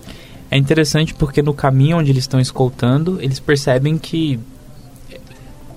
É 0.51 0.57
interessante 0.57 1.13
porque 1.15 1.43
no 1.43 1.53
caminho 1.53 1.99
onde 1.99 2.11
eles 2.11 2.25
estão 2.25 2.41
escoltando, 2.41 3.19
eles 3.21 3.39
percebem 3.39 3.99
que 3.99 4.39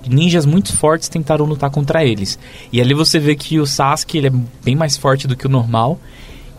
ninjas 0.08 0.46
muito 0.46 0.76
fortes 0.76 1.08
tentaram 1.08 1.44
lutar 1.44 1.70
contra 1.70 2.04
eles. 2.04 2.38
E 2.72 2.80
ali 2.80 2.94
você 2.94 3.18
vê 3.18 3.34
que 3.34 3.58
o 3.58 3.66
Sasuke 3.66 4.18
ele 4.18 4.28
é 4.28 4.32
bem 4.64 4.74
mais 4.74 4.96
forte 4.96 5.26
do 5.26 5.36
que 5.36 5.46
o 5.46 5.50
normal. 5.50 5.98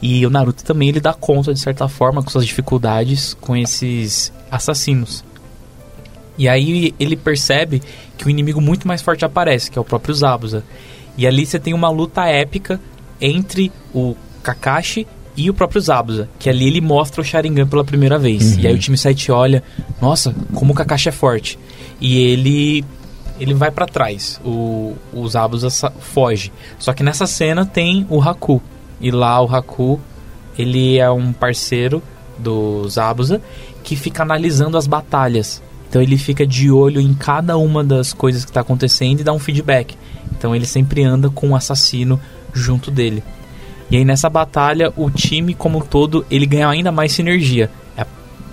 E 0.02 0.26
o 0.26 0.30
Naruto 0.30 0.64
também 0.64 0.90
ele 0.90 1.00
dá 1.00 1.14
conta, 1.14 1.54
de 1.54 1.60
certa 1.60 1.88
forma, 1.88 2.22
com 2.22 2.30
suas 2.30 2.46
dificuldades 2.46 3.36
com 3.40 3.56
esses 3.56 4.32
assassinos. 4.52 5.24
E 6.38 6.48
aí 6.48 6.94
ele 7.00 7.16
percebe 7.16 7.82
que 8.18 8.28
o 8.28 8.30
inimigo 8.30 8.62
muito 8.62 8.88
mais 8.88 9.02
forte 9.02 9.26
aparece, 9.26 9.72
que 9.72 9.78
é 9.78 9.82
o 9.82 9.86
próprio 9.86 10.14
Zabuza. 10.14 10.64
E 11.18 11.26
ali 11.26 11.46
você 11.46 11.60
tem 11.60 11.74
uma 11.74 11.90
luta 11.90 12.26
épica 12.26 12.80
entre 13.20 13.72
o 13.94 14.16
Kakashi 14.44 15.08
e 15.36 15.50
o 15.50 15.54
próprio 15.54 15.82
Zabuza, 15.82 16.30
que 16.38 16.50
ali 16.50 16.68
ele 16.68 16.82
mostra 16.82 17.22
o 17.22 17.24
Sharingan 17.24 17.68
pela 17.68 17.84
primeira 17.84 18.20
vez. 18.20 18.56
Uhum. 18.56 18.60
E 18.62 18.68
aí 18.68 18.74
o 18.74 18.80
time 18.80 18.98
7 18.98 19.32
olha, 19.32 19.64
nossa, 20.00 20.36
como 20.54 20.74
o 20.74 20.76
Kakashi 20.76 21.10
é 21.10 21.12
forte. 21.12 21.58
E 22.00 22.20
ele 22.20 22.86
ele 23.40 23.54
vai 23.54 23.72
pra 23.72 23.86
trás. 23.86 24.40
O, 24.44 24.96
o 25.14 25.28
Zabuza 25.28 25.70
foge. 26.00 26.52
Só 26.80 26.94
que 26.94 27.04
nessa 27.04 27.26
cena 27.28 27.66
tem 27.66 28.06
o 28.10 28.22
Haku. 28.22 28.62
E 29.00 29.12
lá 29.12 29.42
o 29.42 29.54
Haku, 29.54 30.00
ele 30.58 30.98
é 30.98 31.10
um 31.10 31.32
parceiro 31.32 32.02
do 32.38 32.88
Zabuza 32.90 33.42
que 33.84 33.96
fica 33.96 34.24
analisando 34.24 34.78
as 34.78 34.88
batalhas. 34.88 35.62
Então 35.90 36.02
ele 36.02 36.18
fica 36.18 36.46
de 36.46 36.70
olho 36.70 37.00
em 37.00 37.14
cada 37.14 37.58
uma 37.58 37.84
das 37.84 38.12
coisas 38.12 38.44
que 38.44 38.52
está 38.52 38.62
acontecendo 38.62 39.22
e 39.22 39.24
dá 39.24 39.32
um 39.32 39.40
feedback. 39.40 39.96
Então 40.38 40.56
ele 40.56 40.66
sempre 40.66 41.04
anda 41.04 41.30
com 41.30 41.50
o 41.50 41.56
assassino 41.56 42.20
junto 42.54 42.92
dele. 42.92 43.24
E 43.90 43.96
aí 43.96 44.04
nessa 44.04 44.30
batalha, 44.30 44.92
o 44.98 45.10
time 45.10 45.54
como 45.54 45.78
um 45.78 45.82
todo, 45.82 46.26
ele 46.30 46.46
ganha 46.46 46.68
ainda 46.68 46.92
mais 46.92 47.14
sinergia. 47.14 47.72
É- 47.96 48.06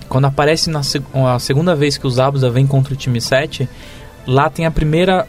Quando 0.07 0.25
aparece 0.25 0.69
na 0.69 0.79
a 0.79 1.39
segunda 1.39 1.75
vez 1.75 1.97
que 1.97 2.07
o 2.07 2.09
Zabuza 2.09 2.49
vem 2.49 2.65
contra 2.65 2.93
o 2.93 2.97
time 2.97 3.19
7, 3.19 3.67
lá 4.27 4.49
tem 4.49 4.65
a 4.65 4.71
primeira 4.71 5.27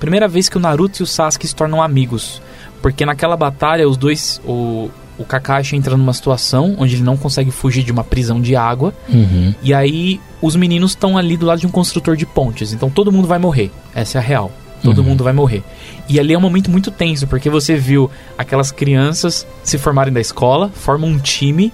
primeira 0.00 0.28
vez 0.28 0.48
que 0.48 0.56
o 0.56 0.60
Naruto 0.60 1.00
e 1.00 1.04
o 1.04 1.06
Sasuke 1.06 1.46
se 1.46 1.54
tornam 1.54 1.82
amigos. 1.82 2.42
Porque 2.82 3.06
naquela 3.06 3.36
batalha, 3.36 3.88
os 3.88 3.96
dois, 3.96 4.40
o, 4.44 4.90
o 5.18 5.24
Kakashi 5.24 5.74
entra 5.74 5.96
numa 5.96 6.12
situação 6.12 6.76
onde 6.78 6.94
ele 6.96 7.02
não 7.02 7.16
consegue 7.16 7.50
fugir 7.50 7.82
de 7.82 7.90
uma 7.90 8.04
prisão 8.04 8.40
de 8.40 8.54
água. 8.54 8.92
Uhum. 9.08 9.54
E 9.62 9.72
aí 9.72 10.20
os 10.42 10.54
meninos 10.54 10.90
estão 10.92 11.16
ali 11.16 11.36
do 11.36 11.46
lado 11.46 11.60
de 11.60 11.66
um 11.66 11.70
construtor 11.70 12.14
de 12.14 12.26
pontes. 12.26 12.72
Então 12.74 12.90
todo 12.90 13.10
mundo 13.10 13.26
vai 13.26 13.38
morrer. 13.38 13.70
Essa 13.94 14.18
é 14.18 14.20
a 14.20 14.24
real. 14.24 14.52
Todo 14.82 14.98
Uhum. 14.98 15.04
mundo 15.04 15.24
vai 15.24 15.32
morrer. 15.32 15.64
E 16.08 16.20
ali 16.20 16.34
é 16.34 16.38
um 16.38 16.40
momento 16.42 16.70
muito 16.70 16.90
tenso, 16.90 17.26
porque 17.26 17.48
você 17.48 17.74
viu 17.76 18.10
aquelas 18.36 18.70
crianças 18.70 19.46
se 19.64 19.78
formarem 19.78 20.12
da 20.12 20.20
escola, 20.20 20.70
formam 20.74 21.08
um 21.08 21.18
time, 21.18 21.72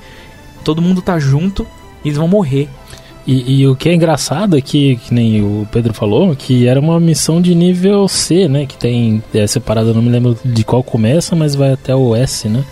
todo 0.64 0.80
mundo 0.80 1.02
tá 1.02 1.18
junto 1.18 1.66
e 2.04 2.08
eles 2.08 2.16
vão 2.16 2.28
morrer. 2.28 2.68
E, 3.26 3.60
e 3.60 3.68
o 3.68 3.76
que 3.76 3.88
é 3.88 3.94
engraçado 3.94 4.56
é 4.58 4.60
que, 4.60 4.96
que 4.96 5.14
nem 5.14 5.42
o 5.42 5.66
Pedro 5.70 5.94
falou, 5.94 6.34
que 6.34 6.66
era 6.66 6.80
uma 6.80 6.98
missão 6.98 7.40
de 7.40 7.54
nível 7.54 8.08
C, 8.08 8.48
né? 8.48 8.66
Que 8.66 8.76
tem 8.76 9.22
é 9.32 9.46
separada, 9.46 9.94
não 9.94 10.02
me 10.02 10.10
lembro 10.10 10.36
de 10.44 10.64
qual 10.64 10.82
começa, 10.82 11.36
mas 11.36 11.54
vai 11.54 11.72
até 11.72 11.94
o 11.94 12.16
S, 12.16 12.48
né? 12.48 12.64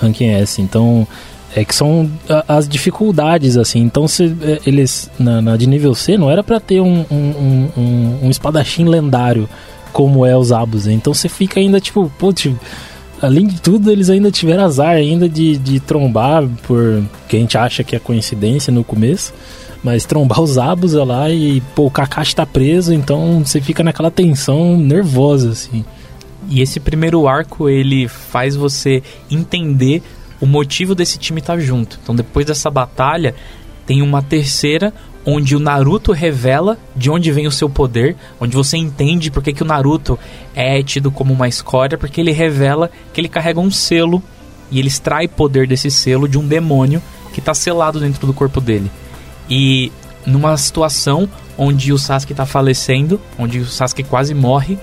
Ranking 0.00 0.28
S. 0.28 0.62
Então, 0.62 1.06
é 1.56 1.64
que 1.64 1.74
são 1.74 2.08
as 2.46 2.68
dificuldades, 2.68 3.56
assim. 3.56 3.80
Então, 3.80 4.06
se 4.06 4.32
é, 4.42 4.60
eles, 4.64 5.10
na, 5.18 5.42
na 5.42 5.56
de 5.56 5.66
nível 5.66 5.94
C, 5.94 6.16
não 6.16 6.30
era 6.30 6.44
pra 6.44 6.60
ter 6.60 6.80
um, 6.80 7.04
um, 7.10 7.68
um, 7.76 8.18
um- 8.22 8.30
espadachim 8.30 8.84
lendário 8.84 9.48
como 9.92 10.24
é 10.24 10.36
os 10.36 10.48
Zabuza. 10.48 10.92
Então, 10.92 11.12
você 11.12 11.28
fica 11.28 11.58
ainda 11.58 11.80
tipo, 11.80 12.08
putz, 12.18 12.52
além 13.20 13.48
de 13.48 13.60
tudo, 13.60 13.90
eles 13.90 14.08
ainda 14.10 14.30
tiveram 14.30 14.64
azar 14.64 14.90
ainda 14.90 15.28
de, 15.28 15.56
de 15.56 15.80
trombar, 15.80 16.46
por 16.62 17.02
que 17.28 17.36
a 17.36 17.40
gente 17.40 17.58
acha 17.58 17.82
que 17.82 17.96
é 17.96 17.98
coincidência 17.98 18.72
no 18.72 18.84
começo. 18.84 19.34
Mas 19.82 20.04
trombar 20.04 20.40
os 20.40 20.52
Zabuza 20.52 21.04
lá 21.04 21.30
e, 21.30 21.60
pô, 21.74 21.86
o 21.86 21.90
Kakashi 21.90 22.34
tá 22.34 22.44
preso, 22.44 22.92
então 22.92 23.44
você 23.44 23.60
fica 23.60 23.82
naquela 23.82 24.10
tensão 24.10 24.76
nervosa, 24.76 25.50
assim. 25.50 25.84
E 26.48 26.60
esse 26.60 26.80
primeiro 26.80 27.28
arco, 27.28 27.68
ele 27.68 28.08
faz 28.08 28.56
você 28.56 29.02
entender 29.30 30.02
o 30.40 30.46
motivo 30.46 30.94
desse 30.94 31.18
time 31.18 31.40
estar 31.40 31.58
junto. 31.58 31.98
Então, 32.02 32.14
depois 32.14 32.46
dessa 32.46 32.70
batalha, 32.70 33.34
tem 33.86 34.02
uma 34.02 34.22
terceira 34.22 34.92
onde 35.24 35.54
o 35.54 35.60
Naruto 35.60 36.12
revela 36.12 36.78
de 36.96 37.10
onde 37.10 37.30
vem 37.30 37.46
o 37.46 37.52
seu 37.52 37.68
poder, 37.68 38.16
onde 38.40 38.56
você 38.56 38.78
entende 38.78 39.30
porque 39.30 39.52
que 39.52 39.62
o 39.62 39.66
Naruto 39.66 40.18
é 40.54 40.82
tido 40.82 41.10
como 41.10 41.34
uma 41.34 41.48
escória, 41.48 41.98
porque 41.98 42.20
ele 42.20 42.32
revela 42.32 42.90
que 43.12 43.20
ele 43.20 43.28
carrega 43.28 43.60
um 43.60 43.70
selo 43.70 44.22
e 44.70 44.78
ele 44.78 44.88
extrai 44.88 45.28
poder 45.28 45.66
desse 45.66 45.90
selo 45.90 46.26
de 46.26 46.38
um 46.38 46.46
demônio 46.46 47.02
que 47.32 47.40
está 47.40 47.52
selado 47.52 48.00
dentro 48.00 48.26
do 48.26 48.32
corpo 48.32 48.60
dele. 48.60 48.90
E 49.48 49.90
numa 50.26 50.56
situação 50.56 51.28
onde 51.56 51.92
o 51.92 51.98
Sasuke 51.98 52.32
está 52.32 52.46
falecendo, 52.46 53.20
onde 53.38 53.58
o 53.60 53.66
Sasuke 53.66 54.02
quase 54.02 54.34
morre, 54.34 54.78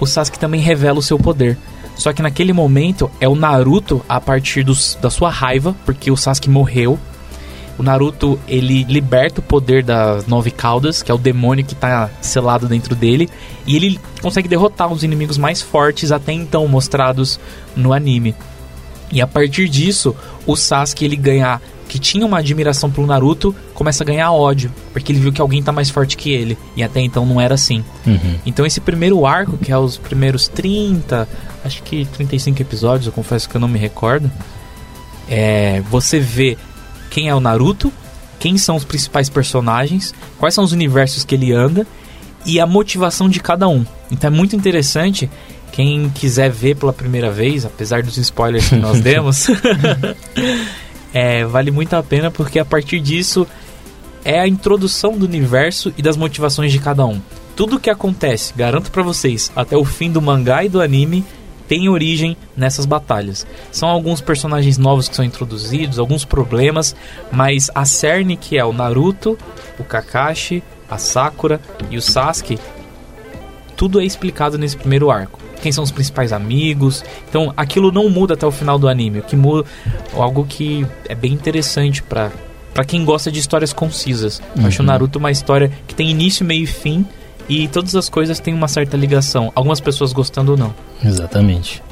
o 0.00 0.06
Sasuke 0.06 0.38
também 0.38 0.60
revela 0.60 0.98
o 0.98 1.02
seu 1.02 1.18
poder. 1.18 1.56
Só 1.96 2.12
que 2.12 2.22
naquele 2.22 2.52
momento 2.52 3.10
é 3.20 3.28
o 3.28 3.34
Naruto, 3.34 4.04
a 4.08 4.20
partir 4.20 4.62
dos- 4.64 4.98
da 5.00 5.10
sua 5.10 5.30
raiva, 5.30 5.74
porque 5.84 6.10
o 6.10 6.16
Sasuke 6.16 6.50
morreu, 6.50 6.98
O 7.78 7.82
Naruto, 7.82 8.38
ele 8.46 8.84
liberta 8.84 9.40
o 9.40 9.42
poder 9.42 9.82
das 9.82 10.26
nove 10.26 10.50
caudas, 10.50 11.02
que 11.02 11.10
é 11.10 11.14
o 11.14 11.18
demônio 11.18 11.64
que 11.64 11.74
tá 11.74 12.10
selado 12.20 12.68
dentro 12.68 12.94
dele, 12.94 13.30
e 13.66 13.74
ele 13.74 13.98
consegue 14.20 14.46
derrotar 14.46 14.92
os 14.92 15.02
inimigos 15.02 15.38
mais 15.38 15.62
fortes 15.62 16.12
até 16.12 16.32
então 16.32 16.68
mostrados 16.68 17.40
no 17.74 17.94
anime. 17.94 18.34
E 19.10 19.22
a 19.22 19.26
partir 19.26 19.70
disso, 19.70 20.14
o 20.46 20.54
Sasuke 20.54 21.02
ele 21.02 21.16
ganha 21.16 21.62
que 21.92 21.98
tinha 21.98 22.24
uma 22.24 22.38
admiração 22.38 22.90
pelo 22.90 23.06
Naruto, 23.06 23.54
começa 23.74 24.02
a 24.02 24.06
ganhar 24.06 24.32
ódio, 24.32 24.72
porque 24.94 25.12
ele 25.12 25.20
viu 25.20 25.30
que 25.30 25.42
alguém 25.42 25.62
tá 25.62 25.70
mais 25.70 25.90
forte 25.90 26.16
que 26.16 26.32
ele, 26.32 26.56
e 26.74 26.82
até 26.82 27.02
então 27.02 27.26
não 27.26 27.38
era 27.38 27.54
assim. 27.54 27.84
Uhum. 28.06 28.36
Então 28.46 28.64
esse 28.64 28.80
primeiro 28.80 29.26
arco, 29.26 29.58
que 29.58 29.70
é 29.70 29.76
os 29.76 29.98
primeiros 29.98 30.48
30, 30.48 31.28
acho 31.62 31.82
que 31.82 32.06
35 32.06 32.62
episódios, 32.62 33.06
eu 33.08 33.12
confesso 33.12 33.46
que 33.46 33.54
eu 33.54 33.60
não 33.60 33.68
me 33.68 33.78
recordo, 33.78 34.30
é, 35.28 35.82
você 35.90 36.18
vê 36.18 36.56
quem 37.10 37.28
é 37.28 37.34
o 37.34 37.40
Naruto, 37.40 37.92
quem 38.38 38.56
são 38.56 38.74
os 38.74 38.86
principais 38.86 39.28
personagens, 39.28 40.14
quais 40.38 40.54
são 40.54 40.64
os 40.64 40.72
universos 40.72 41.26
que 41.26 41.34
ele 41.34 41.52
anda 41.52 41.86
e 42.46 42.58
a 42.58 42.66
motivação 42.66 43.28
de 43.28 43.38
cada 43.38 43.68
um. 43.68 43.84
Então 44.10 44.28
é 44.28 44.30
muito 44.30 44.56
interessante. 44.56 45.28
Quem 45.72 46.08
quiser 46.08 46.50
ver 46.50 46.76
pela 46.76 46.92
primeira 46.92 47.30
vez, 47.30 47.66
apesar 47.66 48.02
dos 48.02 48.16
spoilers 48.16 48.70
que 48.70 48.76
nós 48.76 49.00
demos, 49.04 49.46
é, 51.12 51.44
vale 51.44 51.70
muito 51.70 51.94
a 51.94 52.02
pena 52.02 52.30
porque 52.30 52.58
a 52.58 52.64
partir 52.64 53.00
disso 53.00 53.46
é 54.24 54.38
a 54.38 54.48
introdução 54.48 55.16
do 55.16 55.26
universo 55.26 55.92
e 55.96 56.02
das 56.02 56.16
motivações 56.16 56.72
de 56.72 56.78
cada 56.78 57.04
um. 57.04 57.20
Tudo 57.54 57.80
que 57.80 57.90
acontece, 57.90 58.54
garanto 58.56 58.90
pra 58.90 59.02
vocês, 59.02 59.52
até 59.54 59.76
o 59.76 59.84
fim 59.84 60.10
do 60.10 60.22
mangá 60.22 60.64
e 60.64 60.68
do 60.68 60.80
anime 60.80 61.24
tem 61.68 61.88
origem 61.88 62.36
nessas 62.56 62.86
batalhas. 62.86 63.46
São 63.70 63.88
alguns 63.88 64.20
personagens 64.20 64.78
novos 64.78 65.08
que 65.08 65.16
são 65.16 65.24
introduzidos, 65.24 65.98
alguns 65.98 66.24
problemas, 66.24 66.94
mas 67.30 67.70
a 67.74 67.84
cerne 67.84 68.36
que 68.36 68.56
é 68.56 68.64
o 68.64 68.72
Naruto, 68.72 69.38
o 69.78 69.84
Kakashi, 69.84 70.62
a 70.90 70.98
Sakura 70.98 71.60
e 71.90 71.96
o 71.96 72.02
Sasuke, 72.02 72.58
tudo 73.76 74.00
é 74.00 74.04
explicado 74.04 74.58
nesse 74.58 74.76
primeiro 74.76 75.10
arco. 75.10 75.41
Quem 75.62 75.72
são 75.72 75.82
os 75.84 75.90
principais 75.90 76.32
amigos. 76.32 77.04
Então, 77.28 77.54
aquilo 77.56 77.90
não 77.90 78.10
muda 78.10 78.34
até 78.34 78.46
o 78.46 78.50
final 78.50 78.78
do 78.78 78.88
anime. 78.88 79.20
O 79.20 79.22
que 79.22 79.36
muda 79.36 79.66
algo 80.12 80.44
que 80.44 80.86
é 81.08 81.14
bem 81.14 81.32
interessante 81.32 82.02
pra 82.02 82.30
para 82.74 82.84
quem 82.86 83.04
gosta 83.04 83.30
de 83.30 83.38
histórias 83.38 83.70
concisas. 83.70 84.40
Eu 84.56 84.66
acho 84.66 84.82
o 84.82 84.84
Naruto 84.84 85.18
uma 85.18 85.30
história 85.30 85.70
que 85.86 85.94
tem 85.94 86.10
início, 86.10 86.44
meio 86.44 86.64
e 86.64 86.66
fim 86.66 87.04
e 87.48 87.68
todas 87.68 87.94
as 87.94 88.08
coisas 88.08 88.40
têm 88.40 88.54
uma 88.54 88.68
certa 88.68 88.96
ligação. 88.96 89.52
Algumas 89.54 89.80
pessoas 89.80 90.12
gostando 90.12 90.52
ou 90.52 90.58
não. 90.58 90.74
Exatamente. 91.04 91.82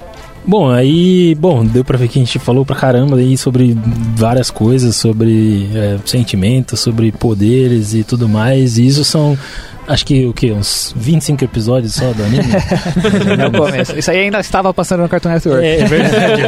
Bom, 0.51 0.68
aí, 0.68 1.32
bom, 1.36 1.64
deu 1.64 1.84
pra 1.84 1.96
ver 1.96 2.09
que 2.09 2.18
a 2.18 2.24
gente 2.24 2.36
falou 2.40 2.66
pra 2.66 2.74
caramba 2.74 3.16
aí 3.18 3.38
sobre 3.38 3.78
várias 4.16 4.51
coisas, 4.51 4.96
sobre 4.96 5.70
é, 5.72 5.96
sentimentos, 6.05 6.80
sobre 6.80 7.12
poderes 7.12 7.94
e 7.94 8.03
tudo 8.03 8.28
mais. 8.28 8.76
E 8.76 8.84
isso 8.84 9.05
são, 9.05 9.38
acho 9.86 10.05
que 10.05 10.26
o 10.26 10.32
que? 10.32 10.51
Uns 10.51 10.92
25 10.96 11.44
episódios 11.44 11.94
só 11.94 12.12
do 12.12 12.24
anime? 12.24 12.42
No 13.38 13.57
começo. 13.57 13.96
Isso 13.96 14.11
aí 14.11 14.18
ainda 14.22 14.40
estava 14.40 14.74
passando 14.74 15.03
no 15.03 15.09
Cartoon 15.09 15.28
Network. 15.28 15.64
É, 15.64 15.82
é 15.82 15.84
verdade. 15.84 16.42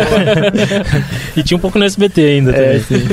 e 1.39 1.43
tinha 1.45 1.57
um 1.57 1.61
pouco 1.61 1.79
no 1.79 1.85
SBT 1.85 2.21
ainda 2.23 2.51
É, 2.51 2.81
também. 2.81 3.07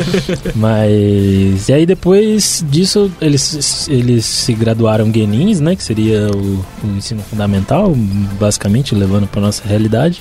Mas. 0.56 1.70
E 1.70 1.74
aí 1.74 1.86
depois 1.86 2.66
disso, 2.68 3.12
eles, 3.22 3.88
eles 3.88 4.26
se 4.26 4.54
graduaram 4.56 5.14
Genins, 5.14 5.60
né? 5.60 5.76
Que 5.76 5.84
seria 5.84 6.32
o, 6.32 6.66
o 6.84 6.98
ensino 6.98 7.22
fundamental, 7.22 7.94
basicamente, 8.40 8.96
levando 8.96 9.28
pra 9.28 9.40
nossa 9.40 9.62
realidade. 9.68 10.20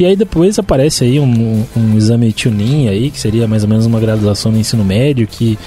E 0.00 0.06
aí 0.06 0.16
depois 0.16 0.58
aparece 0.58 1.04
aí 1.04 1.20
um, 1.20 1.62
um 1.76 1.94
exame 1.94 2.32
Chunin 2.34 2.88
aí, 2.88 3.10
que 3.10 3.20
seria 3.20 3.46
mais 3.46 3.64
ou 3.64 3.68
menos 3.68 3.84
uma 3.84 4.00
graduação 4.00 4.50
no 4.50 4.58
ensino 4.58 4.82
médio, 4.82 5.26
que 5.26 5.58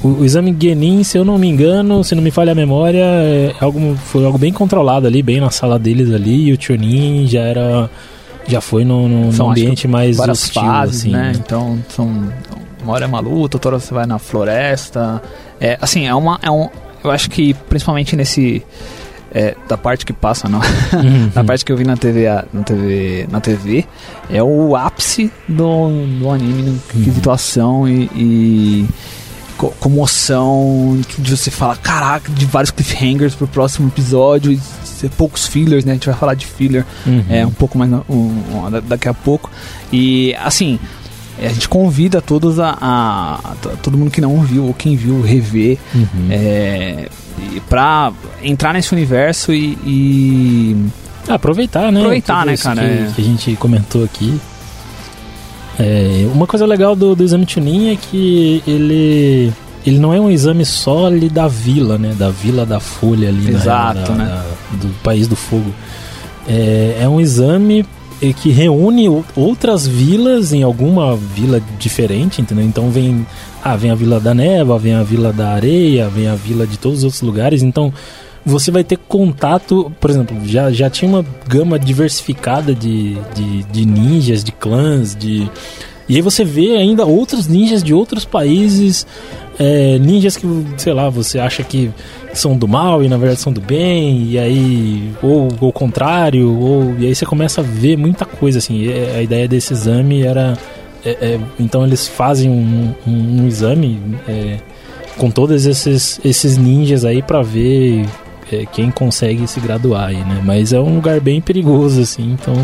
o, 0.00 0.20
o 0.20 0.24
exame 0.24 0.56
Genin, 0.56 1.02
se 1.02 1.18
eu 1.18 1.24
não 1.24 1.36
me 1.36 1.48
engano, 1.48 2.04
se 2.04 2.14
não 2.14 2.22
me 2.22 2.30
falha 2.30 2.52
a 2.52 2.54
memória, 2.54 3.02
é 3.02 3.52
algo, 3.60 3.96
foi 3.96 4.24
algo 4.24 4.38
bem 4.38 4.52
controlado 4.52 5.08
ali, 5.08 5.20
bem 5.20 5.40
na 5.40 5.50
sala 5.50 5.80
deles 5.80 6.12
ali, 6.12 6.44
e 6.48 6.52
o 6.52 6.62
Chunin 6.62 7.26
já 7.26 7.40
era 7.40 7.90
já 8.46 8.60
foi 8.60 8.84
São, 8.84 9.52
que, 9.52 9.60
ambiente 9.60 9.88
mais 9.88 10.16
hostil, 10.20 10.62
fases, 10.62 11.00
assim, 11.00 11.10
né? 11.10 11.32
Então, 11.34 11.76
são 11.88 12.08
uma 12.84 12.92
hora 12.92 13.04
é 13.04 13.08
uma 13.08 13.18
luta, 13.18 13.56
outra 13.56 13.72
hora 13.72 13.80
você 13.80 13.92
vai 13.92 14.06
na 14.06 14.20
floresta. 14.20 15.20
É, 15.60 15.76
assim, 15.80 16.06
é 16.06 16.14
uma 16.14 16.38
é 16.40 16.50
um 16.50 16.68
eu 17.02 17.10
acho 17.10 17.28
que 17.28 17.52
principalmente 17.54 18.14
nesse 18.14 18.62
é, 19.34 19.56
da 19.68 19.76
parte 19.78 20.04
que 20.04 20.12
passa, 20.12 20.48
não. 20.48 20.58
Uhum. 20.60 21.30
na 21.34 21.42
parte 21.44 21.64
que 21.64 21.72
eu 21.72 21.76
vi 21.76 21.84
na 21.84 21.96
TV, 21.96 22.26
na 22.52 22.62
TV, 22.62 23.26
na 23.30 23.40
TV, 23.40 23.84
é 24.30 24.42
o 24.42 24.76
ápice 24.76 25.30
do, 25.48 25.88
do 26.18 26.30
anime 26.30 26.62
no 26.62 26.78
quesito 26.90 27.30
ação 27.30 27.88
e, 27.88 28.10
e 28.14 28.88
co- 29.56 29.72
comoção 29.80 31.00
de 31.18 31.36
você 31.36 31.50
falar, 31.50 31.76
caraca, 31.78 32.30
de 32.32 32.44
vários 32.46 32.70
cliffhangers 32.70 33.34
pro 33.34 33.46
próximo 33.48 33.88
episódio 33.88 34.52
e 34.52 34.60
poucos 35.16 35.46
fillers, 35.46 35.84
né? 35.84 35.92
A 35.92 35.94
gente 35.94 36.06
vai 36.06 36.14
falar 36.14 36.34
de 36.34 36.46
filler 36.46 36.84
Uhum. 37.06 37.24
é, 37.28 37.44
um 37.46 37.50
pouco 37.50 37.76
mais 37.78 37.90
um- 37.92 38.02
um- 38.08 38.70
da- 38.70 38.80
daqui 38.80 39.08
a 39.08 39.14
pouco. 39.14 39.50
E 39.92 40.32
assim, 40.36 40.78
a 41.42 41.48
gente 41.48 41.68
convida 41.68 42.20
todos 42.20 42.60
a, 42.60 42.76
a- 42.80 43.40
a 43.52 43.76
todo 43.82 43.98
mundo 43.98 44.10
que 44.10 44.20
não 44.20 44.40
viu 44.42 44.64
ou 44.66 44.74
quem 44.74 44.94
viu 44.94 45.20
rever 45.22 45.78
Uhum. 45.94 46.28
é, 46.30 47.08
e 47.38 47.60
pra 47.68 48.12
entrar 48.42 48.72
nesse 48.72 48.92
universo 48.92 49.52
e, 49.52 49.78
e- 49.84 50.76
Ah, 51.28 51.34
aproveitar, 51.34 51.90
né? 51.92 51.98
Aproveitar, 52.00 52.44
né, 52.46 52.56
cara, 52.56 52.80
Que, 52.82 52.86
é. 52.86 53.12
que 53.14 53.20
a 53.22 53.24
gente 53.24 53.56
comentou 53.56 54.04
aqui. 54.04 54.38
É, 55.78 56.26
uma 56.32 56.46
coisa 56.46 56.66
legal 56.66 56.94
do, 56.94 57.14
do 57.16 57.24
exame 57.24 57.46
Chunin 57.48 57.92
é 57.92 57.96
que 57.96 58.62
ele 58.66 59.52
ele 59.84 59.98
não 59.98 60.14
é 60.14 60.20
um 60.20 60.30
exame 60.30 60.64
só 60.64 61.06
ali 61.06 61.28
da 61.28 61.48
vila, 61.48 61.98
né? 61.98 62.14
Da 62.16 62.28
vila 62.30 62.64
da 62.64 62.78
Folha 62.78 63.28
ali, 63.28 63.50
na 63.50 63.58
Exato, 63.58 63.98
real, 63.98 64.06
da- 64.08 64.14
né? 64.14 64.24
da- 64.26 64.76
do 64.76 64.88
país 65.02 65.26
do 65.26 65.34
fogo. 65.34 65.74
É, 66.46 66.98
é 67.00 67.08
um 67.08 67.20
exame 67.20 67.84
que 68.30 68.50
reúne 68.50 69.08
outras 69.34 69.86
vilas 69.86 70.52
em 70.52 70.62
alguma 70.62 71.16
vila 71.16 71.62
diferente, 71.78 72.42
entendeu? 72.42 72.64
Então 72.64 72.90
vem, 72.90 73.26
ah, 73.64 73.74
vem 73.74 73.90
a 73.90 73.94
vila 73.94 74.20
da 74.20 74.34
neva, 74.34 74.78
vem 74.78 74.92
a 74.92 75.02
vila 75.02 75.32
da 75.32 75.48
areia, 75.48 76.08
vem 76.08 76.28
a 76.28 76.34
vila 76.34 76.66
de 76.66 76.78
todos 76.78 76.98
os 76.98 77.04
outros 77.04 77.22
lugares. 77.22 77.62
Então 77.62 77.92
você 78.44 78.70
vai 78.70 78.84
ter 78.84 78.96
contato, 78.96 79.92
por 80.00 80.10
exemplo, 80.10 80.36
já, 80.44 80.70
já 80.70 80.90
tinha 80.90 81.08
uma 81.08 81.24
gama 81.48 81.78
diversificada 81.78 82.74
de, 82.74 83.16
de, 83.34 83.62
de 83.64 83.86
ninjas, 83.86 84.44
de 84.44 84.52
clãs, 84.52 85.16
de. 85.16 85.50
E 86.08 86.16
aí 86.16 86.22
você 86.22 86.44
vê 86.44 86.76
ainda 86.76 87.06
outros 87.06 87.46
ninjas 87.46 87.82
de 87.82 87.94
outros 87.94 88.24
países, 88.24 89.06
é, 89.58 89.98
ninjas 89.98 90.36
que, 90.36 90.46
sei 90.76 90.92
lá, 90.92 91.08
você 91.08 91.38
acha 91.38 91.62
que 91.62 91.90
são 92.32 92.56
do 92.56 92.66
mal 92.66 93.02
e 93.02 93.08
na 93.08 93.16
verdade 93.16 93.40
são 93.40 93.52
do 93.52 93.60
bem, 93.60 94.24
e 94.30 94.38
aí, 94.38 95.12
ou 95.22 95.48
o 95.60 95.72
contrário, 95.72 96.56
ou, 96.58 96.94
e 96.98 97.06
aí 97.06 97.14
você 97.14 97.26
começa 97.26 97.60
a 97.60 97.64
ver 97.64 97.96
muita 97.96 98.24
coisa, 98.24 98.58
assim, 98.58 98.82
e 98.82 98.92
a 98.92 99.22
ideia 99.22 99.46
desse 99.46 99.72
exame 99.72 100.22
era, 100.22 100.56
é, 101.04 101.10
é, 101.10 101.40
então 101.60 101.84
eles 101.84 102.08
fazem 102.08 102.48
um, 102.50 102.94
um, 103.06 103.42
um 103.42 103.46
exame 103.46 104.00
é, 104.26 104.58
com 105.18 105.30
todos 105.30 105.66
esses, 105.66 106.20
esses 106.24 106.56
ninjas 106.56 107.04
aí 107.04 107.22
pra 107.22 107.42
ver 107.42 108.06
quem 108.72 108.90
consegue 108.90 109.46
se 109.46 109.60
graduar 109.60 110.08
aí, 110.08 110.16
né, 110.16 110.40
mas 110.44 110.72
é 110.72 110.80
um 110.80 110.96
lugar 110.96 111.20
bem 111.20 111.40
perigoso, 111.40 112.00
assim, 112.00 112.32
então... 112.40 112.54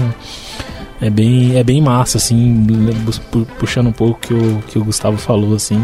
É 1.01 1.09
bem, 1.09 1.57
é 1.57 1.63
bem 1.63 1.81
massa, 1.81 2.19
assim, 2.19 2.67
pu- 3.31 3.47
puxando 3.57 3.87
um 3.87 3.93
pouco 3.93 4.19
que 4.19 4.35
o 4.35 4.61
que 4.67 4.79
o 4.81 4.85
Gustavo 4.85 5.17
falou, 5.17 5.55
assim, 5.55 5.81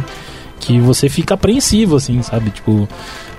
que 0.58 0.80
você 0.80 1.08
fica 1.08 1.34
apreensivo, 1.34 1.94
assim, 1.94 2.20
sabe? 2.20 2.50
Tipo, 2.50 2.88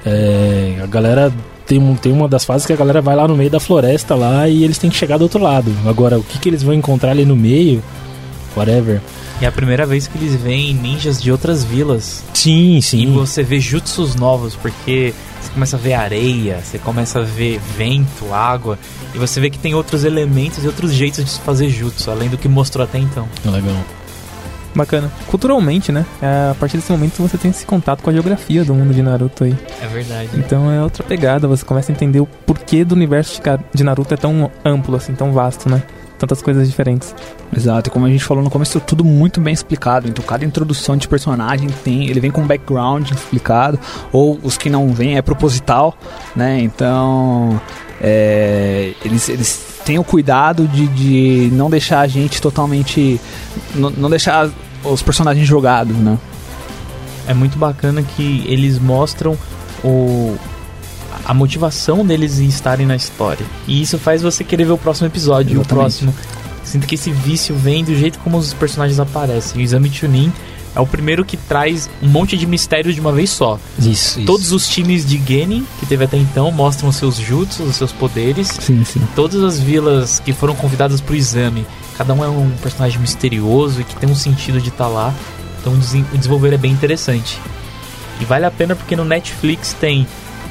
é, 0.06 0.80
a 0.84 0.86
galera 0.86 1.34
tem, 1.66 1.96
tem 1.96 2.12
uma 2.12 2.28
das 2.28 2.46
fases 2.46 2.66
que 2.66 2.74
a 2.74 2.76
galera 2.76 3.02
vai 3.02 3.16
lá 3.16 3.28
no 3.28 3.36
meio 3.36 3.50
da 3.50 3.60
floresta 3.60 4.14
lá 4.16 4.48
e 4.48 4.64
eles 4.64 4.78
têm 4.78 4.90
que 4.90 4.96
chegar 4.96 5.18
do 5.18 5.24
outro 5.24 5.42
lado. 5.42 5.72
Agora, 5.86 6.20
o 6.20 6.24
que, 6.24 6.38
que 6.40 6.48
eles 6.48 6.62
vão 6.62 6.74
encontrar 6.74 7.12
ali 7.12 7.26
no 7.26 7.36
meio, 7.36 7.84
whatever. 8.56 9.02
E 9.42 9.46
é 9.46 9.48
a 9.48 9.52
primeira 9.52 9.86
vez 9.86 10.08
que 10.08 10.18
eles 10.18 10.36
veem 10.36 10.74
ninjas 10.74 11.22
de 11.22 11.32
outras 11.32 11.64
vilas. 11.64 12.24
Sim, 12.34 12.78
E 12.78 12.82
sim. 12.82 13.14
você 13.14 13.44
vê 13.44 13.60
jutsus 13.60 14.16
novos, 14.16 14.56
porque 14.56 15.14
você 15.42 15.52
começa 15.52 15.76
a 15.76 15.80
ver 15.80 15.94
areia, 15.94 16.60
você 16.64 16.78
começa 16.78 17.20
a 17.20 17.24
ver 17.24 17.60
vento, 17.78 18.34
água, 18.34 18.80
e 19.14 19.18
você 19.18 19.42
vê 19.42 19.50
que 19.50 19.58
tem 19.58 19.74
outros 19.74 20.06
elementos 20.06 20.64
e 20.64 20.68
outros 20.68 20.94
jeitos 20.94 21.26
de 21.26 21.32
se 21.32 21.40
fazer 21.42 21.70
jutsu, 21.70 22.10
além 22.10 22.30
do 22.30 22.38
que 22.38 22.48
mostrou 22.48 22.84
até 22.86 22.98
então. 22.98 23.28
Legal. 23.44 23.76
Bacana. 24.76 25.10
Culturalmente, 25.28 25.92
né? 25.92 26.06
É, 26.22 26.52
a 26.52 26.56
partir 26.60 26.78
desse 26.78 26.92
momento 26.92 27.22
você 27.22 27.38
tem 27.38 27.50
esse 27.50 27.66
contato 27.66 28.04
com 28.04 28.10
a 28.10 28.14
geografia 28.14 28.64
do 28.66 28.74
mundo 28.74 28.94
de 28.94 29.02
Naruto 29.02 29.46
aí. 29.46 29.56
É 29.82 29.88
verdade. 29.88 30.30
Então 30.36 30.70
é 30.70 30.84
outra 30.84 31.04
pegada, 31.04 31.48
você 31.48 31.64
começa 31.64 31.92
a 31.92 31.94
entender 31.94 32.20
o 32.20 32.26
porquê 32.26 32.84
do 32.84 32.94
universo 32.94 33.42
de 33.74 33.84
Naruto 33.84 34.14
é 34.14 34.18
tão 34.18 34.52
amplo, 34.64 34.96
assim, 34.96 35.14
tão 35.14 35.32
vasto, 35.32 35.70
né? 35.70 35.82
Tantas 36.20 36.42
coisas 36.42 36.68
diferentes. 36.68 37.14
Exato, 37.56 37.90
e 37.90 37.92
como 37.92 38.06
a 38.06 38.10
gente 38.10 38.24
falou 38.24 38.44
no 38.44 38.50
começo, 38.50 38.80
tudo 38.80 39.04
muito 39.04 39.40
bem 39.42 39.54
explicado. 39.54 40.08
Então, 40.08 40.24
cada 40.24 40.46
introdução 40.46 40.96
de 40.96 41.08
personagem 41.08 41.70
tem, 41.84 42.08
ele 42.10 42.20
vem 42.20 42.32
com 42.32 42.42
um 42.42 42.48
background 42.48 43.12
explicado, 43.12 43.80
ou 44.12 44.40
os 44.42 44.58
que 44.58 44.70
não 44.70 44.94
vêm 44.94 45.18
é 45.18 45.22
proposital, 45.22 45.98
né? 46.36 46.60
Então, 46.60 47.60
é, 48.02 48.94
eles, 49.04 49.28
eles 49.28 49.75
têm 49.86 50.00
o 50.00 50.04
cuidado 50.04 50.68
de, 50.68 50.88
de 50.88 51.50
não 51.54 51.70
deixar 51.70 52.02
a 52.02 52.08
gente 52.08 52.42
totalmente. 52.42 53.20
Não, 53.74 53.90
não 53.92 54.10
deixar 54.10 54.50
os 54.84 55.02
personagens 55.02 55.48
jogados, 55.48 55.96
né? 55.96 56.18
é 57.28 57.34
muito 57.34 57.58
bacana 57.58 58.04
que 58.04 58.44
eles 58.48 58.80
mostram 58.80 59.38
o 59.84 60.36
a 61.26 61.34
motivação 61.34 62.06
deles 62.06 62.40
em 62.40 62.46
estarem 62.46 62.86
na 62.86 62.96
história. 62.96 63.46
E 63.68 63.82
isso 63.82 63.98
faz 63.98 64.22
você 64.22 64.44
querer 64.44 64.66
ver 64.66 64.74
o 64.74 64.78
próximo 64.78 65.08
episódio 65.08 65.56
e 65.56 65.58
o 65.58 65.62
Exatamente. 65.62 65.68
próximo. 65.82 66.16
Sinto 66.64 66.86
que 66.86 66.96
esse 66.96 67.10
vício 67.10 67.56
vem 67.56 67.84
do 67.84 67.96
jeito 67.96 68.20
como 68.20 68.38
os 68.38 68.54
personagens 68.54 69.00
aparecem. 69.00 69.60
O 69.60 69.64
Exame 69.64 69.90
Chunin 69.90 70.32
é 70.76 70.80
o 70.80 70.86
primeiro 70.86 71.24
que 71.24 71.38
traz 71.38 71.90
um 72.02 72.08
monte 72.08 72.38
de 72.38 72.46
mistérios 72.46 72.94
de 72.96 73.02
uma 73.02 73.12
vez 73.12 73.30
só. 73.30 73.58
Isso, 73.80 74.20
isso. 74.20 74.26
Todos 74.26 74.52
os 74.52 74.68
times 74.68 75.06
de 75.06 75.18
Genin, 75.26 75.66
que 75.80 75.86
teve 75.86 76.04
até 76.04 76.18
então, 76.18 76.52
mostram 76.52 76.90
os 76.90 76.96
seus 76.98 77.16
jutsus, 77.16 77.66
os 77.68 77.76
seus 77.76 77.92
poderes. 77.92 78.48
Sim, 78.60 78.84
sim. 78.84 79.02
Todas 79.16 79.42
as 79.44 79.60
vilas 79.60 80.20
que 80.20 80.34
foram 80.34 80.54
convidadas 80.56 81.00
pro 81.02 81.16
exame, 81.16 81.66
cada 81.98 82.14
um 82.14 82.24
é 82.24 82.28
um 82.28 82.50
personagem 82.62 83.00
misterioso 83.00 83.82
e 83.82 83.84
que 83.84 83.96
tem 83.96 84.10
um 84.10 84.16
sentido 84.16 84.60
de 84.60 84.70
estar 84.70 84.88
lá. 84.88 85.14
Então 85.62 85.74
o 85.74 85.78
desen- 85.78 86.06
o 86.14 86.18
desenvolver 86.18 86.54
é 86.54 86.58
bem 86.58 86.72
interessante. 86.72 87.40
E 88.20 88.26
vale 88.26 88.46
a 88.46 88.52
pena 88.52 88.76
porque 88.76 88.96
no 88.96 89.04
Netflix 89.06 89.74
tem 89.80 90.06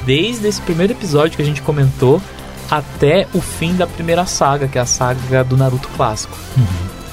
desde 0.05 0.47
esse 0.47 0.61
primeiro 0.61 0.93
episódio 0.93 1.35
que 1.35 1.41
a 1.41 1.45
gente 1.45 1.61
comentou 1.61 2.21
até 2.69 3.27
o 3.33 3.41
fim 3.41 3.75
da 3.75 3.85
primeira 3.87 4.25
saga, 4.25 4.67
que 4.67 4.77
é 4.77 4.81
a 4.81 4.85
saga 4.85 5.43
do 5.43 5.55
Naruto 5.55 5.87
clássico. 5.95 6.35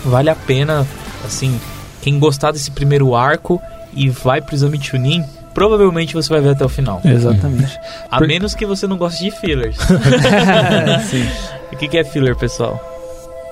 Vale 0.04 0.30
a 0.30 0.34
pena, 0.34 0.86
assim, 1.24 1.60
quem 2.02 2.18
gostar 2.18 2.52
desse 2.52 2.70
primeiro 2.70 3.14
arco 3.14 3.62
e 3.94 4.10
vai 4.10 4.42
pro 4.42 4.54
exame 4.54 4.78
Chunin, 4.82 5.24
provavelmente 5.54 6.14
você 6.14 6.28
vai 6.28 6.40
ver 6.40 6.50
até 6.50 6.64
o 6.64 6.68
final. 6.68 7.00
Exatamente. 7.04 7.78
A 8.10 8.18
Por- 8.18 8.26
menos 8.26 8.54
que 8.54 8.66
você 8.66 8.86
não 8.86 8.98
goste 8.98 9.24
de 9.24 9.30
fillers. 9.30 9.76
sim. 11.08 11.26
o 11.72 11.76
que 11.76 11.96
é 11.96 12.04
filler, 12.04 12.36
pessoal? 12.36 12.78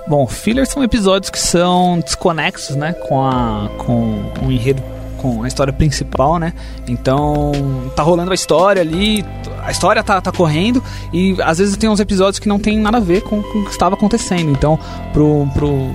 Bom, 0.07 0.27
fillers 0.27 0.69
são 0.69 0.83
episódios 0.83 1.29
que 1.29 1.39
são 1.39 1.99
desconexos, 1.99 2.75
né, 2.75 2.93
com 2.93 3.25
a 3.25 3.69
com 3.77 4.23
o 4.43 4.51
enredo, 4.51 4.81
com 5.17 5.43
a 5.43 5.47
história 5.47 5.71
principal, 5.71 6.39
né? 6.39 6.53
Então, 6.87 7.51
tá 7.95 8.01
rolando 8.01 8.31
a 8.31 8.35
história 8.35 8.81
ali, 8.81 9.23
a 9.63 9.69
história 9.71 10.03
tá, 10.03 10.19
tá 10.19 10.31
correndo 10.31 10.83
e 11.13 11.37
às 11.41 11.59
vezes 11.59 11.77
tem 11.77 11.87
uns 11.89 11.99
episódios 11.99 12.39
que 12.39 12.49
não 12.49 12.59
tem 12.59 12.79
nada 12.79 12.97
a 12.97 12.99
ver 12.99 13.21
com, 13.21 13.41
com 13.43 13.59
o 13.59 13.65
que 13.65 13.71
estava 13.71 13.93
acontecendo. 13.95 14.49
Então, 14.51 14.77
pro 15.13 15.47
pro 15.53 15.91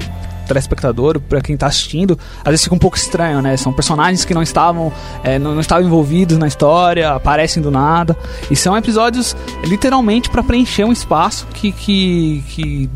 telespectador, 0.46 1.20
pra 1.20 1.40
quem 1.40 1.56
tá 1.56 1.66
assistindo, 1.66 2.18
às 2.40 2.50
vezes 2.50 2.62
fica 2.64 2.74
um 2.74 2.78
pouco 2.78 2.96
estranho, 2.96 3.42
né? 3.42 3.56
São 3.56 3.72
personagens 3.72 4.24
que 4.24 4.32
não 4.32 4.42
estavam, 4.42 4.92
é, 5.22 5.38
não, 5.38 5.52
não 5.54 5.60
estavam 5.60 5.84
envolvidos 5.84 6.38
na 6.38 6.46
história, 6.46 7.10
aparecem 7.12 7.62
do 7.62 7.70
nada. 7.70 8.16
E 8.50 8.56
são 8.56 8.76
episódios 8.76 9.36
literalmente 9.64 10.30
pra 10.30 10.42
preencher 10.42 10.84
um 10.84 10.92
espaço 10.92 11.46
que, 11.52 11.72
que, 11.72 12.44
que 12.48 12.90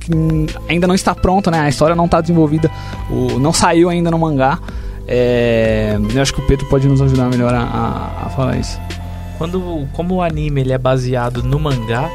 que 0.00 0.10
ainda 0.68 0.86
não 0.86 0.94
está 0.94 1.14
pronto, 1.14 1.50
né? 1.50 1.60
A 1.60 1.68
história 1.68 1.94
não 1.94 2.06
está 2.06 2.20
desenvolvida, 2.22 2.70
o, 3.10 3.38
não 3.38 3.52
saiu 3.52 3.88
ainda 3.90 4.10
no 4.10 4.18
mangá. 4.18 4.58
É, 5.06 5.98
eu 6.14 6.22
acho 6.22 6.32
que 6.32 6.40
o 6.40 6.46
Pedro 6.46 6.66
pode 6.66 6.88
nos 6.88 7.02
ajudar 7.02 7.28
melhor 7.28 7.52
a, 7.54 7.60
a- 7.60 8.26
a 8.26 8.30
falar 8.30 8.56
isso. 8.56 8.78
Quando, 9.38 9.86
como 9.92 10.16
o 10.16 10.22
anime 10.22 10.60
ele 10.62 10.72
é 10.72 10.78
baseado 10.78 11.42
no 11.42 11.58
mangá, 11.60 12.08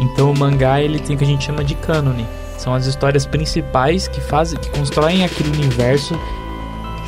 então 0.00 0.30
o 0.30 0.38
mangá 0.38 0.80
ele 0.80 0.98
tem 0.98 1.16
o 1.16 1.18
que 1.18 1.24
a 1.24 1.26
gente 1.26 1.44
chama 1.44 1.64
de 1.64 1.74
cânone. 1.74 2.26
São 2.62 2.72
as 2.74 2.86
histórias 2.86 3.26
principais 3.26 4.06
que 4.06 4.20
fazem, 4.20 4.56
que 4.58 4.68
constroem 4.70 5.24
aquele 5.24 5.48
universo, 5.50 6.16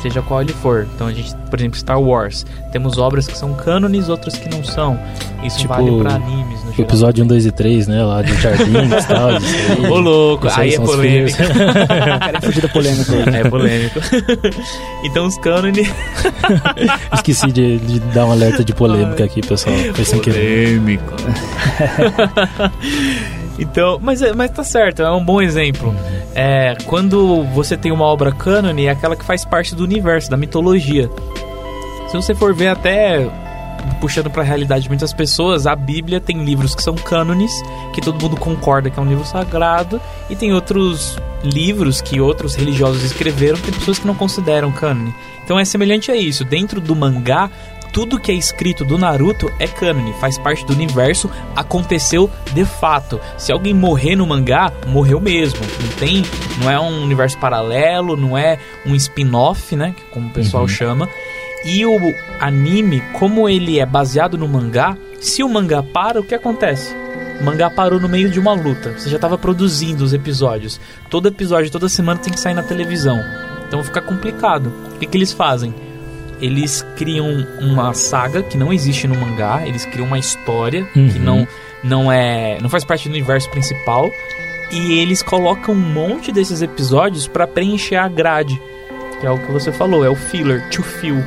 seja 0.01 0.21
qual 0.21 0.41
ele 0.41 0.51
for. 0.51 0.85
Então 0.93 1.07
a 1.07 1.13
gente, 1.13 1.33
por 1.49 1.57
exemplo, 1.57 1.77
Star 1.79 1.99
Wars, 2.01 2.45
temos 2.73 2.97
obras 2.97 3.25
que 3.25 3.37
são 3.37 3.53
cânones, 3.53 4.09
outras 4.09 4.35
que 4.35 4.49
não 4.49 4.63
são. 4.65 4.99
Isso 5.43 5.59
Tipo, 5.59 5.73
vale 5.75 5.97
pra 6.01 6.15
animes 6.15 6.59
no 6.63 6.69
O 6.71 6.73
geral. 6.73 6.87
episódio 6.87 7.23
1, 7.23 7.27
2 7.27 7.45
e 7.45 7.51
3, 7.51 7.87
né? 7.87 8.03
Lá 8.03 8.21
de 8.21 8.33
jardins 8.41 9.03
e 9.03 9.07
tal. 9.07 9.31
isso 9.37 9.55
aí. 9.85 9.87
Ô 9.91 9.99
louco, 9.99 10.47
Isso 10.47 10.59
aí 10.59 10.69
é 10.69 10.71
são 10.75 10.83
os 10.83 10.89
polêmica. 10.91 11.43
Querem 12.25 12.41
fugir 12.41 12.61
da 12.61 12.67
polêmica. 12.67 13.13
É 13.37 13.49
polêmico. 13.49 13.99
então 15.05 15.25
os 15.25 15.37
cânones. 15.37 15.87
Esqueci 17.13 17.51
de, 17.51 17.77
de 17.77 17.99
dar 18.13 18.25
um 18.25 18.31
alerta 18.31 18.61
de 18.63 18.73
polêmica 18.73 19.23
aqui, 19.23 19.41
pessoal. 19.41 19.75
Foi 19.93 20.03
sem 20.03 20.19
querer. 20.19 20.79
Polêmico. 20.79 21.13
Então, 23.57 23.99
mas, 24.01 24.21
é- 24.21 24.33
mas 24.33 24.51
tá 24.51 24.63
certo, 24.63 25.01
é 25.01 25.11
um 25.11 25.23
bom 25.23 25.41
exemplo. 25.41 25.93
É, 26.33 26.75
quando 26.85 27.43
você 27.53 27.77
tem 27.77 27.91
uma 27.91 28.05
obra 28.05 28.31
cânone, 28.31 28.85
é 28.85 28.89
aquela 28.91 29.15
que 29.15 29.23
faz 29.23 29.45
parte 29.45 29.73
do 29.73 29.83
universo, 29.83 30.29
da 30.29 30.37
mitologia. 30.37 31.09
Se 32.09 32.15
você 32.15 32.35
for 32.35 32.53
ver 32.53 32.67
até 32.67 33.29
puxando 34.01 34.29
pra 34.29 34.41
realidade 34.43 34.83
de 34.83 34.89
muitas 34.89 35.13
pessoas, 35.13 35.67
a 35.67 35.75
Bíblia 35.75 36.19
tem 36.19 36.43
livros 36.43 36.73
que 36.75 36.81
são 36.83 36.95
cânones, 36.95 37.51
que 37.93 38.01
todo 38.01 38.21
mundo 38.21 38.35
concorda 38.35 38.89
que 38.89 38.99
é 38.99 39.01
um 39.01 39.07
livro 39.07 39.25
sagrado, 39.25 40.01
e 40.29 40.35
tem 40.35 40.53
outros 40.53 41.17
livros 41.43 42.01
que 42.01 42.19
outros 42.19 42.55
religiosos 42.55 43.03
escreveram, 43.03 43.57
que 43.57 43.63
tem 43.71 43.73
pessoas 43.79 43.99
que 43.99 44.07
não 44.07 44.15
consideram 44.15 44.71
cânone. 44.71 45.13
Então 45.43 45.59
é 45.59 45.63
semelhante 45.65 46.11
a 46.11 46.15
isso. 46.15 46.43
Dentro 46.43 46.81
do 46.81 46.95
mangá, 46.95 47.49
tudo 47.95 48.19
que 48.19 48.29
é 48.29 48.35
escrito 48.35 48.83
do 48.83 48.97
Naruto 48.97 49.49
é 49.57 49.65
cânone, 49.65 50.11
faz 50.19 50.37
parte 50.37 50.65
do 50.65 50.73
universo, 50.73 51.31
aconteceu 51.55 52.29
de 52.53 52.65
fato. 52.65 53.21
Se 53.37 53.53
alguém 53.53 53.73
morrer 53.73 54.17
no 54.17 54.27
mangá, 54.27 54.69
morreu 54.85 55.21
mesmo. 55.21 55.61
Não 55.81 55.89
tem, 55.97 56.21
não 56.61 56.69
é 56.69 56.77
um 56.77 57.03
universo 57.03 57.37
paralelo, 57.37 58.17
não 58.17 58.37
é 58.37 58.59
um 58.85 58.93
spin-off, 58.95 59.77
né, 59.77 59.95
como 60.11 60.27
o 60.27 60.33
pessoal 60.33 60.67
chama. 60.67 61.07
E 61.63 61.85
o 61.85 61.97
anime, 62.37 63.01
como 63.17 63.47
ele 63.47 63.79
é 63.79 63.85
baseado 63.85 64.37
no 64.37 64.45
mangá, 64.45 64.97
se 65.21 65.41
o 65.41 65.47
mangá 65.47 65.81
para, 65.81 66.19
o 66.19 66.23
que 66.23 66.35
acontece? 66.35 66.93
O 67.39 67.45
mangá 67.45 67.69
parou 67.69 67.97
no 67.97 68.09
meio 68.09 68.29
de 68.29 68.41
uma 68.41 68.51
luta. 68.51 68.91
Você 68.91 69.09
já 69.09 69.15
estava 69.15 69.37
produzindo 69.37 70.03
os 70.03 70.11
episódios. 70.11 70.81
Todo 71.09 71.29
episódio, 71.29 71.71
toda 71.71 71.87
semana 71.87 72.19
tem 72.19 72.33
que 72.33 72.39
sair 72.41 72.55
na 72.55 72.63
televisão. 72.63 73.21
Então 73.65 73.81
fica 73.85 74.01
complicado. 74.01 74.67
O 74.93 74.99
que, 74.99 75.05
que 75.05 75.17
eles 75.17 75.31
fazem? 75.31 75.73
Eles 76.41 76.85
criam 76.95 77.45
uma 77.59 77.93
saga 77.93 78.43
que 78.43 78.57
não 78.57 78.71
existe 78.73 79.07
no 79.07 79.15
mangá. 79.15 79.61
Eles 79.65 79.85
criam 79.85 80.07
uma 80.07 80.19
história 80.19 80.83
que 80.93 80.99
Uhum. 80.99 81.11
não, 81.19 81.47
não 81.83 82.11
é, 82.11 82.57
não 82.61 82.69
faz 82.69 82.83
parte 82.83 83.07
do 83.07 83.11
universo 83.11 83.49
principal. 83.49 84.09
E 84.71 84.99
eles 84.99 85.21
colocam 85.21 85.73
um 85.75 85.77
monte 85.79 86.31
desses 86.31 86.61
episódios 86.61 87.27
para 87.27 87.45
preencher 87.47 87.95
a 87.97 88.07
grade. 88.07 88.59
Que 89.21 89.27
é 89.27 89.31
o 89.31 89.37
que 89.37 89.51
você 89.51 89.71
falou, 89.71 90.03
é 90.03 90.09
o 90.09 90.15
filler, 90.15 90.67
to 90.69 90.81
fill, 90.83 91.23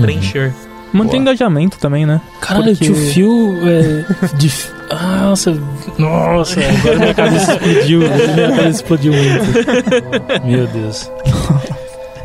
preencher. 0.00 0.52
Mantém 0.92 1.20
Boa. 1.20 1.32
engajamento 1.32 1.78
também, 1.78 2.04
né? 2.04 2.20
Caralho, 2.40 2.76
Porque- 2.76 2.84
tio 2.86 2.94
Phil 2.96 3.56
é. 3.64 4.04
De... 4.36 4.50
Ah, 4.92 5.26
Nossa, 5.26 5.56
nossa, 5.98 6.58
agora 6.58 6.98
minha 6.98 7.14
cabeça 7.14 7.52
explodiu. 7.54 8.00
Minha 8.00 8.48
cabeça 8.48 8.68
explodiu 8.70 9.12
muito. 9.12 10.42
Meu 10.44 10.66
Deus. 10.66 11.08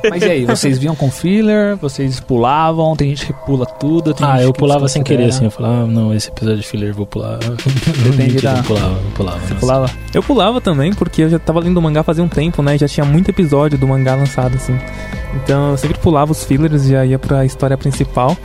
Mas 0.10 0.22
e 0.23 0.26
aí, 0.26 0.45
vocês 0.45 0.77
viam 0.77 0.95
com 0.95 1.10
filler? 1.11 1.76
Vocês 1.77 2.19
pulavam? 2.19 2.95
Tem 2.95 3.10
gente 3.10 3.27
que 3.27 3.34
pula 3.34 3.65
tudo. 3.65 4.14
Tem 4.14 4.26
Ah, 4.27 4.34
gente 4.38 4.44
eu 4.45 4.53
que 4.53 4.60
pulava 4.60 4.88
sem 4.88 5.03
querer, 5.03 5.26
assim. 5.26 5.45
Eu 5.45 5.52
falava, 5.52 5.84
ah, 5.84 5.88
não, 5.88 6.14
esse 6.14 6.30
episódio 6.30 6.60
de 6.61 6.68
filler 6.68 6.90
eu 6.90 6.94
vou 6.95 7.06
pular. 7.06 7.38
Depende 8.03 8.41
da- 8.41 8.57
Eu 8.57 8.64
pulava, 8.64 8.88
eu 8.94 9.11
pulava. 9.15 9.40
Você 9.40 9.53
pulava? 9.56 9.90
Eu 10.14 10.23
pulava 10.23 10.61
também, 10.61 10.94
porque 10.94 11.23
eu 11.23 11.30
já 11.30 11.40
tava 11.40 11.60
lendo 11.60 11.77
o 11.77 11.82
mangá 11.82 12.03
fazia 12.03 12.23
um 12.23 12.27
tempo, 12.30 12.61
né? 12.61 12.76
e 12.76 12.77
Já 12.77 12.88
tinha 12.88 13.06
muito 13.06 13.30
episódio 13.30 13.77
do 13.77 13.88
mangá 13.88 14.15
lançado, 14.15 14.56
assim. 14.56 14.77
Então 15.36 15.72
eu 15.72 15.77
sempre 15.77 15.98
pulava 15.99 16.32
os 16.32 16.44
fillers 16.44 16.86
e 16.86 16.91
já 16.91 17.06
ia 17.06 17.19
pra 17.19 17.45
história 17.45 17.77
principal. 17.77 18.36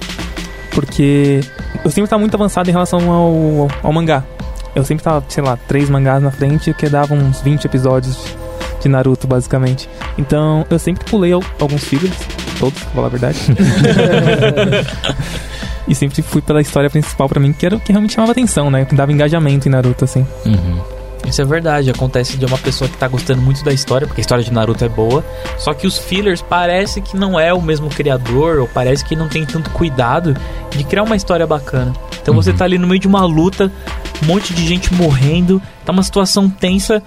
Porque 0.73 1.41
eu 1.85 1.91
sempre 1.91 2.09
tava 2.09 2.21
muito 2.21 2.35
avançado 2.35 2.69
em 2.69 2.73
relação 2.73 3.11
ao, 3.11 3.69
ao 3.83 3.93
mangá. 3.93 4.23
Eu 4.75 4.85
sempre 4.85 5.03
tava, 5.03 5.25
sei 5.29 5.43
lá, 5.43 5.57
três 5.69 5.91
mangás 5.91 6.23
na 6.23 6.31
frente, 6.31 6.73
que 6.73 6.89
dava 6.89 7.13
uns 7.15 7.41
20 7.41 7.65
episódios 7.65 8.17
de 8.81 8.89
Naruto, 8.89 9.27
basicamente. 9.27 9.89
Então 10.19 10.67
eu 10.71 10.79
sempre 10.79 11.05
pulei 11.05 11.33
al- 11.33 11.43
alguns 11.61 11.85
fillers, 11.85 12.17
todos, 12.59 12.81
pra 12.83 12.91
falar 12.93 13.07
a 13.07 13.11
verdade. 13.11 13.39
e 15.87 15.95
sempre 15.95 16.23
fui 16.23 16.41
pela 16.43 16.61
história 16.61 16.91
principal 16.91 17.29
pra 17.29 17.41
mim, 17.41 17.53
que 17.53 17.67
era 17.67 17.77
o 17.77 17.81
que 17.81 17.93
realmente 17.93 18.15
chamava 18.15 18.33
atenção, 18.33 18.71
né? 18.71 18.85
Que 18.85 18.95
dava 18.95 19.13
engajamento 19.13 19.69
em 19.69 19.71
Naruto, 19.71 20.05
assim. 20.05 20.27
Uhum. 20.47 20.81
Isso 21.27 21.43
é 21.43 21.45
verdade, 21.45 21.91
acontece 21.91 22.39
de 22.39 22.47
uma 22.47 22.57
pessoa 22.57 22.89
que 22.89 22.97
tá 22.97 23.07
gostando 23.07 23.43
muito 23.43 23.63
da 23.63 23.73
história, 23.73 24.07
porque 24.07 24.21
a 24.21 24.23
história 24.23 24.43
de 24.43 24.51
Naruto 24.51 24.83
é 24.85 24.89
boa, 24.89 25.23
só 25.59 25.75
que 25.75 25.87
os 25.87 25.99
fillers 25.99 26.41
parece 26.41 27.03
que 27.03 27.15
não 27.15 27.39
é 27.39 27.53
o 27.53 27.61
mesmo 27.61 27.91
criador, 27.91 28.59
ou 28.59 28.67
parece 28.67 29.05
que 29.05 29.15
não 29.15 29.29
tem 29.29 29.45
tanto 29.45 29.69
cuidado 29.71 30.35
de 30.71 30.83
criar 30.83 31.03
uma 31.03 31.15
história 31.17 31.47
bacana. 31.47 31.93
Então 32.23 32.35
você 32.35 32.55
tá 32.55 32.65
ali 32.65 32.79
no 32.79 32.87
meio 32.87 32.99
de 33.01 33.07
uma 33.07 33.25
luta, 33.27 33.71
um 34.23 34.27
monte 34.27 34.55
de 34.55 34.67
gente 34.67 34.95
morrendo, 34.95 35.61
tá 35.85 35.93
uma 35.93 36.03
situação 36.03 36.49
tensa. 36.49 37.03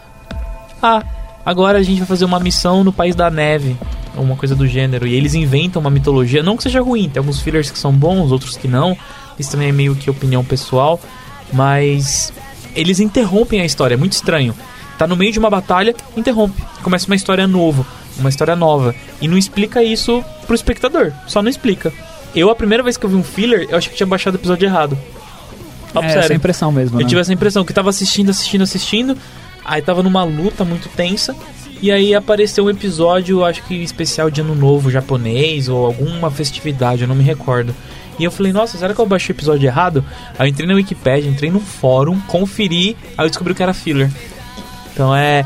Ah, 0.81 1.01
agora 1.45 1.77
a 1.79 1.83
gente 1.83 1.99
vai 1.99 2.07
fazer 2.07 2.25
uma 2.25 2.39
missão 2.39 2.83
no 2.83 2.91
País 2.93 3.15
da 3.15 3.29
Neve, 3.29 3.75
ou 4.15 4.23
uma 4.23 4.35
coisa 4.35 4.55
do 4.55 4.67
gênero, 4.67 5.07
e 5.07 5.13
eles 5.13 5.33
inventam 5.33 5.79
uma 5.79 5.89
mitologia, 5.89 6.43
não 6.43 6.55
que 6.57 6.63
seja 6.63 6.81
ruim, 6.81 7.09
tem 7.09 7.19
alguns 7.19 7.39
fillers 7.41 7.71
que 7.71 7.77
são 7.79 7.91
bons, 7.91 8.31
outros 8.31 8.55
que 8.57 8.67
não, 8.67 8.97
isso 9.39 9.51
também 9.51 9.69
é 9.69 9.71
meio 9.71 9.95
que 9.95 10.09
opinião 10.09 10.43
pessoal, 10.43 10.99
mas 11.51 12.31
eles 12.75 12.99
interrompem 12.99 13.61
a 13.61 13.65
história, 13.65 13.95
é 13.95 13.97
muito 13.97 14.13
estranho. 14.13 14.53
Tá 14.97 15.07
no 15.07 15.15
meio 15.15 15.31
de 15.31 15.39
uma 15.39 15.49
batalha, 15.49 15.95
interrompe. 16.15 16.61
Começa 16.83 17.07
uma 17.07 17.15
história 17.15 17.47
nova, 17.47 17.85
uma 18.17 18.29
história 18.29 18.55
nova. 18.55 18.93
E 19.19 19.27
não 19.27 19.37
explica 19.37 19.83
isso 19.83 20.23
pro 20.45 20.55
espectador, 20.55 21.11
só 21.27 21.41
não 21.41 21.49
explica. 21.49 21.91
Eu, 22.35 22.49
a 22.49 22.55
primeira 22.55 22.83
vez 22.83 22.95
que 22.95 23.05
eu 23.05 23.09
vi 23.09 23.15
um 23.15 23.23
filler, 23.23 23.67
eu 23.69 23.77
achei 23.77 23.91
que 23.91 23.97
tinha 23.97 24.07
baixado 24.07 24.35
o 24.35 24.37
episódio 24.37 24.65
errado. 24.67 24.97
Papo 25.91 26.05
É, 26.07 26.09
essa 26.11 26.21
sério. 26.21 26.35
impressão 26.35 26.71
mesmo, 26.71 26.97
Eu 26.99 27.03
né? 27.03 27.09
tive 27.09 27.21
essa 27.21 27.33
impressão 27.33 27.63
que 27.65 27.73
tava 27.73 27.89
assistindo, 27.89 28.29
assistindo, 28.29 28.61
assistindo. 28.63 29.17
Aí 29.65 29.81
tava 29.81 30.03
numa 30.03 30.23
luta 30.23 30.63
muito 30.63 30.89
tensa. 30.89 31.35
E 31.81 31.91
aí 31.91 32.15
apareceu 32.15 32.65
um 32.65 32.69
episódio, 32.69 33.43
acho 33.43 33.61
que 33.63 33.75
especial 33.75 34.29
de 34.29 34.39
ano 34.39 34.55
novo 34.55 34.89
japonês 34.89 35.67
ou 35.67 35.85
alguma 35.85 36.31
festividade, 36.31 37.01
eu 37.01 37.07
não 37.07 37.15
me 37.15 37.23
recordo. 37.23 37.75
E 38.17 38.23
eu 38.23 38.31
falei, 38.31 38.53
nossa, 38.53 38.77
será 38.77 38.93
que 38.93 39.01
eu 39.01 39.05
baixei 39.05 39.33
o 39.33 39.35
episódio 39.35 39.67
errado? 39.67 40.05
Aí 40.37 40.47
eu 40.47 40.51
entrei 40.51 40.67
na 40.67 40.75
Wikipedia, 40.75 41.29
entrei 41.29 41.51
no 41.51 41.59
fórum, 41.59 42.19
conferi, 42.21 42.95
aí 43.17 43.25
eu 43.25 43.29
descobri 43.29 43.53
que 43.53 43.63
era 43.63 43.73
filler. 43.73 44.09
Então 44.93 45.15
é. 45.15 45.45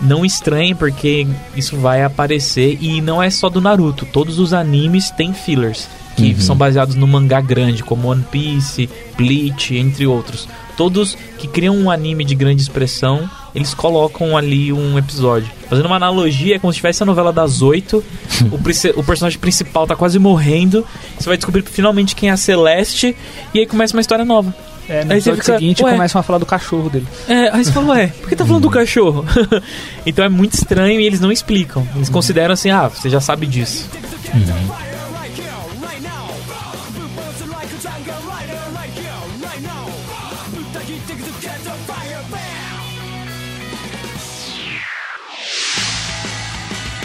Não 0.00 0.24
estranhe, 0.24 0.74
porque 0.74 1.26
isso 1.54 1.76
vai 1.76 2.02
aparecer. 2.02 2.78
E 2.80 3.00
não 3.00 3.22
é 3.22 3.30
só 3.30 3.48
do 3.48 3.60
Naruto. 3.60 4.06
Todos 4.06 4.38
os 4.38 4.52
animes 4.52 5.10
têm 5.10 5.32
fillers. 5.32 5.88
Que 6.16 6.34
são 6.42 6.56
baseados 6.56 6.94
no 6.94 7.06
mangá 7.06 7.40
grande, 7.40 7.82
como 7.82 8.08
One 8.08 8.24
Piece, 8.30 8.88
Bleach, 9.16 9.76
entre 9.76 10.06
outros. 10.06 10.48
Todos 10.76 11.16
que 11.38 11.46
criam 11.46 11.76
um 11.76 11.90
anime 11.90 12.24
de 12.24 12.34
grande 12.34 12.62
expressão, 12.62 13.28
eles 13.54 13.74
colocam 13.74 14.36
ali 14.36 14.72
um 14.72 14.98
episódio. 14.98 15.50
Fazendo 15.68 15.86
uma 15.86 15.96
analogia, 15.96 16.56
é 16.56 16.58
como 16.58 16.72
se 16.72 16.76
tivesse 16.76 17.02
a 17.02 17.06
novela 17.06 17.32
das 17.32 17.62
oito. 17.62 18.02
o, 18.50 19.00
o 19.00 19.04
personagem 19.04 19.38
principal 19.38 19.86
tá 19.86 19.94
quase 19.94 20.18
morrendo. 20.18 20.86
Você 21.18 21.28
vai 21.28 21.36
descobrir 21.36 21.62
finalmente 21.62 22.14
quem 22.14 22.30
é 22.30 22.32
a 22.32 22.36
Celeste. 22.36 23.16
E 23.52 23.58
aí 23.58 23.66
começa 23.66 23.94
uma 23.96 24.00
história 24.00 24.24
nova. 24.24 24.54
É, 24.88 25.04
no 25.04 25.12
Aí 25.12 25.20
você 25.20 25.30
episódio 25.30 25.42
fica, 25.44 25.58
seguinte 25.58 25.84
ué. 25.84 25.92
começam 25.92 26.20
a 26.20 26.22
falar 26.22 26.38
do 26.38 26.46
cachorro 26.46 26.90
dele. 26.90 27.06
É, 27.28 27.50
aí 27.50 27.64
você 27.64 27.70
fala, 27.70 27.94
ué, 27.94 28.08
por 28.08 28.28
que 28.28 28.36
tá 28.36 28.44
falando 28.44 28.62
do 28.62 28.70
cachorro? 28.70 29.24
então 30.04 30.24
é 30.24 30.28
muito 30.28 30.54
estranho 30.54 31.00
e 31.00 31.06
eles 31.06 31.20
não 31.20 31.30
explicam. 31.30 31.86
Eles 31.94 32.08
consideram 32.08 32.52
assim, 32.54 32.70
ah, 32.70 32.88
você 32.88 33.08
já 33.08 33.20
sabe 33.20 33.46
disso. 33.46 33.88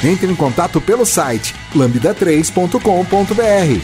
Entre 0.03 0.31
em 0.31 0.35
contato 0.35 0.79
pelo 0.79 1.05
site 1.05 1.55
lambda3.com.br. 1.75 3.81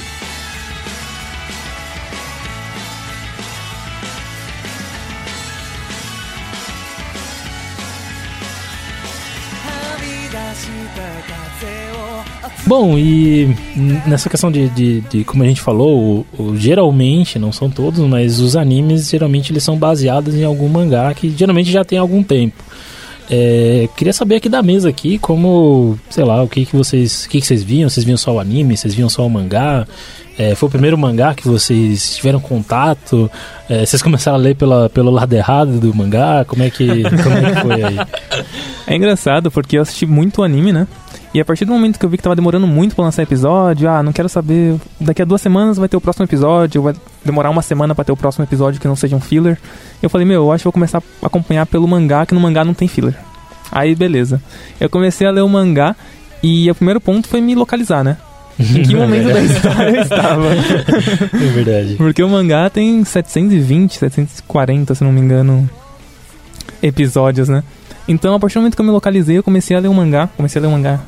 Bom, 12.65 12.98
e 12.98 13.53
nessa 14.07 14.30
questão 14.30 14.49
de, 14.49 14.69
de, 14.69 15.02
de 15.02 15.23
como 15.26 15.44
a 15.44 15.48
gente 15.48 15.60
falou, 15.60 16.26
o- 16.40 16.44
o- 16.44 16.56
geralmente, 16.56 17.38
não 17.38 17.52
são 17.52 17.69
todos, 17.69 17.99
mas 18.07 18.40
os 18.40 18.56
animes 18.56 19.10
geralmente 19.10 19.52
eles 19.52 19.64
são 19.64 19.76
baseados 19.77 20.34
em 20.34 20.45
algum 20.45 20.69
mangá 20.69 21.14
que 21.14 21.30
geralmente 21.30 21.69
já 21.69 21.84
tem 21.84 21.98
algum 21.99 22.23
tempo. 22.23 22.64
É, 23.30 23.88
queria 23.95 24.14
saber 24.14 24.36
aqui 24.36 24.50
da 24.50 24.62
mesa 24.62 24.90
aqui 24.90 25.18
como, 25.18 25.98
sei 26.10 26.24
lá, 26.24 26.44
o 26.44 26.48
que 26.48 26.66
que 26.66 26.76
vocês, 26.76 27.26
o 27.26 27.30
que 27.30 27.40
que 27.40 27.48
vocês 27.48 27.64
viam? 27.64 27.90
Vocês 27.90 28.06
viam 28.06 28.18
só 28.18 28.34
o 28.34 28.40
anime? 28.40 28.76
Vocês 28.76 28.94
viam 28.94 29.10
só 29.10 29.26
o 29.26 29.30
mangá? 29.30 29.88
É, 30.38 30.56
foi 30.56 30.68
o 30.68 30.70
primeiro 30.70 30.98
mangá 30.98 31.34
que 31.36 31.48
vocês 31.48 32.16
tiveram 32.16 32.40
contato? 32.40 33.30
É, 33.70 33.86
vocês 33.86 34.02
começaram 34.02 34.38
a 34.38 34.41
ler 34.41 34.56
pela, 34.56 34.90
pelo 34.90 35.12
lado 35.12 35.32
errado 35.34 35.80
do 35.80 35.94
mangá? 35.94 36.44
Como 36.45 36.64
é 36.64 36.70
que, 36.70 37.04
como 37.04 37.38
é 37.38 37.54
que 37.54 37.62
foi 37.62 37.84
aí? 37.84 37.98
É 38.86 38.98
engraçado 38.98 39.50
porque 39.50 39.78
eu 39.78 39.82
assisti 39.82 40.06
muito 40.06 40.44
anime, 40.44 40.74
né? 40.74 40.86
E 41.34 41.40
a 41.40 41.45
partir 41.45 41.64
do 41.64 41.72
momento 41.72 41.98
que 41.98 42.06
eu 42.06 42.10
vi 42.10 42.18
que 42.18 42.24
tava 42.24 42.36
demorando 42.36 42.68
muito 42.68 42.95
pra 42.95 43.06
lançar 43.06 43.24
episódio, 43.24 43.90
ah, 43.90 44.04
não 44.04 44.12
quero 44.12 44.28
saber. 44.28 44.76
Daqui 45.00 45.22
a 45.22 45.26
duas 45.26 45.41
semanas 45.41 45.78
vai 45.78 45.88
ter 45.88 45.95
o 45.95 46.02
próximo 46.02 46.26
episódio, 46.26 46.82
vai 46.82 46.94
demorar 47.24 47.50
uma 47.50 47.62
semana 47.62 47.95
pra 47.95 48.04
ter 48.04 48.12
o 48.12 48.18
próximo 48.18 48.44
episódio 48.44 48.80
que 48.80 48.88
não 48.88 48.95
seja 48.95 49.16
um 49.16 49.20
filler. 49.20 49.58
Eu 50.02 50.10
falei, 50.10 50.26
meu, 50.28 50.44
eu 50.44 50.52
acho 50.52 50.62
que 50.62 50.66
vou 50.66 50.74
começar 50.74 51.02
a 51.22 51.28
acompanhar 51.28 51.66
pelo 51.66 51.88
mangá, 51.88 52.26
que 52.26 52.34
no 52.34 52.40
mangá 52.40 52.64
não 52.64 52.74
tem 52.74 52.88
filler. 52.88 53.16
Aí, 53.72 53.95
beleza. 53.95 54.41
Eu 54.80 54.90
comecei 54.90 55.26
a 55.26 55.32
ler 55.32 55.41
o 55.41 55.50
mangá 55.50 55.95
e 56.41 56.70
o 56.70 56.76
primeiro 56.76 57.02
ponto 57.02 57.28
foi 57.28 57.41
me 57.41 57.56
localizar, 57.56 58.04
né? 58.04 58.18
Em 58.60 58.84
que 58.84 58.94
momento 58.95 59.34
da 59.34 59.41
história 59.41 59.95
eu 59.95 60.02
estava? 60.02 60.48
É 60.54 61.52
verdade. 61.54 61.95
Porque 61.95 62.22
o 62.22 62.30
mangá 62.30 62.70
tem 62.70 63.04
720, 63.04 63.98
740, 63.98 64.94
se 64.94 65.04
não 65.04 65.12
me 65.12 65.22
engano, 65.22 65.68
episódios, 66.82 67.50
né? 67.50 67.64
Então, 68.08 68.36
a 68.36 68.40
partir 68.40 68.56
do 68.56 68.62
momento 68.62 68.76
que 68.76 68.82
eu 68.82 68.86
me 68.86 68.91
localizei, 68.91 69.38
eu 69.38 69.44
comecei 69.44 69.76
a 69.76 69.80
ler 69.80 69.88
o 69.88 69.94
mangá. 69.94 70.28
Comecei 70.36 70.60
a 70.60 70.62
ler 70.62 70.68
o 70.68 70.72
mangá 70.72 71.00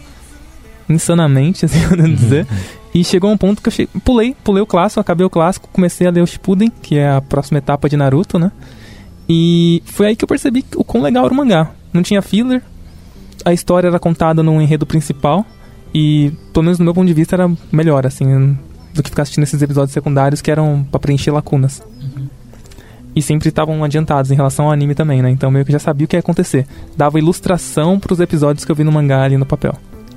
insanamente, 0.90 1.66
assim, 1.66 1.88
podendo 1.88 2.16
dizer. 2.16 2.48
E 2.96 3.04
chegou 3.04 3.30
um 3.30 3.36
ponto 3.36 3.62
que 3.62 3.68
eu 3.70 3.88
pulei, 4.06 4.34
pulei 4.42 4.64
o 4.64 4.66
clássico, 4.66 5.02
acabei 5.02 5.26
o 5.26 5.30
clássico, 5.30 5.68
comecei 5.74 6.08
a 6.08 6.12
ler 6.12 6.22
o 6.22 6.26
Shippuden, 6.26 6.72
que 6.82 6.98
é 6.98 7.12
a 7.12 7.20
próxima 7.20 7.58
etapa 7.58 7.90
de 7.90 7.98
Naruto, 7.98 8.40
né? 8.40 8.54
E 9.28 9.84
foi 9.86 10.08
aí 10.08 10.16
que 10.16 10.24
eu 10.24 10.28
percebi 10.30 10.64
o 10.78 10.84
quão 10.86 11.04
legal 11.04 11.26
era 11.26 11.34
o 11.34 11.36
mangá. 11.36 11.72
Não 11.92 12.02
tinha 12.02 12.22
filler, 12.22 12.64
a 13.44 13.52
história 13.52 13.90
era 13.90 14.00
contada 14.00 14.42
no 14.42 14.62
enredo 14.62 14.86
principal, 14.86 15.46
e, 15.94 16.32
pelo 16.54 16.64
menos 16.64 16.80
no 16.80 16.86
meu 16.86 16.94
ponto 16.94 17.08
de 17.08 17.14
vista, 17.14 17.36
era 17.36 17.52
melhor, 17.70 18.08
assim, 18.08 18.58
do 18.94 19.04
que 19.04 19.10
ficar 19.10 19.24
assistindo 19.24 19.44
esses 19.44 19.62
episódios 19.62 19.92
secundários 19.92 20.42
que 20.42 20.50
eram 20.50 20.88
pra 20.90 20.98
preencher 20.98 21.32
lacunas. 21.32 21.84
E 23.14 23.22
sempre 23.22 23.50
estavam 23.50 23.84
adiantados 23.84 24.32
em 24.32 24.36
relação 24.36 24.68
ao 24.68 24.72
anime 24.72 24.96
também, 24.96 25.22
né? 25.22 25.30
Então 25.30 25.52
meio 25.52 25.66
que 25.66 25.72
já 25.72 25.80
sabia 25.80 26.06
o 26.06 26.08
que 26.08 26.16
ia 26.16 26.22
acontecer. 26.22 26.66
Dava 26.96 27.20
ilustração 27.20 28.00
pros 28.00 28.22
episódios 28.22 28.64
que 28.64 28.72
eu 28.72 28.76
vi 28.76 28.86
no 28.86 28.92
mangá 28.92 29.22
ali 29.22 29.38
no 29.38 29.46
papel. 29.46 29.74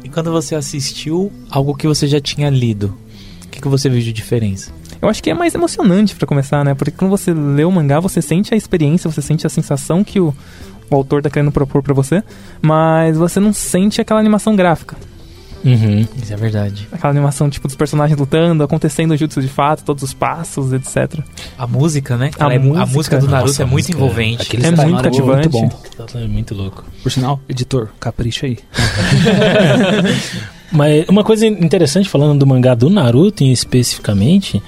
E 0.09 0.11
quando 0.11 0.33
você 0.33 0.55
assistiu 0.55 1.31
algo 1.51 1.75
que 1.75 1.87
você 1.87 2.07
já 2.07 2.19
tinha 2.19 2.49
lido, 2.49 2.97
o 3.45 3.49
que, 3.49 3.61
que 3.61 3.69
você 3.69 3.91
viu 3.91 4.01
de 4.01 4.11
diferença? 4.11 4.73
Eu 5.03 5.07
acho 5.07 5.23
que 5.23 5.29
é 5.29 5.35
mais 5.35 5.55
emocionante 5.55 6.17
pra 6.17 6.27
começar, 6.27 6.65
né? 6.65 6.75
Porque 6.75 6.91
quando 6.91 7.11
você 7.11 7.35
lê 7.35 7.63
o 7.63 7.71
mangá, 7.71 8.01
você 8.01 8.23
sente 8.23 8.55
a 8.55 8.57
experiência, 8.57 9.11
você 9.11 9.21
sente 9.21 9.47
a 9.47 9.51
sensação 9.51 10.03
que 10.03 10.19
o, 10.19 10.35
o 10.91 10.97
autor 10.97 11.21
tá 11.21 11.29
querendo 11.29 11.53
propor 11.53 11.83
pra 11.83 11.93
você, 11.93 12.25
mas 12.63 13.19
você 13.19 13.39
não 13.39 13.53
sente 13.53 14.01
aquela 14.01 14.19
animação 14.19 14.57
gráfica. 14.57 14.97
Uhum. 15.65 16.07
Isso 16.23 16.33
é 16.33 16.37
verdade. 16.37 16.89
Aquela 16.93 17.11
animação, 17.13 17.51
tipo, 17.51 17.67
dos 17.67 17.77
personagens 17.77 18.19
lutando, 18.19 18.63
acontecendo 18.63 19.13
o 19.13 19.17
jutsu 19.17 19.41
de 19.41 19.49
fato, 19.49 19.85
todos 19.85 20.03
os 20.03 20.15
passos, 20.15 20.73
etc. 20.73 21.21
A 21.59 21.67
música, 21.67 22.17
né? 22.17 22.31
A 22.39 22.53
é- 22.55 22.59
música. 22.59 22.87
música 22.87 23.19
do 23.19 23.27
Naruto 23.29 23.49
Nossa, 23.49 23.63
é 23.63 23.65
a 23.65 23.67
muito 23.67 23.87
música 23.87 23.97
envolvente. 23.99 24.43
aquele 24.43 24.63
É 24.63 24.71
cenário 24.71 24.93
muito 24.93 25.07
é 25.07 25.11
cativante. 25.11 25.49
Muito 25.49 25.71
bom. 25.97 26.19
É 26.19 26.27
muito 26.27 26.55
louco. 26.55 26.85
Por 27.03 27.11
sinal, 27.13 27.41
editor, 27.49 27.89
capricha 27.99 28.47
aí. 28.47 28.59
Mas 30.71 31.09
uma 31.09 31.25
coisa 31.25 31.47
interessante 31.47 32.09
falando 32.09 32.39
do 32.41 32.47
mangá 32.47 32.75
do 32.75 32.91
Naruto 32.91 33.43
em 33.43 33.51
especificamente 33.53 34.63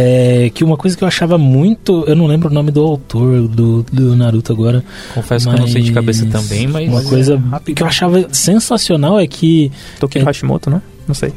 é 0.00 0.50
que 0.50 0.62
uma 0.64 0.76
coisa 0.76 0.96
que 0.96 1.02
eu 1.02 1.08
achava 1.08 1.36
muito, 1.36 2.04
eu 2.06 2.14
não 2.14 2.26
lembro 2.26 2.48
o 2.48 2.52
nome 2.52 2.70
do 2.70 2.80
autor 2.80 3.48
do, 3.48 3.84
do 3.92 4.14
Naruto 4.16 4.52
agora. 4.52 4.84
Confesso 5.14 5.48
que 5.48 5.54
eu 5.56 5.58
não 5.60 5.66
sei 5.68 5.82
de 5.82 5.92
cabeça 5.92 6.24
também, 6.26 6.66
mas. 6.68 6.88
uma 6.88 7.02
coisa 7.02 7.42
que 7.74 7.82
eu 7.82 7.86
achava 7.86 8.26
sensacional 8.32 9.18
é 9.18 9.26
que 9.26 9.70
Tokiro 9.98 10.24
É. 10.24 10.28
Hashimoto, 10.28 10.70
né? 10.70 10.80
Não 11.06 11.14
sei. 11.14 11.32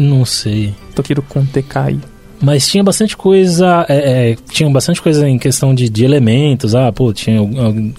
não 0.00 0.24
sei, 0.24 0.72
Tokiro 0.94 1.20
Kontekai. 1.22 1.98
mas 2.40 2.66
tinha 2.66 2.82
bastante 2.82 3.16
coisa, 3.16 3.84
é, 3.88 4.30
é, 4.32 4.36
tinha 4.50 4.68
bastante 4.70 5.00
coisa 5.02 5.28
em 5.28 5.38
questão 5.38 5.74
de, 5.74 5.88
de 5.88 6.04
elementos. 6.04 6.74
Ah, 6.74 6.90
pô, 6.92 7.12
tinha 7.12 7.38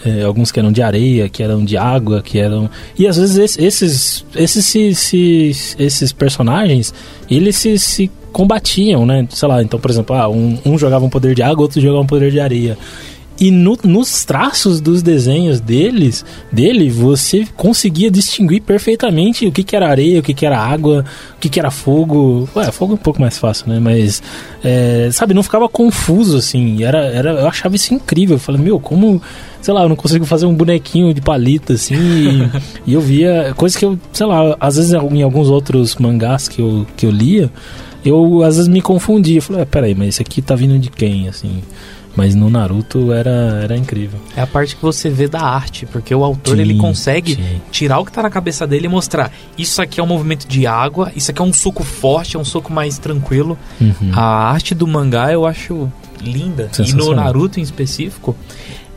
é, 0.05 0.23
alguns 0.23 0.51
que 0.51 0.59
eram 0.59 0.71
de 0.71 0.81
areia, 0.81 1.29
que 1.29 1.41
eram 1.43 1.63
de 1.63 1.77
água, 1.77 2.21
que 2.21 2.39
eram 2.39 2.69
e 2.97 3.07
às 3.07 3.17
vezes 3.17 3.37
esse- 3.37 3.63
esses 3.63 4.25
esses 4.35 4.65
se- 4.65 4.95
se- 4.95 5.75
esses 5.79 6.11
personagens 6.11 6.93
eles 7.29 7.55
se, 7.55 7.77
se 7.79 8.11
combatiam, 8.33 9.05
né? 9.05 9.25
Sei 9.29 9.47
lá, 9.47 9.63
então 9.63 9.79
por 9.79 9.89
exemplo, 9.89 10.13
ah, 10.15 10.27
um, 10.27 10.57
um 10.65 10.77
jogava 10.77 11.05
um 11.05 11.09
poder 11.09 11.33
de 11.35 11.41
água, 11.41 11.61
outro 11.63 11.79
jogava 11.79 12.01
um 12.03 12.07
poder 12.07 12.31
de 12.31 12.39
areia. 12.41 12.77
E 13.39 13.49
no- 13.49 13.77
nos 13.83 14.23
traços 14.23 14.79
dos 14.79 15.01
desenhos 15.01 15.59
deles, 15.59 16.23
dele, 16.51 16.87
você 16.91 17.47
conseguia 17.57 18.11
distinguir 18.11 18.61
perfeitamente 18.61 19.47
o 19.47 19.51
que, 19.51 19.63
que 19.63 19.75
era 19.75 19.89
areia, 19.89 20.19
o 20.19 20.23
que, 20.23 20.35
que 20.35 20.45
era 20.45 20.57
água, 20.59 21.03
o 21.35 21.39
que, 21.39 21.49
que 21.49 21.59
era 21.59 21.71
fogo. 21.71 22.47
Ué, 22.55 22.71
fogo 22.71 22.91
é 22.91 22.95
um 22.95 22.99
pouco 22.99 23.19
mais 23.19 23.39
fácil, 23.39 23.67
né? 23.69 23.79
Mas, 23.79 24.21
é, 24.63 25.09
sabe, 25.11 25.33
não 25.33 25.41
ficava 25.41 25.67
confuso, 25.67 26.37
assim. 26.37 26.83
Era, 26.83 26.99
era, 27.07 27.31
eu 27.31 27.47
achava 27.47 27.75
isso 27.75 27.91
incrível. 27.91 28.35
Eu 28.35 28.39
falei, 28.39 28.61
meu, 28.61 28.79
como, 28.79 29.19
sei 29.63 29.73
lá, 29.73 29.81
eu 29.81 29.89
não 29.89 29.95
consigo 29.95 30.25
fazer 30.25 30.45
um 30.45 30.53
bonequinho 30.53 31.11
de 31.11 31.19
palito, 31.19 31.73
assim. 31.73 31.95
e, 31.95 32.49
e 32.91 32.93
eu 32.93 33.01
via 33.01 33.51
coisa 33.57 33.77
que 33.77 33.83
eu, 33.83 33.97
sei 34.13 34.27
lá, 34.27 34.55
às 34.59 34.75
vezes 34.75 34.93
em 34.93 35.23
alguns 35.23 35.49
outros 35.49 35.95
mangás 35.95 36.47
que 36.47 36.61
eu, 36.61 36.85
que 36.95 37.03
eu 37.07 37.09
lia, 37.11 37.51
eu 38.05 38.43
às 38.43 38.55
vezes 38.55 38.67
me 38.67 38.81
confundia. 38.81 39.41
Falei, 39.41 39.63
ah, 39.63 39.65
peraí, 39.65 39.95
mas 39.95 40.09
esse 40.09 40.21
aqui 40.21 40.41
tá 40.41 40.55
vindo 40.55 40.77
de 40.79 40.89
quem, 40.89 41.27
assim? 41.27 41.61
Mas 42.15 42.35
no 42.35 42.47
Naruto 42.49 43.11
era, 43.11 43.59
era 43.63 43.75
incrível. 43.75 44.19
É 44.37 44.41
a 44.41 44.47
parte 44.47 44.75
que 44.75 44.81
você 44.81 45.09
vê 45.09 45.27
da 45.27 45.41
arte, 45.41 45.87
porque 45.87 46.13
o 46.13 46.23
autor 46.23 46.59
ele 46.59 46.73
Sim, 46.73 46.79
consegue 46.79 47.35
sim. 47.35 47.61
tirar 47.71 47.99
o 47.99 48.05
que 48.05 48.11
tá 48.11 48.21
na 48.21 48.29
cabeça 48.29 48.67
dele 48.67 48.85
e 48.85 48.89
mostrar. 48.89 49.31
Isso 49.57 49.81
aqui 49.81 49.99
é 49.99 50.03
um 50.03 50.07
movimento 50.07 50.47
de 50.47 50.67
água, 50.67 51.11
isso 51.15 51.31
aqui 51.31 51.41
é 51.41 51.45
um 51.45 51.51
soco 51.51 51.83
forte, 51.83 52.37
é 52.37 52.39
um 52.39 52.45
soco 52.45 52.71
mais 52.71 52.99
tranquilo. 52.99 53.57
Uhum. 53.81 54.11
A 54.13 54.21
arte 54.21 54.75
do 54.75 54.85
mangá 54.85 55.33
eu 55.33 55.43
acho 55.45 55.91
linda. 56.21 56.69
E 56.79 56.93
no. 56.93 57.15
Naruto 57.15 57.59
em 57.59 57.63
específico, 57.63 58.35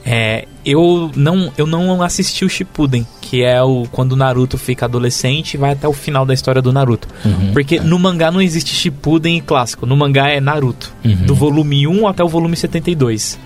é, 0.08 0.46
eu 0.64 1.10
não 1.16 1.52
eu 1.58 1.66
não 1.66 2.00
assisti 2.00 2.44
o 2.44 2.48
Shippuden, 2.48 3.04
que 3.20 3.42
é 3.42 3.60
o 3.60 3.88
quando 3.90 4.12
o 4.12 4.16
Naruto 4.16 4.56
fica 4.56 4.86
adolescente 4.86 5.54
e 5.54 5.56
vai 5.56 5.72
até 5.72 5.88
o 5.88 5.92
final 5.92 6.24
da 6.24 6.32
história 6.32 6.62
do 6.62 6.72
Naruto. 6.72 7.08
Uhum. 7.24 7.52
Porque 7.52 7.80
no 7.80 7.98
mangá 7.98 8.30
não 8.30 8.40
existe 8.40 8.72
Shippuden 8.72 9.38
e 9.38 9.40
clássico, 9.40 9.84
no 9.84 9.96
mangá 9.96 10.28
é 10.28 10.40
Naruto, 10.40 10.94
Uhum. 11.04 11.26
do 11.26 11.34
volume 11.34 11.88
1 11.88 12.06
até 12.06 12.22
o 12.22 12.28
volume 12.28 12.56
72. 12.56 13.36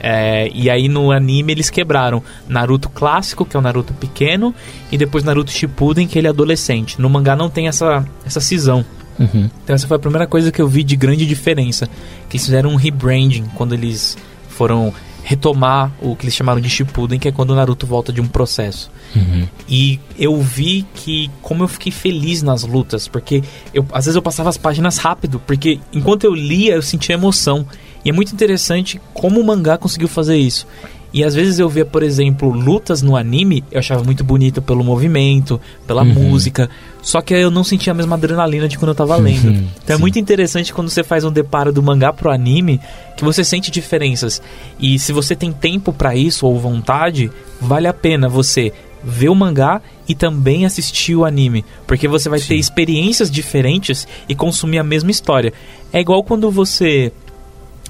É, 0.00 0.48
e 0.54 0.70
aí 0.70 0.88
no 0.88 1.10
anime 1.10 1.50
eles 1.50 1.68
quebraram 1.68 2.22
Naruto 2.48 2.88
clássico, 2.88 3.44
que 3.44 3.56
é 3.56 3.58
o 3.58 3.62
Naruto 3.62 3.92
pequeno, 3.94 4.54
e 4.92 4.96
depois 4.96 5.24
Naruto 5.24 5.50
Shippuden, 5.50 6.06
que 6.06 6.16
ele 6.16 6.28
é 6.28 6.30
adolescente. 6.30 7.00
No 7.00 7.10
mangá 7.10 7.34
não 7.34 7.50
tem 7.50 7.66
essa, 7.66 8.06
essa 8.24 8.40
cisão. 8.40 8.84
Uhum. 9.18 9.50
Então 9.64 9.74
essa 9.74 9.88
foi 9.88 9.96
a 9.96 10.00
primeira 10.00 10.28
coisa 10.28 10.52
que 10.52 10.62
eu 10.62 10.68
vi 10.68 10.84
de 10.84 10.94
grande 10.94 11.26
diferença. 11.26 11.88
Que 12.28 12.36
eles 12.36 12.44
fizeram 12.44 12.70
um 12.70 12.76
rebranding 12.76 13.46
quando 13.56 13.72
eles 13.72 14.16
foram 14.48 14.94
retomar 15.28 15.92
o 16.00 16.16
que 16.16 16.24
eles 16.24 16.34
chamaram 16.34 16.58
de 16.58 16.70
Shippuden, 16.70 17.18
que 17.18 17.28
é 17.28 17.32
quando 17.32 17.50
o 17.50 17.54
Naruto 17.54 17.86
volta 17.86 18.10
de 18.10 18.18
um 18.18 18.26
processo. 18.26 18.90
Uhum. 19.14 19.46
E 19.68 20.00
eu 20.18 20.40
vi 20.40 20.86
que 20.94 21.30
como 21.42 21.62
eu 21.64 21.68
fiquei 21.68 21.92
feliz 21.92 22.42
nas 22.42 22.62
lutas, 22.62 23.06
porque 23.06 23.42
eu, 23.74 23.84
às 23.92 24.06
vezes 24.06 24.16
eu 24.16 24.22
passava 24.22 24.48
as 24.48 24.56
páginas 24.56 24.96
rápido, 24.96 25.38
porque 25.46 25.80
enquanto 25.92 26.24
eu 26.24 26.34
lia 26.34 26.76
eu 26.76 26.82
sentia 26.82 27.14
emoção. 27.14 27.66
E 28.02 28.08
é 28.08 28.12
muito 28.12 28.32
interessante 28.32 28.98
como 29.12 29.38
o 29.38 29.44
mangá 29.44 29.76
conseguiu 29.76 30.08
fazer 30.08 30.38
isso. 30.38 30.66
E 31.12 31.24
às 31.24 31.34
vezes 31.34 31.58
eu 31.58 31.68
via, 31.70 31.86
por 31.86 32.02
exemplo, 32.02 32.50
lutas 32.50 33.00
no 33.00 33.16
anime, 33.16 33.64
eu 33.72 33.78
achava 33.78 34.04
muito 34.04 34.22
bonito 34.22 34.60
pelo 34.60 34.84
movimento, 34.84 35.58
pela 35.86 36.02
Uhum. 36.02 36.12
música, 36.12 36.68
só 37.00 37.22
que 37.22 37.32
eu 37.32 37.50
não 37.50 37.64
sentia 37.64 37.92
a 37.92 37.94
mesma 37.94 38.14
adrenalina 38.16 38.68
de 38.68 38.76
quando 38.76 38.90
eu 38.90 38.94
tava 38.94 39.16
lendo. 39.16 39.48
Uhum, 39.48 39.66
Então 39.82 39.94
é 39.94 39.96
sim. 39.96 40.00
muito 40.02 40.18
interessante 40.18 40.72
quando 40.74 40.90
você 40.90 41.02
faz 41.02 41.24
um 41.24 41.32
deparo 41.32 41.72
do 41.72 41.82
mangá 41.82 42.12
pro 42.12 42.30
anime, 42.30 42.78
que 43.16 43.24
você 43.24 43.42
sente 43.42 43.70
diferenças. 43.70 44.42
E 44.78 44.98
se 44.98 45.12
você 45.12 45.34
tem 45.34 45.50
tempo 45.50 45.94
pra 45.94 46.14
isso 46.14 46.46
ou 46.46 46.58
vontade, 46.60 47.30
vale 47.58 47.86
a 47.88 47.92
pena 47.94 48.28
você 48.28 48.70
ver 49.02 49.30
o 49.30 49.34
mangá 49.34 49.80
e 50.06 50.14
também 50.14 50.66
assistir 50.66 51.14
o 51.14 51.24
anime, 51.24 51.64
porque 51.86 52.06
você 52.06 52.28
vai 52.28 52.40
ter 52.40 52.56
experiências 52.56 53.30
diferentes 53.30 54.06
e 54.28 54.34
consumir 54.34 54.78
a 54.78 54.84
mesma 54.84 55.10
história. 55.10 55.54
É 55.90 56.00
igual 56.00 56.22
quando 56.22 56.50
você 56.50 57.12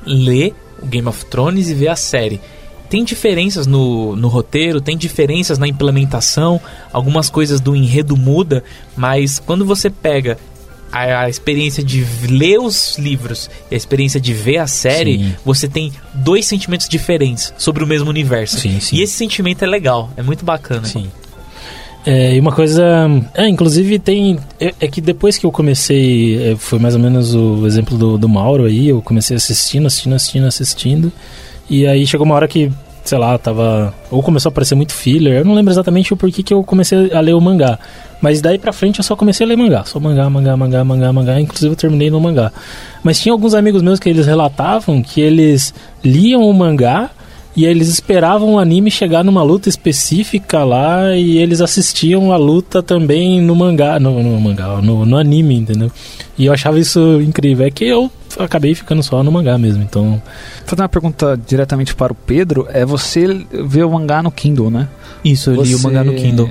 lê 0.06 0.52
o 0.80 0.86
Game 0.86 1.08
of 1.08 1.24
Thrones 1.26 1.68
e 1.68 1.74
vê 1.74 1.88
a 1.88 1.96
série. 1.96 2.40
Tem 2.88 3.04
diferenças 3.04 3.66
no, 3.66 4.16
no 4.16 4.28
roteiro, 4.28 4.80
tem 4.80 4.96
diferenças 4.96 5.58
na 5.58 5.68
implementação, 5.68 6.60
algumas 6.92 7.28
coisas 7.28 7.60
do 7.60 7.76
enredo 7.76 8.16
muda, 8.16 8.64
mas 8.96 9.38
quando 9.38 9.64
você 9.64 9.90
pega 9.90 10.38
a, 10.90 11.24
a 11.24 11.28
experiência 11.28 11.82
de 11.82 12.04
ler 12.26 12.58
os 12.58 12.96
livros 12.98 13.50
e 13.70 13.74
a 13.74 13.76
experiência 13.76 14.20
de 14.20 14.32
ver 14.32 14.58
a 14.58 14.66
série, 14.66 15.18
Sim. 15.18 15.34
você 15.44 15.68
tem 15.68 15.92
dois 16.14 16.46
sentimentos 16.46 16.88
diferentes 16.88 17.52
sobre 17.58 17.84
o 17.84 17.86
mesmo 17.86 18.08
universo. 18.08 18.58
Sim, 18.58 18.80
sim. 18.80 18.96
E 18.96 19.02
esse 19.02 19.12
sentimento 19.12 19.62
é 19.62 19.66
legal, 19.66 20.10
é 20.16 20.22
muito 20.22 20.44
bacana. 20.44 20.84
Sim. 20.86 21.08
É, 22.06 22.34
e 22.34 22.40
uma 22.40 22.52
coisa. 22.52 22.82
É, 23.34 23.46
inclusive 23.48 23.98
tem. 23.98 24.38
É, 24.58 24.72
é 24.80 24.88
que 24.88 25.00
depois 25.00 25.36
que 25.36 25.44
eu 25.44 25.52
comecei. 25.52 26.52
é, 26.52 26.56
foi 26.56 26.78
mais 26.78 26.94
ou 26.94 27.00
menos 27.00 27.34
o 27.34 27.66
exemplo 27.66 27.98
do, 27.98 28.16
do 28.16 28.28
Mauro 28.28 28.64
aí. 28.64 28.88
Eu 28.88 29.02
comecei 29.02 29.36
assistindo, 29.36 29.86
assistindo, 29.86 30.14
assistindo, 30.14 30.46
assistindo. 30.46 31.12
E 31.68 31.86
aí 31.86 32.06
chegou 32.06 32.24
uma 32.24 32.34
hora 32.34 32.48
que, 32.48 32.70
sei 33.04 33.18
lá, 33.18 33.36
tava. 33.38 33.92
Ou 34.10 34.22
começou 34.22 34.48
a 34.48 34.52
aparecer 34.52 34.74
muito 34.74 34.92
filler. 34.94 35.38
Eu 35.38 35.44
não 35.44 35.54
lembro 35.54 35.72
exatamente 35.72 36.12
o 36.12 36.16
porquê 36.16 36.42
que 36.42 36.54
eu 36.54 36.62
comecei 36.64 37.12
a 37.12 37.20
ler 37.20 37.34
o 37.34 37.40
mangá. 37.40 37.78
Mas 38.20 38.40
daí 38.40 38.58
pra 38.58 38.72
frente 38.72 38.98
eu 38.98 39.04
só 39.04 39.14
comecei 39.14 39.44
a 39.44 39.48
ler 39.48 39.56
mangá. 39.56 39.84
Só 39.84 40.00
mangá, 40.00 40.28
mangá, 40.30 40.56
mangá, 40.56 40.84
mangá, 40.84 41.12
mangá. 41.12 41.40
Inclusive 41.40 41.72
eu 41.72 41.76
terminei 41.76 42.10
no 42.10 42.20
mangá. 42.20 42.50
Mas 43.02 43.20
tinha 43.20 43.32
alguns 43.32 43.54
amigos 43.54 43.82
meus 43.82 44.00
que 44.00 44.08
eles 44.08 44.26
relatavam 44.26 45.02
que 45.02 45.20
eles 45.20 45.74
liam 46.02 46.42
o 46.42 46.52
mangá. 46.54 47.10
E 47.56 47.64
eles 47.64 47.88
esperavam 47.88 48.54
o 48.54 48.58
anime 48.58 48.88
chegar 48.88 49.24
numa 49.24 49.42
luta 49.42 49.68
específica 49.68 50.62
lá 50.62 51.16
e 51.16 51.38
eles 51.38 51.60
assistiam 51.60 52.32
a 52.32 52.36
luta 52.36 52.84
também 52.84 53.40
no 53.40 53.56
mangá, 53.56 53.98
no, 53.98 54.22
no 54.22 54.40
mangá, 54.40 54.80
no, 54.80 55.04
no 55.04 55.16
anime, 55.16 55.56
entendeu? 55.56 55.90
E 56.38 56.46
eu 56.46 56.52
achava 56.52 56.78
isso 56.78 57.20
incrível. 57.20 57.66
É 57.66 57.70
que 57.70 57.84
eu 57.84 58.08
acabei 58.44 58.74
ficando 58.74 59.02
só 59.02 59.22
no 59.22 59.30
mangá 59.32 59.56
mesmo, 59.58 59.82
então. 59.82 60.22
Fazer 60.64 60.82
uma 60.82 60.88
pergunta 60.88 61.38
diretamente 61.46 61.94
para 61.94 62.12
o 62.12 62.16
Pedro, 62.16 62.66
é 62.70 62.84
você 62.84 63.26
vê 63.66 63.82
o 63.82 63.90
mangá 63.90 64.22
no 64.22 64.30
Kindle, 64.30 64.70
né? 64.70 64.88
Isso, 65.24 65.50
eu 65.50 65.62
li 65.62 65.74
o 65.74 65.78
Você- 65.78 65.86
mangá 65.86 66.04
no 66.04 66.14
Kindle. 66.14 66.50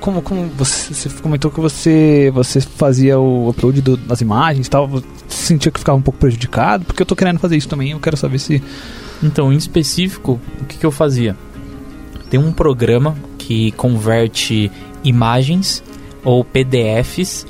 Como, 0.00 0.20
como 0.22 0.46
você, 0.56 0.92
você 0.92 1.08
comentou 1.20 1.50
que 1.50 1.60
você, 1.60 2.30
você 2.34 2.60
fazia 2.60 3.18
o 3.18 3.48
upload 3.50 3.80
do- 3.80 3.96
das 3.96 4.20
imagens 4.20 4.66
e 4.66 4.70
tal, 4.70 4.88
você 4.88 5.04
sentia 5.28 5.70
que 5.70 5.78
ficava 5.78 5.96
um 5.98 6.02
pouco 6.02 6.18
prejudicado? 6.18 6.84
Porque 6.84 7.02
eu 7.02 7.06
tô 7.06 7.14
querendo 7.14 7.38
fazer 7.38 7.56
isso 7.56 7.68
também, 7.68 7.92
eu 7.92 8.00
quero 8.00 8.16
saber 8.16 8.38
se. 8.38 8.62
Então, 9.22 9.52
em 9.52 9.56
específico, 9.56 10.40
o 10.60 10.64
que, 10.64 10.78
que 10.78 10.84
eu 10.86 10.90
fazia? 10.90 11.36
Tem 12.28 12.40
um 12.40 12.50
programa 12.52 13.14
que 13.38 13.70
converte 13.72 14.70
imagens 15.04 15.82
ou 16.24 16.44
PDFs 16.44 17.46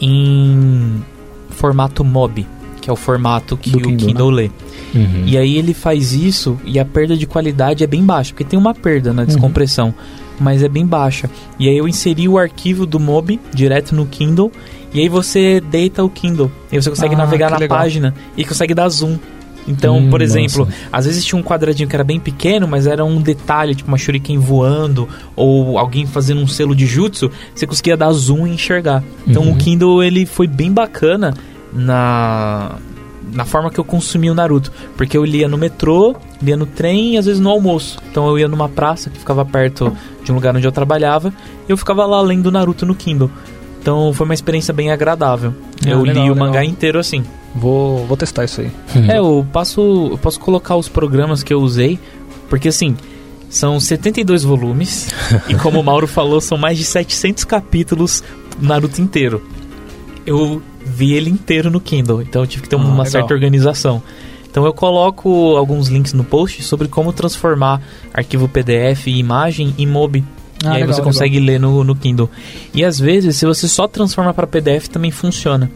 em 0.00 1.02
formato 1.50 2.04
MOB, 2.04 2.46
que 2.86 2.90
é 2.90 2.92
o 2.92 2.96
formato 2.96 3.56
que 3.56 3.70
Do 3.70 3.78
o 3.78 3.82
Kindle, 3.82 4.06
Kindle, 4.06 4.30
lê. 4.30 4.50
Uhum. 4.94 5.24
E 5.26 5.36
aí 5.36 5.56
ele 5.56 5.74
faz 5.74 6.12
isso 6.12 6.56
e 6.64 6.78
a 6.78 6.84
perda 6.84 7.16
de 7.16 7.26
qualidade 7.26 7.82
é 7.82 7.86
bem 7.86 8.04
baixa, 8.04 8.30
porque 8.30 8.44
tem 8.44 8.56
uma 8.56 8.72
perda 8.72 9.12
na 9.12 9.24
descompressão, 9.24 9.92
mas 10.38 10.62
é 10.62 10.68
bem 10.68 10.86
baixa. 10.86 11.28
E 11.58 11.68
aí 11.68 11.76
eu 11.76 11.88
inseri 11.88 12.28
o 12.28 12.38
arquivo 12.38 12.86
do 12.86 13.00
MOB 13.00 13.40
direto 13.52 13.92
no 13.92 14.06
Kindle 14.06 14.52
e 14.94 15.00
aí 15.00 15.08
você 15.08 15.60
deita 15.60 16.04
o 16.04 16.08
Kindle. 16.08 16.48
E 16.70 16.80
você 16.80 16.88
consegue 16.88 17.16
Ah, 17.16 17.18
navegar 17.18 17.50
na 17.50 17.58
legal. 17.58 17.76
página 17.76 18.14
e 18.36 18.44
consegue 18.44 18.72
dar 18.72 18.88
zoom. 18.88 19.18
Então, 19.66 19.98
Hum, 19.98 20.08
por 20.10 20.22
exemplo, 20.22 20.60
nossa. 20.66 20.72
às 20.92 21.06
vezes 21.06 21.24
tinha 21.24 21.36
um 21.36 21.42
quadradinho 21.42 21.88
que 21.88 21.96
era 21.96 22.04
bem 22.04 22.20
pequeno, 22.20 22.68
mas 22.68 22.86
era 22.86 23.04
um 23.04 23.20
detalhe, 23.20 23.74
tipo 23.74 23.88
uma 23.88 23.98
shuriken 23.98 24.38
voando 24.38 25.08
ou 25.34 25.76
alguém 25.76 26.06
fazendo 26.06 26.40
um 26.40 26.46
selo 26.46 26.72
de 26.72 26.86
jutsu, 26.86 27.32
você 27.52 27.66
conseguia 27.66 27.96
dar 27.96 28.12
zoom 28.12 28.46
e 28.46 28.50
enxergar. 28.52 29.02
Então 29.26 29.42
Uhum. 29.42 29.50
o 29.54 29.56
Kindle 29.56 30.04
ele 30.04 30.24
foi 30.24 30.46
bem 30.46 30.70
bacana 30.70 31.34
na 31.76 32.78
na 33.32 33.44
forma 33.44 33.70
que 33.70 33.78
eu 33.78 33.84
consumia 33.84 34.30
o 34.30 34.34
Naruto, 34.34 34.72
porque 34.96 35.16
eu 35.16 35.24
lia 35.24 35.48
no 35.48 35.58
metrô, 35.58 36.16
lia 36.40 36.56
no 36.56 36.64
trem 36.64 37.14
e 37.14 37.18
às 37.18 37.26
vezes 37.26 37.40
no 37.40 37.50
almoço. 37.50 37.98
Então 38.10 38.26
eu 38.28 38.38
ia 38.38 38.48
numa 38.48 38.68
praça 38.68 39.10
que 39.10 39.18
ficava 39.18 39.44
perto 39.44 39.94
de 40.24 40.32
um 40.32 40.36
lugar 40.36 40.56
onde 40.56 40.66
eu 40.66 40.72
trabalhava, 40.72 41.32
e 41.68 41.72
eu 41.72 41.76
ficava 41.76 42.06
lá 42.06 42.20
lendo 42.20 42.50
Naruto 42.50 42.86
no 42.86 42.94
Kindle. 42.94 43.30
Então 43.80 44.12
foi 44.12 44.24
uma 44.24 44.34
experiência 44.34 44.72
bem 44.72 44.90
agradável. 44.90 45.54
Ah, 45.84 45.90
eu 45.90 46.02
legal, 46.02 46.24
li 46.24 46.30
o 46.30 46.34
legal. 46.34 46.46
mangá 46.48 46.64
inteiro 46.64 46.98
assim. 46.98 47.24
Vou, 47.54 48.06
vou 48.06 48.16
testar 48.16 48.44
isso 48.44 48.60
aí. 48.60 48.70
É, 49.08 49.18
eu 49.18 49.46
passo, 49.52 50.08
eu 50.12 50.18
posso 50.18 50.38
colocar 50.38 50.76
os 50.76 50.88
programas 50.88 51.42
que 51.42 51.52
eu 51.52 51.60
usei, 51.60 51.98
porque 52.48 52.68
assim, 52.68 52.96
são 53.48 53.78
72 53.80 54.44
volumes, 54.44 55.08
e 55.48 55.54
como 55.54 55.80
o 55.80 55.84
Mauro 55.84 56.06
falou, 56.06 56.40
são 56.40 56.58
mais 56.58 56.78
de 56.78 56.84
700 56.84 57.44
capítulos 57.44 58.22
Naruto 58.60 59.00
inteiro. 59.00 59.42
Eu 60.24 60.60
vi 60.86 61.12
ele 61.14 61.28
inteiro 61.30 61.70
no 61.70 61.80
Kindle, 61.80 62.22
então 62.22 62.42
eu 62.42 62.46
tive 62.46 62.62
que 62.62 62.68
ter 62.68 62.76
Ah, 62.76 62.78
uma 62.78 62.90
legal. 62.90 63.06
certa 63.06 63.34
organização. 63.34 64.02
Então 64.50 64.64
eu 64.64 64.72
coloco 64.72 65.56
alguns 65.56 65.88
links 65.88 66.12
no 66.14 66.24
post 66.24 66.62
sobre 66.62 66.88
como 66.88 67.12
transformar 67.12 67.82
arquivo 68.14 68.48
PDF 68.48 69.06
e 69.08 69.18
imagem 69.18 69.74
em 69.76 69.86
MOB. 69.86 70.24
Ah, 70.64 70.68
e 70.68 70.68
aí 70.68 70.72
legal, 70.74 70.86
você 70.88 71.00
legal. 71.00 71.04
consegue 71.04 71.38
ler 71.40 71.60
no, 71.60 71.84
no 71.84 71.94
Kindle. 71.94 72.30
E 72.72 72.82
às 72.82 72.98
vezes, 72.98 73.36
se 73.36 73.44
você 73.44 73.68
só 73.68 73.86
transforma 73.86 74.32
para 74.32 74.46
PDF, 74.46 74.88
também 74.88 75.10
funciona. 75.10 75.70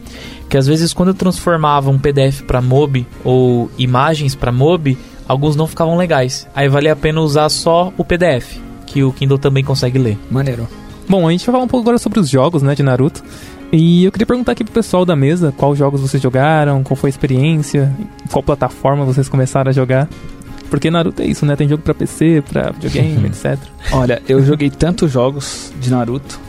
Que 0.49 0.57
às 0.57 0.65
vezes, 0.65 0.91
quando 0.93 1.09
eu 1.09 1.13
transformava 1.13 1.91
um 1.91 1.99
PDF 1.99 2.41
para 2.41 2.59
MOB 2.61 3.05
ou 3.23 3.69
imagens 3.77 4.33
para 4.33 4.51
MOB, 4.51 4.97
alguns 5.27 5.55
não 5.55 5.67
ficavam 5.67 5.95
legais. 5.95 6.47
Aí 6.55 6.67
vale 6.67 6.89
a 6.89 6.95
pena 6.95 7.21
usar 7.21 7.47
só 7.49 7.93
o 7.95 8.03
PDF, 8.03 8.57
que 8.87 9.03
o 9.03 9.13
Kindle 9.13 9.37
também 9.37 9.63
consegue 9.63 9.99
ler. 9.99 10.17
Maneiro. 10.31 10.67
Bom, 11.07 11.27
a 11.27 11.31
gente 11.31 11.45
vai 11.45 11.53
falar 11.53 11.65
um 11.65 11.67
pouco 11.67 11.83
agora 11.83 11.99
sobre 11.99 12.19
os 12.19 12.27
jogos, 12.29 12.63
né, 12.63 12.73
de 12.73 12.81
Naruto. 12.81 13.23
E 13.71 14.03
eu 14.03 14.11
queria 14.11 14.25
perguntar 14.25 14.51
aqui 14.51 14.63
pro 14.63 14.73
pessoal 14.73 15.05
da 15.05 15.15
mesa 15.15 15.53
quais 15.55 15.77
jogos 15.77 16.01
vocês 16.01 16.21
jogaram, 16.21 16.83
qual 16.83 16.95
foi 16.95 17.07
a 17.07 17.11
experiência, 17.11 17.93
qual 18.29 18.43
plataforma 18.43 19.05
vocês 19.05 19.29
começaram 19.29 19.69
a 19.69 19.73
jogar. 19.73 20.09
Porque 20.69 20.89
Naruto 20.89 21.21
é 21.21 21.25
isso, 21.25 21.45
né? 21.45 21.55
Tem 21.55 21.67
jogo 21.67 21.83
pra 21.83 21.93
PC, 21.93 22.43
pra 22.49 22.71
videogame, 22.71 23.27
etc. 23.29 23.57
Olha, 23.91 24.21
eu 24.27 24.43
joguei 24.43 24.69
tantos 24.69 25.11
jogos 25.11 25.71
de 25.79 25.89
Naruto 25.89 26.39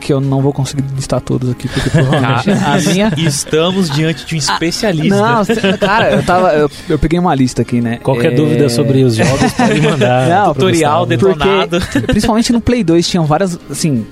que 0.00 0.12
eu 0.12 0.20
não 0.20 0.40
vou 0.40 0.52
conseguir 0.52 0.84
listar 0.94 1.20
todos 1.20 1.50
aqui, 1.50 1.68
porque 1.68 1.90
provavelmente 1.90 2.50
a 2.50 2.78
minha. 2.92 3.12
Estamos 3.18 3.90
diante 3.90 4.24
de 4.24 4.34
um 4.34 4.38
especialista. 4.38 5.16
Não, 5.16 5.78
cara, 5.78 6.12
eu 6.12 6.22
tava. 6.22 6.52
Eu, 6.54 6.70
eu 6.88 6.98
peguei 6.98 7.18
uma 7.18 7.34
lista 7.34 7.62
aqui, 7.62 7.80
né? 7.80 7.98
Qualquer 8.02 8.32
É, 8.32 8.36
dúvida 8.36 8.68
sobre 8.68 9.02
os 9.02 9.16
jogos, 9.16 9.52
pode 9.52 9.80
mandar. 9.80 10.28
Não, 10.28 10.54
tutorial, 10.54 11.04
detonado. 11.06 11.78
Principalmente 12.06 12.52
no 12.52 12.60
Play 12.60 12.82
2 12.84 13.08
tinham 13.08 13.26
várias, 13.26 13.58
assim, 13.70 14.06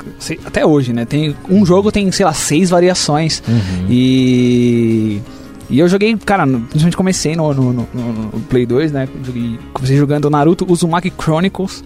até 0.44 0.64
hoje, 0.66 0.92
né? 0.92 1.04
Tem 1.04 1.34
um 1.48 1.64
jogo 1.64 1.90
tem, 1.92 2.10
sei 2.12 2.26
lá, 2.26 2.32
seis 2.32 2.70
variações. 2.70 3.42
Uhum. 3.48 3.86
E 3.88 5.20
e 5.68 5.80
eu 5.80 5.88
joguei, 5.88 6.16
cara, 6.16 6.46
principalmente 6.46 6.96
comecei 6.96 7.34
no, 7.34 7.52
no, 7.52 7.72
no- 7.72 7.88
no 7.92 8.40
Play 8.48 8.64
2, 8.66 8.92
né? 8.92 9.08
Joguei- 9.24 9.58
comecei 9.72 9.96
jogando 9.96 10.30
Naruto 10.30 10.64
Uzumaki 10.70 11.12
Chronicles. 11.20 11.82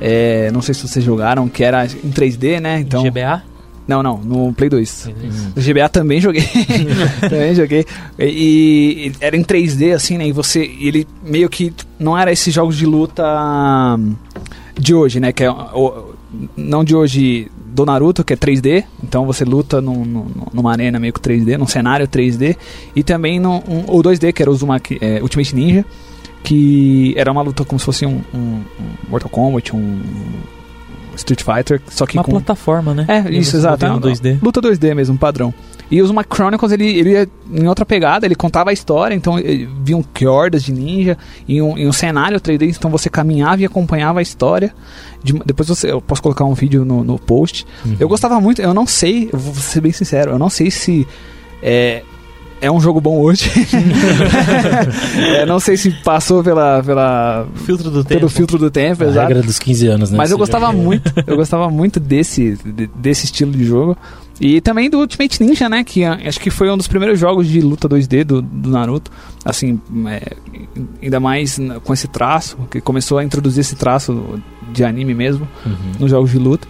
É, 0.00 0.50
não 0.52 0.60
sei 0.62 0.74
se 0.74 0.86
vocês 0.86 1.04
jogaram, 1.04 1.48
que 1.48 1.64
era 1.64 1.84
em 1.86 2.10
3D, 2.10 2.60
né? 2.60 2.80
Então, 2.80 3.02
GBA? 3.02 3.42
não, 3.88 4.02
não, 4.02 4.18
no 4.18 4.52
Play 4.52 4.68
2. 4.68 5.06
Uhum. 5.06 5.52
O 5.56 5.60
GBA 5.60 5.88
também 5.88 6.20
joguei. 6.20 6.44
também 7.28 7.54
joguei. 7.54 7.86
E, 8.18 8.26
e 9.08 9.12
era 9.20 9.36
em 9.36 9.42
3D, 9.42 9.94
assim, 9.94 10.18
né? 10.18 10.26
E 10.28 10.32
você. 10.32 10.60
Ele 10.80 11.06
meio 11.24 11.48
que. 11.48 11.72
Não 11.98 12.16
era 12.16 12.30
esses 12.30 12.52
jogos 12.52 12.76
de 12.76 12.84
luta 12.84 13.24
hum, 13.98 14.14
de 14.78 14.94
hoje, 14.94 15.18
né? 15.20 15.32
Que 15.32 15.44
é. 15.44 15.50
o- 15.50 16.14
não 16.56 16.84
de 16.84 16.94
hoje 16.94 17.50
do 17.72 17.86
Naruto, 17.86 18.22
que 18.24 18.32
é 18.34 18.36
3D. 18.36 18.84
Então 19.02 19.24
você 19.24 19.44
luta 19.44 19.80
num- 19.80 20.04
num- 20.04 20.26
numa 20.52 20.72
arena 20.72 20.98
meio 20.98 21.12
que 21.12 21.20
3D, 21.20 21.56
num 21.56 21.66
cenário 21.66 22.06
3D. 22.06 22.56
E 22.94 23.02
também 23.02 23.38
no, 23.40 23.62
um, 23.66 23.84
o 23.88 24.02
2D, 24.02 24.32
que 24.32 24.42
era 24.42 24.50
o 24.50 24.54
Uzumaki, 24.54 24.98
é, 25.00 25.22
Ultimate 25.22 25.54
Ninja. 25.54 25.84
Que 26.46 27.12
era 27.16 27.32
uma 27.32 27.42
luta 27.42 27.64
como 27.64 27.76
se 27.76 27.84
fosse 27.84 28.06
um, 28.06 28.20
um- 28.32 28.38
um 28.78 29.10
Mortal 29.10 29.28
Kombat, 29.28 29.74
um 29.74 30.00
Street 31.16 31.42
Fighter, 31.42 31.80
só 31.88 32.06
que 32.06 32.16
Uma 32.16 32.22
com... 32.22 32.30
plataforma, 32.32 32.94
né? 32.94 33.04
É, 33.08 33.30
isso, 33.32 33.56
exato. 33.56 33.84
é 33.84 33.88
No 33.88 33.94
uma 33.94 34.00
2D. 34.02 34.38
Luta 34.40 34.60
2D 34.62 34.94
mesmo, 34.94 35.18
padrão. 35.18 35.52
E 35.90 36.00
os 36.02 36.10
Mike 36.12 36.28
Chronicles, 36.34 36.70
ele, 36.72 36.84
ele 36.86 37.10
ia 37.12 37.28
em 37.52 37.66
outra 37.66 37.84
pegada, 37.86 38.26
ele 38.26 38.34
contava 38.34 38.70
a 38.70 38.72
história, 38.72 39.14
então 39.14 39.38
eh, 39.38 39.66
viam 39.82 40.04
hordas 40.26 40.62
de 40.62 40.72
ninja, 40.72 41.16
em 41.48 41.60
um, 41.62 41.76
em 41.78 41.88
um 41.88 41.92
cenário 41.92 42.38
3D, 42.40 42.76
então 42.76 42.90
você 42.90 43.08
caminhava 43.08 43.62
e 43.62 43.64
acompanhava 43.64 44.18
a 44.18 44.22
história. 44.22 44.72
De- 45.24 45.40
depois 45.44 45.68
você, 45.68 45.90
eu 45.90 46.00
posso 46.00 46.20
colocar 46.22 46.44
um 46.44 46.54
vídeo 46.54 46.84
no, 46.84 47.02
no 47.02 47.18
post. 47.18 47.66
Eu 47.98 48.08
gostava 48.08 48.40
muito, 48.40 48.60
eu 48.62 48.74
não 48.74 48.86
sei, 48.86 49.28
eu 49.32 49.38
vou 49.38 49.54
ser 49.54 49.80
bem 49.80 49.92
sincero, 49.92 50.32
eu 50.32 50.38
não 50.38 50.50
sei 50.50 50.70
se 50.70 51.06
é, 51.62 52.02
é 52.60 52.70
um 52.70 52.80
jogo 52.80 53.00
bom 53.00 53.18
hoje. 53.20 53.50
É, 55.36 55.46
não 55.46 55.58
sei 55.60 55.76
se 55.76 55.90
passou 55.90 56.42
pela, 56.42 56.82
pela, 56.82 57.46
Filtro 57.64 57.90
do 57.90 58.04
pelo 58.04 58.20
tempo. 58.20 58.28
filtro 58.28 58.58
do 58.58 58.70
tempo, 58.70 59.02
A 59.04 59.06
exato. 59.08 59.28
regra 59.28 59.42
dos 59.42 59.58
15 59.58 59.86
anos, 59.86 60.10
né? 60.10 60.16
Mas 60.18 60.30
eu 60.30 60.38
gostava 60.38 60.66
joga- 60.66 60.78
muito, 60.78 61.12
eu 61.26 61.36
gostava 61.36 61.68
muito 61.70 61.98
desse, 62.00 62.56
de- 62.64 62.86
desse 62.94 63.24
estilo 63.26 63.52
de 63.52 63.64
jogo. 63.64 63.96
E 64.40 64.60
também 64.60 64.90
do 64.90 64.98
Ultimate 64.98 65.42
Ninja, 65.42 65.68
né? 65.68 65.82
Que 65.82 66.04
ah, 66.04 66.18
acho 66.26 66.38
que 66.38 66.50
foi 66.50 66.70
um 66.70 66.76
dos 66.76 66.86
primeiros 66.86 67.18
jogos 67.18 67.46
de 67.46 67.60
luta 67.60 67.88
2D 67.88 68.22
do, 68.24 68.42
do 68.42 68.70
Naruto. 68.70 69.10
Assim, 69.44 69.80
é, 70.08 70.36
ainda 71.02 71.18
mais 71.18 71.56
na- 71.58 71.80
com 71.80 71.92
esse 71.94 72.06
traço, 72.06 72.56
que 72.70 72.80
começou 72.80 73.18
a 73.18 73.24
introduzir 73.24 73.60
esse 73.62 73.74
traço 73.76 74.38
de 74.72 74.84
anime 74.84 75.14
mesmo 75.14 75.48
Uhum. 75.64 75.72
nos 76.00 76.10
jogos 76.10 76.30
de 76.30 76.38
luta 76.38 76.68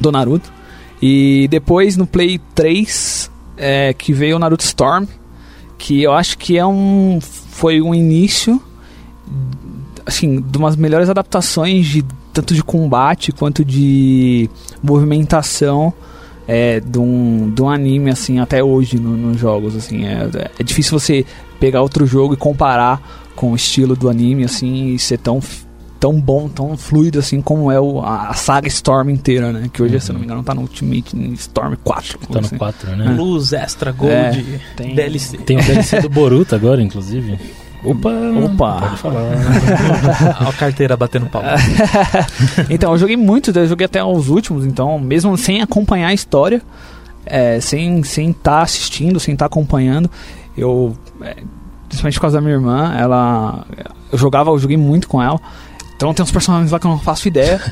do 0.00 0.12
Naruto. 0.12 0.52
E 1.00 1.48
depois 1.50 1.96
no 1.96 2.06
Play 2.06 2.40
3 2.54 3.28
é, 3.56 3.92
que 3.92 4.12
veio 4.12 4.36
o 4.36 4.38
Naruto 4.38 4.64
Storm, 4.64 5.06
que 5.78 6.02
eu 6.02 6.12
acho 6.12 6.38
que 6.38 6.56
é 6.58 6.66
um 6.66 7.18
foi 7.20 7.80
um 7.80 7.94
início 7.94 8.60
assim, 10.04 10.40
de 10.40 10.58
umas 10.58 10.76
melhores 10.76 11.08
adaptações 11.08 11.86
de 11.86 12.04
tanto 12.32 12.54
de 12.54 12.62
combate 12.62 13.30
quanto 13.30 13.64
de 13.64 14.48
movimentação 14.82 15.92
é, 16.48 16.80
de, 16.80 16.98
um, 16.98 17.50
de 17.54 17.62
um 17.62 17.68
anime 17.68 18.10
assim 18.10 18.38
até 18.40 18.64
hoje 18.64 18.98
no- 18.98 19.16
nos 19.16 19.38
jogos 19.38 19.76
assim. 19.76 20.04
É, 20.06 20.28
é 20.58 20.62
difícil 20.62 20.98
você 20.98 21.24
pegar 21.60 21.82
outro 21.82 22.06
jogo 22.06 22.34
e 22.34 22.36
comparar 22.36 23.00
com 23.36 23.52
o 23.52 23.56
estilo 23.56 23.94
do 23.94 24.08
anime 24.08 24.44
assim 24.44 24.94
e 24.94 24.98
ser 24.98 25.18
tão 25.18 25.40
tão 26.02 26.20
bom 26.20 26.48
tão 26.48 26.76
fluido 26.76 27.20
assim 27.20 27.40
como 27.40 27.70
é 27.70 27.78
o, 27.78 28.00
a, 28.00 28.34
saga 28.34 28.66
Storm 28.66 29.08
inteira 29.08 29.52
né 29.52 29.70
que 29.72 29.80
hoje 29.80 30.00
se 30.00 30.10
eu 30.10 30.14
não 30.14 30.18
me 30.18 30.26
engano 30.26 30.42
tá 30.42 30.52
no 30.52 30.62
Ultimate 30.62 31.16
Storm 31.34 31.76
4 31.76 32.18
Tá 32.18 32.40
no 32.40 32.46
assim. 32.46 32.58
4, 32.58 32.96
né? 32.96 33.14
Plus, 33.14 33.52
Extra, 33.52 33.92
Gold, 33.92 34.12
É, 34.12 34.60
tem- 34.74 34.96
DLC. 34.96 35.38
Tem 35.38 35.58
o 35.58 35.62
DLC 35.62 36.00
do 36.00 36.08
Boruto 36.08 36.56
agora, 36.56 36.82
inclusive. 36.82 37.38
Opa! 37.84 38.10
Opa. 38.44 38.80
Pode 38.80 38.96
falar. 38.96 39.22
Olha 39.22 40.48
a 40.48 40.52
carteira 40.52 40.96
batendo 40.96 41.26
pau. 41.26 41.42
então, 42.70 42.92
eu 42.92 42.98
joguei 42.98 43.16
muito, 43.16 43.50
eu 43.50 43.66
joguei 43.66 43.84
até 43.84 44.02
os 44.02 44.28
últimos, 44.28 44.64
então, 44.64 44.98
mesmo 44.98 45.36
sem 45.36 45.60
acompanhar 45.62 46.08
a 46.08 46.14
história, 46.14 46.62
é, 47.26 47.60
sem 47.60 48.00
estar 48.00 48.08
sem 48.08 48.32
tá 48.32 48.62
assistindo, 48.62 49.20
sem 49.20 49.34
estar 49.34 49.46
acompanhando, 49.46 50.10
eu, 50.56 50.96
é, 51.22 51.36
principalmente 51.88 52.14
por 52.14 52.22
causa 52.22 52.38
da 52.38 52.40
minha 52.40 52.54
irmã, 52.54 52.94
ela. 52.96 53.66
Eu 54.10 54.18
jogava, 54.18 54.50
eu 54.50 54.58
joguei 54.58 54.76
muito 54.76 55.08
com 55.08 55.22
ela. 55.22 55.40
Então 56.02 56.12
tem 56.12 56.24
uns 56.24 56.32
personagens 56.32 56.72
lá 56.72 56.80
que 56.80 56.86
eu 56.86 56.90
não 56.90 56.98
faço 56.98 57.28
ideia 57.28 57.62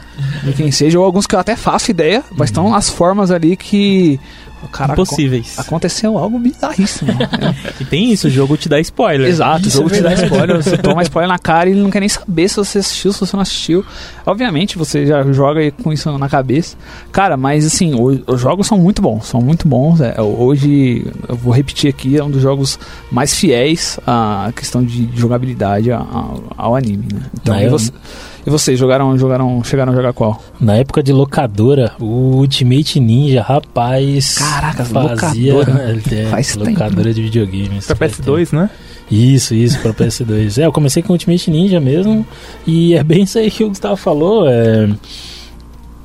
de 0.44 0.52
quem 0.52 0.70
seja, 0.70 0.97
ou 0.97 1.05
alguns 1.05 1.27
que 1.27 1.35
eu 1.35 1.40
até 1.40 1.57
faço 1.57 1.90
ideia, 1.90 2.23
mas 2.31 2.51
estão 2.51 2.73
as 2.73 2.89
formas 2.89 3.32
ali 3.32 3.57
que. 3.57 4.20
Cara, 4.69 4.93
Impossíveis. 4.93 5.59
aconteceu 5.59 6.16
algo 6.19 6.39
bizarríssimo. 6.39 7.12
né? 7.15 7.55
E 7.81 7.85
tem 7.85 8.12
isso, 8.12 8.27
o 8.28 8.31
jogo 8.31 8.57
te 8.57 8.69
dá 8.69 8.78
spoiler. 8.81 9.27
Exato, 9.28 9.66
Isso 9.66 9.78
o 9.78 9.89
jogo 9.89 9.95
é 9.95 9.99
te 9.99 10.03
dá 10.03 10.12
spoiler, 10.15 10.57
você 10.62 10.77
toma 10.77 11.03
spoiler 11.03 11.28
na 11.28 11.39
cara 11.39 11.69
e 11.69 11.73
ele 11.73 11.81
não 11.82 11.91
quer 11.91 12.01
nem 12.01 12.09
saber 12.09 12.49
se 12.49 12.57
você 12.57 12.78
assistiu, 12.78 13.12
se 13.12 13.20
você 13.20 13.35
não 13.37 13.43
assistiu. 13.43 13.85
Obviamente, 14.27 14.77
você 14.77 15.07
já 15.07 15.23
joga 15.32 15.61
aí 15.61 15.70
com 15.70 15.93
isso 15.93 16.11
na 16.19 16.28
cabeça. 16.28 16.77
Cara, 17.11 17.37
mas 17.37 17.65
assim, 17.66 17.95
os 18.27 18.41
jogos 18.41 18.66
são 18.66 18.78
muito 18.78 19.01
bons, 19.01 19.27
são 19.27 19.41
muito 19.41 19.66
bons. 19.66 20.01
É, 20.01 20.20
hoje, 20.20 21.07
eu 21.28 21.37
vou 21.37 21.53
repetir 21.53 21.89
aqui, 21.91 22.16
é 22.16 22.23
um 22.24 22.31
dos 22.31 22.43
jogos 22.43 22.78
mais 23.11 23.35
fiéis 23.35 23.99
à 24.07 24.53
questão 24.55 24.82
de 24.85 25.09
jogabilidade 25.15 25.91
a- 25.91 25.99
a- 26.01 26.35
ao 26.57 26.77
anime, 26.77 27.07
né? 27.12 27.20
Então, 27.41 27.59
e, 27.59 27.65
eu- 27.65 27.70
você, 27.70 27.91
e 28.46 28.50
vocês 28.50 28.78
jogaram, 28.78 29.16
jogaram, 29.18 29.62
chegaram 29.62 29.92
a 29.92 29.96
jogar 29.96 30.12
qual? 30.12 30.42
Na 30.60 30.76
época 30.76 31.02
de 31.02 31.12
locadora, 31.12 31.92
o 32.00 32.36
Ultimate 32.38 32.98
Ninja, 33.00 33.42
rapaz. 33.42 34.38
Caraca, 34.38 34.84
fazia. 34.84 35.54
locadora. 35.54 36.00
É, 36.12 36.26
Faz 36.26 36.54
tempo. 36.56 36.70
locadora 36.70 37.12
de 37.14 37.22
videogames. 37.22 37.86
Pra 37.86 37.96
faz 37.96 38.16
tempo. 38.16 38.32
PS2, 38.32 38.52
né? 38.56 38.70
Isso, 39.10 39.54
isso, 39.54 39.78
pra 39.80 39.92
PS2. 39.92 40.58
É, 40.62 40.66
eu 40.66 40.72
comecei 40.72 41.02
com 41.02 41.12
Ultimate 41.12 41.50
Ninja 41.50 41.80
mesmo. 41.80 42.24
E 42.66 42.94
é 42.94 43.02
bem 43.02 43.22
isso 43.24 43.38
aí 43.38 43.50
que 43.50 43.64
o 43.64 43.68
Gustavo 43.68 43.96
falou. 43.96 44.48
É, 44.48 44.88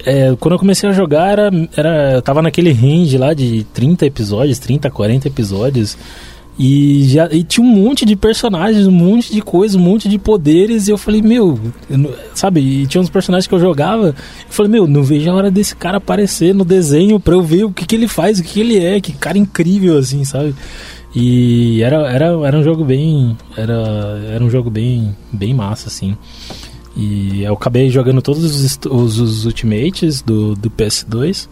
é, 0.05 0.35
quando 0.39 0.53
eu 0.53 0.59
comecei 0.59 0.87
a 0.89 0.93
jogar, 0.93 1.31
era, 1.31 1.51
era, 1.75 2.11
eu 2.13 2.21
tava 2.21 2.41
naquele 2.41 2.71
range 2.71 3.17
lá 3.17 3.33
de 3.33 3.63
30 3.73 4.05
episódios, 4.05 4.59
30, 4.59 4.89
40 4.89 5.27
episódios. 5.27 5.97
E, 6.57 7.03
já, 7.10 7.27
e 7.32 7.44
tinha 7.44 7.65
um 7.65 7.69
monte 7.69 8.06
de 8.06 8.15
personagens, 8.15 8.88
um 8.88 8.91
monte 8.91 9.34
de 9.34 9.41
coisa, 9.41 9.77
um 9.77 9.82
monte 9.82 10.07
de 10.07 10.18
poderes. 10.18 10.88
E 10.88 10.91
eu 10.91 10.98
falei, 10.98 11.22
meu, 11.22 11.60
eu 11.90 12.15
sabe? 12.34 12.61
E 12.61 12.88
tinha 12.88 13.02
uns 13.02 13.10
personagens 13.10 13.45
que 13.45 13.53
eu 13.53 13.60
jogava. 13.60 14.07
Eu 14.07 14.15
falei, 14.49 14.72
meu, 14.72 14.88
não 14.88 15.03
vejo 15.03 15.30
a 15.30 15.34
hora 15.34 15.52
desse 15.52 15.76
cara 15.76 15.98
aparecer 15.98 16.56
no 16.56 16.64
desenho 16.64 17.19
pra 17.19 17.34
eu 17.34 17.41
ver 17.41 17.65
o 17.65 17.72
que, 17.72 17.86
que 17.86 17.95
ele 17.95 18.07
faz, 18.07 18.40
o 18.40 18.44
que, 18.44 18.53
que 18.53 18.60
ele 18.61 18.80
é. 18.80 19.02
Que 19.02 19.11
cara 19.11 19.38
incrível, 19.38 19.98
assim, 19.98 20.23
sabe? 20.23 20.56
E 21.14 21.82
era, 21.82 22.10
era, 22.10 22.26
era 22.48 22.57
um 22.57 22.64
jogo 22.64 22.86
bem. 22.86 23.38
Era, 23.57 24.19
era 24.30 24.44
um 24.44 24.49
jogo 24.49 24.69
bem, 24.69 25.15
bem 25.34 25.53
massa, 25.53 25.90
assim. 25.90 26.15
E 26.95 27.44
eu 27.44 27.53
acabei 27.53 27.90
jogando 27.90 28.22
todos 28.22 28.44
os, 28.44 28.80
os, 28.90 29.19
os 29.19 29.45
Ultimates 29.45 30.22
do, 30.22 30.56
do 30.56 30.69
PS2. 30.69 31.49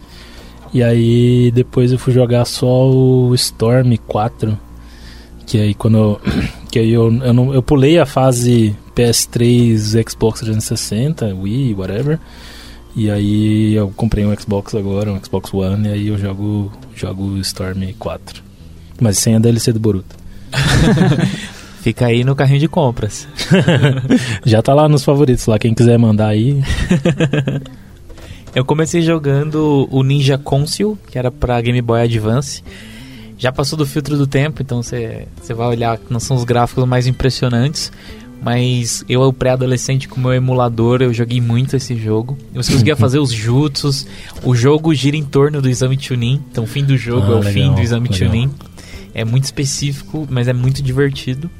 E 0.72 0.82
aí 0.82 1.50
depois 1.50 1.92
eu 1.92 1.98
fui 1.98 2.12
jogar 2.12 2.46
só 2.46 2.90
o 2.90 3.34
Storm 3.34 3.96
4. 4.06 4.58
Que 5.54 5.60
aí 5.60 5.72
quando 5.72 5.98
eu. 5.98 6.20
Que 6.68 6.80
aí 6.80 6.90
eu, 6.90 7.04
eu, 7.22 7.32
não, 7.32 7.54
eu 7.54 7.62
pulei 7.62 8.00
a 8.00 8.04
fase 8.04 8.74
PS3, 8.96 10.10
Xbox 10.10 10.40
360, 10.40 11.32
Wii, 11.32 11.72
whatever. 11.74 12.18
E 12.96 13.08
aí 13.08 13.74
eu 13.74 13.92
comprei 13.94 14.26
um 14.26 14.36
Xbox 14.36 14.74
agora, 14.74 15.12
um 15.12 15.24
Xbox 15.24 15.54
One, 15.54 15.86
e 15.86 15.92
aí 15.92 16.08
eu 16.08 16.18
jogo, 16.18 16.72
jogo 16.96 17.38
Storm 17.38 17.92
4. 17.96 18.42
Mas 19.00 19.18
sem 19.18 19.36
a 19.36 19.38
DLC 19.38 19.72
do 19.72 19.78
Boruto. 19.78 20.16
Fica 21.80 22.06
aí 22.06 22.24
no 22.24 22.34
carrinho 22.34 22.58
de 22.58 22.66
compras. 22.66 23.28
Já 24.44 24.60
tá 24.60 24.74
lá 24.74 24.88
nos 24.88 25.04
favoritos 25.04 25.46
lá, 25.46 25.56
quem 25.60 25.72
quiser 25.72 25.96
mandar 25.96 26.26
aí. 26.26 26.60
Eu 28.52 28.64
comecei 28.64 29.00
jogando 29.00 29.86
o 29.92 30.02
Ninja 30.02 30.36
Conceal, 30.36 30.98
que 31.08 31.16
era 31.16 31.30
pra 31.30 31.60
Game 31.60 31.80
Boy 31.80 32.02
Advance. 32.02 32.64
Já 33.44 33.52
passou 33.52 33.76
do 33.76 33.84
filtro 33.84 34.16
do 34.16 34.26
tempo, 34.26 34.62
então 34.62 34.82
você 34.82 35.28
vai 35.54 35.66
olhar, 35.66 36.00
não 36.08 36.18
são 36.18 36.34
os 36.34 36.44
gráficos 36.44 36.86
mais 36.86 37.06
impressionantes. 37.06 37.92
Mas 38.42 39.04
eu, 39.06 39.30
pré-adolescente, 39.34 40.08
com 40.08 40.16
o 40.16 40.20
meu 40.22 40.32
emulador, 40.32 41.02
eu 41.02 41.12
joguei 41.12 41.42
muito 41.42 41.76
esse 41.76 41.94
jogo. 41.94 42.38
Você 42.54 42.72
conseguia 42.72 42.96
fazer 42.96 43.18
os 43.18 43.30
jutsus. 43.30 44.06
O 44.42 44.54
jogo 44.54 44.94
gira 44.94 45.14
em 45.14 45.22
torno 45.22 45.60
do 45.60 45.68
exame 45.68 45.98
Chunin. 46.00 46.42
Então, 46.50 46.64
o 46.64 46.66
fim 46.66 46.82
do 46.82 46.96
jogo 46.96 47.26
Ah, 47.26 47.32
é 47.32 47.34
o 47.34 47.38
legal, 47.40 47.52
fim 47.52 47.74
do 47.74 47.82
exame 47.82 48.08
legal. 48.08 48.30
Chunin. 48.30 48.50
É 49.12 49.26
muito 49.26 49.44
específico, 49.44 50.26
mas 50.30 50.48
é 50.48 50.54
muito 50.54 50.82
divertido. 50.82 51.50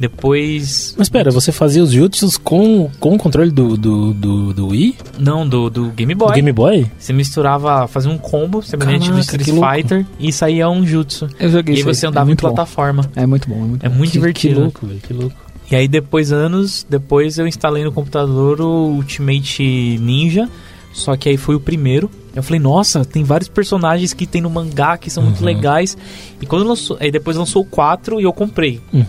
Depois. 0.00 0.94
Mas 0.96 1.06
espera, 1.06 1.30
você 1.30 1.52
fazia 1.52 1.82
os 1.82 1.90
jutsus 1.92 2.36
com, 2.36 2.90
com 3.00 3.14
o 3.14 3.18
controle 3.18 3.50
do, 3.50 3.76
do, 3.76 4.12
do, 4.14 4.52
do 4.54 4.66
Wii? 4.68 4.96
Não, 5.18 5.46
do, 5.48 5.68
do 5.68 5.86
Game 5.90 6.14
Do 6.14 6.18
Boy. 6.26 6.34
Game 6.34 6.52
Boy? 6.52 6.90
Você 6.98 7.12
misturava, 7.12 7.86
fazia 7.88 8.10
um 8.10 8.18
combo 8.18 8.62
semelhante 8.62 9.06
do 9.06 9.16
Caraca, 9.16 9.20
Street 9.20 9.44
que 9.44 9.52
louco. 9.52 9.70
Fighter 9.74 10.06
e 10.18 10.32
saía 10.32 10.68
um 10.68 10.86
jutsu. 10.86 11.28
Eu 11.38 11.50
joguei 11.50 11.74
E 11.74 11.78
aí 11.78 11.82
você 11.84 12.06
é 12.06 12.08
andava 12.08 12.26
em 12.26 12.30
muito 12.30 12.42
bom. 12.42 12.48
plataforma. 12.54 13.10
É 13.16 13.26
muito 13.26 13.48
bom, 13.48 13.56
é 13.56 13.58
muito 13.66 13.86
É 13.86 13.88
muito 13.88 14.10
Que 14.12 14.18
divertido. 14.18 14.60
louco, 14.60 14.86
velho, 14.86 15.00
que 15.00 15.12
louco. 15.12 15.36
E 15.70 15.76
aí 15.76 15.86
depois, 15.86 16.32
anos 16.32 16.86
depois, 16.88 17.38
eu 17.38 17.46
instalei 17.46 17.84
no 17.84 17.92
computador 17.92 18.60
o 18.60 18.88
Ultimate 18.94 19.98
Ninja. 20.00 20.48
Só 20.92 21.16
que 21.16 21.28
aí 21.28 21.36
foi 21.36 21.54
o 21.54 21.60
primeiro. 21.60 22.10
Eu 22.34 22.42
falei, 22.42 22.58
nossa, 22.58 23.04
tem 23.04 23.22
vários 23.22 23.48
personagens 23.48 24.12
que 24.14 24.26
tem 24.26 24.40
no 24.40 24.48
mangá 24.48 24.96
que 24.96 25.10
são 25.10 25.22
muito 25.22 25.40
Uhum. 25.40 25.44
legais. 25.46 25.96
E 26.40 26.46
quando 26.46 26.66
lançou. 26.66 26.96
Aí 26.98 27.10
depois 27.10 27.36
lançou 27.36 27.62
o 27.62 27.64
4 27.64 28.18
e 28.20 28.24
eu 28.24 28.32
comprei. 28.32 28.80
Uhum. 28.92 29.04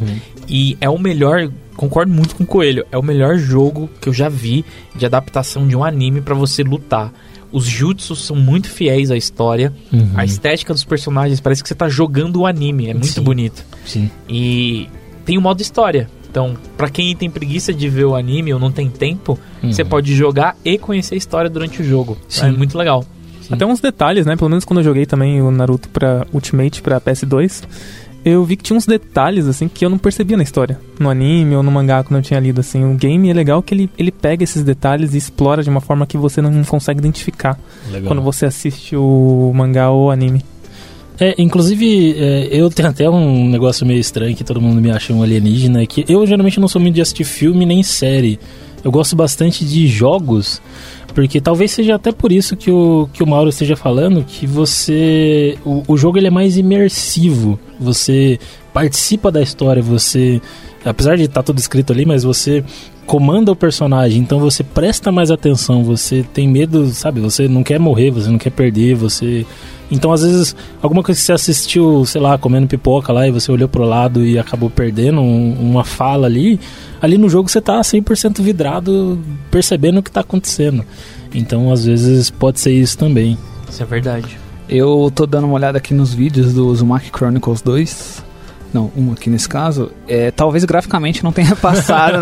E 0.49 0.77
é 0.81 0.89
o 0.89 0.97
melhor, 0.97 1.49
concordo 1.75 2.11
muito 2.11 2.35
com 2.35 2.43
o 2.43 2.47
Coelho, 2.47 2.85
é 2.91 2.97
o 2.97 3.03
melhor 3.03 3.37
jogo 3.37 3.89
que 4.01 4.09
eu 4.09 4.13
já 4.13 4.27
vi 4.29 4.65
de 4.95 5.05
adaptação 5.05 5.67
de 5.67 5.75
um 5.75 5.83
anime 5.83 6.21
pra 6.21 6.33
você 6.33 6.63
lutar. 6.63 7.13
Os 7.51 7.65
jutsus 7.65 8.23
são 8.25 8.35
muito 8.35 8.69
fiéis 8.69 9.09
à 9.11 9.17
história. 9.17 9.73
Uhum. 9.91 10.11
A 10.15 10.23
estética 10.25 10.73
dos 10.73 10.83
personagens 10.83 11.39
parece 11.39 11.61
que 11.63 11.69
você 11.69 11.75
tá 11.75 11.89
jogando 11.89 12.41
o 12.41 12.45
anime, 12.45 12.87
é 12.89 12.93
muito 12.93 13.07
Sim. 13.07 13.21
bonito. 13.23 13.63
Sim. 13.85 14.09
E 14.27 14.87
tem 15.25 15.37
o 15.37 15.41
modo 15.41 15.61
história. 15.61 16.09
Então, 16.29 16.55
pra 16.77 16.89
quem 16.91 17.15
tem 17.15 17.27
preguiça 17.27 17.73
de 17.73 17.89
ver 17.89 18.05
o 18.05 18.15
anime 18.15 18.53
ou 18.53 18.59
não 18.59 18.71
tem 18.71 18.87
tempo, 18.87 19.37
Uhum. 19.63 19.71
você 19.73 19.83
pode 19.83 20.13
jogar 20.15 20.55
e 20.63 20.77
conhecer 20.77 21.15
a 21.15 21.17
história 21.17 21.49
durante 21.49 21.81
o 21.81 21.85
jogo. 21.85 22.17
Sim. 22.27 22.45
É 22.47 22.51
muito 22.51 22.77
legal. 22.77 23.03
Até 23.51 23.65
uns 23.65 23.79
detalhes, 23.79 24.27
né? 24.27 24.35
Pelo 24.35 24.47
menos 24.49 24.63
quando 24.63 24.81
eu 24.81 24.83
joguei 24.83 25.07
também 25.07 25.41
o 25.41 25.49
Naruto 25.49 25.89
pra 25.89 26.27
Ultimate 26.31 26.83
pra 26.83 27.01
PS2, 27.01 27.63
eu 28.23 28.43
vi 28.43 28.55
que 28.57 28.63
tinha 28.63 28.75
uns 28.75 28.85
detalhes, 28.85 29.47
assim, 29.47 29.67
que 29.67 29.85
eu 29.85 29.89
não 29.89 29.97
percebia 29.97 30.35
na 30.35 30.43
história. 30.43 30.79
No 30.99 31.09
anime 31.09 31.55
ou 31.55 31.63
no 31.63 31.71
mangá, 31.71 32.03
quando 32.03 32.17
eu 32.17 32.23
tinha 32.23 32.39
lido, 32.39 32.59
assim. 32.59 32.83
O 32.83 32.95
game 32.95 33.29
é 33.29 33.33
legal 33.33 33.61
que 33.63 33.73
ele, 33.73 33.89
ele 33.97 34.11
pega 34.11 34.43
esses 34.43 34.63
detalhes 34.63 35.13
e 35.13 35.17
explora 35.17 35.63
de 35.63 35.69
uma 35.69 35.81
forma 35.81 36.05
que 36.05 36.17
você 36.17 36.41
não 36.41 36.63
consegue 36.63 36.99
identificar 36.99 37.57
Legal. 37.91 38.07
quando 38.07 38.21
você 38.21 38.45
assiste 38.45 38.95
o 38.95 39.51
mangá 39.55 39.89
ou 39.89 40.07
o 40.07 40.11
anime. 40.11 40.43
É, 41.19 41.35
inclusive, 41.37 42.15
é, 42.17 42.47
eu 42.51 42.69
tenho 42.69 42.87
até 42.87 43.09
um 43.09 43.49
negócio 43.49 43.85
meio 43.85 43.99
estranho 43.99 44.35
que 44.35 44.43
todo 44.43 44.61
mundo 44.61 44.81
me 44.81 44.89
acha 44.89 45.13
um 45.13 45.21
alienígena, 45.21 45.85
que 45.85 46.05
eu 46.07 46.25
geralmente 46.25 46.59
não 46.59 46.67
sou 46.67 46.81
muito 46.81 46.95
de 46.95 47.01
assistir 47.01 47.25
filme 47.25 47.65
nem 47.65 47.83
série. 47.83 48.39
Eu 48.81 48.91
gosto 48.91 49.15
bastante 49.15 49.65
de 49.65 49.87
jogos, 49.87 50.61
porque 51.13 51.41
talvez 51.41 51.71
seja 51.71 51.95
até 51.95 52.11
por 52.11 52.31
isso 52.31 52.55
que 52.55 52.71
o, 52.71 53.09
que 53.11 53.23
o 53.23 53.27
Mauro 53.27 53.49
esteja 53.49 53.75
falando, 53.75 54.23
que 54.23 54.45
você... 54.45 55.57
O, 55.65 55.83
o 55.87 55.97
jogo 55.97 56.17
ele 56.17 56.27
é 56.27 56.31
mais 56.31 56.57
imersivo, 56.57 57.59
você 57.79 58.39
participa 58.73 59.31
da 59.31 59.41
história, 59.41 59.81
você... 59.81 60.41
Apesar 60.85 61.17
de 61.17 61.23
estar 61.23 61.43
tudo 61.43 61.59
escrito 61.59 61.91
ali, 61.91 62.05
mas 62.05 62.23
você 62.23 62.63
comanda 63.09 63.51
o 63.51 63.55
personagem, 63.55 64.21
então 64.21 64.39
você 64.39 64.63
presta 64.63 65.11
mais 65.11 65.31
atenção, 65.31 65.83
você 65.83 66.23
tem 66.31 66.47
medo, 66.47 66.85
sabe? 66.91 67.19
Você 67.19 67.47
não 67.47 67.63
quer 67.63 67.79
morrer, 67.79 68.11
você 68.11 68.29
não 68.29 68.37
quer 68.37 68.51
perder, 68.51 68.93
você... 68.93 69.47
Então, 69.89 70.11
às 70.11 70.21
vezes, 70.21 70.55
alguma 70.79 71.01
coisa 71.01 71.19
que 71.19 71.25
você 71.25 71.31
assistiu, 71.33 72.05
sei 72.05 72.21
lá, 72.21 72.37
comendo 72.37 72.67
pipoca 72.67 73.11
lá 73.11 73.27
e 73.27 73.31
você 73.31 73.51
olhou 73.51 73.67
pro 73.67 73.83
lado 73.83 74.23
e 74.23 74.37
acabou 74.37 74.69
perdendo 74.69 75.19
um- 75.21 75.53
uma 75.59 75.83
fala 75.83 76.27
ali, 76.27 76.59
ali 77.01 77.17
no 77.17 77.27
jogo 77.27 77.49
você 77.49 77.59
tá 77.59 77.81
100% 77.83 78.43
vidrado, 78.43 79.17
percebendo 79.49 79.97
o 80.01 80.03
que 80.03 80.11
tá 80.11 80.19
acontecendo. 80.21 80.85
Então, 81.33 81.73
às 81.73 81.85
vezes, 81.85 82.29
pode 82.29 82.59
ser 82.59 82.73
isso 82.73 82.95
também. 82.95 83.35
Isso 83.67 83.81
é 83.81 83.85
verdade. 83.87 84.37
Eu 84.69 85.11
tô 85.15 85.25
dando 85.25 85.45
uma 85.45 85.55
olhada 85.55 85.79
aqui 85.79 85.95
nos 85.95 86.13
vídeos 86.13 86.53
do 86.53 86.67
Uzumaki 86.67 87.09
Chronicles 87.11 87.63
2. 87.63 88.23
Não, 88.73 88.91
um 88.95 89.11
aqui 89.11 89.29
nesse 89.29 89.49
caso. 89.49 89.91
É, 90.07 90.31
talvez 90.31 90.63
graficamente 90.63 91.23
não 91.23 91.31
tenha 91.31 91.55
passado 91.57 92.19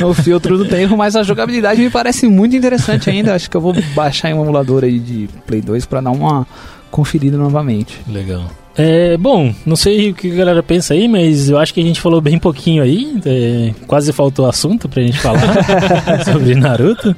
no 0.00 0.12
filtro 0.14 0.58
do 0.58 0.66
tempo, 0.66 0.96
mas 0.96 1.16
a 1.16 1.22
jogabilidade 1.22 1.80
me 1.80 1.90
parece 1.90 2.28
muito 2.28 2.54
interessante 2.54 3.08
ainda. 3.08 3.34
Acho 3.34 3.50
que 3.50 3.56
eu 3.56 3.60
vou 3.60 3.74
baixar 3.94 4.30
em 4.30 4.34
um 4.34 4.42
emulador 4.42 4.84
aí 4.84 4.98
de 4.98 5.28
Play 5.46 5.60
2 5.60 5.86
pra 5.86 6.00
dar 6.00 6.10
uma 6.10 6.46
conferida 6.90 7.36
novamente. 7.36 8.00
Legal. 8.08 8.44
É, 8.80 9.16
bom, 9.16 9.52
não 9.66 9.74
sei 9.74 10.10
o 10.10 10.14
que 10.14 10.30
a 10.30 10.34
galera 10.36 10.62
pensa 10.62 10.94
aí, 10.94 11.08
mas 11.08 11.50
eu 11.50 11.58
acho 11.58 11.74
que 11.74 11.80
a 11.80 11.82
gente 11.82 12.00
falou 12.00 12.20
bem 12.20 12.38
pouquinho 12.38 12.80
aí. 12.80 13.18
é, 13.26 13.72
quase 13.88 14.12
faltou 14.12 14.46
assunto 14.46 14.88
pra 14.88 15.02
gente 15.02 15.18
falar 15.18 15.42
sobre 16.24 16.54
Naruto. 16.54 17.14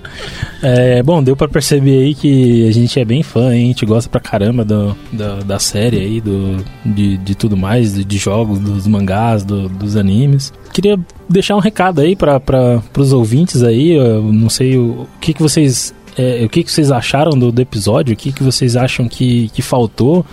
É, 0.62 1.02
bom, 1.02 1.22
deu 1.22 1.36
pra 1.36 1.46
perceber 1.48 1.98
aí 2.02 2.14
que 2.14 2.66
a 2.66 2.72
gente 2.72 2.98
é 2.98 3.04
bem 3.04 3.22
fã, 3.22 3.54
hein? 3.54 3.64
a 3.64 3.66
gente 3.66 3.84
gosta 3.84 4.08
pra 4.08 4.20
caramba 4.20 4.64
do, 4.64 4.96
da, 5.12 5.40
da 5.40 5.58
série 5.58 5.98
aí, 5.98 6.20
do, 6.22 6.64
de, 6.84 7.18
de 7.18 7.34
tudo 7.34 7.58
mais, 7.58 7.92
de, 7.92 8.04
de 8.06 8.16
jogos, 8.16 8.58
dos 8.58 8.86
mangás, 8.86 9.44
do- 9.44 9.68
dos 9.68 9.96
animes. 9.96 10.54
Queria 10.72 10.98
deixar 11.28 11.56
um 11.56 11.60
recado 11.60 12.00
aí 12.00 12.16
pra, 12.16 12.40
pra, 12.40 12.80
pros 12.90 13.12
ouvintes 13.12 13.62
aí, 13.62 13.90
eu 13.92 14.22
não 14.32 14.48
sei 14.48 14.78
o, 14.78 15.02
o 15.02 15.08
que, 15.20 15.34
que 15.34 15.42
vocês. 15.42 15.92
É, 16.16 16.44
o 16.44 16.48
que, 16.48 16.62
que 16.64 16.70
vocês 16.70 16.90
acharam 16.90 17.38
do, 17.38 17.50
do 17.52 17.60
episódio? 17.62 18.14
O 18.14 18.16
que, 18.16 18.32
que 18.32 18.42
vocês 18.42 18.76
acham 18.76 19.08
que, 19.08 19.48
que 19.54 19.62
faltou? 19.62 20.24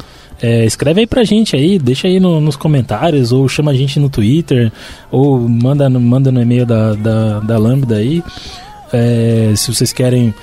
É, 0.41 0.66
escreve 0.66 1.02
aí 1.02 1.08
pra 1.08 1.24
gente 1.24 1.56
aí, 1.56 1.80
deixa 1.80 2.08
aí 2.08 2.20
no- 2.20 2.40
nos 2.40 2.56
comentários, 2.56 3.32
ou 3.32 3.48
chama 3.49 3.72
a 3.72 3.74
gente 3.74 3.99
no 3.99 4.08
Twitter, 4.10 4.72
ou 5.12 5.40
manda, 5.40 5.90
no- 5.90 5.99
manda 5.99 6.32
no 6.32 6.40
e-mail 6.41 6.66
da, 6.66 6.94
da, 6.94 7.40
da 7.40 7.58
Lambda 7.58 7.95
aí. 7.95 8.24
É, 8.94 9.54
se 9.56 9.74
vocês 9.74 9.91
querem 9.91 10.34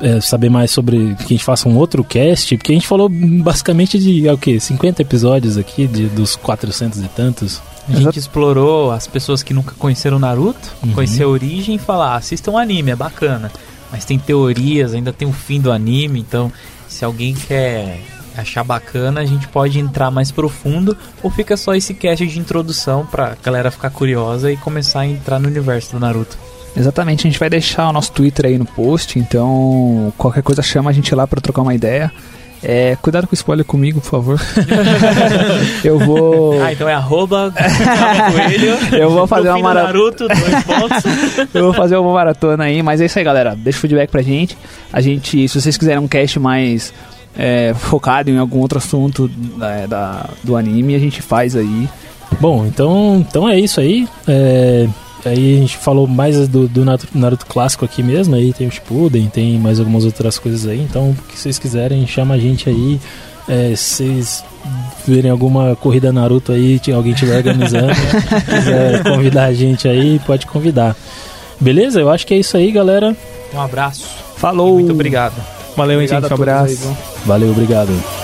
é, 0.00 0.20
saber 0.20 0.50
mais 0.50 0.70
sobre 0.70 1.14
que 1.14 1.24
a 1.24 1.28
gente 1.28 1.44
faça 1.44 1.68
um 1.68 1.76
outro 1.76 2.02
cast, 2.02 2.56
porque 2.56 2.72
a 2.72 2.74
gente 2.74 2.86
falou 2.86 3.08
basicamente 3.08 3.98
de 3.98 4.26
é, 4.26 4.32
o 4.32 4.36
quê? 4.38 4.58
50 4.58 5.02
episódios 5.02 5.56
aqui, 5.56 5.86
de, 5.86 6.06
dos 6.06 6.34
400 6.36 6.98
e 7.00 7.08
tantos. 7.08 7.62
A 7.88 7.96
gente 8.00 8.18
explorou 8.18 8.90
as 8.90 9.06
pessoas 9.06 9.42
que 9.42 9.52
nunca 9.54 9.74
conheceram 9.78 10.18
Naruto, 10.18 10.72
Uhum. 10.82 10.92
conhecer 10.92 11.22
a 11.22 11.28
origem 11.28 11.74
e 11.76 11.78
falar, 11.78 12.14
"Ah, 12.14 12.16
assistam 12.16 12.52
o 12.52 12.58
anime, 12.58 12.90
é 12.90 12.96
bacana. 12.96 13.50
Mas 13.94 14.04
tem 14.04 14.18
teorias, 14.18 14.92
ainda 14.92 15.12
tem 15.12 15.28
o 15.28 15.32
fim 15.32 15.60
do 15.60 15.70
anime, 15.70 16.18
então 16.18 16.50
se 16.88 17.04
alguém 17.04 17.32
quer 17.32 18.00
achar 18.36 18.64
bacana, 18.64 19.20
a 19.20 19.24
gente 19.24 19.46
pode 19.46 19.78
entrar 19.78 20.10
mais 20.10 20.32
profundo 20.32 20.96
ou 21.22 21.30
fica 21.30 21.56
só 21.56 21.76
esse 21.76 21.94
cast 21.94 22.26
de 22.26 22.40
introdução 22.40 23.06
pra 23.06 23.36
galera 23.40 23.70
ficar 23.70 23.90
curiosa 23.90 24.50
e 24.50 24.56
começar 24.56 25.02
a 25.02 25.06
entrar 25.06 25.38
no 25.38 25.46
universo 25.46 25.92
do 25.92 26.00
Naruto. 26.00 26.36
Exatamente, 26.76 27.20
a 27.28 27.30
gente 27.30 27.38
vai 27.38 27.48
deixar 27.48 27.88
o 27.88 27.92
nosso 27.92 28.10
Twitter 28.10 28.46
aí 28.46 28.58
no 28.58 28.66
post, 28.66 29.16
então 29.16 30.12
qualquer 30.18 30.42
coisa 30.42 30.60
chama 30.60 30.90
a 30.90 30.92
gente 30.92 31.14
lá 31.14 31.24
pra 31.24 31.40
trocar 31.40 31.62
uma 31.62 31.72
ideia. 31.72 32.10
É, 32.66 32.96
cuidado 33.02 33.26
com 33.26 33.32
o 33.32 33.34
spoiler 33.34 33.64
comigo, 33.64 34.00
por 34.00 34.08
favor. 34.10 34.40
eu 35.84 35.98
vou. 35.98 36.62
Ah, 36.62 36.72
então 36.72 36.88
é 36.88 36.94
arroba 36.94 37.52
Coelho. 38.32 38.78
Eu 38.98 39.10
vou 39.10 39.26
fazer 39.26 39.48
uma 39.48 39.56
fim 39.56 39.62
do 39.62 39.64
mara- 39.64 39.82
Naruto, 39.84 40.26
dois 40.28 40.64
pontos. 40.64 41.04
Eu 41.54 41.64
vou 41.64 41.72
fazer 41.74 41.96
uma 41.96 42.12
maratona 42.12 42.64
aí, 42.64 42.82
mas 42.82 43.00
é 43.00 43.06
isso 43.06 43.18
aí, 43.18 43.24
galera. 43.24 43.54
Deixa 43.56 43.78
o 43.78 43.80
feedback 43.82 44.10
pra 44.10 44.22
gente. 44.22 44.56
A 44.92 45.00
gente, 45.00 45.46
se 45.48 45.60
vocês 45.60 45.76
quiserem 45.76 46.00
um 46.00 46.08
cast 46.08 46.38
mais 46.38 46.92
é, 47.36 47.74
focado 47.74 48.30
em 48.30 48.38
algum 48.38 48.60
outro 48.60 48.78
assunto 48.78 49.28
da, 49.58 49.86
da- 49.86 50.30
do 50.42 50.56
anime, 50.56 50.94
a 50.94 50.98
gente 50.98 51.20
faz 51.20 51.54
aí. 51.56 51.88
Bom, 52.40 52.66
então, 52.66 53.24
então 53.28 53.48
é 53.48 53.58
isso 53.60 53.78
aí. 53.80 54.08
É, 54.26 54.88
aí 55.28 55.56
a 55.56 55.60
gente 55.60 55.76
falou 55.76 56.06
mais 56.06 56.48
do, 56.48 56.66
do 56.68 56.84
Naruto, 57.14 57.46
clássico 57.46 57.84
aqui 57.84 58.02
mesmo. 58.02 58.34
Aí 58.34 58.52
tem 58.52 58.66
o 58.66 58.70
Shippuden, 58.70 59.28
tem 59.28 59.58
mais 59.58 59.78
algumas 59.78 60.04
outras 60.04 60.38
coisas 60.38 60.66
aí. 60.66 60.80
Então, 60.80 61.10
o 61.10 61.14
que 61.28 61.38
vocês 61.38 61.58
quiserem, 61.58 62.06
chama 62.06 62.34
a 62.34 62.38
gente 62.38 62.68
aí. 62.68 63.00
É, 63.46 63.74
se 63.76 63.96
vocês 63.96 64.44
verem 65.06 65.30
alguma 65.30 65.76
corrida 65.76 66.12
Naruto 66.12 66.52
aí, 66.52 66.80
alguém 66.94 67.12
estiver 67.12 67.36
organizando, 67.36 67.92
quiser 68.48 69.02
convidar 69.02 69.44
a 69.44 69.52
gente 69.52 69.86
aí, 69.86 70.18
pode 70.26 70.46
convidar. 70.46 70.96
Beleza? 71.60 72.00
Eu 72.00 72.10
acho 72.10 72.26
que 72.26 72.34
é 72.34 72.38
isso 72.38 72.56
aí, 72.56 72.72
galera. 72.72 73.14
Um 73.52 73.60
abraço. 73.60 74.08
Falou! 74.36 74.74
Muito 74.74 74.92
obrigado. 74.92 75.34
Valeu, 75.76 76.00
hein, 76.00 76.06
Obrigado 76.06 76.22
gente. 76.28 76.32
Um 76.32 76.42
aí, 76.44 76.50
abraço. 76.50 76.76
viu? 76.76 76.96
Valeu, 77.26 77.50
obrigado. 77.50 78.23